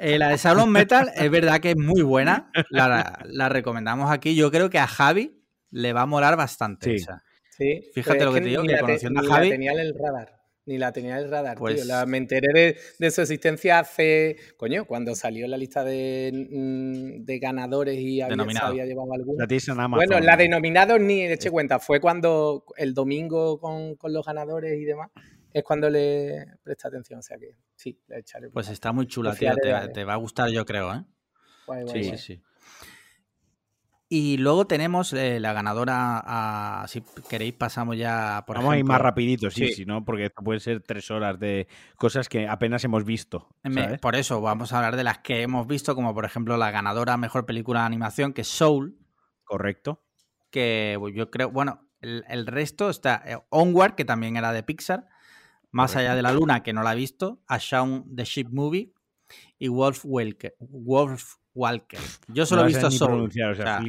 Eh, 0.00 0.18
la 0.18 0.30
de 0.30 0.38
Salon 0.38 0.72
Metal 0.72 1.10
es 1.14 1.30
verdad 1.30 1.60
que 1.60 1.72
es 1.72 1.76
muy 1.76 2.00
buena. 2.00 2.50
La, 2.70 3.48
recomendamos 3.50 4.10
aquí. 4.10 4.34
Yo 4.34 4.50
creo 4.50 4.70
que 4.70 4.78
a 4.78 4.86
Javi 4.86 5.38
le 5.70 5.92
va 5.92 6.02
a 6.02 6.06
molar 6.06 6.36
bastante. 6.36 6.98
Sí. 6.98 7.06
sí. 7.50 7.90
Fíjate 7.94 8.24
lo 8.24 8.32
que, 8.32 8.40
te 8.40 8.48
digo, 8.48 8.62
que 8.62 8.78
conociendo 8.78 9.20
a 9.20 9.24
Javi. 9.24 9.50
tenía 9.50 9.72
el 9.72 9.94
radar 9.94 10.41
ni 10.66 10.78
la 10.78 10.92
tenía 10.92 11.18
en 11.18 11.24
el 11.24 11.30
radar, 11.30 11.56
tío. 11.56 11.60
Pues 11.60 11.86
la, 11.86 12.06
me 12.06 12.18
enteré 12.18 12.76
de, 12.98 13.10
su 13.10 13.20
existencia 13.20 13.80
hace, 13.80 14.36
coño, 14.56 14.84
cuando 14.84 15.14
salió 15.14 15.46
la 15.48 15.56
lista 15.56 15.84
de, 15.84 16.30
mm, 16.32 17.24
de 17.24 17.38
ganadores 17.38 17.98
y 17.98 18.20
había, 18.20 18.44
había 18.60 18.84
llevado 18.84 19.12
alguna. 19.12 19.46
Bueno, 19.88 20.20
la 20.20 20.36
denominados 20.36 21.00
ni 21.00 21.22
eché 21.22 21.50
cuenta, 21.50 21.78
fue 21.78 22.00
cuando 22.00 22.64
el 22.76 22.94
domingo 22.94 23.58
con, 23.58 23.96
con, 23.96 24.12
los 24.12 24.24
ganadores 24.24 24.78
y 24.78 24.84
demás, 24.84 25.10
es 25.52 25.64
cuando 25.64 25.90
le 25.90 26.46
presté 26.62 26.88
atención, 26.88 27.18
o 27.18 27.22
sea 27.22 27.38
que 27.38 27.56
sí, 27.74 27.98
le 28.08 28.20
echaré. 28.20 28.48
Pues 28.50 28.68
está 28.68 28.92
muy 28.92 29.06
chula, 29.06 29.34
tío, 29.34 29.52
te, 29.54 29.88
te, 29.88 30.04
va 30.04 30.14
a 30.14 30.16
gustar 30.16 30.48
yo 30.50 30.64
creo, 30.64 30.94
¿eh? 30.94 31.04
sí, 31.92 32.04
sí, 32.04 32.16
sí. 32.18 32.42
Y 34.14 34.36
luego 34.36 34.66
tenemos 34.66 35.14
eh, 35.14 35.40
la 35.40 35.54
ganadora, 35.54 36.84
si 36.86 37.02
queréis 37.30 37.54
pasamos 37.54 37.96
ya 37.96 38.44
por 38.46 38.56
Vamos 38.56 38.74
a 38.74 38.76
ir 38.76 38.84
más 38.84 39.00
rapidito, 39.00 39.50
sí, 39.50 39.68
sí, 39.72 39.86
no, 39.86 40.04
porque 40.04 40.26
esto 40.26 40.42
puede 40.42 40.60
ser 40.60 40.82
tres 40.82 41.10
horas 41.10 41.40
de 41.40 41.66
cosas 41.96 42.28
que 42.28 42.46
apenas 42.46 42.84
hemos 42.84 43.06
visto. 43.06 43.48
Por 44.02 44.14
eso 44.14 44.42
vamos 44.42 44.74
a 44.74 44.76
hablar 44.76 44.96
de 44.96 45.04
las 45.04 45.20
que 45.20 45.40
hemos 45.40 45.66
visto, 45.66 45.94
como 45.94 46.12
por 46.12 46.26
ejemplo 46.26 46.58
la 46.58 46.70
ganadora 46.70 47.16
Mejor 47.16 47.46
Película 47.46 47.80
de 47.80 47.86
Animación, 47.86 48.34
que 48.34 48.42
es 48.42 48.48
Soul. 48.48 48.98
Correcto. 49.44 50.04
Que 50.50 50.96
pues, 50.98 51.14
yo 51.14 51.30
creo, 51.30 51.50
bueno, 51.50 51.88
el, 52.02 52.46
resto 52.46 52.90
está 52.90 53.22
eh, 53.24 53.38
Onward, 53.48 53.94
que 53.94 54.04
también 54.04 54.36
era 54.36 54.52
de 54.52 54.62
Pixar, 54.62 55.08
Más 55.70 55.96
allá 55.96 56.14
de 56.14 56.20
la 56.20 56.34
luna, 56.34 56.62
que 56.62 56.74
no 56.74 56.82
la 56.82 56.92
he 56.92 56.96
visto, 56.96 57.40
A 57.46 57.56
Shaun 57.56 58.14
the 58.14 58.26
Sheep 58.26 58.50
Movie 58.50 58.92
y 59.58 59.68
Wolf 59.68 60.04
Walker. 60.04 60.54
Wolf 60.60 61.36
Walker. 61.54 61.98
Yo 62.28 62.46
solo 62.46 62.62
he 62.62 62.66
visto 62.66 62.90
Soul. 62.90 63.30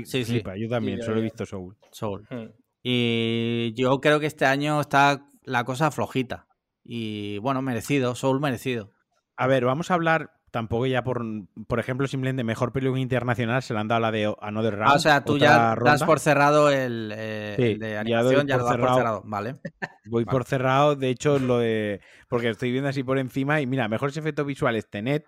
sí, 0.05 0.25
sí. 0.25 0.43
Yo 0.57 0.69
también, 0.69 1.01
solo 1.01 1.19
he 1.19 1.23
visto 1.23 1.45
Soul. 1.45 1.75
Soul. 1.91 2.27
Hmm. 2.29 2.49
Y 2.81 3.73
yo 3.75 3.99
creo 4.01 4.19
que 4.19 4.25
este 4.25 4.45
año 4.45 4.81
está 4.81 5.25
la 5.43 5.63
cosa 5.63 5.91
flojita. 5.91 6.47
Y 6.83 7.37
bueno, 7.39 7.61
merecido, 7.61 8.15
Soul 8.15 8.41
merecido. 8.41 8.91
A 9.37 9.47
ver, 9.47 9.65
vamos 9.65 9.89
a 9.89 9.93
hablar 9.93 10.31
tampoco 10.53 10.85
ya 10.85 11.03
por, 11.03 11.25
por 11.67 11.79
ejemplo, 11.79 12.05
simplemente 12.05 12.43
mejor 12.43 12.71
película 12.71 13.01
internacional 13.01 13.63
se 13.63 13.73
le 13.73 13.79
han 13.79 13.87
dado 13.87 14.01
la 14.01 14.11
de 14.11 14.31
Another 14.39 14.75
Round. 14.75 14.91
Ah, 14.91 14.95
o 14.95 14.99
sea, 14.99 15.23
tú 15.23 15.39
ya 15.39 15.75
das 15.83 16.03
por 16.03 16.19
cerrado 16.19 16.69
el, 16.69 17.11
eh, 17.15 17.77
de 17.79 17.97
animación, 17.97 18.45
ya, 18.45 18.57
lo 18.57 18.65
das 18.65 18.77
por 18.77 18.93
cerrado, 18.93 19.23
vale. 19.25 19.55
Voy 20.05 20.25
por 20.25 20.43
cerrado, 20.43 20.95
de 20.95 21.09
hecho, 21.09 21.39
lo 21.39 21.57
de. 21.57 22.01
Porque 22.29 22.49
estoy 22.49 22.71
viendo 22.71 22.87
así 22.87 23.03
por 23.03 23.17
encima 23.17 23.61
y 23.61 23.65
mira, 23.65 23.87
mejores 23.87 24.15
efectos 24.15 24.45
visuales, 24.45 24.87
Tenet, 24.87 25.25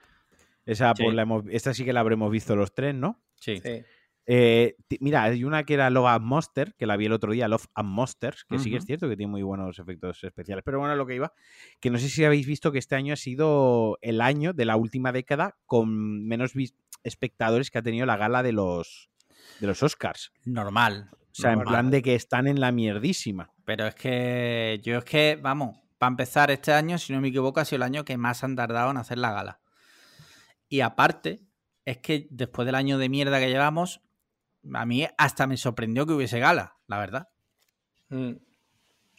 esa, 0.65 0.93
pues, 0.93 1.13
la 1.13 1.23
hemos, 1.23 1.43
esta 1.49 1.73
sí 1.73 1.85
que 1.85 1.93
la 1.93 1.99
habremos 1.99 2.31
visto 2.31 2.55
los 2.55 2.73
tres, 2.73 2.95
¿no? 2.95 3.23
Sí. 3.35 3.61
Eh, 4.27 4.75
mira, 4.99 5.23
hay 5.23 5.43
una 5.43 5.63
que 5.63 5.75
era 5.75 5.89
Love 5.89 6.07
and 6.07 6.25
Monster, 6.25 6.73
que 6.75 6.87
la 6.87 6.97
vi 6.97 7.05
el 7.05 7.13
otro 7.13 7.31
día, 7.31 7.47
Love 7.47 7.67
and 7.75 7.89
Monsters, 7.89 8.43
que 8.45 8.57
sí 8.57 8.71
que 8.71 8.77
es 8.77 8.85
cierto 8.85 9.07
que 9.07 9.15
tiene 9.15 9.31
muy 9.31 9.43
buenos 9.43 9.77
efectos 9.77 10.23
especiales. 10.23 10.63
Pero 10.65 10.79
bueno, 10.79 10.95
lo 10.95 11.05
que 11.05 11.15
iba, 11.15 11.33
que 11.79 11.91
no 11.91 11.99
sé 11.99 12.09
si 12.09 12.25
habéis 12.25 12.47
visto 12.47 12.71
que 12.71 12.79
este 12.79 12.95
año 12.95 13.13
ha 13.13 13.17
sido 13.17 13.99
el 14.01 14.21
año 14.21 14.53
de 14.53 14.65
la 14.65 14.77
última 14.77 15.11
década 15.11 15.57
con 15.65 16.25
menos 16.25 16.53
espectadores 17.03 17.69
que 17.69 17.77
ha 17.77 17.83
tenido 17.83 18.07
la 18.07 18.17
gala 18.17 18.41
de 18.41 18.51
los, 18.51 19.11
de 19.59 19.67
los 19.67 19.83
Oscars. 19.83 20.31
Normal. 20.45 21.09
O 21.13 21.41
sea, 21.41 21.51
en 21.51 21.61
plan 21.61 21.91
de 21.91 22.01
que 22.01 22.15
están 22.15 22.47
en 22.47 22.61
la 22.61 22.71
mierdísima. 22.71 23.51
Pero 23.65 23.85
es 23.85 23.95
que 23.95 24.79
yo 24.83 24.97
es 24.97 25.03
que, 25.03 25.37
vamos, 25.39 25.77
para 25.97 26.11
empezar 26.11 26.49
este 26.49 26.71
año, 26.71 26.97
si 26.97 27.13
no 27.13 27.21
me 27.21 27.27
equivoco, 27.27 27.59
ha 27.59 27.65
sido 27.65 27.77
el 27.77 27.83
año 27.83 28.05
que 28.05 28.17
más 28.17 28.43
han 28.43 28.55
tardado 28.55 28.89
en 28.89 28.97
hacer 28.97 29.17
la 29.17 29.33
gala. 29.33 29.59
Y 30.69 30.81
aparte, 30.81 31.45
es 31.85 31.97
que 31.99 32.27
después 32.31 32.65
del 32.65 32.75
año 32.75 32.97
de 32.97 33.09
mierda 33.09 33.39
que 33.39 33.49
llevamos, 33.49 34.01
a 34.73 34.85
mí 34.85 35.07
hasta 35.17 35.47
me 35.47 35.57
sorprendió 35.57 36.05
que 36.05 36.13
hubiese 36.13 36.39
gala, 36.39 36.77
la 36.87 36.99
verdad. 36.99 37.29
Mm. 38.09 38.33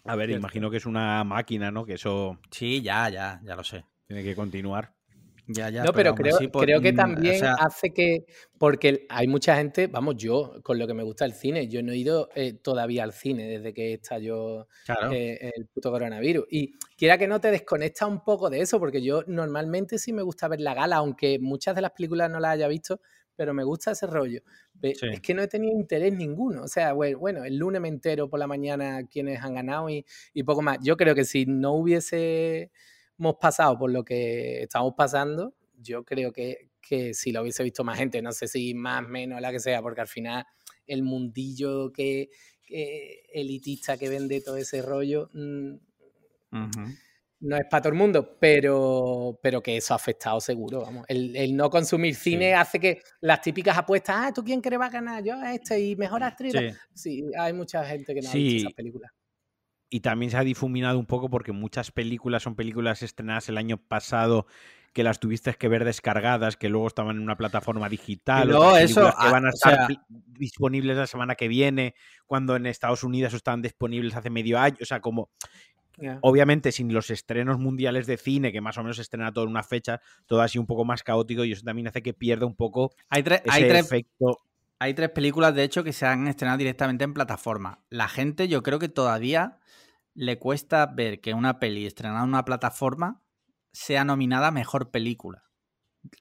A 0.05 0.16
ver, 0.16 0.30
imagino 0.30 0.70
que 0.70 0.76
es 0.76 0.86
una 0.86 1.24
máquina, 1.24 1.70
¿no? 1.70 1.84
Que 1.84 1.94
eso. 1.94 2.38
Sí, 2.51 2.82
ya, 2.82 3.09
ya, 3.09 3.40
ya 3.42 3.57
lo 3.57 3.64
sé. 3.64 3.84
Tiene 4.07 4.22
que 4.22 4.36
continuar. 4.36 4.95
Ya, 5.49 5.70
ya, 5.70 5.84
no, 5.84 5.92
pero, 5.92 6.12
creo, 6.14 6.36
creo, 6.51 6.80
que 6.80 6.92
también 6.92 7.44
hace 7.44 7.92
que, 7.92 8.26
porque 8.59 9.07
hay 9.09 9.28
mucha 9.28 9.55
gente, 9.57 9.86
vamos, 9.86 10.16
yo, 10.16 10.55
con 10.64 10.76
lo 10.76 10.88
que 10.88 10.94
me 10.94 11.05
gusta 11.05 11.24
el 11.24 11.34
cine, 11.34 11.68
yo 11.68 11.84
no 11.84 11.92
he 11.92 11.97
ido 11.97 12.28
eh, 12.34 12.55
todavía 12.55 13.05
al 13.05 13.12
cine 13.12 13.47
desde 13.47 13.72
que 13.72 13.92
estalló 13.94 14.66
eh, 15.12 15.53
el 15.55 15.66
puto 15.66 15.92
coronavirus. 15.92 16.47
Y 16.51 16.74
quiera 16.97 17.16
que 17.16 17.28
no 17.28 17.40
te 17.40 17.53
desconecta 17.53 18.07
un 18.07 18.24
poco 18.24 18.51
de 18.51 18.61
eso, 18.61 18.80
porque 18.80 19.01
yo 19.01 19.22
normalmente 19.28 19.99
sí 19.99 20.12
me 20.12 20.22
gusta 20.22 20.49
ver 20.49 20.61
la 20.61 20.74
gala, 20.74 20.97
aunque 20.97 21.38
muchas 21.38 21.76
de 21.76 21.82
las 21.82 21.92
películas 21.92 22.28
no 22.28 22.40
las 22.40 22.55
haya 22.55 22.66
visto, 22.66 23.01
pero 23.36 23.55
me 23.55 23.62
gusta 23.62 23.92
ese 23.92 24.09
rollo. 24.09 24.40
Es 24.82 25.20
que 25.20 25.32
no 25.32 25.42
he 25.42 25.49
tenido 25.49 25.78
interés 25.78 26.12
ninguno. 26.12 26.64
O 26.64 26.68
sea, 26.68 26.92
bueno, 26.92 27.44
el 27.44 27.57
lunes 27.57 27.80
me 27.80 27.88
entero 27.88 28.28
por 28.28 28.40
la 28.40 28.49
mañana 28.49 29.07
quienes 29.09 29.40
han 29.42 29.55
ganado 29.55 29.88
y, 29.90 30.05
y 30.34 30.42
poco 30.42 30.62
más. 30.62 30.78
Yo 30.82 30.97
creo 30.97 31.14
que 31.14 31.24
si 31.24 31.47
no 31.47 31.74
hubiese 31.74 32.72
hemos 33.18 33.36
pasado 33.36 33.78
por 33.78 33.90
lo 33.90 34.04
que 34.04 34.62
estamos 34.62 34.94
pasando, 34.96 35.54
yo 35.78 36.04
creo 36.04 36.32
que, 36.32 36.70
si 37.12 37.32
lo 37.32 37.42
hubiese 37.42 37.62
visto 37.62 37.84
más 37.84 37.98
gente, 37.98 38.22
no 38.22 38.32
sé 38.32 38.46
si 38.48 38.74
más, 38.74 39.06
menos, 39.08 39.40
la 39.40 39.50
que 39.50 39.60
sea, 39.60 39.82
porque 39.82 40.00
al 40.00 40.08
final 40.08 40.44
el 40.86 41.02
mundillo 41.02 41.92
que, 41.92 42.30
elitista 43.32 43.96
que 43.96 44.08
vende 44.08 44.40
todo 44.40 44.56
ese 44.56 44.82
rollo 44.82 45.30
mm, 45.32 45.74
no 47.38 47.56
es 47.56 47.64
para 47.70 47.82
todo 47.82 47.92
el 47.92 47.98
mundo, 47.98 48.38
pero, 48.40 49.38
pero 49.42 49.62
que 49.62 49.76
eso 49.76 49.94
ha 49.94 49.96
afectado 49.96 50.40
seguro, 50.40 50.80
vamos. 50.80 51.04
El, 51.06 51.54
no 51.54 51.68
consumir 51.70 52.14
cine 52.14 52.54
hace 52.54 52.80
que 52.80 53.02
las 53.20 53.40
típicas 53.40 53.76
apuestas, 53.76 54.16
ah, 54.18 54.32
¿tú 54.32 54.42
quién 54.42 54.60
crees 54.60 54.80
va 54.80 54.86
a 54.86 54.90
ganar? 54.90 55.22
Yo 55.22 55.34
este 55.42 55.78
y 55.78 55.96
mejor 55.96 56.22
actriz. 56.24 56.54
Sí. 56.94 57.24
hay 57.38 57.52
mucha 57.52 57.84
gente 57.84 58.14
que 58.14 58.22
no 58.22 58.30
ha 58.30 58.32
visto 58.32 58.68
esas 58.68 58.74
películas 58.74 59.12
y 59.91 60.01
también 60.01 60.30
se 60.30 60.37
ha 60.37 60.45
difuminado 60.45 60.99
un 60.99 61.07
poco 61.07 61.30
porque 61.30 61.53
muchas 61.53 61.91
películas 61.91 62.43
son 62.43 62.57
películas 62.57 63.03
estrenadas 63.03 63.49
el 63.49 63.59
año 63.59 63.76
pasado 63.76 64.47
que 64.97 65.03
las 65.03 65.20
tuviste 65.20 65.53
que 65.53 65.68
ver 65.68 65.84
descargadas, 65.84 66.57
que 66.57 66.70
luego 66.70 66.87
estaban 66.87 67.16
en 67.16 67.22
una 67.22 67.37
plataforma 67.37 67.87
digital. 67.87 68.49
No, 68.49 68.78
eso. 68.78 69.03
Que 69.03 69.12
ah, 69.14 69.30
van 69.30 69.45
a 69.45 69.51
estar 69.51 69.89
disponibles 70.07 70.97
la 70.97 71.07
semana 71.07 71.34
que 71.34 71.49
viene, 71.49 71.95
cuando 72.24 72.57
en 72.57 72.64
Estados 72.64 73.05
Unidos 73.05 73.34
estaban 73.34 73.61
disponibles 73.61 74.16
hace 74.16 74.30
medio 74.30 74.59
año. 74.59 74.78
O 74.80 74.87
sea, 74.87 75.01
como. 75.01 75.28
Obviamente, 76.22 76.72
sin 76.72 76.93
los 76.93 77.11
estrenos 77.11 77.59
mundiales 77.59 78.07
de 78.07 78.16
cine, 78.16 78.53
que 78.53 78.62
más 78.62 78.78
o 78.78 78.82
menos 78.82 78.97
se 78.97 79.03
estrena 79.03 79.32
todo 79.32 79.45
en 79.45 79.51
una 79.51 79.62
fecha, 79.62 80.01
todo 80.24 80.41
así 80.41 80.59
un 80.59 80.66
poco 80.66 80.87
más 80.87 81.03
caótico 81.03 81.45
y 81.45 81.53
eso 81.53 81.62
también 81.62 81.89
hace 81.89 82.03
que 82.03 82.12
pierda 82.12 82.45
un 82.45 82.55
poco 82.55 82.93
hay 83.09 83.22
ese 83.22 83.43
hay 83.49 83.64
efecto. 83.64 84.39
Hay 84.78 84.94
tres 84.94 85.10
películas, 85.10 85.54
de 85.54 85.64
hecho, 85.64 85.84
que 85.84 85.92
se 85.92 86.06
han 86.06 86.28
estrenado 86.28 86.58
directamente 86.58 87.04
en 87.04 87.14
plataforma. 87.14 87.84
La 87.88 88.08
gente, 88.08 88.48
yo 88.48 88.62
creo 88.62 88.78
que 88.78 88.88
todavía 88.88 89.58
le 90.14 90.38
cuesta 90.38 90.86
ver 90.86 91.20
que 91.20 91.34
una 91.34 91.58
peli 91.58 91.86
estrenada 91.86 92.22
en 92.22 92.28
una 92.28 92.44
plataforma 92.44 93.22
sea 93.72 94.04
nominada 94.04 94.48
a 94.48 94.50
mejor 94.50 94.90
película. 94.90 95.44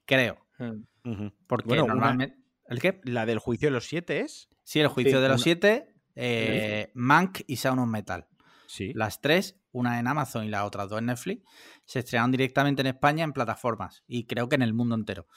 Creo. 0.06 0.46
Hmm. 0.58 1.28
Porque 1.48 1.76
normalmente. 1.76 2.38
¿El 2.68 2.80
qué? 2.80 3.00
¿La 3.04 3.26
del 3.26 3.40
juicio 3.40 3.68
de 3.68 3.74
los 3.74 3.88
siete 3.88 4.22
es? 4.22 4.50
Sí, 4.64 4.80
el 4.80 4.88
juicio 4.88 5.22
de 5.22 5.30
los 5.30 5.42
siete, 5.42 5.94
eh, 6.16 6.92
Mank 6.96 7.42
y 7.48 7.58
Sound 7.58 7.80
of 7.80 7.88
Metal. 7.88 8.28
Sí. 8.68 8.92
Las 8.96 9.22
tres, 9.22 9.60
una 9.72 10.00
en 10.00 10.08
Amazon 10.08 10.46
y 10.46 10.50
la 10.50 10.66
otra 10.66 10.88
dos 10.88 11.00
en 11.00 11.06
Netflix, 11.06 11.44
se 11.86 12.00
estrenaron 12.00 12.32
directamente 12.32 12.82
en 12.82 12.88
España 12.88 13.24
en 13.24 13.34
plataformas 13.34 14.04
y 14.08 14.26
creo 14.26 14.50
que 14.50 14.56
en 14.56 14.64
el 14.64 14.74
mundo 14.74 14.96
entero. 14.96 15.28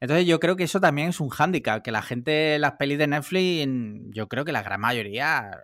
Entonces 0.00 0.26
yo 0.26 0.40
creo 0.40 0.56
que 0.56 0.64
eso 0.64 0.80
también 0.80 1.08
es 1.08 1.20
un 1.20 1.30
hándicap, 1.30 1.82
que 1.82 1.90
la 1.90 2.02
gente, 2.02 2.58
las 2.58 2.72
pelis 2.72 2.98
de 2.98 3.06
Netflix, 3.06 3.68
yo 4.10 4.28
creo 4.28 4.44
que 4.44 4.52
la 4.52 4.62
gran 4.62 4.80
mayoría 4.80 5.62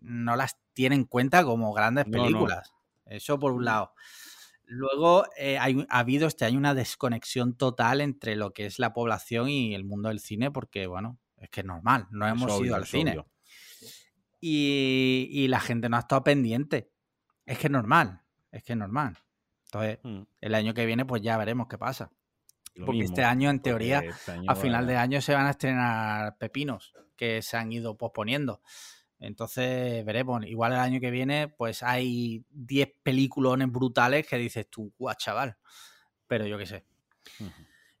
no 0.00 0.36
las 0.36 0.56
tiene 0.72 0.94
en 0.94 1.04
cuenta 1.04 1.44
como 1.44 1.72
grandes 1.72 2.06
películas. 2.06 2.72
Eso 3.04 3.38
por 3.38 3.52
un 3.52 3.64
lado. 3.64 3.92
Luego 4.64 5.26
eh, 5.36 5.58
ha 5.58 5.98
habido 5.98 6.26
este 6.26 6.44
año 6.44 6.58
una 6.58 6.74
desconexión 6.74 7.56
total 7.56 8.00
entre 8.00 8.34
lo 8.34 8.52
que 8.52 8.66
es 8.66 8.78
la 8.78 8.92
población 8.92 9.48
y 9.48 9.74
el 9.74 9.84
mundo 9.84 10.08
del 10.08 10.18
cine, 10.18 10.50
porque, 10.50 10.86
bueno, 10.86 11.18
es 11.36 11.50
que 11.50 11.60
es 11.60 11.66
normal, 11.66 12.08
no 12.10 12.26
hemos 12.26 12.60
ido 12.60 12.74
al 12.74 12.86
cine. 12.86 13.24
Y, 14.40 15.46
la 15.48 15.60
gente 15.60 15.88
no 15.88 15.96
ha 15.96 16.00
estado 16.00 16.24
pendiente. 16.24 16.90
Es 17.44 17.58
que 17.58 17.68
es 17.68 17.70
normal, 17.70 18.22
es 18.50 18.64
que 18.64 18.72
es 18.72 18.78
normal. 18.78 19.18
Entonces, 19.66 19.98
mm. 20.02 20.22
el 20.40 20.54
año 20.54 20.74
que 20.74 20.86
viene, 20.86 21.04
pues 21.04 21.22
ya 21.22 21.36
veremos 21.36 21.68
qué 21.68 21.78
pasa. 21.78 22.10
Porque 22.84 23.04
este 23.04 23.24
año, 23.24 23.50
en 23.50 23.60
teoría, 23.60 24.00
este 24.00 24.40
a 24.46 24.54
final 24.54 24.86
de 24.86 24.96
año 24.96 25.20
se 25.20 25.34
van 25.34 25.46
a 25.46 25.50
estrenar 25.50 26.36
pepinos 26.38 26.94
que 27.16 27.40
se 27.42 27.56
han 27.56 27.72
ido 27.72 27.96
posponiendo. 27.96 28.60
Entonces 29.18 30.04
veremos. 30.04 30.44
Igual 30.44 30.72
el 30.72 30.80
año 30.80 31.00
que 31.00 31.10
viene, 31.10 31.48
pues 31.48 31.82
hay 31.82 32.44
10 32.50 32.88
peliculones 33.02 33.70
brutales 33.70 34.26
que 34.26 34.36
dices 34.36 34.68
tú, 34.68 34.92
guau, 34.98 35.14
chaval. 35.16 35.56
Pero 36.26 36.46
yo 36.46 36.58
qué 36.58 36.66
sé. 36.66 36.84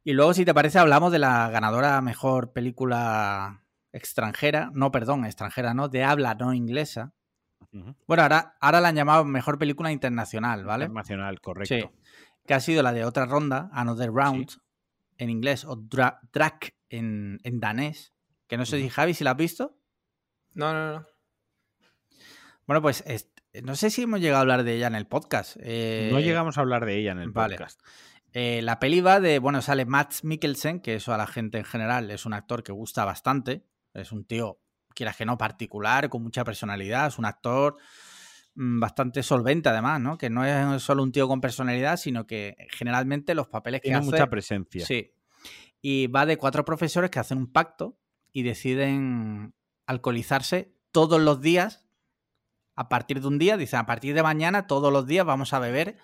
Y 0.04 0.12
luego, 0.12 0.34
si 0.34 0.44
te 0.44 0.54
parece, 0.54 0.78
hablamos 0.78 1.10
de 1.12 1.18
la 1.18 1.48
ganadora 1.50 2.00
mejor 2.00 2.52
película 2.52 3.62
extranjera, 3.92 4.70
no, 4.74 4.90
perdón, 4.92 5.24
extranjera, 5.24 5.72
no, 5.72 5.88
de 5.88 6.04
habla 6.04 6.34
no 6.34 6.52
inglesa. 6.52 7.14
Bueno, 8.06 8.22
ahora, 8.22 8.56
ahora 8.60 8.80
la 8.80 8.88
han 8.88 8.94
llamado 8.94 9.24
mejor 9.24 9.58
película 9.58 9.90
internacional, 9.90 10.64
¿vale? 10.64 10.84
Internacional, 10.84 11.40
correcto. 11.40 11.74
Sí, 11.74 11.84
que 12.46 12.54
ha 12.54 12.60
sido 12.60 12.82
la 12.82 12.92
de 12.92 13.04
otra 13.04 13.26
ronda, 13.26 13.68
Another 13.72 14.10
Round, 14.10 14.50
en 15.18 15.30
inglés, 15.30 15.64
o 15.64 15.76
Drag 15.76 16.74
en, 16.88 17.40
en 17.42 17.60
danés. 17.60 18.12
Que 18.46 18.56
no 18.56 18.64
sé 18.66 18.80
si 18.80 18.88
Javi, 18.88 19.14
si 19.14 19.24
la 19.24 19.32
has 19.32 19.36
visto. 19.36 19.78
No, 20.54 20.72
no, 20.72 20.92
no. 20.92 21.06
Bueno, 22.66 22.82
pues 22.82 23.04
no 23.62 23.76
sé 23.76 23.90
si 23.90 24.02
hemos 24.02 24.20
llegado 24.20 24.38
a 24.38 24.40
hablar 24.40 24.64
de 24.64 24.74
ella 24.74 24.86
en 24.86 24.94
el 24.94 25.06
podcast. 25.06 25.56
Eh, 25.60 26.10
no 26.12 26.20
llegamos 26.20 26.58
a 26.58 26.60
hablar 26.60 26.84
de 26.84 26.98
ella 26.98 27.12
en 27.12 27.18
el 27.18 27.32
podcast. 27.32 27.80
Eh, 28.32 28.60
la 28.62 28.78
peli 28.78 29.00
va 29.00 29.20
de, 29.20 29.38
bueno, 29.38 29.62
sale 29.62 29.86
Matt 29.86 30.22
Mikkelsen, 30.22 30.80
que 30.80 30.96
eso 30.96 31.14
a 31.14 31.16
la 31.16 31.26
gente 31.26 31.58
en 31.58 31.64
general 31.64 32.10
es 32.10 32.26
un 32.26 32.34
actor 32.34 32.62
que 32.62 32.72
gusta 32.72 33.04
bastante. 33.04 33.64
Es 33.94 34.12
un 34.12 34.26
tío, 34.26 34.60
quieras 34.94 35.16
que 35.16 35.24
no, 35.24 35.38
particular, 35.38 36.08
con 36.10 36.22
mucha 36.22 36.44
personalidad. 36.44 37.06
Es 37.06 37.18
un 37.18 37.24
actor 37.24 37.76
bastante 38.56 39.22
solvente 39.22 39.68
además, 39.68 40.00
¿no? 40.00 40.16
Que 40.16 40.30
no 40.30 40.44
es 40.44 40.82
solo 40.82 41.02
un 41.02 41.12
tío 41.12 41.28
con 41.28 41.40
personalidad, 41.40 41.98
sino 41.98 42.26
que 42.26 42.56
generalmente 42.70 43.34
los 43.34 43.48
papeles 43.48 43.80
que 43.80 43.88
Tiene 43.88 43.98
hace... 43.98 44.10
mucha 44.10 44.28
presencia. 44.28 44.84
Sí. 44.84 45.12
Y 45.82 46.06
va 46.08 46.26
de 46.26 46.38
cuatro 46.38 46.64
profesores 46.64 47.10
que 47.10 47.18
hacen 47.18 47.38
un 47.38 47.52
pacto 47.52 47.98
y 48.32 48.42
deciden 48.42 49.54
alcoholizarse 49.86 50.74
todos 50.90 51.20
los 51.20 51.40
días. 51.40 51.84
A 52.74 52.88
partir 52.88 53.20
de 53.20 53.28
un 53.28 53.38
día, 53.38 53.56
dicen, 53.56 53.80
a 53.80 53.86
partir 53.86 54.14
de 54.14 54.22
mañana, 54.22 54.66
todos 54.66 54.92
los 54.92 55.06
días 55.06 55.24
vamos 55.24 55.54
a 55.54 55.58
beber 55.58 55.96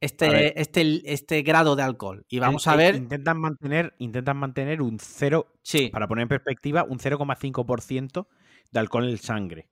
este, 0.00 0.60
este, 0.60 1.12
este 1.12 1.42
grado 1.42 1.74
de 1.74 1.82
alcohol. 1.82 2.24
Y 2.28 2.38
vamos 2.38 2.66
a 2.68 2.76
ver. 2.76 2.94
Intentan 2.94 3.40
mantener, 3.40 3.94
intentan 3.98 4.36
mantener 4.36 4.82
un 4.82 4.98
0, 5.00 5.52
sí. 5.62 5.88
para 5.88 6.06
poner 6.06 6.22
en 6.22 6.28
perspectiva, 6.28 6.84
un 6.84 6.98
0,5% 6.98 8.26
de 8.70 8.80
alcohol 8.80 9.04
en 9.04 9.10
el 9.10 9.18
sangre. 9.20 9.68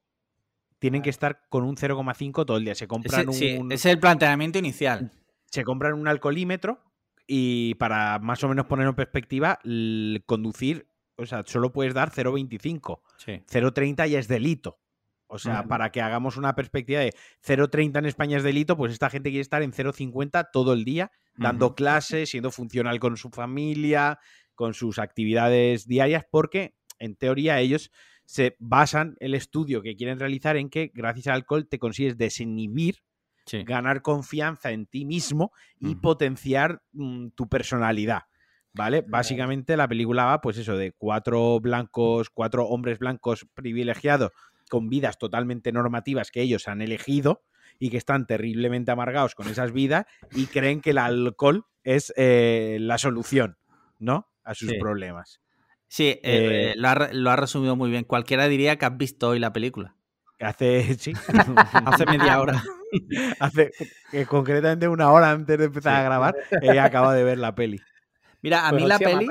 Tienen 0.83 1.01
que 1.01 1.11
estar 1.11 1.43
con 1.49 1.63
un 1.63 1.77
0,5 1.77 2.45
todo 2.45 2.57
el 2.57 2.65
día. 2.65 2.75
Se 2.75 2.89
compran 2.89 3.29
ese, 3.29 3.59
un. 3.59 3.71
es 3.71 3.87
el 3.87 4.01
planteamiento 4.01 4.59
inicial. 4.59 5.13
Se 5.51 5.63
compran 5.63 5.95
un 5.95 6.09
alcoholímetro 6.09 6.83
y 7.27 7.77
para 7.77 8.19
más 8.19 8.43
o 8.43 8.49
menos 8.49 8.67
poner 8.67 8.89
en 8.89 8.95
perspectiva, 8.95 9.61
conducir 10.27 10.89
o 11.17 11.27
sea, 11.27 11.45
solo 11.47 11.73
puedes 11.73 11.95
dar 11.95 12.11
0,25. 12.11 13.01
0,30 13.25 14.09
ya 14.09 14.19
es 14.19 14.29
delito. 14.29 14.81
O 15.29 15.39
sea, 15.39 15.65
para 15.65 15.91
que 15.91 16.03
hagamos 16.03 16.37
una 16.37 16.55
perspectiva 16.55 17.01
de 17.01 17.15
0,30 17.47 18.01
en 18.01 18.07
España 18.07 18.37
es 18.37 18.43
delito, 18.43 18.77
pues 18.77 18.93
esta 18.93 19.09
gente 19.09 19.31
quiere 19.31 19.41
estar 19.41 19.63
en 19.63 19.73
0,50 19.73 20.51
todo 20.53 20.75
el 20.75 20.85
día, 20.85 21.11
dando 21.37 21.75
clases, 21.77 22.29
siendo 22.29 22.51
funcional 22.51 22.99
con 22.99 23.17
su 23.17 23.31
familia, 23.31 24.19
con 24.55 24.75
sus 24.75 24.99
actividades 24.99 25.87
diarias, 25.87 26.27
porque 26.29 26.75
en 26.99 27.17
teoría 27.17 27.61
ellos 27.61 27.91
se 28.33 28.57
basan 28.59 29.15
el 29.21 29.35
estudio 29.35 29.83
que 29.83 29.95
quieren 29.95 30.19
realizar 30.19 30.57
en 30.57 30.71
que 30.71 30.91
gracias 30.95 31.27
al 31.27 31.35
alcohol 31.35 31.69
te 31.69 31.79
consigues 31.79 32.17
desinhibir, 32.17 33.03
ganar 33.67 34.01
confianza 34.01 34.71
en 34.71 34.87
ti 34.87 35.05
mismo 35.05 35.53
y 35.79 35.97
potenciar 35.97 36.81
mm, 36.93 37.29
tu 37.35 37.51
personalidad. 37.51 38.23
¿Vale? 38.73 39.05
Básicamente 39.07 39.77
la 39.77 39.87
película 39.87 40.25
va, 40.25 40.41
pues 40.41 40.57
eso, 40.57 40.79
de 40.79 40.93
cuatro 40.93 41.61
blancos, 41.61 42.31
cuatro 42.31 42.65
hombres 42.69 42.99
blancos 42.99 43.47
privilegiados 43.53 44.31
con 44.71 44.89
vidas 44.89 45.19
totalmente 45.19 45.71
normativas 45.71 46.31
que 46.31 46.41
ellos 46.41 46.69
han 46.69 46.81
elegido 46.81 47.43
y 47.79 47.91
que 47.91 47.99
están 47.99 48.27
terriblemente 48.27 48.93
amargados 48.93 49.35
con 49.35 49.47
esas 49.49 49.73
vidas 49.73 50.07
y 50.35 50.47
creen 50.47 50.81
que 50.81 50.93
el 50.93 50.99
alcohol 50.99 51.67
es 51.85 52.15
eh, 52.17 52.79
la 52.81 52.97
solución, 52.97 53.59
¿no? 53.99 54.33
A 54.43 54.55
sus 54.55 54.73
problemas. 54.81 55.43
Sí, 55.93 56.05
eh, 56.23 56.23
eh, 56.23 56.75
lo, 56.77 56.89
ha, 57.31 57.37
resumido 57.37 57.77
muy 57.77 57.91
bien. 57.91 58.05
Cualquiera 58.05 58.49
diría 58.49 58.79
que 58.79 58.87
has 58.87 58.97
visto 58.97 59.29
hoy 59.29 59.39
la 59.39 59.53
película. 59.53 59.95
Hace, 60.41 60.95
sí. 60.99 61.13
hace 61.85 62.07
media 62.07 62.41
hora. 62.41 62.63
hace 63.41 63.73
concretamente 64.27 64.89
una 64.89 65.13
hora 65.13 65.31
antes 65.33 65.59
de 65.59 65.67
empezar 65.67 65.97
a 65.97 66.03
grabar, 66.03 66.35
he 66.63 66.81
acabado 66.81 67.13
de 67.13 67.25
ver 67.25 67.37
la 67.37 67.55
peli. 67.55 67.79
Mira, 68.41 68.67
a 68.67 68.71
pues, 68.71 68.83
mí 68.83 68.89
la 68.89 68.99
peli. 68.99 69.27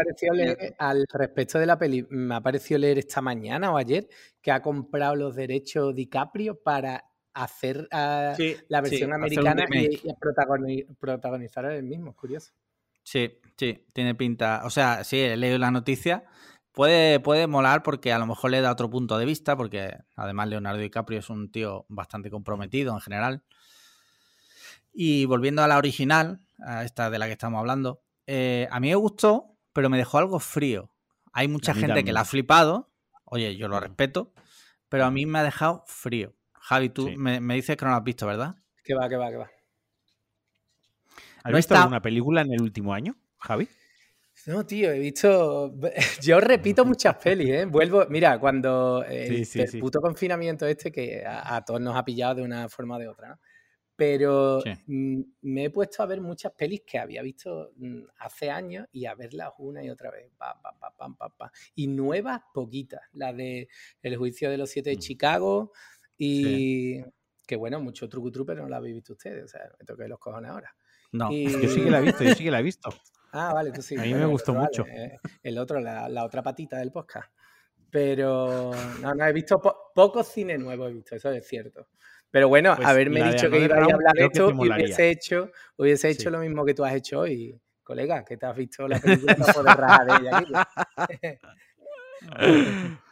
al 0.77 1.07
respecto 1.11 1.57
de 1.57 1.65
la 1.65 1.79
peli, 1.79 2.05
me 2.11 2.35
ha 2.35 2.41
parecido 2.41 2.77
leer 2.77 2.99
esta 2.99 3.21
mañana 3.21 3.71
o 3.71 3.77
ayer 3.77 4.07
que 4.39 4.51
ha 4.51 4.61
comprado 4.61 5.15
los 5.15 5.35
derechos 5.35 5.95
DiCaprio 5.95 6.61
para 6.61 7.05
hacer 7.33 7.87
ah, 7.91 8.35
la 8.67 8.81
versión 8.81 9.13
americana 9.13 9.65
y, 9.67 9.99
protagonizar 10.99 11.65
el 11.65 11.85
mismo. 11.85 12.15
Curioso. 12.15 12.53
Sí, 13.03 13.39
sí, 13.57 13.83
tiene 13.93 14.13
pinta. 14.13 14.61
O 14.63 14.69
sea, 14.69 15.03
sí, 15.03 15.19
he 15.19 15.35
leído 15.35 15.57
la 15.57 15.71
noticia. 15.71 16.23
Puede, 16.71 17.19
puede 17.19 17.47
molar 17.47 17.83
porque 17.83 18.13
a 18.13 18.19
lo 18.19 18.25
mejor 18.25 18.51
le 18.51 18.61
da 18.61 18.71
otro 18.71 18.89
punto 18.89 19.17
de 19.17 19.25
vista, 19.25 19.57
porque 19.57 19.97
además 20.15 20.47
Leonardo 20.47 20.79
DiCaprio 20.79 21.19
es 21.19 21.29
un 21.29 21.51
tío 21.51 21.85
bastante 21.89 22.29
comprometido 22.29 22.93
en 22.93 23.01
general. 23.01 23.43
Y 24.93 25.25
volviendo 25.25 25.63
a 25.63 25.67
la 25.67 25.77
original, 25.77 26.39
a 26.65 26.83
esta 26.83 27.09
de 27.09 27.19
la 27.19 27.25
que 27.25 27.33
estamos 27.33 27.59
hablando, 27.59 28.01
eh, 28.27 28.67
a 28.71 28.79
mí 28.79 28.89
me 28.89 28.95
gustó, 28.95 29.57
pero 29.73 29.89
me 29.89 29.97
dejó 29.97 30.17
algo 30.17 30.39
frío. 30.39 30.91
Hay 31.33 31.47
mucha 31.47 31.73
gente 31.73 32.03
que 32.03 32.13
la 32.13 32.21
ha 32.21 32.25
flipado. 32.25 32.89
Oye, 33.25 33.55
yo 33.55 33.67
lo 33.67 33.79
respeto, 33.79 34.33
pero 34.89 35.05
a 35.05 35.11
mí 35.11 35.25
me 35.25 35.39
ha 35.39 35.43
dejado 35.43 35.83
frío. 35.87 36.33
Javi, 36.53 36.89
tú 36.89 37.09
me, 37.17 37.39
dices 37.55 37.75
que 37.75 37.85
no 37.85 37.91
lo 37.91 37.97
has 37.97 38.03
visto, 38.03 38.27
¿verdad? 38.27 38.55
Que 38.83 38.93
va, 38.93 39.09
que 39.09 39.15
va, 39.15 39.29
que 39.29 39.37
va. 39.37 39.51
¿Has 41.43 41.53
visto 41.53 41.75
alguna 41.75 42.01
película 42.01 42.41
en 42.41 42.53
el 42.53 42.61
último 42.61 42.93
año, 42.93 43.15
Javi? 43.39 43.67
No, 44.47 44.65
tío, 44.65 44.91
he 44.91 44.99
visto. 44.99 45.73
Yo 46.21 46.39
repito 46.39 46.85
muchas 46.85 47.15
pelis, 47.17 47.49
¿eh? 47.49 47.65
Vuelvo. 47.65 48.05
Mira, 48.09 48.39
cuando 48.39 49.03
el, 49.07 49.47
puto 49.79 50.01
confinamiento 50.01 50.65
este, 50.65 50.91
que 50.91 51.23
a, 51.25 51.55
a, 51.55 51.65
todos 51.65 51.81
nos 51.81 51.95
ha 51.95 52.03
pillado 52.03 52.35
de 52.35 52.41
una 52.43 52.67
forma 52.69 52.95
o 52.95 52.99
de 52.99 53.07
otra, 53.07 53.29
¿no? 53.29 53.39
Pero 54.01 54.63
mm, 54.87 55.21
me 55.43 55.65
he 55.65 55.69
puesto 55.69 56.01
a 56.01 56.07
ver 56.07 56.21
muchas 56.21 56.53
pelis 56.53 56.81
que 56.87 56.97
había 56.97 57.21
visto 57.21 57.71
mm, 57.75 58.01
hace 58.17 58.49
años 58.49 58.87
y 58.91 59.05
a 59.05 59.13
verlas 59.13 59.51
una 59.59 59.83
y 59.83 59.91
otra 59.91 60.09
vez. 60.09 60.31
y 61.75 61.87
nuevas, 61.87 62.41
poquitas. 62.51 63.01
La 63.13 63.31
de 63.31 63.67
El 64.01 64.17
juicio 64.17 64.49
de 64.49 64.57
los 64.57 64.71
siete 64.71 64.89
de 64.89 64.95
mm. 64.95 64.99
Chicago 64.99 65.71
y 66.17 66.99
que 67.45 67.55
bueno, 67.55 67.79
mucho 67.79 68.09
truco 68.09 68.31
pero 68.43 68.63
no 68.63 68.69
la 68.69 68.77
habéis 68.77 68.95
visto 68.95 69.13
ustedes. 69.13 69.43
O 69.43 69.47
sea, 69.47 69.69
me 69.79 69.85
toqué 69.85 70.07
los 70.07 70.17
cojones 70.17 70.49
ahora. 70.49 70.75
No, 71.11 71.31
yo 71.31 71.69
sí 71.69 71.83
que 71.83 71.91
la 71.91 71.99
he 71.99 72.01
visto, 72.01 72.23
yo 72.23 72.33
sí 72.33 72.43
que 72.43 72.51
la 72.51 72.59
he 72.59 72.63
visto. 72.63 72.89
Ah, 73.31 73.53
vale, 73.53 73.71
tú 73.71 73.81
sí. 73.81 73.97
A 73.97 74.01
mí 74.01 74.13
me 74.13 74.25
gustó 74.25 74.53
mucho. 74.53 74.85
Eh, 74.87 75.17
el 75.43 75.57
otro, 75.57 75.79
la, 75.79 76.09
la, 76.09 76.25
otra 76.25 76.43
patita 76.43 76.77
del 76.77 76.91
podcast. 76.91 77.31
Pero 77.89 78.71
no, 79.01 79.13
no, 79.13 79.25
he 79.25 79.33
visto 79.33 79.61
poco 79.93 80.23
cine 80.23 80.57
nuevo, 80.57 80.87
he 80.87 80.93
visto, 80.93 81.15
eso 81.15 81.29
es 81.31 81.45
cierto. 81.45 81.87
Pero 82.29 82.47
bueno, 82.47 82.73
pues 82.75 82.87
haberme 82.87 83.29
dicho 83.29 83.49
que 83.49 83.59
iba 83.59 83.75
a 83.75 83.83
hablar 83.83 84.13
de 84.13 84.25
esto, 84.25 84.47
hubiese 84.47 85.09
hecho, 85.09 85.51
hubiese 85.75 86.09
hecho 86.09 86.29
lo 86.29 86.39
mismo 86.39 86.63
que 86.63 86.73
tú 86.73 86.85
has 86.85 86.93
hecho 86.93 87.19
hoy, 87.19 87.59
colega, 87.83 88.23
que 88.23 88.37
te 88.37 88.45
has 88.45 88.55
visto 88.55 88.87
la 88.87 88.99
película 88.99 89.45
de 90.07 91.27
ella. 91.27 91.39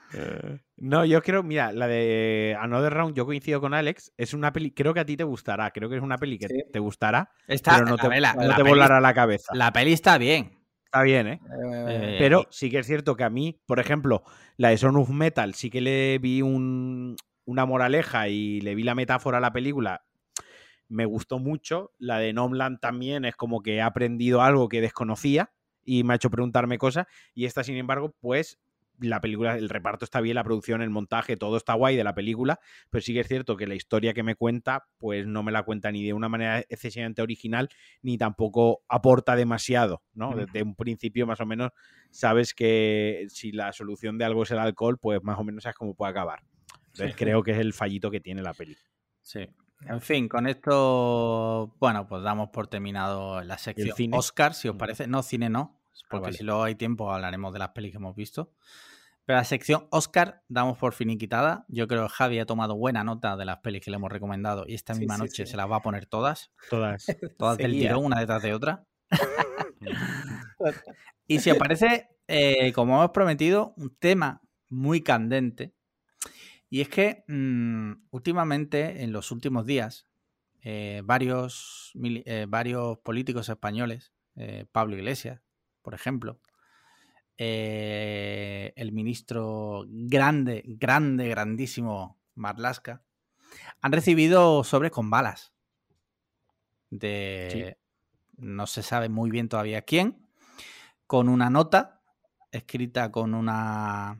No, 0.77 1.05
yo 1.05 1.21
creo, 1.21 1.43
mira, 1.43 1.71
la 1.71 1.87
de 1.87 2.57
Another 2.59 2.93
Round, 2.93 3.15
yo 3.15 3.25
coincido 3.25 3.61
con 3.61 3.73
Alex, 3.73 4.13
es 4.17 4.33
una 4.33 4.51
peli, 4.51 4.71
creo 4.71 4.93
que 4.93 5.01
a 5.01 5.05
ti 5.05 5.17
te 5.17 5.23
gustará, 5.23 5.71
creo 5.71 5.89
que 5.89 5.97
es 5.97 6.01
una 6.01 6.17
peli 6.17 6.39
que 6.39 6.47
te 6.47 6.79
gustará, 6.79 7.31
pero 7.47 7.85
no 7.85 7.97
te, 7.97 8.63
volará 8.63 8.99
la 8.99 9.13
cabeza. 9.13 9.53
La 9.53 9.71
peli 9.71 9.93
está 9.93 10.17
bien. 10.17 10.57
Está 10.85 11.03
bien, 11.03 11.27
¿eh? 11.27 11.39
eh 11.87 12.15
pero 12.17 12.47
sí 12.49 12.71
que 12.71 12.79
es 12.79 12.87
cierto 12.87 13.15
que 13.15 13.23
a 13.23 13.29
mí, 13.29 13.61
por 13.67 13.79
ejemplo, 13.79 14.23
la 14.57 14.69
de 14.69 14.77
Son 14.77 14.95
of 14.95 15.09
Metal, 15.09 15.53
sí 15.53 15.69
que 15.69 15.81
le 15.81 16.17
vi 16.17 16.41
un, 16.41 17.15
una 17.45 17.65
moraleja 17.65 18.27
y 18.27 18.61
le 18.61 18.73
vi 18.73 18.83
la 18.83 18.95
metáfora 18.95 19.37
a 19.37 19.41
la 19.41 19.53
película, 19.53 20.03
me 20.87 21.05
gustó 21.05 21.39
mucho. 21.39 21.91
La 21.99 22.19
de 22.19 22.33
Nomland 22.33 22.79
también 22.79 23.23
es 23.25 23.35
como 23.35 23.61
que 23.61 23.75
he 23.75 23.81
aprendido 23.81 24.41
algo 24.41 24.67
que 24.67 24.81
desconocía 24.81 25.51
y 25.85 26.03
me 26.03 26.13
ha 26.13 26.15
hecho 26.15 26.29
preguntarme 26.29 26.77
cosas. 26.77 27.07
Y 27.33 27.45
esta, 27.45 27.63
sin 27.63 27.77
embargo, 27.77 28.15
pues 28.19 28.59
la 28.99 29.21
película, 29.21 29.57
el 29.57 29.69
reparto 29.69 30.05
está 30.05 30.21
bien, 30.21 30.35
la 30.35 30.43
producción, 30.43 30.81
el 30.81 30.89
montaje, 30.89 31.37
todo 31.37 31.57
está 31.57 31.73
guay 31.73 31.95
de 31.95 32.03
la 32.03 32.13
película, 32.13 32.59
pero 32.89 33.01
sí 33.01 33.13
que 33.13 33.21
es 33.21 33.27
cierto 33.27 33.57
que 33.57 33.67
la 33.67 33.75
historia 33.75 34.13
que 34.13 34.23
me 34.23 34.35
cuenta, 34.35 34.87
pues 34.97 35.25
no 35.25 35.43
me 35.43 35.51
la 35.51 35.63
cuenta 35.63 35.91
ni 35.91 36.03
de 36.03 36.13
una 36.13 36.29
manera 36.29 36.59
excesivamente 36.59 37.21
original, 37.21 37.69
ni 38.01 38.17
tampoco 38.17 38.83
aporta 38.87 39.35
demasiado, 39.35 40.03
¿no? 40.13 40.35
Desde 40.35 40.63
un 40.63 40.75
principio 40.75 41.25
más 41.27 41.39
o 41.41 41.45
menos 41.45 41.71
sabes 42.11 42.53
que 42.53 43.25
si 43.29 43.51
la 43.51 43.73
solución 43.73 44.17
de 44.17 44.25
algo 44.25 44.43
es 44.43 44.51
el 44.51 44.59
alcohol, 44.59 44.97
pues 44.99 45.23
más 45.23 45.39
o 45.39 45.43
menos 45.43 45.63
sabes 45.63 45.77
cómo 45.77 45.95
puede 45.95 46.11
acabar. 46.11 46.43
Entonces 46.87 47.15
creo 47.15 47.43
que 47.43 47.51
es 47.51 47.59
el 47.59 47.73
fallito 47.73 48.11
que 48.11 48.19
tiene 48.19 48.41
la 48.41 48.53
peli. 48.53 48.77
Sí. 49.21 49.47
En 49.87 50.01
fin, 50.01 50.27
con 50.27 50.47
esto, 50.47 51.73
bueno, 51.79 52.05
pues 52.07 52.21
damos 52.21 52.49
por 52.49 52.67
terminado 52.67 53.41
la 53.41 53.57
sección 53.57 54.13
Oscar, 54.13 54.53
si 54.53 54.67
os 54.67 54.75
parece. 54.75 55.07
No, 55.07 55.23
cine 55.23 55.49
no, 55.49 55.79
ah, 55.79 56.07
porque 56.09 56.33
si 56.33 56.43
luego 56.43 56.63
hay 56.63 56.75
tiempo 56.75 57.11
hablaremos 57.11 57.53
de 57.53 57.59
las 57.59 57.69
pelis 57.69 57.91
que 57.91 57.97
hemos 57.97 58.15
visto. 58.15 58.51
Pero 59.29 59.37
la 59.37 59.43
sección 59.43 59.85
Oscar 59.91 60.41
damos 60.47 60.79
por 60.79 60.95
finiquitada. 60.95 61.63
Yo 61.67 61.87
creo 61.87 62.07
que 62.07 62.09
Javi 62.09 62.39
ha 62.39 62.47
tomado 62.47 62.75
buena 62.75 63.03
nota 63.03 63.37
de 63.37 63.45
las 63.45 63.59
pelis 63.59 63.79
que 63.79 63.91
le 63.91 63.97
hemos 63.97 64.11
recomendado 64.11 64.63
y 64.65 64.73
esta 64.73 64.95
misma 64.95 65.19
noche 65.19 65.45
se 65.45 65.55
las 65.55 65.69
va 65.69 65.75
a 65.75 65.81
poner 65.83 66.07
todas. 66.07 66.51
Todas. 66.67 67.05
Todas 67.37 67.59
del 67.59 67.73
tirón, 67.73 68.05
una 68.05 68.19
detrás 68.19 68.41
de 68.41 68.55
otra. 68.55 68.87
y 71.27 71.37
si 71.37 71.51
os 71.51 71.57
parece, 71.57 72.09
eh, 72.27 72.73
como 72.73 72.95
hemos 72.95 73.11
prometido, 73.11 73.75
un 73.77 73.95
tema 73.99 74.41
muy 74.67 75.03
candente 75.03 75.75
y 76.67 76.81
es 76.81 76.89
que 76.89 77.23
mm, 77.27 78.07
últimamente, 78.09 79.03
en 79.03 79.11
los 79.11 79.29
últimos 79.29 79.67
días, 79.67 80.07
eh, 80.63 81.03
varios, 81.05 81.91
eh, 82.03 82.47
varios 82.49 82.97
políticos 82.97 83.47
españoles, 83.47 84.11
eh, 84.37 84.65
Pablo 84.71 84.97
Iglesias, 84.97 85.39
por 85.83 85.93
ejemplo, 85.93 86.39
el 87.39 88.91
ministro 88.91 89.85
grande, 89.87 90.63
grande, 90.65 91.27
grandísimo 91.29 92.19
Marlasca, 92.35 93.01
han 93.81 93.91
recibido 93.91 94.63
sobres 94.63 94.91
con 94.91 95.09
balas 95.09 95.53
de 96.89 97.77
no 98.37 98.67
se 98.67 98.83
sabe 98.83 99.09
muy 99.09 99.31
bien 99.31 99.49
todavía 99.49 99.81
quién, 99.81 100.27
con 101.07 101.29
una 101.29 101.49
nota 101.49 102.01
escrita 102.51 103.11
con 103.11 103.33
una 103.33 104.19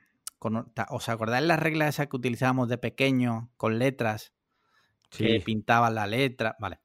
¿Os 0.90 1.10
acordáis 1.10 1.46
las 1.46 1.60
reglas 1.60 1.96
esas 1.96 2.08
que 2.08 2.16
utilizábamos 2.16 2.70
de 2.70 2.78
pequeño 2.78 3.50
con 3.58 3.78
letras? 3.78 4.34
Que 5.10 5.42
pintaban 5.44 5.96
la 5.96 6.08
letra. 6.08 6.56
Vale. 6.60 6.80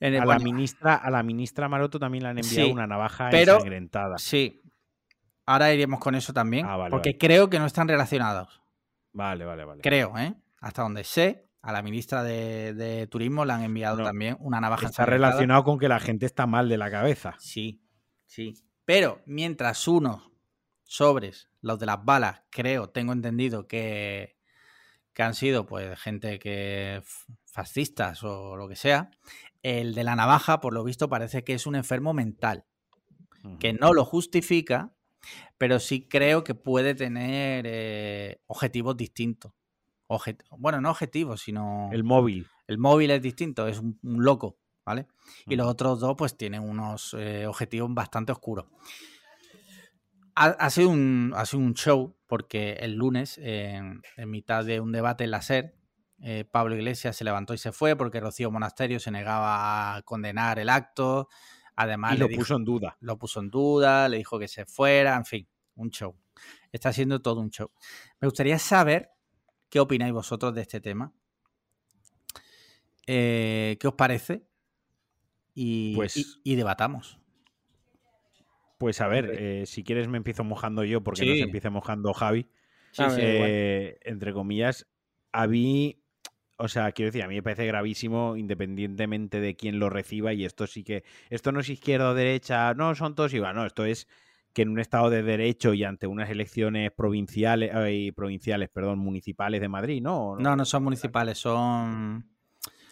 a, 0.00 0.26
la 0.26 0.38
ministra, 0.38 0.96
a 0.96 1.10
la 1.10 1.22
ministra 1.22 1.68
Maroto 1.68 1.98
también 1.98 2.24
le 2.24 2.30
han 2.30 2.38
enviado 2.38 2.70
una 2.70 2.86
navaja 2.86 3.30
ensangrentada. 3.30 4.18
Sí. 4.18 4.61
Ahora 5.46 5.72
iremos 5.72 6.00
con 6.00 6.14
eso 6.14 6.32
también. 6.32 6.66
Ah, 6.68 6.86
porque 6.90 7.18
creo 7.18 7.50
que 7.50 7.58
no 7.58 7.66
están 7.66 7.88
relacionados. 7.88 8.62
Vale, 9.12 9.44
vale, 9.44 9.64
vale. 9.64 9.82
Creo, 9.82 10.16
¿eh? 10.18 10.34
Hasta 10.60 10.82
donde 10.82 11.04
sé, 11.04 11.48
a 11.62 11.72
la 11.72 11.82
ministra 11.82 12.22
de, 12.22 13.06
Turismo 13.10 13.44
le 13.44 13.52
han 13.52 13.62
enviado 13.62 14.02
también 14.02 14.36
una 14.40 14.60
navaja 14.60 14.86
Está 14.86 15.06
relacionado 15.06 15.64
con 15.64 15.78
que 15.78 15.88
la 15.88 16.00
gente 16.00 16.26
está 16.26 16.46
mal 16.46 16.68
de 16.68 16.78
la 16.78 16.90
cabeza. 16.90 17.34
Sí, 17.38 17.82
sí. 18.26 18.54
Pero 18.84 19.22
mientras 19.26 19.86
uno 19.86 20.32
sobres, 20.82 21.48
los 21.60 21.78
de 21.78 21.86
las 21.86 22.04
balas, 22.04 22.42
creo, 22.50 22.90
tengo 22.90 23.12
entendido 23.12 23.66
que, 23.66 24.36
que 25.12 25.22
han 25.22 25.34
sido 25.34 25.66
pues 25.66 25.98
gente 25.98 26.38
que 26.38 27.02
fascistas 27.46 28.22
o 28.24 28.56
lo 28.56 28.68
que 28.68 28.76
sea. 28.76 29.10
El 29.62 29.94
de 29.94 30.04
la 30.04 30.16
navaja, 30.16 30.60
por 30.60 30.74
lo 30.74 30.82
visto, 30.82 31.08
parece 31.08 31.44
que 31.44 31.54
es 31.54 31.66
un 31.66 31.76
enfermo 31.76 32.12
mental, 32.12 32.64
que 33.60 33.72
no 33.72 33.92
lo 33.92 34.04
justifica, 34.04 34.92
pero 35.58 35.78
sí 35.80 36.08
creo 36.08 36.44
que 36.44 36.54
puede 36.54 36.94
tener 36.94 37.64
eh, 37.68 38.40
objetivos 38.46 38.96
distintos. 38.96 39.52
bueno, 40.58 40.80
no 40.80 40.90
objetivos, 40.90 41.40
sino... 41.40 41.88
El 41.92 42.04
móvil. 42.04 42.46
El 42.66 42.78
móvil 42.78 43.10
es 43.10 43.22
distinto, 43.22 43.66
es 43.66 43.78
un, 43.78 43.98
loco, 44.02 44.58
¿vale? 44.84 45.06
Y 45.46 45.56
los 45.56 45.66
otros 45.66 46.00
dos 46.00 46.14
pues 46.16 46.36
tienen 46.36 46.62
unos 46.62 47.14
eh, 47.18 47.46
objetivos 47.46 47.92
bastante 47.92 48.32
oscuros. 48.32 48.66
Ha, 50.34 50.70
sido 50.70 50.88
un, 50.88 51.34
ha 51.36 51.44
sido 51.44 51.62
un 51.62 51.74
show 51.74 52.16
porque 52.26 52.72
el 52.80 52.94
lunes, 52.94 53.38
en, 53.42 54.00
mitad 54.26 54.64
de 54.64 54.80
un 54.80 54.90
debate 54.90 55.24
en 55.24 55.30
la 55.30 55.42
SER, 55.42 55.74
eh, 56.22 56.44
Pablo 56.50 56.74
Iglesias 56.74 57.16
se 57.16 57.24
levantó 57.24 57.52
y 57.52 57.58
se 57.58 57.72
fue 57.72 57.96
porque 57.96 58.20
Rocío 58.20 58.50
Monasterio 58.50 58.98
se 58.98 59.10
negaba 59.10 59.96
a 59.96 60.02
condenar 60.02 60.58
el 60.58 60.70
acto. 60.70 61.28
Además, 61.82 62.14
y 62.14 62.18
lo 62.18 62.28
puso 62.28 62.56
en 62.56 62.64
duda. 62.64 62.96
Lo 63.00 63.18
puso 63.18 63.40
en 63.40 63.50
duda, 63.50 64.08
le 64.08 64.18
dijo 64.18 64.38
que 64.38 64.48
se 64.48 64.66
fuera, 64.66 65.16
en 65.16 65.24
fin, 65.24 65.48
un 65.76 65.90
show. 65.90 66.16
Está 66.70 66.92
siendo 66.92 67.20
todo 67.20 67.40
un 67.40 67.50
show. 67.50 67.70
Me 68.20 68.28
gustaría 68.28 68.58
saber 68.58 69.10
qué 69.68 69.80
opináis 69.80 70.12
vosotros 70.12 70.54
de 70.54 70.62
este 70.62 70.80
tema. 70.80 71.12
Eh, 73.06 73.76
¿Qué 73.80 73.88
os 73.88 73.94
parece? 73.94 74.46
Y, 75.54 75.94
pues, 75.96 76.40
y 76.42 76.54
debatamos. 76.54 77.18
Pues 78.78 79.00
a 79.00 79.06
ver, 79.06 79.30
eh, 79.38 79.66
si 79.66 79.84
quieres 79.84 80.08
me 80.08 80.16
empiezo 80.16 80.42
mojando 80.42 80.82
yo 80.82 81.04
porque 81.04 81.24
no 81.24 81.34
se 81.34 81.40
empiece 81.40 81.70
mojando 81.70 82.12
Javi. 82.12 82.48
Sí, 82.90 83.04
eh, 83.16 83.98
entre 84.02 84.32
comillas, 84.32 84.88
a 85.30 85.46
mí, 85.46 86.01
o 86.56 86.68
sea, 86.68 86.92
quiero 86.92 87.08
decir, 87.08 87.22
a 87.22 87.28
mí 87.28 87.34
me 87.34 87.42
parece 87.42 87.66
gravísimo 87.66 88.36
independientemente 88.36 89.40
de 89.40 89.56
quién 89.56 89.78
lo 89.78 89.90
reciba 89.90 90.32
y 90.32 90.44
esto 90.44 90.66
sí 90.66 90.84
que, 90.84 91.04
esto 91.30 91.52
no 91.52 91.60
es 91.60 91.68
izquierda 91.68 92.10
o 92.10 92.14
derecha, 92.14 92.74
no, 92.74 92.94
son 92.94 93.14
todos 93.14 93.34
igual, 93.34 93.54
no, 93.54 93.66
esto 93.66 93.84
es 93.84 94.06
que 94.52 94.62
en 94.62 94.68
un 94.68 94.78
estado 94.78 95.08
de 95.10 95.22
derecho 95.22 95.72
y 95.72 95.84
ante 95.84 96.06
unas 96.06 96.28
elecciones 96.28 96.92
provinciales, 96.92 97.70
provinciales, 98.14 98.68
perdón, 98.68 98.98
municipales 98.98 99.60
de 99.60 99.68
Madrid, 99.68 100.02
¿no? 100.02 100.36
No, 100.36 100.56
no 100.56 100.64
son 100.64 100.84
municipales, 100.84 101.38
son... 101.38 102.28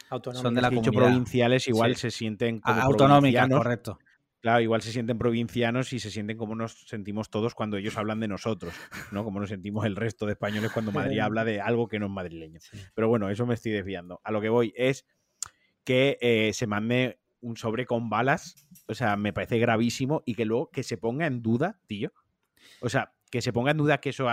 Autonómicas. 0.08 0.42
Son 0.42 0.54
de 0.54 0.60
la 0.60 0.70
dicho 0.70 0.90
provinciales 0.90 1.68
igual 1.68 1.94
se 1.94 2.10
sienten 2.10 2.60
como 2.60 2.80
autonómicas, 2.80 3.48
correcto. 3.48 3.98
Claro, 4.40 4.60
igual 4.60 4.80
se 4.80 4.90
sienten 4.90 5.18
provincianos 5.18 5.92
y 5.92 6.00
se 6.00 6.10
sienten 6.10 6.38
como 6.38 6.54
nos 6.54 6.86
sentimos 6.86 7.28
todos 7.28 7.54
cuando 7.54 7.76
ellos 7.76 7.98
hablan 7.98 8.20
de 8.20 8.28
nosotros, 8.28 8.72
¿no? 9.12 9.22
Como 9.22 9.38
nos 9.38 9.50
sentimos 9.50 9.84
el 9.84 9.96
resto 9.96 10.24
de 10.24 10.32
españoles 10.32 10.72
cuando 10.72 10.92
Madrid 10.92 11.18
habla 11.20 11.44
de 11.44 11.60
algo 11.60 11.88
que 11.88 11.98
no 11.98 12.06
es 12.06 12.12
madrileño. 12.12 12.60
Pero 12.94 13.08
bueno, 13.08 13.28
eso 13.28 13.44
me 13.44 13.54
estoy 13.54 13.72
desviando. 13.72 14.20
A 14.24 14.32
lo 14.32 14.40
que 14.40 14.48
voy 14.48 14.72
es 14.76 15.06
que 15.84 16.16
eh, 16.22 16.52
se 16.54 16.66
mande 16.66 17.20
un 17.42 17.56
sobre 17.56 17.84
con 17.84 18.08
balas, 18.08 18.66
o 18.86 18.94
sea, 18.94 19.16
me 19.16 19.32
parece 19.32 19.58
gravísimo 19.58 20.22
y 20.24 20.34
que 20.34 20.44
luego 20.44 20.70
que 20.70 20.82
se 20.82 20.96
ponga 20.96 21.26
en 21.26 21.42
duda, 21.42 21.78
tío. 21.86 22.12
O 22.80 22.88
sea, 22.88 23.12
que 23.30 23.42
se 23.42 23.52
ponga 23.52 23.70
en 23.70 23.76
duda 23.76 23.98
que 23.98 24.10
eso... 24.10 24.28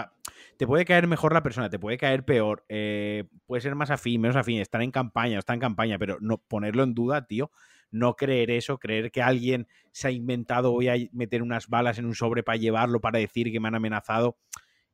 Te 0.58 0.66
puede 0.66 0.86
caer 0.86 1.08
mejor 1.08 1.34
la 1.34 1.44
persona, 1.44 1.70
te 1.70 1.80
puede 1.80 1.98
caer 1.98 2.26
peor, 2.26 2.66
eh, 2.68 3.26
puede 3.46 3.62
ser 3.62 3.76
más 3.76 3.92
afín, 3.92 4.22
menos 4.22 4.36
afín, 4.36 4.60
estar 4.60 4.82
en 4.82 4.92
campaña, 4.92 5.38
estar 5.38 5.54
en 5.54 5.60
campaña, 5.60 6.00
pero 6.00 6.18
no 6.20 6.40
ponerlo 6.40 6.84
en 6.84 6.94
duda, 6.96 7.28
tío, 7.28 7.52
no 7.92 8.16
creer 8.16 8.52
eso, 8.52 8.78
creer 8.78 9.12
que 9.12 9.22
alguien 9.22 9.68
se 9.92 10.08
ha 10.08 10.12
inventado 10.12 10.72
voy 10.72 10.90
a 10.90 10.96
meter 11.12 11.42
unas 11.42 11.68
balas 11.68 11.98
en 11.98 12.06
un 12.06 12.16
sobre 12.16 12.44
para 12.44 12.58
llevarlo, 12.58 13.00
para 13.00 13.20
decir 13.20 13.52
que 13.52 13.60
me 13.60 13.68
han 13.68 13.76
amenazado. 13.76 14.38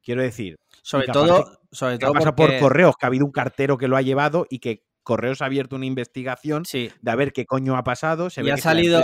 Quiero 0.02 0.22
decir, 0.22 0.60
sobre 0.82 1.08
todo, 1.08 1.60
sobre 1.72 1.98
todo 1.98 2.14
pasa 2.14 2.36
por 2.36 2.58
correos, 2.60 2.96
que 2.98 3.06
ha 3.06 3.08
habido 3.08 3.26
un 3.26 3.32
cartero 3.32 3.78
que 3.78 3.88
lo 3.88 3.96
ha 3.96 4.02
llevado 4.02 4.46
y 4.50 4.60
que 4.60 4.84
Correos 5.04 5.42
ha 5.42 5.46
abierto 5.46 5.76
una 5.76 5.86
investigación 5.86 6.64
de 6.72 7.12
a 7.12 7.16
ver 7.16 7.34
qué 7.34 7.46
coño 7.46 7.76
ha 7.76 7.84
pasado. 7.84 8.30
Se 8.30 8.42
ha 8.50 8.58
salido, 8.58 9.04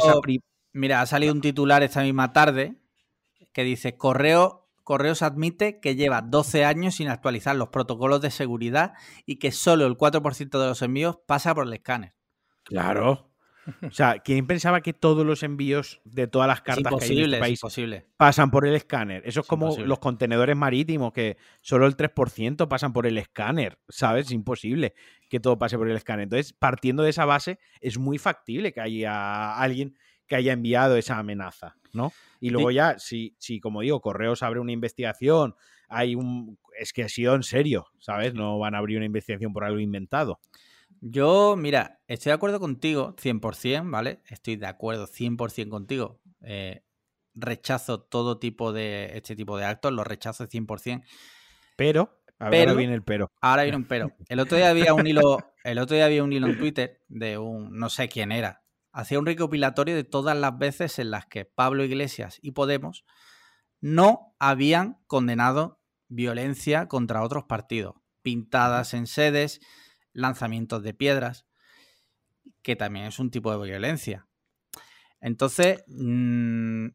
mira, 0.73 1.01
ha 1.01 1.05
salido 1.05 1.33
un 1.33 1.41
titular 1.41 1.83
esta 1.83 2.01
misma 2.01 2.33
tarde 2.33 2.75
que 3.53 3.63
dice 3.63 3.97
Correo, 3.97 4.67
Correos 4.83 5.21
admite 5.21 5.79
que 5.79 5.95
lleva 5.95 6.21
12 6.21 6.65
años 6.65 6.95
sin 6.95 7.09
actualizar 7.09 7.55
los 7.55 7.69
protocolos 7.69 8.21
de 8.21 8.31
seguridad 8.31 8.93
y 9.25 9.37
que 9.37 9.51
solo 9.51 9.85
el 9.85 9.97
4% 9.97 10.59
de 10.59 10.67
los 10.67 10.81
envíos 10.81 11.19
pasa 11.27 11.53
por 11.53 11.67
el 11.67 11.73
escáner. 11.73 12.15
Claro. 12.63 13.28
O 13.87 13.91
sea, 13.91 14.19
¿quién 14.19 14.47
pensaba 14.47 14.81
que 14.81 14.93
todos 14.93 15.25
los 15.25 15.43
envíos 15.43 16.01
de 16.05 16.27
todas 16.27 16.47
las 16.47 16.61
cartas 16.61 16.93
que 16.99 17.05
hay 17.05 17.19
en 17.19 17.25
este 17.25 17.39
país 17.39 17.61
pasan 18.17 18.51
por 18.51 18.67
el 18.67 18.75
escáner? 18.75 19.21
Eso 19.25 19.41
es, 19.41 19.47
como 19.47 19.77
los 19.77 19.99
contenedores 19.99 20.55
marítimos, 20.55 21.13
que 21.13 21.37
solo 21.61 21.85
el 21.85 21.95
3% 21.97 22.67
pasan 22.67 22.93
por 22.93 23.07
el 23.07 23.17
escáner, 23.17 23.79
¿sabes? 23.89 24.27
Es 24.27 24.31
imposible 24.31 24.93
que 25.29 25.39
todo 25.39 25.57
pase 25.57 25.77
por 25.77 25.89
el 25.89 25.95
escáner. 25.95 26.23
Entonces, 26.23 26.53
partiendo 26.53 27.03
de 27.03 27.11
esa 27.11 27.25
base, 27.25 27.59
es 27.81 27.97
muy 27.97 28.17
factible 28.17 28.73
que 28.73 28.81
haya 28.81 29.55
alguien 29.57 29.95
que 30.29 30.35
haya 30.35 30.53
enviado 30.53 30.95
esa 30.95 31.17
amenaza, 31.17 31.75
¿no? 31.91 32.13
Y 32.39 32.51
luego 32.51 32.69
ya, 32.71 32.99
si, 32.99 33.35
si 33.39 33.59
como 33.59 33.81
digo, 33.81 33.99
Correos 33.99 34.43
abre 34.43 34.59
una 34.59 34.71
investigación, 34.71 35.55
hay 35.89 36.15
un... 36.15 36.57
Es 36.79 36.93
que 36.93 37.03
ha 37.03 37.09
sido 37.09 37.33
en 37.35 37.43
serio, 37.43 37.87
¿sabes? 37.97 38.35
No 38.35 38.59
van 38.59 38.75
a 38.75 38.77
abrir 38.77 38.97
una 38.97 39.07
investigación 39.07 39.51
por 39.51 39.65
algo 39.65 39.79
inventado. 39.79 40.39
Yo, 41.01 41.55
mira, 41.55 42.01
estoy 42.07 42.31
de 42.31 42.35
acuerdo 42.35 42.59
contigo 42.59 43.15
100%, 43.15 43.89
¿vale? 43.89 44.21
Estoy 44.27 44.55
de 44.57 44.67
acuerdo 44.67 45.07
100% 45.07 45.69
contigo. 45.69 46.19
Eh, 46.41 46.83
rechazo 47.35 48.01
todo 48.01 48.39
tipo 48.39 48.73
de 48.73 49.11
este 49.15 49.35
tipo 49.35 49.57
de 49.57 49.65
actos, 49.65 49.93
lo 49.93 50.03
rechazo 50.03 50.47
100%. 50.47 51.03
Pero, 51.75 52.21
ahora 52.37 52.73
viene 52.73 52.93
el 52.93 53.03
pero. 53.03 53.31
Ahora 53.41 53.63
viene 53.63 53.77
un 53.77 53.85
pero. 53.85 54.11
El 54.27 54.39
otro 54.39 54.57
día 54.57 54.69
había 54.69 54.93
un 54.93 55.07
hilo, 55.07 55.21
el 55.63 55.79
otro 55.79 55.95
día 55.95 56.05
había 56.05 56.23
un 56.23 56.33
hilo 56.33 56.47
en 56.47 56.57
Twitter 56.57 57.01
de 57.07 57.37
un, 57.37 57.77
no 57.77 57.89
sé 57.89 58.09
quién 58.09 58.31
era, 58.31 58.63
hacía 58.91 59.19
un 59.19 59.25
recopilatorio 59.25 59.95
de 59.95 60.03
todas 60.03 60.37
las 60.37 60.57
veces 60.57 60.99
en 60.99 61.11
las 61.11 61.25
que 61.25 61.45
Pablo 61.45 61.83
Iglesias 61.83 62.39
y 62.41 62.51
Podemos 62.51 63.05
no 63.81 64.35
habían 64.39 65.01
condenado 65.07 65.79
violencia 66.09 66.87
contra 66.87 67.23
otros 67.23 67.45
partidos, 67.45 67.95
pintadas 68.21 68.93
en 68.93 69.07
sedes, 69.07 69.61
lanzamientos 70.13 70.83
de 70.83 70.93
piedras, 70.93 71.45
que 72.61 72.75
también 72.75 73.05
es 73.05 73.19
un 73.19 73.31
tipo 73.31 73.51
de 73.51 73.69
violencia. 73.69 74.27
Entonces, 75.21 75.83
mm, 75.87 76.87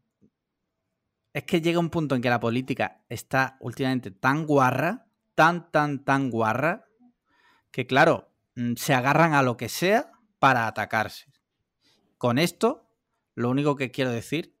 es 1.33 1.43
que 1.43 1.61
llega 1.61 1.79
un 1.79 1.89
punto 1.89 2.15
en 2.15 2.21
que 2.21 2.29
la 2.29 2.39
política 2.39 3.03
está 3.09 3.57
últimamente 3.59 4.11
tan 4.11 4.45
guarra, 4.45 5.05
tan, 5.35 5.69
tan, 5.71 6.03
tan 6.03 6.29
guarra, 6.29 6.85
que 7.71 7.85
claro, 7.85 8.31
mm, 8.55 8.75
se 8.75 8.93
agarran 8.93 9.33
a 9.33 9.43
lo 9.43 9.57
que 9.57 9.69
sea 9.69 10.11
para 10.39 10.67
atacarse. 10.67 11.31
Con 12.17 12.37
esto, 12.37 12.89
lo 13.35 13.49
único 13.49 13.75
que 13.75 13.91
quiero 13.91 14.11
decir 14.11 14.55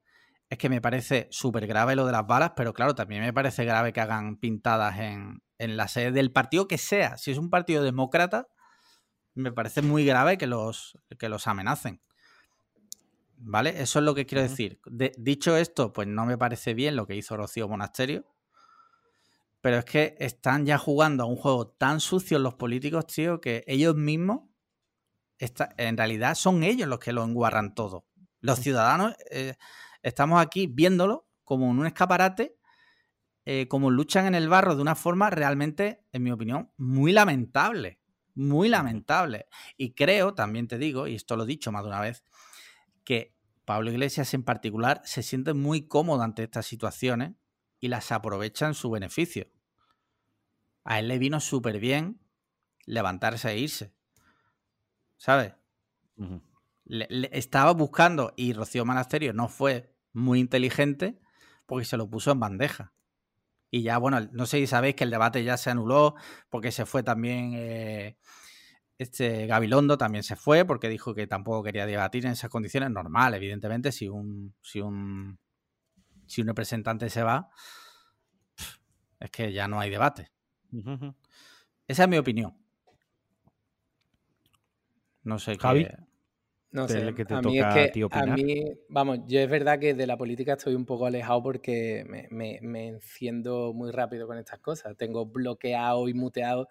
es 0.49 0.57
que 0.57 0.69
me 0.69 0.81
parece 0.81 1.27
súper 1.31 1.65
grave 1.65 1.95
lo 1.95 2.05
de 2.05 2.11
las 2.11 2.27
balas, 2.27 2.51
pero 2.55 2.73
claro, 2.73 2.93
también 2.93 3.21
me 3.21 3.33
parece 3.33 3.65
grave 3.65 3.93
que 3.93 4.01
hagan 4.01 4.37
pintadas 4.37 4.99
en, 4.99 5.41
en 5.57 5.77
la 5.77 5.87
sede 5.87 6.11
del 6.11 6.31
partido 6.31 6.67
que 6.67 6.77
sea. 6.77 7.17
Si 7.17 7.31
es 7.31 7.37
un 7.37 7.49
partido 7.49 7.83
demócrata, 7.83 8.47
me 9.33 9.51
parece 9.51 9.81
muy 9.81 10.05
grave 10.05 10.37
que 10.37 10.47
los, 10.47 10.97
que 11.19 11.29
los 11.29 11.47
amenacen. 11.47 12.01
¿Vale? 13.37 13.81
Eso 13.81 13.99
es 13.99 14.05
lo 14.05 14.15
que 14.15 14.25
quiero 14.25 14.41
decir. 14.41 14.79
dicho 15.17 15.57
esto, 15.57 15.91
pues 15.91 16.07
no 16.07 16.25
me 16.25 16.37
parece 16.37 16.73
bien 16.73 16.95
lo 16.95 17.05
que 17.05 17.15
hizo 17.15 17.35
Rocío 17.35 17.67
Monasterio. 17.67 18.25
Pero 19.61 19.79
es 19.79 19.85
que 19.85 20.15
están 20.19 20.65
ya 20.65 20.77
jugando 20.77 21.23
a 21.23 21.27
un 21.27 21.35
juego 21.35 21.67
tan 21.67 21.99
sucio 21.99 22.39
los 22.39 22.53
políticos, 22.53 23.07
tío, 23.07 23.41
que 23.41 23.63
ellos 23.67 23.95
mismos, 23.95 24.43
en 25.39 25.97
realidad 25.97 26.35
son 26.35 26.63
ellos 26.63 26.87
los 26.87 26.99
que 26.99 27.11
lo 27.11 27.23
enguarran 27.23 27.75
todo. 27.75 28.05
Los 28.39 28.59
ciudadanos 28.59 29.15
eh, 29.31 29.55
estamos 30.01 30.41
aquí 30.41 30.67
viéndolo 30.67 31.27
como 31.43 31.69
en 31.71 31.79
un 31.79 31.87
escaparate, 31.87 32.54
eh, 33.45 33.67
como 33.67 33.91
luchan 33.91 34.25
en 34.25 34.35
el 34.35 34.49
barro 34.49 34.75
de 34.75 34.81
una 34.81 34.95
forma 34.95 35.29
realmente, 35.29 36.03
en 36.11 36.23
mi 36.23 36.31
opinión, 36.31 36.71
muy 36.77 37.11
lamentable. 37.11 37.99
Muy 38.33 38.67
lamentable. 38.67 39.47
Y 39.77 39.93
creo, 39.93 40.33
también 40.33 40.67
te 40.67 40.77
digo, 40.77 41.07
y 41.07 41.15
esto 41.15 41.35
lo 41.35 41.43
he 41.43 41.47
dicho 41.47 41.71
más 41.71 41.83
de 41.83 41.89
una 41.89 42.01
vez, 42.01 42.23
que 43.03 43.35
Pablo 43.63 43.91
Iglesias 43.91 44.33
en 44.33 44.43
particular 44.43 45.01
se 45.05 45.23
siente 45.23 45.53
muy 45.53 45.87
cómodo 45.87 46.23
ante 46.23 46.43
estas 46.43 46.65
situaciones 46.65 47.33
y 47.79 47.87
las 47.87 48.11
aprovecha 48.11 48.67
en 48.67 48.73
su 48.73 48.89
beneficio. 48.89 49.47
A 50.83 50.99
él 50.99 51.07
le 51.07 51.17
vino 51.17 51.39
súper 51.39 51.79
bien 51.79 52.19
levantarse 52.85 53.49
e 53.49 53.59
irse. 53.59 53.93
¿Sabes? 55.17 55.53
estaba 57.31 57.71
buscando 57.71 58.33
y 58.35 58.53
Rocío 58.53 58.85
Monasterio 58.85 59.33
no 59.33 59.47
fue 59.47 59.95
muy 60.13 60.39
inteligente 60.39 61.19
porque 61.65 61.85
se 61.85 61.97
lo 61.97 62.09
puso 62.09 62.31
en 62.31 62.39
bandeja. 62.39 62.94
Y 63.75 63.81
ya, 63.81 63.97
bueno, 63.97 64.21
no 64.31 64.45
sé 64.45 64.59
si 64.59 64.67
sabéis 64.67 64.95
que 64.95 65.03
el 65.03 65.09
debate 65.09 65.43
ya 65.43 65.57
se 65.57 65.69
anuló 65.69 66.15
porque 66.49 66.71
se 66.71 66.85
fue 66.85 67.03
también 67.03 67.51
eh, 67.55 68.15
este 68.97 69.47
Gabilondo 69.47 69.97
también 69.97 70.23
se 70.23 70.37
fue 70.37 70.63
porque 70.63 70.87
dijo 70.87 71.13
que 71.13 71.27
tampoco 71.27 71.61
quería 71.61 71.85
debatir 71.85 72.25
en 72.25 72.31
esas 72.31 72.49
condiciones. 72.49 72.89
Normal, 72.91 73.33
evidentemente, 73.33 73.91
si 73.91 74.07
un, 74.07 74.55
si 74.61 74.79
un, 74.79 75.39
si 76.25 76.39
un 76.39 76.47
representante 76.47 77.09
se 77.09 77.23
va, 77.23 77.49
es 79.19 79.29
que 79.29 79.51
ya 79.51 79.67
no 79.67 79.77
hay 79.81 79.89
debate. 79.89 80.31
Esa 81.85 82.03
es 82.03 82.09
mi 82.09 82.17
opinión. 82.17 82.57
No 85.23 85.37
sé 85.37 85.57
Javi. 85.57 85.85
No 86.75 86.89
sé, 86.89 86.97
a 86.97 87.41
mí 87.41 87.57
es 87.57 87.91
que, 87.93 88.05
a, 88.11 88.25
mí, 88.25 88.65
vamos, 88.89 89.19
yo 89.27 89.39
es 89.39 89.49
verdad 89.49 89.79
que 89.79 89.93
de 89.93 90.05
la 90.05 90.17
política 90.17 90.53
estoy 90.53 90.75
un 90.75 90.85
poco 90.85 91.05
alejado 91.05 91.41
porque 91.41 92.05
me, 92.05 92.59
me, 92.61 92.87
enciendo 92.87 93.71
muy 93.73 93.91
rápido 93.91 94.27
con 94.27 94.37
estas 94.37 94.59
cosas. 94.59 94.97
Tengo 94.97 95.25
bloqueado 95.25 96.09
y 96.09 96.13
muteado 96.13 96.67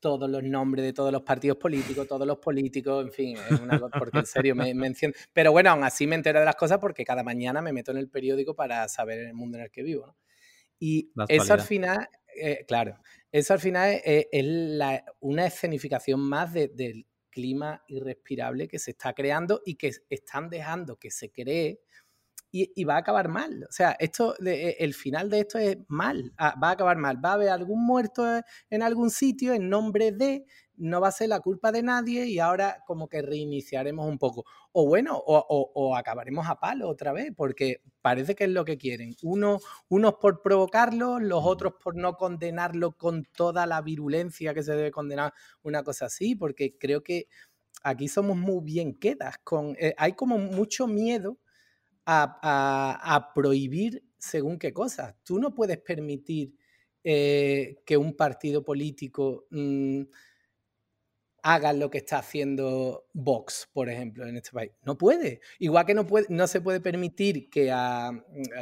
todos 0.00 0.28
los 0.28 0.42
nombres 0.42 0.84
de 0.84 0.92
todos 0.92 1.12
los 1.12 1.22
partidos 1.22 1.56
políticos, 1.58 2.08
todos 2.08 2.26
los 2.26 2.38
políticos, 2.38 3.04
en 3.04 3.12
fin, 3.12 3.36
es 3.48 3.60
una 3.60 3.78
porque 3.78 4.18
en 4.18 4.26
serio 4.26 4.56
me, 4.56 4.74
me 4.74 4.88
enciendo. 4.88 5.16
Pero 5.32 5.52
bueno, 5.52 5.70
aún 5.70 5.84
así 5.84 6.08
me 6.08 6.16
entero 6.16 6.40
de 6.40 6.46
las 6.46 6.56
cosas 6.56 6.78
porque 6.78 7.04
cada 7.04 7.22
mañana 7.22 7.62
me 7.62 7.72
meto 7.72 7.92
en 7.92 7.98
el 7.98 8.08
periódico 8.08 8.56
para 8.56 8.88
saber 8.88 9.20
el 9.20 9.34
mundo 9.34 9.56
en 9.56 9.64
el 9.64 9.70
que 9.70 9.84
vivo. 9.84 10.16
Y 10.80 11.12
eso 11.28 11.54
al 11.54 11.60
final, 11.60 12.08
eh, 12.36 12.64
claro, 12.66 12.98
eso 13.30 13.54
al 13.54 13.60
final 13.60 14.00
es, 14.04 14.26
una 15.20 15.46
escenificación 15.46 16.18
más 16.18 16.52
del 16.52 17.06
clima 17.34 17.82
irrespirable 17.88 18.68
que 18.68 18.78
se 18.78 18.92
está 18.92 19.12
creando 19.12 19.60
y 19.66 19.74
que 19.74 19.90
están 20.08 20.48
dejando 20.48 20.96
que 20.96 21.10
se 21.10 21.30
cree 21.30 21.80
y, 22.56 22.84
va 22.84 22.94
a 22.94 22.98
acabar 22.98 23.28
mal. 23.28 23.66
O 23.68 23.72
sea, 23.72 23.96
esto, 23.98 24.36
e, 24.46 24.76
el 24.78 24.94
final 24.94 25.28
de 25.28 25.40
esto 25.40 25.58
es 25.58 25.76
mal, 25.88 26.32
ah, 26.38 26.54
va 26.62 26.68
a 26.68 26.72
acabar 26.72 26.96
mal. 26.96 27.22
Va 27.22 27.30
a 27.30 27.34
haber 27.34 27.48
algún 27.48 27.84
muerto 27.84 28.24
en 28.70 28.82
algún 28.82 29.10
sitio 29.10 29.52
en 29.54 29.68
nombre 29.68 30.12
de, 30.12 30.44
no 30.76 31.00
va 31.00 31.08
a 31.08 31.12
ser 31.12 31.28
la 31.28 31.40
culpa 31.40 31.70
de 31.72 31.82
nadie 31.82 32.26
y 32.26 32.38
ahora 32.38 32.82
como 32.86 33.08
que 33.08 33.22
reiniciaremos 33.22 34.06
un 34.06 34.18
poco. 34.18 34.44
O 34.72 34.86
bueno, 34.86 35.16
o, 35.16 35.96
acabaremos 35.96 36.48
a 36.48 36.58
palo 36.58 36.88
otra 36.88 37.12
vez, 37.12 37.32
porque 37.36 37.82
parece 38.02 38.34
que 38.34 38.44
es 38.44 38.50
lo 38.50 38.64
que 38.64 38.76
quieren. 38.78 39.14
Uno, 39.22 39.60
unos 39.88 40.14
por 40.14 40.42
provocarlo, 40.42 41.20
los 41.20 41.44
otros 41.44 41.74
por 41.82 41.96
no 41.96 42.16
condenarlo 42.16 42.92
con 42.92 43.24
toda 43.24 43.66
la 43.66 43.82
virulencia 43.82 44.54
que 44.54 44.62
se 44.62 44.72
debe 44.74 44.90
condenar 44.90 45.32
una 45.62 45.82
cosa 45.84 46.06
así, 46.06 46.34
porque 46.34 46.76
creo 46.76 47.02
que 47.02 47.28
aquí 47.82 48.08
somos 48.08 48.36
muy 48.36 48.62
bien 48.64 48.94
quedas. 48.94 49.38
Con, 49.44 49.76
eh, 49.78 49.94
hay 49.96 50.14
como 50.14 50.38
mucho 50.38 50.86
miedo 50.86 51.38
a, 52.06 53.32
prohibir 53.34 54.04
según 54.18 54.58
qué 54.58 54.72
cosas. 54.72 55.14
Tú 55.22 55.38
no 55.38 55.54
puedes 55.54 55.78
permitir 55.78 56.54
eh, 57.04 57.76
que 57.86 57.96
un 57.96 58.16
partido 58.16 58.64
político 58.64 59.46
mm, 59.50 60.02
hagan 61.46 61.78
lo 61.78 61.90
que 61.90 61.98
está 61.98 62.18
haciendo 62.18 63.04
Vox, 63.12 63.68
por 63.70 63.90
ejemplo, 63.90 64.26
en 64.26 64.34
este 64.38 64.50
país. 64.50 64.72
No 64.82 64.96
puede. 64.96 65.42
Igual 65.58 65.84
que 65.84 65.92
no, 65.92 66.06
puede, 66.06 66.24
no 66.30 66.46
se 66.46 66.62
puede 66.62 66.80
permitir 66.80 67.50
que 67.50 67.70
a, 67.70 68.12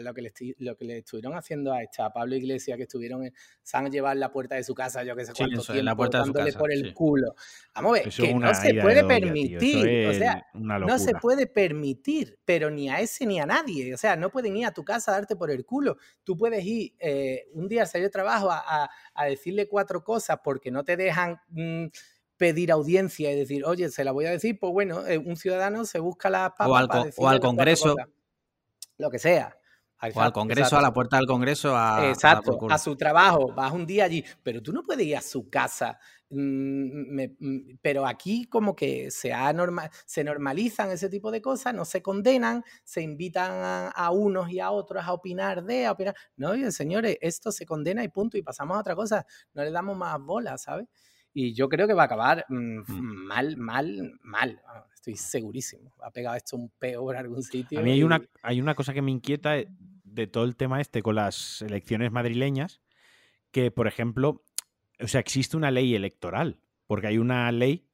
lo, 0.01 0.13
que 0.13 0.23
le, 0.23 0.33
lo 0.59 0.77
que 0.77 0.85
le 0.85 0.99
estuvieron 0.99 1.37
haciendo 1.37 1.73
a, 1.73 1.81
esta, 1.81 2.13
Pablo 2.13 2.35
Iglesias, 2.35 2.77
que 2.77 2.83
estuvieron, 2.83 3.25
en, 3.25 3.33
se 3.63 3.77
han 3.77 3.89
llevado 3.89 4.17
la 4.17 4.33
puerta 4.33 4.57
de 4.57 4.65
su 4.65 4.75
casa, 4.75 5.05
yo 5.05 5.15
que 5.15 5.25
sé 5.25 5.33
cuánto 5.33 5.63
tiempo, 5.63 5.83
la 5.85 5.95
puerta 5.95 6.19
dándole 6.19 6.53
por 6.55 6.73
el 6.73 6.93
culo. 6.93 7.37
Vamos 7.73 7.91
a 7.91 8.03
ver, 8.03 8.13
que 8.13 8.35
no 8.35 8.53
se 8.53 8.75
puede 8.75 9.05
permitir. 9.05 10.09
o 10.09 10.13
sea, 10.15 10.45
no 10.53 10.99
se 10.99 11.15
puede 11.15 11.47
permitir, 11.47 12.41
pero 12.45 12.69
ni 12.69 12.91
a 12.91 12.99
ese 12.99 13.27
ni 13.27 13.39
a 13.39 13.47
nadie. 13.47 13.95
O 13.95 13.97
sea, 13.97 14.17
no 14.17 14.29
pueden 14.31 14.57
ir 14.57 14.67
a 14.67 14.73
tu 14.73 14.85
casa 14.85 15.13
a 15.13 15.15
darte 15.15 15.37
por 15.37 15.53
el 15.53 15.65
culo. 15.65 15.99
Tú 16.25 16.37
puedes 16.37 16.65
ir 16.65 16.97
eh, 16.99 17.47
un 17.53 17.69
día 17.69 17.85
a 17.85 17.87
salir 17.87 18.09
de 18.09 18.11
trabajo 18.11 18.49
a, 18.51 18.91
decirle 19.29 19.69
cuatro 19.69 20.03
cosas 20.03 20.41
porque 20.43 20.73
no 20.73 20.83
te 20.83 20.97
dejan... 20.97 21.41
Mm, 21.51 21.87
pedir 22.43 22.73
audiencia 22.73 23.31
y 23.31 23.37
decir, 23.37 23.65
oye, 23.65 23.89
se 23.89 24.03
la 24.03 24.11
voy 24.11 24.27
a 24.27 24.33
decir, 24.33 24.59
pues 24.59 24.73
bueno, 24.73 25.07
eh, 25.07 25.17
un 25.17 25.37
ciudadano 25.37 25.85
se 25.85 26.01
busca 26.01 26.29
la 26.29 26.51
papas 26.51 26.69
o 26.69 26.75
al, 26.75 27.13
o 27.17 27.29
al 27.29 27.39
Congreso. 27.39 27.95
Lo 28.99 29.11
que 29.11 29.21
sea. 29.21 29.57
o 30.13 30.21
al 30.21 30.33
Congreso, 30.33 30.77
a 30.77 30.83
la 30.83 30.93
puerta 30.93 31.19
del 31.19 31.27
Congreso, 31.27 31.77
a, 31.77 32.09
exacto, 32.09 32.59
a, 32.69 32.79
su 32.79 32.97
trabajo, 32.97 33.53
vas 33.55 33.71
un 33.71 33.87
día 33.87 34.07
allí, 34.07 34.25
pero 34.43 34.61
tú 34.61 34.73
no 34.73 34.83
puedes 34.83 35.07
ir 35.07 35.17
a 35.17 35.21
su 35.21 35.49
casa. 35.49 36.01
Mm, 36.31 37.21
mm, 37.39 37.79
pero 37.81 38.09
aquí 38.09 38.47
como 38.47 38.75
que 38.75 39.13
se, 39.13 39.33
ha 39.33 39.55
se 40.05 40.25
normalizan 40.25 40.91
ese 40.91 41.09
tipo 41.09 41.31
de 41.31 41.41
cosas, 41.41 41.73
no 41.75 41.85
se 41.85 42.03
condenan, 42.03 42.65
se 42.83 43.03
invitan 43.03 43.93
a, 43.95 44.11
unos 44.11 44.51
y 44.51 44.59
a 44.59 44.73
otros 44.73 45.05
a 45.07 45.13
opinar 45.13 45.63
de, 45.63 45.87
a 45.87 45.93
opinar. 45.93 46.17
No, 46.35 46.55
señores, 46.73 47.19
esto 47.21 47.53
se 47.53 47.67
condena 47.67 48.03
y 48.03 48.09
punto, 48.09 48.37
y 48.37 48.43
pasamos 48.43 48.77
a 48.77 48.81
otra 48.81 48.97
cosa, 48.97 49.25
no 49.55 49.63
le 49.63 49.71
damos 49.71 49.97
más 49.97 50.19
bolas, 50.19 50.63
¿sabes? 50.63 50.89
Y 51.35 51.55
yo 51.55 51.69
creo 51.69 51.87
que 51.87 51.95
va 51.95 52.03
a 52.03 52.07
acabar 52.07 52.45
mm, 52.49 52.81
mm. 52.87 53.27
mal, 53.27 53.57
mal, 53.57 54.19
mal. 54.23 54.61
Estoy 54.95 55.17
segurísimo. 55.17 55.93
Ha 56.03 56.11
pegado 56.11 56.37
esto 56.37 56.57
un 56.57 56.71
peor 56.79 57.17
algún 57.17 57.43
sitio. 57.43 57.81
A 57.81 57.83
mí 57.83 57.93
hay, 57.93 58.03
una, 58.03 58.23
hay 58.43 58.61
una 58.61 58.75
cosa 58.75 58.93
que 58.93 59.03
me 59.03 59.11
inquieta 59.11 59.55
de 60.05 60.27
todo 60.27 60.45
el 60.45 60.57
tema 60.57 60.81
este 60.81 61.03
con 61.03 61.17
las 61.17 61.63
elecciones 61.63 62.13
madrileñas, 62.13 62.81
que 63.51 63.71
por 63.71 63.87
ejemplo, 63.87 64.45
o 65.01 65.09
sea, 65.09 65.21
existe 65.21 65.57
una 65.57 65.71
ley 65.71 65.95
electoral, 65.95 66.61
porque 66.87 67.09
hay 67.09 67.19
una 67.19 67.51
ley 67.51 67.89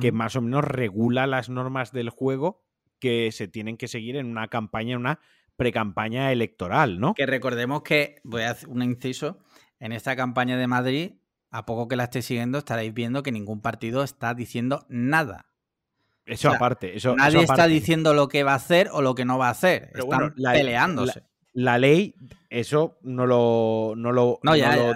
que 0.00 0.12
más 0.12 0.36
o 0.36 0.40
menos 0.40 0.62
regula 0.62 1.26
las 1.26 1.48
normas 1.48 1.90
del 1.90 2.08
juego 2.10 2.62
que 3.00 3.32
se 3.32 3.48
tienen 3.48 3.76
que 3.76 3.88
seguir 3.88 4.14
en 4.14 4.26
una 4.26 4.46
campaña, 4.46 4.92
en 4.92 5.00
una 5.00 5.18
precampaña 5.56 6.30
electoral, 6.30 7.00
¿no? 7.00 7.14
Que 7.14 7.26
recordemos 7.26 7.82
que, 7.82 8.20
voy 8.22 8.42
a 8.42 8.50
hacer 8.50 8.68
un 8.68 8.82
inciso, 8.82 9.40
en 9.80 9.90
esta 9.90 10.14
campaña 10.14 10.56
de 10.56 10.68
Madrid 10.68 11.12
a 11.52 11.66
poco 11.66 11.86
que 11.86 11.96
la 11.96 12.04
estéis 12.04 12.24
siguiendo, 12.24 12.58
estaréis 12.58 12.92
viendo 12.94 13.22
que 13.22 13.30
ningún 13.30 13.60
partido 13.60 14.02
está 14.02 14.34
diciendo 14.34 14.86
nada. 14.88 15.46
Eso 16.24 16.50
aparte. 16.50 16.96
Eso, 16.96 17.14
nadie 17.14 17.42
está 17.42 17.66
diciendo 17.66 18.14
lo 18.14 18.28
que 18.28 18.42
va 18.42 18.52
a 18.52 18.56
hacer 18.56 18.88
o 18.90 19.02
lo 19.02 19.14
que 19.14 19.26
no 19.26 19.38
va 19.38 19.48
a 19.48 19.50
hacer. 19.50 19.90
Están 19.94 20.34
peleándose. 20.34 21.24
La, 21.52 21.76
ley, 21.76 22.14
eso 22.48 22.96
no 23.02 23.26
lo, 23.26 23.92
no 23.96 24.12
lo, 24.12 24.40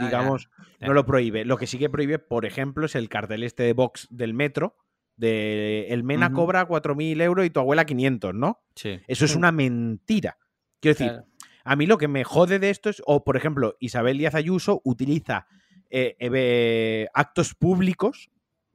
digamos, 0.01 0.49
no 0.81 0.95
lo 0.95 1.05
prohíbe. 1.05 1.45
Lo 1.45 1.59
que 1.59 1.67
sí 1.67 1.79
que 1.79 1.91
prohíbe, 1.91 2.19
por 2.19 2.47
ejemplo, 2.47 2.87
es 2.87 2.95
el 2.95 3.11
cartel 3.11 3.43
este 3.43 3.65
de 3.65 3.75
box 3.75 4.09
del 4.11 4.33
metro. 4.33 4.77
De 5.17 5.89
el 5.89 6.05
Mena 6.05 6.33
cobra 6.33 6.69
4.000 6.69 7.23
euros 7.23 7.45
y 7.45 7.51
tu 7.51 7.61
abuela 7.61 7.85
500, 7.85 8.35
¿no? 8.35 8.63
Sí. 8.75 9.01
Eso 9.07 9.25
es 9.27 9.35
una 9.35 9.53
mentira. 9.53 10.39
Quiero 10.81 10.99
decir, 10.99 11.23
A 11.65 11.77
mí 11.77 11.87
lo 11.87 11.99
que 11.99 12.09
me 12.09 12.25
jode 12.25 12.59
de 12.59 12.71
esto 12.71 12.89
es, 12.89 13.03
o 13.07 13.25
por 13.25 13.37
ejemplo, 13.37 13.77
Isabel 13.81 14.19
Díaz 14.19 14.35
Ayuso 14.35 14.81
utiliza 14.85 15.47
eh, 15.91 17.07
actos 17.15 17.55
públicos 17.55 18.31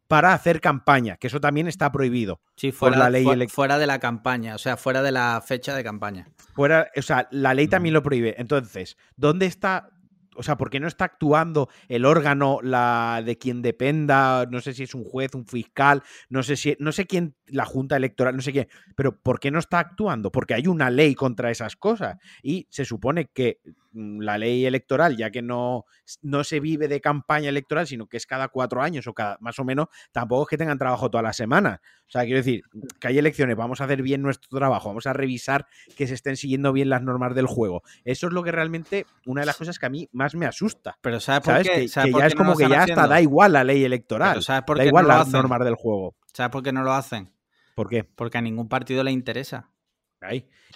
para 0.08 0.34
hacer 0.34 0.60
campaña, 0.60 1.16
que 1.16 1.28
eso 1.28 1.40
también 1.40 1.70
está 1.70 1.90
prohibido 1.90 2.42
sí, 2.58 2.74
fuera, 2.74 2.98
por 2.98 3.04
la 3.06 3.10
ley 3.10 3.48
fuera 3.48 3.78
de 3.78 3.88
la 3.88 4.00
campaña, 4.00 4.56
o 4.56 4.58
sea, 4.58 4.76
fuera 4.76 5.02
de 5.02 5.14
la 5.14 5.42
fecha 5.46 5.74
de 5.74 5.86
campaña. 5.86 6.28
Fuera, 6.54 6.92
o 6.98 7.02
sea, 7.02 7.30
la 7.32 7.54
ley 7.54 7.70
también 7.70 7.94
lo 7.94 8.04
prohíbe. 8.04 8.36
Entonces, 8.38 8.98
¿dónde 9.16 9.46
está 9.46 9.90
o 10.36 10.44
sea, 10.44 10.58
¿por 10.58 10.70
qué 10.70 10.80
no 10.80 10.88
está 10.88 11.06
actuando 11.06 11.70
el 11.88 12.06
órgano 12.06 12.60
la 12.62 13.22
de 13.26 13.38
quien 13.38 13.62
dependa? 13.62 14.46
No 14.50 14.62
sé 14.62 14.74
si 14.74 14.84
es 14.84 14.96
un 14.96 15.04
juez, 15.04 15.36
un 15.36 15.46
fiscal, 15.46 16.04
no 16.30 16.42
sé 16.44 16.56
si, 16.56 16.76
no 16.80 16.92
sé 16.92 17.06
quién, 17.06 17.36
la 17.48 17.66
Junta 17.66 17.98
Electoral, 17.98 18.36
no 18.36 18.42
sé 18.42 18.52
quién, 18.52 18.68
pero 18.96 19.18
¿por 19.18 19.40
qué 19.40 19.52
no 19.52 19.60
está 19.60 19.80
actuando? 19.80 20.32
Porque 20.32 20.54
hay 20.54 20.68
una 20.68 20.90
ley 20.90 21.16
contra 21.16 21.52
esas 21.52 21.76
cosas 21.76 22.18
y 22.42 22.68
se 22.70 22.86
supone 22.86 23.30
que 23.34 23.60
la 23.94 24.38
ley 24.38 24.66
electoral, 24.66 25.18
ya 25.18 25.32
que 25.32 25.42
no, 25.42 25.86
no 26.22 26.44
se 26.44 26.60
vive 26.60 26.88
de 26.88 27.02
campaña 27.02 27.50
electoral, 27.50 27.88
sino 27.88 28.08
que 28.08 28.18
es 28.18 28.26
cada 28.26 28.48
cuatro 28.48 28.82
años 28.82 29.08
o 29.08 29.14
cada, 29.14 29.38
más 29.42 29.60
o 29.60 29.64
menos, 29.64 29.88
tampoco 30.12 30.44
es 30.44 30.50
que 30.50 30.58
tengan 30.58 30.78
trabajo 30.78 31.10
todas 31.10 31.24
las 31.24 31.38
semanas. 31.38 31.80
O 32.08 32.12
sea, 32.12 32.24
quiero 32.24 32.38
decir, 32.38 32.64
que 33.00 33.08
hay 33.08 33.18
elecciones, 33.18 33.56
vamos 33.56 33.82
a 33.82 33.86
hacer 33.86 34.02
bien 34.02 34.22
nuestro 34.22 34.58
trabajo, 34.58 34.90
vamos 34.90 35.08
a 35.08 35.14
revisar 35.14 35.68
que 35.96 36.08
se 36.08 36.14
estén 36.14 36.38
siguiendo 36.38 36.74
bien 36.74 36.90
las 36.90 37.02
normas 37.02 37.36
del 37.36 37.48
juego. 37.48 37.84
Eso 38.04 38.28
es 38.28 38.34
lo 38.34 38.44
que 38.44 38.52
realmente, 38.52 39.06
una 39.26 39.42
de 39.42 39.46
las 39.46 39.58
cosas 39.58 39.80
que 39.80 39.86
a 39.86 39.90
mí 39.90 40.10
más 40.12 40.36
me 40.36 40.46
asusta. 40.46 40.98
Pero 41.02 41.20
¿sabes 41.20 41.42
por 41.42 41.62
qué? 41.62 41.88
Que, 41.88 41.88
ya 41.88 42.28
es 42.28 42.36
como 42.36 42.56
que 42.56 42.68
ya 42.68 42.84
hasta 42.84 43.08
da 43.08 43.22
igual 43.22 43.54
la 43.54 43.64
ley 43.64 43.84
electoral. 43.84 44.42
¿sabes 44.42 44.64
por 44.64 44.78
qué 44.78 44.84
da 44.84 44.88
igual 44.88 45.08
las 45.08 45.30
normas 45.30 45.60
del 45.64 45.76
juego. 45.76 46.16
¿Sabes 46.34 46.52
por 46.52 46.64
qué 46.64 46.72
no 46.72 46.84
lo 46.84 46.94
hacen? 46.94 47.32
¿Por 47.76 47.90
qué? 47.90 48.04
Porque 48.04 48.38
a 48.38 48.42
ningún 48.42 48.70
partido 48.70 49.04
le 49.04 49.12
interesa. 49.12 49.71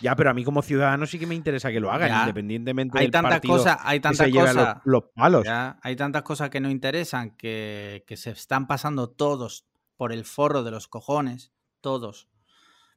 Ya, 0.01 0.15
pero 0.15 0.29
a 0.29 0.33
mí 0.33 0.43
como 0.43 0.61
ciudadano 0.61 1.05
sí 1.05 1.19
que 1.19 1.27
me 1.27 1.35
interesa 1.35 1.71
que 1.71 1.79
lo 1.79 1.91
hagan, 1.91 2.21
independientemente 2.21 2.97
hay 2.97 3.09
tantas 3.09 3.41
cosas, 3.41 3.77
hay 3.81 3.99
tantas 3.99 4.29
cosas, 4.31 4.77
los, 4.83 5.03
palos. 5.13 5.45
hay 5.81 5.95
tantas 5.95 6.23
cosas 6.23 6.49
que 6.49 6.59
no 6.59 6.69
interesan 6.69 7.31
que, 7.31 8.03
que, 8.07 8.17
se 8.17 8.31
están 8.31 8.67
pasando 8.67 9.09
todos 9.09 9.67
por 9.97 10.11
el 10.11 10.25
forro 10.25 10.63
de 10.63 10.71
los 10.71 10.87
cojones, 10.87 11.53
todos. 11.81 12.27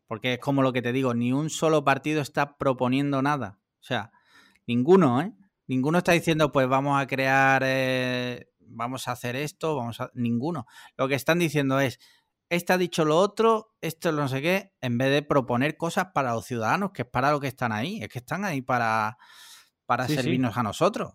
Porque 0.06 0.34
es 0.34 0.38
como 0.38 0.62
lo 0.62 0.72
que 0.72 0.80
te 0.80 0.92
digo, 0.92 1.12
ni 1.12 1.32
un 1.32 1.50
solo 1.50 1.84
partido 1.84 2.22
está 2.22 2.56
proponiendo 2.56 3.20
nada. 3.20 3.58
O 3.74 3.84
sea, 3.84 4.10
ninguno, 4.66 5.20
¿eh? 5.20 5.34
Ninguno 5.66 5.98
está 5.98 6.12
diciendo, 6.12 6.50
pues 6.50 6.66
vamos 6.66 7.00
a 7.00 7.06
crear, 7.06 7.62
eh, 7.64 8.48
vamos 8.60 9.06
a 9.06 9.12
hacer 9.12 9.36
esto, 9.36 9.76
vamos 9.76 10.00
a... 10.00 10.10
Ninguno. 10.14 10.66
Lo 10.96 11.08
que 11.08 11.14
están 11.14 11.38
diciendo 11.38 11.78
es, 11.78 12.00
este 12.50 12.72
ha 12.72 12.78
dicho 12.78 13.04
lo 13.04 13.18
otro, 13.18 13.76
esto 13.80 14.10
no 14.12 14.28
sé 14.28 14.40
qué, 14.40 14.72
en 14.80 14.98
vez 14.98 15.10
de 15.10 15.22
proponer 15.22 15.76
cosas 15.76 16.06
para 16.14 16.32
los 16.32 16.46
ciudadanos, 16.46 16.92
que 16.92 17.02
es 17.02 17.08
para 17.08 17.30
lo 17.30 17.40
que 17.40 17.48
están 17.48 17.72
ahí, 17.72 18.02
es 18.02 18.08
que 18.08 18.18
están 18.18 18.44
ahí 18.44 18.62
para, 18.62 19.18
para 19.86 20.06
servirnos 20.06 20.56
a 20.56 20.62
nosotros. 20.62 21.14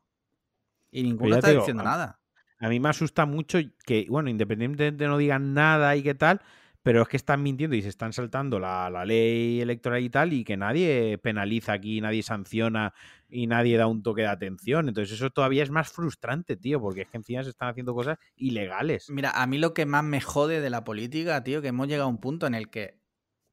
Y 0.92 1.04
ninguno 1.04 1.36
está 1.36 1.50
diciendo 1.50 1.84
nada. 1.84 2.20
A 2.60 2.70
mí 2.70 2.80
me 2.80 2.90
asusta 2.90 3.26
mucho 3.26 3.60
que, 3.86 4.06
bueno, 4.10 4.30
independientemente 4.30 5.04
de 5.04 5.08
no 5.08 5.18
digan 5.18 5.54
nada 5.54 5.96
y 5.96 6.04
qué 6.04 6.14
tal, 6.14 6.42
pero 6.84 7.02
es 7.02 7.08
que 7.08 7.18
están 7.18 7.42
mintiendo 7.42 7.76
y 7.76 7.82
se 7.82 7.90
están 7.90 8.14
saltando 8.14 8.60
la, 8.60 9.04
ley 9.06 9.60
electoral 9.62 10.04
y 10.04 10.10
tal, 10.10 10.34
y 10.34 10.44
que 10.44 10.56
nadie 10.56 11.18
penaliza 11.18 11.74
aquí, 11.74 12.00
nadie 12.00 12.24
sanciona 12.24 12.94
y 13.34 13.48
nadie 13.48 13.78
da 13.78 13.88
un 13.88 14.04
toque 14.04 14.22
de 14.22 14.28
atención. 14.28 14.88
Entonces 14.88 15.16
eso 15.16 15.32
todavía 15.32 15.64
es 15.64 15.72
más 15.72 15.92
frustrante, 15.92 16.56
tío, 16.56 16.80
porque 16.80 17.02
es 17.02 17.10
que 17.10 17.18
encima 17.18 17.44
se 17.44 17.50
están 17.50 17.70
haciendo 17.70 17.96
cosas 17.96 18.20
ilegales. 18.36 19.10
Mira, 19.10 19.32
a 19.32 19.48
mí 19.48 19.58
lo 19.58 19.74
que 19.74 19.86
más 19.88 20.04
me 20.04 20.22
jode 20.22 20.62
de 20.62 20.70
la 20.70 20.84
política, 20.84 21.44
tío, 21.44 21.62
que 21.62 21.70
hemos 21.70 21.88
llegado 21.88 22.06
a 22.06 22.12
un 22.12 22.20
punto 22.20 22.46
en 22.46 22.54
el 22.54 22.70
que 22.70 23.02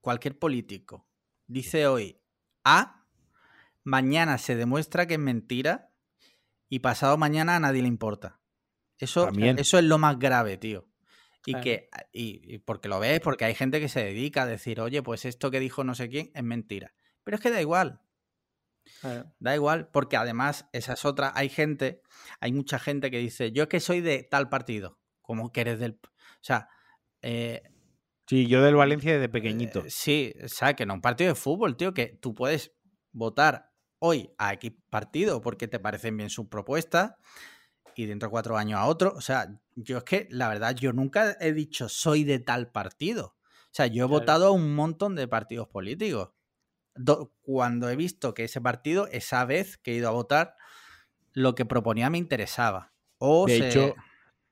cualquier 0.01 0.39
político 0.39 1.09
dice 1.47 1.87
hoy 1.87 2.21
A, 2.63 3.07
mañana 3.83 4.37
se 4.37 4.55
demuestra 4.55 5.07
que 5.07 5.15
es 5.15 5.21
mentira 5.21 5.93
y 6.69 6.81
pasado 6.81 7.17
mañana 7.17 7.57
a 7.57 7.61
nadie 7.61 7.83
le 7.83 7.89
importa. 7.89 8.39
Eso, 8.99 9.31
eso 9.57 9.79
es 9.79 9.85
lo 9.85 9.97
más 9.97 10.19
grave, 10.19 10.59
tío. 10.59 10.87
Y 11.47 11.55
que, 11.55 11.89
y, 12.13 12.59
porque 12.59 12.89
lo 12.89 13.01
ves, 13.01 13.21
porque 13.21 13.47
hay 13.47 13.55
gente 13.55 13.81
que 13.81 13.89
se 13.89 14.05
dedica 14.05 14.43
a 14.43 14.47
decir, 14.47 14.79
oye, 14.79 15.03
pues 15.03 15.25
esto 15.25 15.51
que 15.51 15.59
dijo 15.59 15.85
no 15.85 15.95
sé 15.95 16.11
quién 16.11 16.31
es 16.35 16.45
mentira. 16.45 16.93
Pero 17.25 17.37
es 17.37 17.41
que 17.41 17.51
da 17.51 17.63
igual. 17.63 18.03
Da 19.39 19.55
igual, 19.55 19.89
porque 19.89 20.17
además, 20.17 20.69
esa 20.73 20.93
es 20.93 21.05
otra. 21.05 21.33
Hay 21.35 21.49
gente, 21.49 22.03
hay 22.41 22.53
mucha 22.53 22.79
gente 22.79 23.11
que 23.11 23.19
dice, 23.19 23.53
yo 23.53 23.65
es 23.65 23.69
que 23.69 23.81
soy 23.81 24.01
de 24.01 24.23
tal 24.23 24.49
partido, 24.49 24.99
como 25.23 25.53
que 25.53 25.63
eres 25.63 25.79
del. 25.79 25.99
O 26.03 26.43
sea. 26.43 26.69
Eh, 27.23 27.63
sí, 28.27 28.47
yo 28.47 28.63
del 28.63 28.77
Valencia 28.77 29.13
desde 29.13 29.29
pequeñito. 29.29 29.81
Eh, 29.81 29.91
sí, 29.91 30.35
o 30.43 30.49
sea, 30.49 30.75
que 30.75 30.87
no 30.87 30.95
un 30.95 31.01
partido 31.01 31.29
de 31.29 31.35
fútbol, 31.35 31.77
tío, 31.77 31.95
que 31.95 32.19
tú 32.21 32.35
puedes 32.35 32.73
votar 33.13 33.71
hoy 33.99 34.33
a 34.39 34.53
X 34.55 34.73
partido 34.89 35.41
porque 35.41 35.69
te 35.69 35.79
parecen 35.79 36.17
bien 36.17 36.31
sus 36.31 36.47
propuestas 36.49 37.15
y 37.95 38.07
dentro 38.07 38.29
de 38.29 38.31
cuatro 38.31 38.57
años 38.57 38.81
a 38.81 38.87
otro. 38.87 39.13
O 39.17 39.21
sea, 39.21 39.61
yo 39.77 39.99
es 39.99 40.05
que 40.05 40.27
la 40.31 40.49
verdad, 40.49 40.75
yo 40.75 40.93
nunca 40.93 41.37
he 41.41 41.53
dicho 41.53 41.89
soy 41.89 42.25
de 42.25 42.39
tal 42.39 42.71
partido. 42.71 43.37
O 43.67 43.73
sea, 43.73 43.87
yo 43.87 44.05
he 44.05 44.09
votado 44.09 44.49
a 44.49 44.51
un 44.51 44.75
montón 44.75 45.15
de 45.15 45.29
partidos 45.29 45.69
políticos. 45.69 46.31
Cuando 47.41 47.89
he 47.89 47.97
visto 47.97 48.35
que 48.35 48.45
ese 48.45 48.61
partido, 48.61 49.09
esa 49.11 49.45
vez 49.45 49.77
que 49.79 49.93
he 49.93 49.95
ido 49.97 50.09
a 50.09 50.13
votar, 50.13 50.57
lo 51.33 51.55
que 51.55 51.65
proponía 51.65 52.11
me 52.11 52.19
interesaba. 52.19 52.93
O 53.19 53.47
de 53.47 53.69
hecho, 53.69 53.95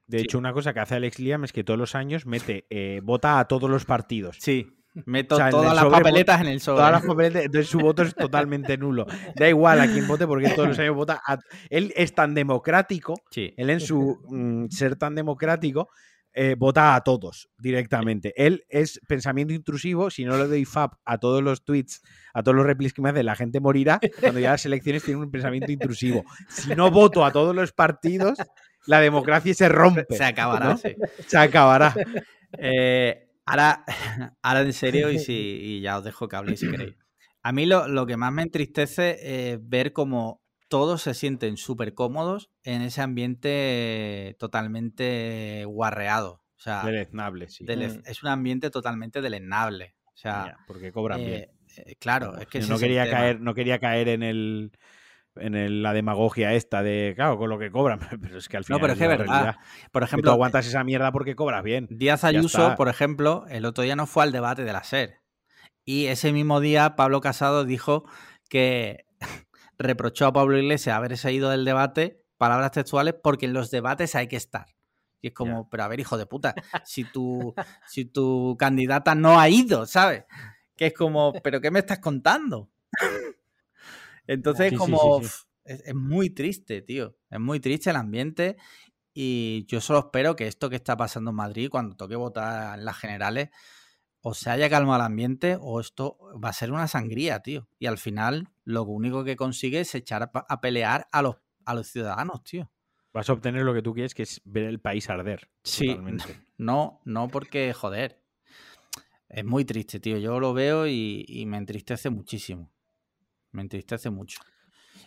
de 0.09 0.21
hecho, 0.21 0.39
una 0.39 0.55
cosa 0.55 0.73
que 0.73 0.81
hace 0.81 0.95
Alex 0.95 1.19
Liam 1.19 1.45
es 1.45 1.53
que 1.53 1.65
todos 1.65 1.79
los 1.79 1.95
años 1.95 2.25
mete, 2.25 2.67
eh, 2.71 3.01
vota 3.05 3.39
a 3.39 3.47
todos 3.47 3.69
los 3.69 3.85
partidos. 3.85 4.39
Sí. 4.41 4.75
Meto 5.05 5.37
todas 5.51 5.77
las 5.77 5.85
papeletas 5.85 6.41
en 6.41 6.47
el 6.49 6.61
sobre. 6.61 6.79
Todas 6.79 6.93
las 6.93 7.05
papeletas, 7.05 7.45
entonces 7.45 7.71
su 7.71 7.79
voto 7.79 8.03
es 8.03 8.15
totalmente 8.17 8.79
nulo. 8.79 9.07
Da 9.37 9.49
igual 9.49 9.81
a 9.81 9.87
quién 9.87 10.09
vote 10.09 10.27
porque 10.27 10.49
todos 10.51 10.69
los 10.69 10.79
años 10.79 10.97
vota. 10.97 11.23
él 11.69 11.93
es 11.95 12.15
tan 12.15 12.35
democrático, 12.35 13.15
él 13.35 13.71
en 13.71 13.81
su 13.81 14.19
mm, 14.29 14.69
ser 14.71 14.97
tan 14.97 15.15
democrático, 15.15 15.91
eh, 16.39 16.55
vota 16.57 16.95
a 16.95 17.03
todos 17.03 17.51
directamente. 17.59 18.33
Él 18.37 18.65
es 18.69 19.01
pensamiento 19.07 19.53
intrusivo. 19.53 20.11
Si 20.11 20.25
no 20.25 20.37
le 20.37 20.47
doy 20.47 20.65
FAP 20.65 20.95
a 21.05 21.19
todos 21.19 21.43
los 21.43 21.65
tweets, 21.65 22.03
a 22.33 22.43
todos 22.43 22.57
los 22.57 22.67
replies 22.67 22.93
que 22.93 23.03
me 23.03 23.11
hace, 23.11 23.23
la 23.23 23.37
gente 23.37 23.61
morirá. 23.61 24.01
Cuando 24.21 24.41
ya 24.41 24.53
las 24.53 24.65
elecciones 24.65 25.03
tiene 25.03 25.21
un 25.21 25.31
pensamiento 25.31 25.73
intrusivo. 25.73 26.25
Si 26.49 26.75
no 26.75 26.91
voto 26.91 27.25
a 27.25 27.33
todos 27.33 27.55
los 27.55 27.73
partidos, 27.73 28.39
la 28.87 29.01
democracia 29.01 29.53
se 29.55 29.69
rompe. 29.69 30.07
Se 30.11 30.25
acabará. 30.25 30.79
Se 31.27 31.39
acabará. 31.39 31.95
Eh, 32.57 33.29
Ahora, 33.49 33.83
ahora 34.43 34.61
en 34.61 34.75
serio, 34.75 35.11
y, 35.11 35.19
si, 35.19 35.81
ya 35.81 35.97
os 35.97 36.05
dejo 36.05 36.29
que 36.29 36.37
habléis 36.37 36.61
si 36.61 36.71
queréis. 36.71 36.97
A 37.43 37.53
mí 37.53 37.65
lo, 37.65 38.07
que 38.07 38.19
más 38.19 38.31
me 38.31 38.43
entristece 38.43 39.53
es 39.53 39.59
ver 39.63 39.95
cómo 39.95 40.43
todos 40.69 41.03
se 41.03 41.15
sienten 41.15 41.57
súper 41.57 41.95
cómodos 41.95 42.51
en 42.63 42.83
ese 42.83 43.01
ambiente 43.01 44.37
totalmente 44.39 45.65
guarreado. 45.67 46.45
O 46.57 46.61
sea, 46.61 46.85
deleznable, 46.85 47.49
sí. 47.49 47.65
Mm. 47.65 48.03
es 48.05 48.23
un 48.23 48.29
ambiente 48.29 48.71
totalmente 48.71 49.21
deleznable. 49.21 49.95
O 50.07 50.17
sea, 50.17 50.57
porque 50.67 50.93
cobran 50.93 51.21
bien. 51.21 51.33
Eh, 51.33 51.51
eh, 51.77 51.97
claro, 51.97 52.37
es 52.39 52.49
que 52.49 52.61
no 52.61 52.79
quería 52.79 53.09
caer, 53.09 53.41
no 53.41 53.55
quería 53.55 53.79
caer 53.79 54.09
en 54.09 54.23
el 54.25 54.73
en 55.37 55.83
la 55.83 55.93
demagogia 55.93 56.55
esta 56.55 56.83
de, 56.83 57.13
claro, 57.15 57.39
con 57.39 57.49
lo 57.49 57.61
que 57.61 57.71
cobran, 57.71 58.01
pero 58.21 58.39
es 58.39 58.49
que 58.49 58.57
al 58.57 58.65
final. 58.65 58.79
No, 58.79 58.83
pero 58.83 58.93
es 58.95 58.99
que 58.99 59.05
es 59.05 59.11
verdad. 59.11 59.57
Por 59.93 60.03
ejemplo, 60.03 60.31
tú 60.31 60.35
aguantas 60.35 60.67
esa 60.67 60.83
mierda 60.83 61.13
porque 61.13 61.37
cobras 61.37 61.63
bien. 61.63 61.87
Díaz 61.91 62.25
Ayuso, 62.25 62.75
por 62.77 62.89
ejemplo, 62.89 63.47
el 63.49 63.65
otro 63.65 63.85
día 63.85 63.95
no 63.95 64.07
fue 64.07 64.25
al 64.25 64.33
debate 64.33 64.65
de 64.65 64.73
la 64.73 64.83
SER. 64.83 65.21
Y 65.85 66.07
ese 66.07 66.33
mismo 66.33 66.61
día 66.61 66.97
Pablo 66.97 67.21
Casado 67.21 67.65
dijo 67.65 68.05
que 68.49 69.07
reprochó 69.79 70.27
a 70.27 70.33
Pablo 70.33 70.59
Iglesias 70.59 70.97
haberse 70.97 71.33
ido 71.33 71.51
del 71.51 71.65
debate, 71.65 72.25
palabras 72.37 72.73
textuales, 72.73 73.15
porque 73.23 73.47
en 73.47 73.53
los 73.53 73.71
debates 73.71 74.15
hay 74.15 74.29
que 74.29 74.37
estar. 74.37 74.67
Y 75.21 75.29
es 75.29 75.35
como, 75.35 75.69
pero 75.69 75.85
a 75.85 75.89
ver, 75.89 76.01
hijo 76.01 76.17
de 76.17 76.27
puta, 76.27 76.55
si 76.85 77.05
tu, 77.05 77.55
si 77.87 78.05
tu 78.05 78.57
candidata 78.59 79.15
no 79.15 79.41
ha 79.41 79.49
ido, 79.49 79.87
¿sabes? 79.87 80.25
Que 80.77 80.87
es 80.87 80.95
como, 80.95 81.33
¿pero 81.43 81.61
qué 81.61 81.71
me 81.71 81.81
estás 81.81 81.99
contando? 81.99 82.71
Entonces, 84.27 84.77
como 84.77 85.21
es, 85.65 85.95
muy 85.95 86.31
triste, 86.31 86.83
tío. 86.83 87.17
Es 87.31 87.41
muy 87.41 87.61
triste 87.61 87.91
el 87.91 87.97
ambiente. 87.97 88.57
Y 89.13 89.65
yo 89.67 89.81
solo 89.81 89.99
espero 89.99 90.37
que 90.37 90.47
esto 90.47 90.71
que 90.71 90.77
está 90.77 90.97
pasando 90.97 91.31
en 91.31 91.37
Madrid, 91.37 91.69
cuando 91.71 91.97
toque 91.97 92.15
votar 92.15 92.79
en 92.79 92.85
las 92.85 92.97
generales, 92.97 93.49
o 94.21 94.35
se 94.35 94.51
haya 94.51 94.69
calmado 94.69 95.01
el 95.01 95.07
ambiente, 95.07 95.57
o 95.61 95.81
esto 95.81 96.19
va 96.43 96.51
a 96.51 96.53
ser 96.53 96.73
una 96.73 96.89
sangría, 96.89 97.41
tío. 97.41 97.69
Y 97.79 97.87
al 97.87 97.99
final, 97.99 98.49
lo 98.65 98.83
único 98.85 99.25
que 99.25 99.37
consigue 99.37 99.81
es 99.81 99.95
echar 99.95 100.31
a, 100.33 100.61
pelear 100.61 101.09
a 101.13 101.23
los, 101.23 101.37
a 101.65 101.75
los 101.75 101.87
ciudadanos, 101.87 102.43
tío. 102.45 102.71
Vas 103.13 103.31
a 103.31 103.33
obtener 103.33 103.63
lo 103.63 103.75
que 103.75 103.83
tú 103.83 103.95
quieres, 103.95 104.15
que 104.15 104.25
es 104.25 104.41
ver 104.45 104.65
el 104.65 104.81
país 104.81 105.09
arder. 105.11 105.49
Sí. 105.63 105.97
No, 106.61 107.01
no 107.05 107.29
porque, 107.29 107.73
joder. 107.73 108.21
Es 109.29 109.45
muy 109.45 109.65
triste, 109.65 110.01
tío. 110.01 110.19
Yo 110.19 110.41
lo 110.41 110.53
veo 110.55 110.89
y 110.89 111.45
me 111.47 111.57
entristece 111.57 112.11
muchísimo. 112.11 112.73
Me 113.53 113.63
entristece 113.63 114.11
mucho. 114.11 114.41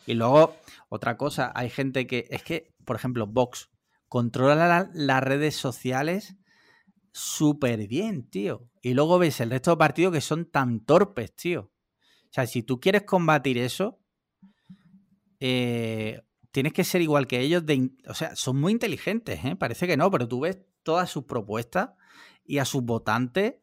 Y 0.06 0.14
luego, 0.14 0.58
otra 0.90 1.18
cosa, 1.18 1.52
hay 1.56 1.70
gente 1.70 2.08
que. 2.08 2.28
Es 2.30 2.44
que, 2.44 2.74
por 2.86 2.96
ejemplo, 2.96 3.28
Vox 3.28 3.70
controla 4.08 4.90
las 4.94 5.24
redes 5.24 5.56
sociales 5.56 6.36
súper 7.12 7.88
bien, 7.88 8.30
tío. 8.30 8.70
Y 8.82 8.94
luego 8.94 9.20
ves 9.20 9.40
el 9.42 9.50
resto 9.50 9.72
de 9.72 9.78
partidos 9.78 10.14
que 10.14 10.22
son 10.22 10.46
tan 10.46 10.82
torpes, 10.86 11.36
tío. 11.36 11.72
O 12.26 12.34
sea, 12.34 12.48
si 12.48 12.64
tú 12.64 12.80
quieres 12.80 13.04
combatir 13.04 13.58
eso, 13.58 14.00
eh, 15.40 16.22
tienes 16.52 16.74
que 16.74 16.84
ser 16.84 17.02
igual 17.02 17.28
que 17.28 17.40
ellos. 17.40 17.66
De, 17.66 17.92
o 18.08 18.14
sea, 18.14 18.36
son 18.36 18.60
muy 18.60 18.72
inteligentes, 18.72 19.44
¿eh? 19.44 19.56
Parece 19.56 19.88
que 19.88 19.98
no, 19.98 20.10
pero 20.10 20.28
tú 20.28 20.42
ves 20.42 20.60
todas 20.84 21.10
sus 21.10 21.26
propuestas 21.26 21.90
y 22.46 22.60
a 22.60 22.66
sus 22.66 22.84
votantes 22.84 23.56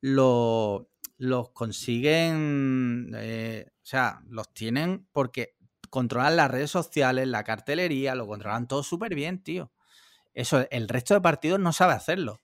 los 0.00 1.50
consiguen, 1.52 3.12
eh, 3.16 3.66
o 3.68 3.86
sea, 3.86 4.20
los 4.28 4.52
tienen 4.52 5.06
porque 5.12 5.56
controlan 5.90 6.36
las 6.36 6.50
redes 6.50 6.70
sociales, 6.70 7.26
la 7.28 7.44
cartelería, 7.44 8.14
lo 8.14 8.26
controlan 8.26 8.68
todo 8.68 8.82
súper 8.82 9.14
bien, 9.14 9.42
tío. 9.42 9.72
Eso, 10.34 10.66
el 10.70 10.88
resto 10.88 11.14
de 11.14 11.20
partidos 11.22 11.58
no 11.58 11.72
sabe 11.72 11.94
hacerlo. 11.94 12.40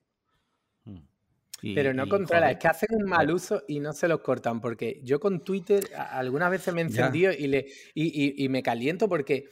Pero 1.62 1.94
no 1.94 2.08
controla, 2.08 2.50
es 2.50 2.58
que 2.58 2.66
hacen 2.66 2.88
un 2.92 3.04
mal 3.04 3.30
uso 3.30 3.62
y 3.68 3.78
no 3.78 3.92
se 3.92 4.08
los 4.08 4.20
cortan, 4.20 4.60
porque 4.60 5.00
yo 5.04 5.20
con 5.20 5.44
Twitter 5.44 5.84
algunas 5.96 6.50
veces 6.50 6.74
me 6.74 6.80
he 6.80 6.84
encendido 6.84 7.32
y, 7.32 7.46
le, 7.46 7.66
y, 7.94 8.48
me 8.48 8.62
caliento 8.64 9.08
porque 9.08 9.44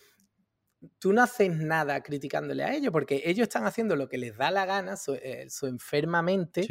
tú 0.98 1.12
no 1.12 1.22
haces 1.22 1.56
nada 1.56 2.02
criticándole 2.02 2.64
a 2.64 2.74
ellos, 2.74 2.90
porque 2.90 3.22
ellos 3.24 3.44
están 3.44 3.64
haciendo 3.64 3.94
lo 3.94 4.08
que 4.08 4.18
les 4.18 4.36
da 4.36 4.50
la 4.50 4.66
gana, 4.66 4.96
su, 4.96 5.14
eh, 5.14 5.46
enfermamente, 5.62 6.66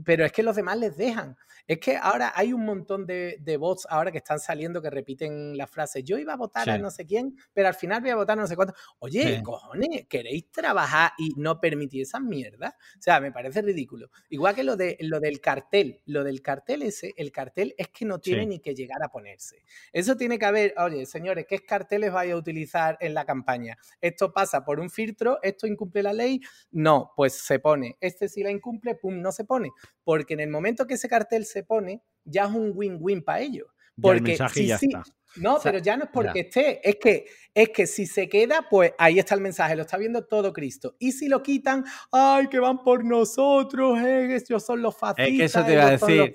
pero 0.00 0.24
es 0.24 0.32
que 0.32 0.42
los 0.42 0.56
demás 0.56 0.78
les 0.78 0.96
dejan. 0.96 1.36
Es 1.66 1.78
que 1.78 1.96
ahora 1.96 2.32
hay 2.34 2.52
un 2.52 2.64
montón 2.64 3.06
de, 3.06 3.56
bots 3.58 3.86
ahora 3.88 4.10
que 4.10 4.18
están 4.18 4.40
saliendo 4.40 4.82
que 4.82 4.90
repiten 4.90 5.56
la 5.56 5.66
frase, 5.66 6.02
yo 6.02 6.18
iba 6.18 6.32
a 6.32 6.36
votar 6.36 6.68
a 6.68 6.78
no 6.78 6.90
sé 6.90 7.06
quién, 7.06 7.36
pero 7.52 7.68
al 7.68 7.74
final 7.74 8.00
voy 8.00 8.10
a 8.10 8.16
votar 8.16 8.38
a 8.38 8.42
no 8.42 8.48
sé 8.48 8.56
cuánto. 8.56 8.74
Oye, 8.98 9.42
cojones, 9.42 10.06
¿queréis 10.08 10.50
trabajar 10.50 11.12
y 11.18 11.34
no 11.36 11.60
permitir 11.60 12.02
esas 12.02 12.20
mierdas? 12.20 12.74
O 12.98 13.02
sea, 13.02 13.20
me 13.20 13.30
parece 13.30 13.62
ridículo. 13.62 14.10
Igual 14.30 14.54
que 14.54 14.64
lo, 14.64 14.76
de, 14.76 14.96
lo 15.00 15.20
del 15.20 15.40
cartel, 15.40 16.00
lo 16.06 16.24
del 16.24 16.42
cartel 16.42 16.82
ese, 16.82 17.14
el 17.16 17.30
cartel 17.30 17.74
es 17.76 17.88
que 17.88 18.04
no 18.04 18.18
tiene 18.18 18.46
ni 18.46 18.58
que 18.58 18.74
llegar 18.74 19.02
a 19.02 19.08
ponerse. 19.08 19.62
Eso 19.92 20.16
tiene 20.16 20.38
que 20.38 20.46
haber, 20.46 20.74
oye, 20.78 21.06
señores, 21.06 21.46
¿qué 21.48 21.60
carteles 21.60 22.12
vais 22.12 22.32
a 22.32 22.36
utilizar 22.36 22.96
en 23.00 23.14
la 23.14 23.24
campaña? 23.24 23.78
Esto 24.00 24.32
pasa 24.32 24.64
por 24.64 24.80
un 24.80 24.90
filtro, 24.90 25.38
esto 25.42 25.66
incumple 25.66 26.02
la 26.02 26.12
ley, 26.12 26.40
no, 26.70 27.12
pues 27.16 27.34
se 27.34 27.58
pone. 27.58 27.96
Este 28.00 28.28
si 28.28 28.42
la 28.42 28.50
incumple, 28.50 28.94
pum, 28.94 29.20
no 29.20 29.32
se 29.32 29.44
pone. 29.44 29.70
Porque 30.04 30.34
en 30.34 30.40
el 30.40 30.50
momento 30.50 30.86
que 30.86 30.94
ese 30.94 31.08
cartel 31.08 31.44
se 31.46 31.62
pone, 31.62 32.02
ya 32.24 32.44
es 32.44 32.50
un 32.50 32.72
win-win 32.74 33.22
para 33.22 33.40
ellos. 33.40 33.68
Porque 34.00 34.38
si, 34.52 34.66
ya 34.66 34.76
está. 34.76 35.02
No, 35.36 35.58
pero 35.62 35.78
ya 35.78 35.96
no 35.96 36.04
es 36.04 36.10
porque 36.12 36.40
esté, 36.40 36.86
es 36.88 36.96
que, 36.96 37.26
es 37.54 37.70
que 37.70 37.86
si 37.86 38.06
se 38.06 38.28
queda, 38.28 38.66
pues 38.68 38.92
ahí 38.98 39.18
está 39.18 39.34
el 39.34 39.40
mensaje, 39.40 39.76
lo 39.76 39.82
está 39.82 39.96
viendo 39.96 40.24
todo 40.26 40.52
Cristo. 40.52 40.96
Y 40.98 41.12
si 41.12 41.28
lo 41.28 41.42
quitan, 41.42 41.84
ay, 42.10 42.48
que 42.48 42.58
van 42.58 42.82
por 42.82 43.04
nosotros, 43.04 43.98
eh, 44.00 44.36
ellos 44.36 44.64
son 44.64 44.82
los 44.82 44.96
fascistas. 44.96 45.28
Es 45.28 45.38
que 45.38 45.44
eso 45.44 45.64
te 45.64 45.72
iba 45.72 45.86
a 45.86 45.90
decir. 45.90 46.34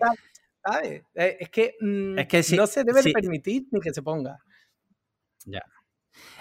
¿sabes? 0.66 1.04
Eh, 1.16 1.38
es 1.40 1.50
que, 1.50 1.76
mm, 1.80 2.20
es 2.20 2.28
que 2.28 2.56
no 2.56 2.68
se 2.68 2.84
debe 2.84 3.04
permitir 3.12 3.68
ni 3.72 3.80
que 3.80 3.94
se 3.94 4.02
ponga. 4.02 4.40
Ya. 5.46 5.64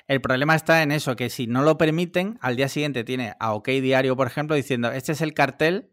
El 0.07 0.21
problema 0.21 0.55
está 0.55 0.83
en 0.83 0.93
eso, 0.93 1.17
que 1.17 1.31
si 1.31 1.47
no 1.47 1.63
lo 1.63 1.77
permiten, 1.77 2.39
al 2.41 2.57
día 2.57 2.69
siguiente 2.69 3.05
tiene 3.05 3.35
a 3.39 3.55
OK 3.55 3.69
Diario, 3.69 4.17
por 4.17 4.27
ejemplo, 4.27 4.57
diciendo, 4.57 4.91
este 4.93 5.13
es 5.13 5.21
el 5.21 5.35
cartel 5.35 5.91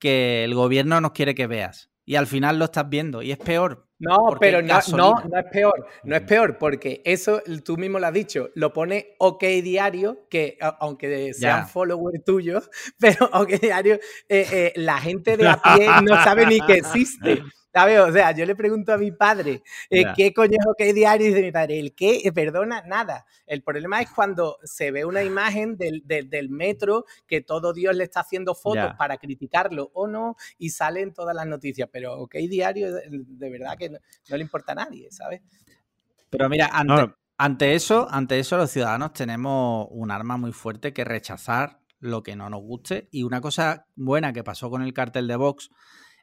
que 0.00 0.44
el 0.44 0.54
gobierno 0.54 1.00
nos 1.00 1.12
quiere 1.12 1.34
que 1.36 1.46
veas. 1.46 1.90
Y 2.04 2.16
al 2.16 2.26
final 2.26 2.58
lo 2.58 2.64
estás 2.64 2.88
viendo 2.88 3.22
y 3.22 3.30
es 3.30 3.38
peor. 3.38 3.86
No, 4.00 4.16
pero 4.40 4.62
no, 4.62 4.80
no, 4.96 5.22
no, 5.28 5.38
es 5.38 5.44
peor. 5.52 5.86
No 6.02 6.16
es 6.16 6.22
peor 6.22 6.58
porque 6.58 7.02
eso 7.04 7.42
tú 7.64 7.76
mismo 7.76 8.00
lo 8.00 8.06
has 8.06 8.14
dicho. 8.14 8.48
Lo 8.54 8.72
pone 8.72 9.14
OK 9.18 9.44
Diario, 9.62 10.26
que 10.30 10.58
aunque 10.80 11.32
sean 11.34 11.68
followers 11.68 12.24
tuyos, 12.24 12.68
pero 12.98 13.26
OK 13.32 13.60
Diario, 13.60 13.96
eh, 14.28 14.46
eh, 14.50 14.72
la 14.76 14.98
gente 14.98 15.36
de 15.36 15.48
a 15.48 15.60
pie 15.62 15.86
no 16.02 16.14
sabe 16.24 16.46
ni 16.46 16.60
que 16.60 16.72
existe. 16.78 17.42
¿Sabes? 17.72 18.00
O 18.00 18.12
sea, 18.12 18.32
yo 18.32 18.44
le 18.46 18.56
pregunto 18.56 18.92
a 18.92 18.98
mi 18.98 19.12
padre, 19.12 19.62
eh, 19.90 20.04
¿qué 20.16 20.34
coño 20.34 20.56
es 20.58 20.66
OK 20.66 20.92
Diario? 20.92 21.26
Y 21.26 21.30
dice 21.30 21.42
mi 21.42 21.52
padre, 21.52 21.78
¿el 21.78 21.94
qué? 21.94 22.20
Eh, 22.24 22.32
perdona, 22.32 22.82
nada. 22.82 23.26
El 23.46 23.62
problema 23.62 24.00
es 24.00 24.10
cuando 24.10 24.58
se 24.64 24.90
ve 24.90 25.04
una 25.04 25.22
imagen 25.22 25.76
del, 25.76 26.02
metro 26.50 27.04
que 27.28 27.42
todo 27.42 27.72
Dios 27.72 27.94
le 27.94 28.04
está 28.04 28.20
haciendo 28.20 28.54
fotos 28.54 28.92
para 28.98 29.18
criticarlo 29.18 29.90
o 29.94 30.08
no 30.08 30.36
y 30.58 30.70
salen 30.70 31.12
todas 31.12 31.34
las 31.34 31.46
noticias. 31.46 31.88
Pero 31.92 32.18
OK 32.18 32.34
Diario, 32.48 32.92
de 32.92 33.50
verdad 33.50 33.76
que 33.78 33.90
no, 33.90 33.98
le 34.28 34.42
importa 34.42 34.72
a 34.72 34.76
nadie, 34.76 35.08
¿sabes? 35.12 35.40
Pero 36.28 36.48
mira, 36.48 36.70
ante, 36.72 37.14
ante, 37.38 37.74
eso, 37.74 38.08
ante 38.10 38.40
eso 38.40 38.56
los 38.56 38.70
ciudadanos 38.70 39.12
tenemos 39.12 39.86
un 39.90 40.10
arma 40.10 40.36
muy 40.36 40.52
fuerte 40.52 40.92
que 40.92 41.04
rechazar 41.04 41.80
lo 42.00 42.22
que 42.24 42.34
no 42.34 42.50
nos 42.50 42.62
guste. 42.62 43.08
Y 43.12 43.22
una 43.22 43.40
cosa 43.40 43.86
buena 43.94 44.32
que 44.32 44.42
pasó 44.42 44.70
con 44.70 44.82
el 44.82 44.92
cartel 44.92 45.28
de 45.28 45.36
Vox 45.36 45.70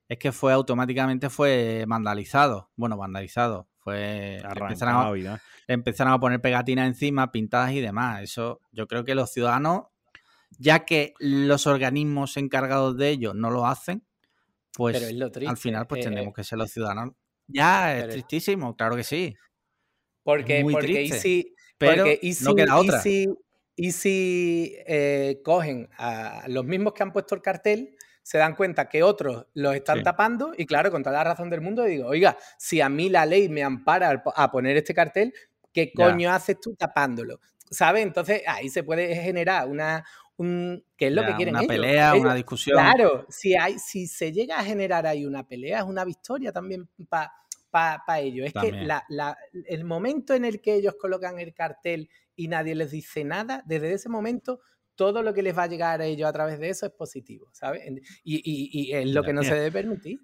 es 0.10 0.18
que 0.18 0.32
fue 0.32 0.54
automáticamente 0.54 1.30
fue 1.30 1.86
vandalizado. 1.88 2.72
Bueno, 2.76 2.98
vandalizado. 2.98 3.68
Fue 3.78 4.42
empezaron 5.68 6.14
a, 6.14 6.20
poner 6.20 6.42
pegatinas 6.42 6.88
encima, 6.88 7.32
pintadas 7.32 7.72
y 7.72 7.82
demás. 7.82 8.22
Eso 8.22 8.62
yo 8.72 8.88
creo 8.88 9.04
que 9.04 9.16
los 9.16 9.32
ciudadanos, 9.32 9.86
ya 10.58 10.86
que 10.86 11.14
los 11.20 11.68
organismos 11.68 12.38
encargados 12.38 12.98
de 12.98 13.10
ello 13.10 13.34
no 13.34 13.50
lo 13.50 13.68
hacen, 13.68 14.06
pues 14.74 14.96
al 15.48 15.58
final 15.58 15.88
pues 15.88 16.02
eh, 16.02 16.04
tendremos 16.04 16.34
que 16.34 16.44
ser 16.44 16.58
los 16.58 16.72
ciudadanos. 16.72 17.16
Ya, 17.48 17.98
es 17.98 18.10
tristísimo, 18.10 18.76
claro 18.76 18.96
que 18.96 19.04
sí. 19.04 19.36
Porque, 20.24 20.64
Muy 20.64 20.76
triste. 20.76 21.54
pero 21.78 22.06
no 22.42 22.56
queda 22.56 22.78
otra. 22.78 23.02
Y 23.80 23.92
si, 23.92 24.76
eh, 24.88 25.40
cogen 25.44 25.88
a 25.98 26.46
los 26.48 26.66
mismos 26.66 26.94
que 26.94 27.04
han 27.04 27.14
puesto 27.14 27.36
el 27.36 27.42
cartel 27.42 27.97
se 28.28 28.38
dan 28.38 28.56
cuenta 28.56 28.90
que 28.90 29.04
otros 29.04 29.46
los 29.54 29.74
están 29.74 30.04
tapando 30.04 30.52
y 30.58 30.66
claro, 30.66 30.92
con 30.92 31.02
toda 31.02 31.16
la 31.16 31.24
razón 31.24 31.50
del 31.50 31.62
mundo 31.62 31.86
digo, 31.86 32.08
oiga, 32.08 32.38
si 32.58 32.82
a 32.82 32.90
mí 32.90 33.08
la 33.10 33.26
ley 33.26 33.48
me 33.48 33.64
ampara 33.64 34.22
a 34.36 34.52
poner 34.52 34.76
este 34.76 34.94
cartel, 34.94 35.34
¿qué 35.72 35.94
coño 35.94 36.30
haces 36.34 36.60
tú 36.60 36.76
tapándolo? 36.76 37.40
¿Sabes? 37.72 38.04
Entonces 38.04 38.42
ahí 38.46 38.68
se 38.68 38.84
puede 38.84 39.16
generar 39.16 39.70
una, 39.70 40.04
un, 40.36 40.84
¿qué 40.98 41.08
es 41.08 41.14
lo 41.14 41.26
que 41.26 41.36
quieren 41.36 41.56
una 41.56 41.64
ellos? 41.64 41.74
pelea, 41.74 42.16
una 42.16 42.36
discusión. 42.36 42.76
Claro, 42.76 43.26
si, 43.30 43.56
hay, 43.56 43.80
si 43.80 44.08
se 44.08 44.34
llega 44.34 44.60
a 44.60 44.64
generar 44.66 45.08
ahí 45.08 45.26
una 45.26 45.48
pelea, 45.48 45.80
es 45.80 45.86
una 45.86 46.04
victoria 46.04 46.52
también 46.52 46.90
para 47.08 48.20
ellos. 48.20 48.48
Es 48.48 48.54
que 48.62 48.90
el 49.68 49.86
momento 49.86 50.34
en 50.34 50.44
el 50.44 50.60
que 50.60 50.74
ellos 50.74 50.96
colocan 51.00 51.40
el 51.40 51.54
cartel 51.54 52.10
y 52.36 52.50
nadie 52.50 52.76
les 52.76 52.92
dice 52.92 53.24
nada, 53.24 53.64
desde 53.66 53.94
ese 53.94 54.10
momento 54.10 54.60
todo 54.98 55.24
lo 55.24 55.34
que 55.34 55.42
les 55.42 55.58
va 55.58 55.64
a 55.64 55.68
llegar 55.68 56.02
a 56.02 56.06
ellos 56.06 56.28
a 56.28 56.34
través 56.34 56.60
de 56.60 56.70
eso 56.70 56.86
es 56.86 56.92
positivo, 56.92 57.48
¿sabes? 57.54 57.84
Y, 58.26 58.92
es 58.92 59.08
lo 59.08 59.24
que 59.24 59.32
no 59.32 59.44
se 59.44 59.56
debe 59.56 59.72
permitir. 59.72 60.20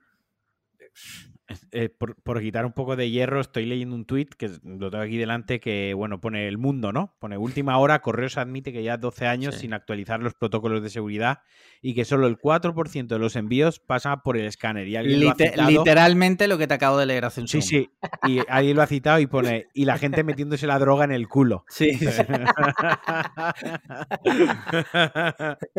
Eh, 1.72 1.90
por, 1.90 2.42
quitar 2.42 2.66
un 2.66 2.72
poco 2.72 2.96
de 2.96 3.10
hierro, 3.10 3.42
estoy 3.42 3.66
leyendo 3.66 3.96
un 3.96 4.06
tuit 4.06 4.34
que 4.34 4.50
lo 4.64 4.90
tengo 4.90 5.04
aquí 5.04 5.18
delante 5.18 5.60
que, 5.60 5.94
bueno, 5.94 6.22
pone 6.22 6.48
el 6.48 6.58
mundo, 6.58 6.94
¿no? 6.94 7.18
Pone 7.20 7.38
última 7.38 7.78
hora, 7.78 8.02
Correos 8.02 8.38
admite 8.38 8.72
que 8.72 8.82
ya 8.82 8.96
12 8.96 9.28
años 9.28 9.56
sin 9.56 9.74
actualizar 9.74 10.22
los 10.22 10.36
protocolos 10.36 10.82
de 10.82 10.90
seguridad 10.90 11.42
y 11.82 11.96
que 11.96 12.06
solo 12.06 12.28
el 12.28 12.38
4% 12.38 13.08
de 13.08 13.20
los 13.20 13.36
envíos 13.36 13.80
pasa 13.80 14.24
por 14.24 14.38
el 14.38 14.46
escáner. 14.46 14.88
Y 14.88 14.96
literalmente 14.96 16.48
lo 16.48 16.58
que 16.58 16.66
te 16.68 16.76
acabo 16.76 16.98
de 16.98 17.08
leer 17.08 17.26
hace 17.26 17.42
un 17.42 17.50
Sí, 17.50 17.62
sí. 17.62 17.90
Y 18.26 18.40
alguien 18.48 18.78
lo 18.78 18.82
ha 18.82 18.88
citado 18.88 19.20
y 19.20 19.28
pone, 19.28 19.68
y 19.74 19.84
la 19.84 19.98
gente 19.98 20.24
metiéndose 20.24 20.66
la 20.66 20.80
droga 20.80 21.04
en 21.04 21.12
el 21.12 21.28
culo. 21.28 21.66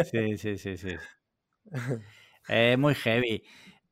Sí. 0.04 0.36
sí, 0.36 0.58
sí, 0.58 0.58
sí, 0.58 0.76
sí. 0.76 0.96
Es 2.48 2.78
muy 2.78 2.94
heavy. 2.94 3.42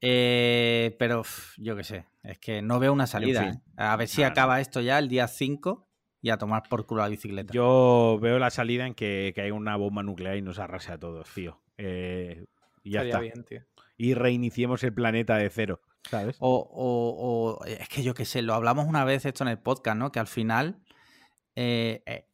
Eh, 0.05 0.97
pero 0.99 1.23
yo 1.59 1.77
qué 1.77 1.85
sé, 1.85 2.07
es 2.25 2.39
que 2.39 2.61
no 2.61 2.81
veo 2.81 2.93
una 2.93 3.07
salida. 3.07 3.49
¿eh? 3.49 3.61
A 3.77 3.97
ver 3.97 4.09
si 4.09 4.25
acaba 4.25 4.61
esto 4.61 4.81
ya 4.81 4.99
el 4.99 5.09
día 5.09 5.29
5 5.29 5.89
y 6.21 6.31
a 6.31 6.39
tomar 6.39 6.65
por 6.69 6.87
culo 6.87 7.03
la 7.03 7.09
bicicleta. 7.09 7.53
Yo 7.53 8.19
veo 8.21 8.41
la 8.41 8.51
salida 8.51 8.87
en 8.87 8.95
que, 8.95 9.31
que 9.33 9.43
hay 9.43 9.53
una 9.53 9.77
bomba 9.77 10.03
nuclear 10.03 10.37
y 10.37 10.43
nos 10.43 10.59
arrase 10.59 10.91
a 10.91 10.99
todos, 10.99 11.29
tío. 11.33 11.63
Eh, 11.79 12.45
y 12.83 12.91
ya 12.91 13.05
está. 13.05 13.21
Y 13.97 14.15
reiniciemos 14.15 14.83
el 14.83 14.93
planeta 14.93 15.37
de 15.37 15.49
cero, 15.51 15.81
¿sabes? 16.11 16.37
O, 16.41 17.61
es 17.65 17.89
que 17.89 18.03
yo 18.03 18.15
qué 18.15 18.25
sé, 18.25 18.43
lo 18.43 18.55
hablamos 18.55 18.87
una 18.87 19.05
vez 19.05 19.25
esto 19.25 19.45
en 19.45 19.49
el 19.49 19.59
podcast, 19.61 19.97
¿no? 19.97 20.11
Que 20.11 20.19
al 20.19 20.27
final, 20.27 20.83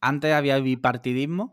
antes 0.00 0.32
había 0.32 0.58
bipartidismo, 0.58 1.52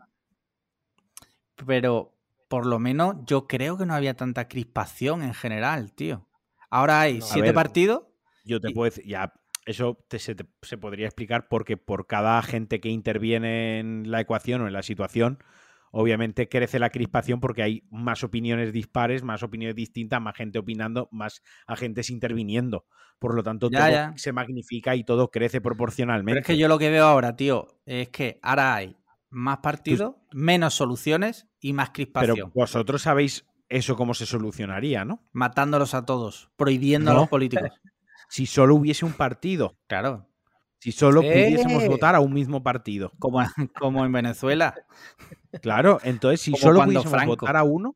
pero 1.67 2.14
por 2.47 2.65
lo 2.65 2.79
menos 2.79 3.15
yo 3.25 3.47
creo 3.47 3.77
que 3.77 3.85
no 3.85 3.93
había 3.93 4.15
tanta 4.15 4.47
crispación 4.47 5.23
en 5.23 5.33
general, 5.33 5.93
tío. 5.93 6.27
Ahora 6.69 7.01
hay 7.01 7.21
siete 7.21 7.53
partidos. 7.53 8.03
Yo 8.43 8.59
te 8.59 8.71
puedo 8.71 8.85
decir, 8.85 9.05
ya, 9.05 9.33
eso 9.65 10.05
se, 10.09 10.77
podría 10.77 11.07
explicar 11.07 11.47
porque 11.47 11.77
por 11.77 12.05
cada 12.05 12.41
gente 12.43 12.79
que 12.79 12.89
interviene 12.89 13.79
en 13.79 14.11
la 14.11 14.21
ecuación 14.21 14.61
o 14.61 14.67
en 14.67 14.73
la 14.73 14.83
situación, 14.83 15.39
obviamente 15.91 16.47
crece 16.47 16.77
la 16.77 16.91
crispación 16.91 17.39
porque 17.39 17.63
hay 17.63 17.83
más 17.89 18.23
opiniones 18.23 18.71
dispares, 18.71 19.23
más 19.23 19.41
opiniones 19.41 19.75
distintas, 19.75 20.21
más 20.21 20.35
gente 20.35 20.59
opinando, 20.59 21.09
más 21.11 21.41
agentes 21.65 22.09
interviniendo. 22.09 22.85
Por 23.17 23.33
lo 23.33 23.43
tanto, 23.43 23.69
todo 23.69 24.13
se 24.17 24.33
magnifica 24.33 24.95
y 24.95 25.03
todo 25.03 25.31
crece 25.31 25.61
proporcionalmente. 25.61 26.33
Pero 26.33 26.41
es 26.41 26.47
que 26.47 26.57
yo 26.57 26.67
lo 26.67 26.77
que 26.77 26.89
veo 26.89 27.05
ahora, 27.05 27.35
tío, 27.35 27.67
es 27.85 28.09
que 28.09 28.39
ahora 28.43 28.75
hay 28.75 28.95
más 29.35 29.57
partidos, 29.57 30.15
menos 30.31 30.73
soluciones 30.73 31.47
y 31.59 31.73
más 31.73 31.89
crispación. 31.89 32.35
Pero 32.35 32.51
vosotros 32.55 33.01
sabéis 33.01 33.45
eso 33.67 33.97
cómo 33.97 34.13
se 34.13 34.25
solucionaría, 34.25 35.03
¿no? 35.03 35.23
Matándolos 35.33 35.93
a 35.93 36.05
todos, 36.05 36.49
prohibiendo 36.55 37.11
a 37.11 37.13
los 37.13 37.29
políticos. 37.29 37.69
Si 38.27 38.47
solo 38.47 38.73
hubiese 38.73 39.05
un 39.05 39.13
partido. 39.13 39.77
Claro. 39.85 40.27
Si 40.79 40.91
solo 40.91 41.21
pudiésemos 41.21 41.87
votar 41.87 42.15
a 42.15 42.21
un 42.21 42.33
mismo 42.33 42.63
partido. 42.63 43.11
Como, 43.19 43.39
como 43.79 44.03
en 44.03 44.11
Venezuela. 44.11 44.73
Claro, 45.61 45.99
entonces 46.03 46.41
si 46.41 46.53
solo 46.53 46.83
pudiésemos 46.83 47.25
votar 47.27 47.55
a 47.55 47.63
uno, 47.63 47.95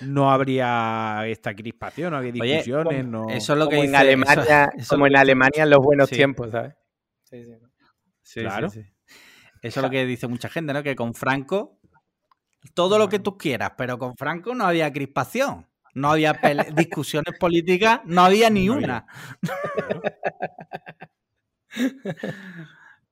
no 0.00 0.32
habría 0.32 1.22
esta 1.28 1.54
crispación, 1.54 2.10
no 2.10 2.16
habría 2.16 2.32
discusiones. 2.32 3.06
no... 3.06 3.28
Eso 3.30 3.52
es 3.52 3.58
lo 3.60 3.68
que 3.68 3.76
como 3.76 3.88
en 3.88 3.94
Alemania, 3.94 4.72
como 4.88 5.06
en 5.06 5.16
Alemania 5.16 5.62
en 5.62 5.70
los 5.70 5.78
buenos 5.78 6.10
tiempos, 6.10 6.50
¿sabes? 6.50 6.74
Sí, 7.22 7.44
sí. 8.22 8.40
claro. 8.40 8.70
Eso 9.64 9.80
es 9.80 9.84
lo 9.84 9.90
que 9.90 10.04
dice 10.04 10.28
mucha 10.28 10.50
gente, 10.50 10.74
¿no? 10.74 10.82
Que 10.82 10.94
con 10.94 11.14
Franco, 11.14 11.80
todo 12.74 12.98
lo 12.98 13.08
que 13.08 13.18
tú 13.18 13.38
quieras, 13.38 13.72
pero 13.78 13.98
con 13.98 14.14
Franco 14.14 14.54
no 14.54 14.66
había 14.66 14.92
crispación. 14.92 15.66
No 15.94 16.10
había 16.10 16.34
discusiones 16.76 17.38
políticas, 17.40 18.00
no 18.04 18.22
había 18.24 18.50
ni 18.50 18.68
una. 18.68 19.06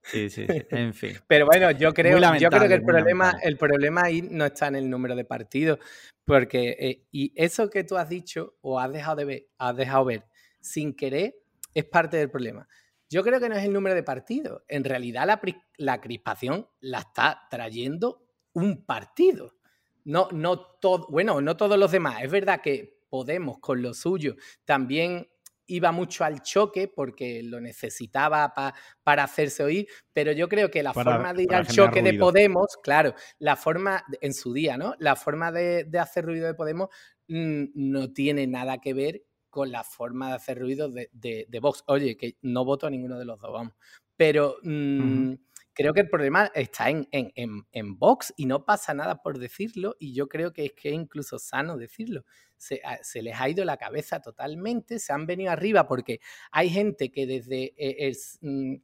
Sí, 0.04 0.30
sí, 0.30 0.46
en 0.48 0.94
fin. 0.94 1.16
Pero 1.28 1.46
bueno, 1.46 1.70
yo 1.70 1.94
creo, 1.94 2.18
yo 2.36 2.50
creo 2.50 2.68
que 2.68 2.74
el 2.74 2.82
problema, 2.82 3.38
el 3.40 3.56
problema 3.56 4.02
ahí 4.02 4.20
no 4.20 4.44
está 4.44 4.66
en 4.66 4.74
el 4.74 4.90
número 4.90 5.14
de 5.14 5.24
partidos, 5.24 5.78
porque 6.24 6.76
eh, 6.80 7.04
y 7.12 7.32
eso 7.36 7.70
que 7.70 7.84
tú 7.84 7.96
has 7.96 8.08
dicho 8.08 8.56
o 8.62 8.80
has 8.80 8.92
dejado 8.92 9.16
de 9.16 9.24
ver, 9.24 9.46
has 9.58 9.76
dejado 9.76 10.04
ver 10.04 10.24
sin 10.60 10.92
querer 10.94 11.36
es 11.72 11.84
parte 11.84 12.16
del 12.16 12.30
problema. 12.30 12.66
Yo 13.12 13.22
creo 13.22 13.40
que 13.40 13.50
no 13.50 13.56
es 13.56 13.64
el 13.64 13.74
número 13.74 13.94
de 13.94 14.02
partidos. 14.02 14.62
En 14.68 14.84
realidad 14.84 15.26
la, 15.26 15.38
la 15.76 16.00
crispación 16.00 16.66
la 16.80 17.00
está 17.00 17.42
trayendo 17.50 18.24
un 18.54 18.86
partido. 18.86 19.56
No, 20.04 20.28
no 20.32 20.58
todo, 20.58 21.06
bueno, 21.10 21.42
no 21.42 21.54
todos 21.58 21.78
los 21.78 21.92
demás. 21.92 22.22
Es 22.22 22.30
verdad 22.30 22.62
que 22.62 23.02
Podemos 23.10 23.58
con 23.58 23.82
lo 23.82 23.92
suyo 23.92 24.36
también 24.64 25.28
iba 25.66 25.92
mucho 25.92 26.24
al 26.24 26.40
choque 26.40 26.88
porque 26.88 27.42
lo 27.42 27.60
necesitaba 27.60 28.54
para 29.04 29.24
hacerse 29.24 29.62
oír, 29.62 29.86
pero 30.14 30.32
yo 30.32 30.48
creo 30.48 30.70
que 30.70 30.82
la 30.82 30.94
forma 30.94 31.34
de 31.34 31.42
ir 31.42 31.54
al 31.54 31.66
choque 31.66 32.00
de 32.00 32.14
Podemos, 32.14 32.78
claro, 32.82 33.14
la 33.38 33.56
forma 33.56 34.02
en 34.22 34.32
su 34.32 34.54
día, 34.54 34.78
¿no? 34.78 34.94
La 34.98 35.14
forma 35.14 35.52
de, 35.52 35.86
hacer 36.00 36.24
ruido 36.24 36.46
de 36.46 36.54
Podemos 36.54 36.88
mm, 37.28 37.64
no 37.74 38.10
tiene 38.14 38.46
nada 38.46 38.80
que 38.80 38.94
ver 38.94 39.22
con 39.52 39.70
la 39.70 39.84
forma 39.84 40.28
de 40.28 40.34
hacer 40.36 40.58
ruido 40.58 40.88
de, 40.88 41.10
de, 41.12 41.60
Vox. 41.60 41.84
Oye, 41.86 42.16
que 42.16 42.38
no 42.40 42.64
voto 42.64 42.86
a 42.86 42.90
ninguno 42.90 43.18
de 43.18 43.26
los 43.26 43.38
dos, 43.38 43.52
vamos. 43.52 43.74
Pero 44.16 44.56
mm, 44.62 45.34
creo 45.74 45.92
que 45.92 46.00
el 46.00 46.08
problema 46.08 46.50
está 46.54 46.88
en, 46.88 47.06
en, 47.12 47.32
en, 47.70 47.98
Vox 47.98 48.32
y 48.38 48.46
no 48.46 48.64
pasa 48.64 48.94
nada 48.94 49.20
por 49.20 49.38
decirlo 49.38 49.94
y 49.98 50.14
yo 50.14 50.26
creo 50.26 50.54
que 50.54 50.64
es 50.64 50.72
que 50.72 50.88
es 50.88 50.94
incluso 50.94 51.38
sano 51.38 51.76
decirlo. 51.76 52.24
Se, 52.56 52.80
se, 53.02 53.20
les 53.20 53.38
ha 53.38 53.50
ido 53.50 53.62
la 53.66 53.76
cabeza 53.76 54.22
totalmente, 54.22 54.98
se 54.98 55.12
han 55.12 55.26
venido 55.26 55.52
arriba 55.52 55.86
porque 55.86 56.20
hay 56.50 56.70
gente 56.70 57.10
que 57.10 57.26
desde 57.26 57.74
el, 57.76 58.16
mm, 58.40 58.76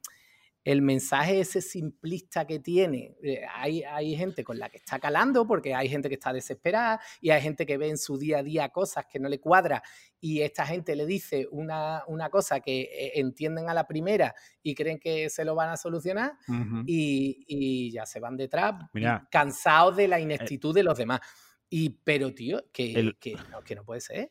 el 0.69 0.83
mensaje 0.83 1.41
ese 1.41 1.63
simplista 1.63 2.47
que 2.47 2.59
tiene, 2.59 3.17
eh, 3.23 3.41
hay, 3.55 3.83
hay, 3.85 4.15
gente 4.15 4.45
con 4.45 4.59
la 4.59 4.69
que 4.69 4.77
está 4.77 4.99
calando 4.99 5.47
porque 5.47 5.75
hay 5.75 5.89
gente 5.89 6.11
que 6.11 6.17
está 6.17 6.31
desesperada 6.31 7.01
y 7.23 7.31
hay 7.31 7.41
gente 7.41 7.65
que 7.65 7.79
ve 7.79 7.89
en 7.89 7.97
su 7.97 8.19
día 8.19 8.41
a 8.41 8.43
día 8.43 8.69
cosas 8.69 9.07
que 9.07 9.19
no 9.19 9.31
le 9.31 9.41
cuadra 9.41 9.83
y 10.21 10.43
esta 10.43 10.67
gente 10.67 10.95
le 10.95 11.07
dice 11.07 11.49
una, 11.51 12.03
una 12.07 12.29
cosa 12.29 12.61
que 12.61 12.83
eh, 12.83 13.13
entienden 13.15 13.71
a 13.71 13.73
la 13.73 13.87
primera 13.87 14.35
y 14.63 14.75
creen 14.75 14.99
que 14.99 15.31
se 15.31 15.43
lo 15.43 15.55
van 15.55 15.71
a 15.71 15.79
solucionar 15.79 16.35
y, 16.85 17.47
y, 17.49 17.91
ya 17.91 18.05
se 18.05 18.21
van 18.21 18.37
detrás 18.37 18.75
cansados 19.31 19.97
de 19.97 20.07
la 20.07 20.21
eh 20.21 20.25
ineptitud 20.25 20.75
de 20.75 20.83
los 20.83 20.99
demás. 20.99 21.21
Y, 21.71 21.91
pero, 21.91 22.35
tío, 22.35 22.65
que, 22.73 23.15
que, 23.19 23.37
no, 23.51 23.63
que 23.63 23.75
no 23.75 23.85
puede 23.85 24.03
ser. 24.03 24.31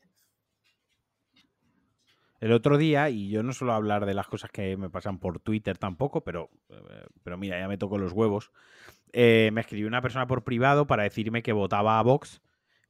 El 2.40 2.52
otro 2.52 2.78
día, 2.78 3.10
y 3.10 3.30
yo 3.30 3.42
no 3.42 3.52
suelo 3.54 3.74
hablar 3.74 4.06
de 4.06 4.14
las 4.14 4.28
cosas 4.28 4.52
que 4.52 4.78
me 4.78 4.90
pasan 4.90 5.20
por 5.20 5.40
Twitter 5.40 5.78
tampoco, 5.78 6.24
pero, 6.24 6.50
eh, 6.70 7.06
pero 7.24 7.38
mira, 7.38 7.60
ya 7.60 7.68
me 7.68 7.78
tocó 7.78 7.98
los 7.98 8.14
huevos. 8.14 8.52
Eh, 9.14 9.50
me 9.54 9.62
escribió 9.62 9.88
una 9.88 10.02
persona 10.02 10.28
por 10.28 10.44
privado 10.44 10.86
para 10.86 11.04
decirme 11.04 11.42
que 11.42 11.54
votaba 11.54 12.00
a 12.00 12.04
Vox. 12.04 12.42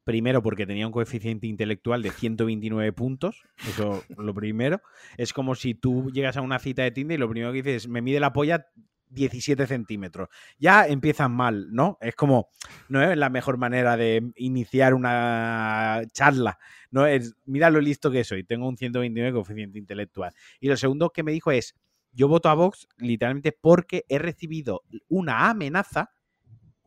Primero 0.04 0.42
porque 0.42 0.66
tenía 0.66 0.88
un 0.88 0.94
coeficiente 0.94 1.48
intelectual 1.48 2.02
de 2.02 2.12
129 2.12 2.92
puntos. 2.94 3.44
Eso 3.68 4.04
lo 4.18 4.34
primero. 4.34 4.82
Es 5.18 5.34
como 5.34 5.56
si 5.56 5.74
tú 5.74 6.12
llegas 6.12 6.38
a 6.38 6.42
una 6.42 6.60
cita 6.60 6.84
de 6.84 6.92
Tinder 6.92 7.18
y 7.18 7.20
lo 7.20 7.30
primero 7.30 7.52
que 7.52 7.62
dices, 7.62 7.88
me 7.88 8.02
mide 8.02 8.20
la 8.20 8.34
polla 8.34 8.68
17 9.10 9.68
centímetros. 9.68 10.30
Ya 10.60 10.88
empiezan 10.88 11.32
mal, 11.32 11.68
¿no? 11.72 11.98
Es 12.02 12.16
como, 12.16 12.50
no 12.90 13.02
es 13.02 13.18
la 13.18 13.30
mejor 13.30 13.58
manera 13.58 13.98
de 13.98 14.32
iniciar 14.36 14.94
una 14.94 16.02
charla, 16.12 16.60
¿no? 16.92 17.06
Es, 17.06 17.36
mira 17.46 17.70
lo 17.70 17.82
listo 17.82 18.12
que 18.12 18.24
soy, 18.24 18.44
tengo 18.44 18.68
un 18.68 18.78
129 18.78 19.34
coeficiente 19.34 19.80
intelectual. 19.80 20.34
Y 20.60 20.68
lo 20.68 20.78
segundo 20.78 21.10
que 21.12 21.24
me 21.24 21.32
dijo 21.32 21.52
es, 21.52 21.76
yo 22.12 22.28
voto 22.28 22.50
a 22.50 22.54
Vox 22.54 22.88
literalmente 22.98 23.52
porque 23.52 24.06
he 24.10 24.18
recibido 24.18 24.84
una 25.08 25.50
amenaza 25.50 26.12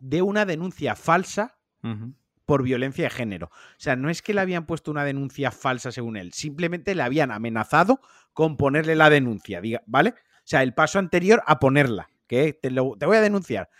de 0.01 0.23
una 0.23 0.45
denuncia 0.45 0.97
falsa 0.97 1.59
por 2.47 2.63
violencia 2.63 3.05
de 3.05 3.11
género. 3.11 3.47
O 3.47 3.79
sea, 3.79 3.97
no 3.97 4.11
es 4.11 4.23
que 4.23 4.35
le 4.35 4.41
habían 4.41 4.67
puesto 4.67 4.91
una 4.91 5.05
denuncia 5.05 5.51
falsa 5.51 5.93
según 5.93 6.17
él, 6.17 6.33
simplemente 6.33 6.95
le 6.95 7.03
habían 7.03 7.31
amenazado 7.31 8.01
con 8.33 8.57
ponerle 8.57 8.97
la 8.97 9.09
denuncia, 9.09 9.63
¿vale? 9.87 10.11
O 10.11 10.43
sea, 10.45 10.63
el 10.63 10.75
paso 10.75 10.99
anterior 10.99 11.43
a 11.47 11.59
ponerla, 11.61 12.11
que 12.27 12.53
te, 12.53 12.71
te 12.71 12.81
voy 13.07 13.17
a 13.17 13.21
denunciar. 13.21 13.71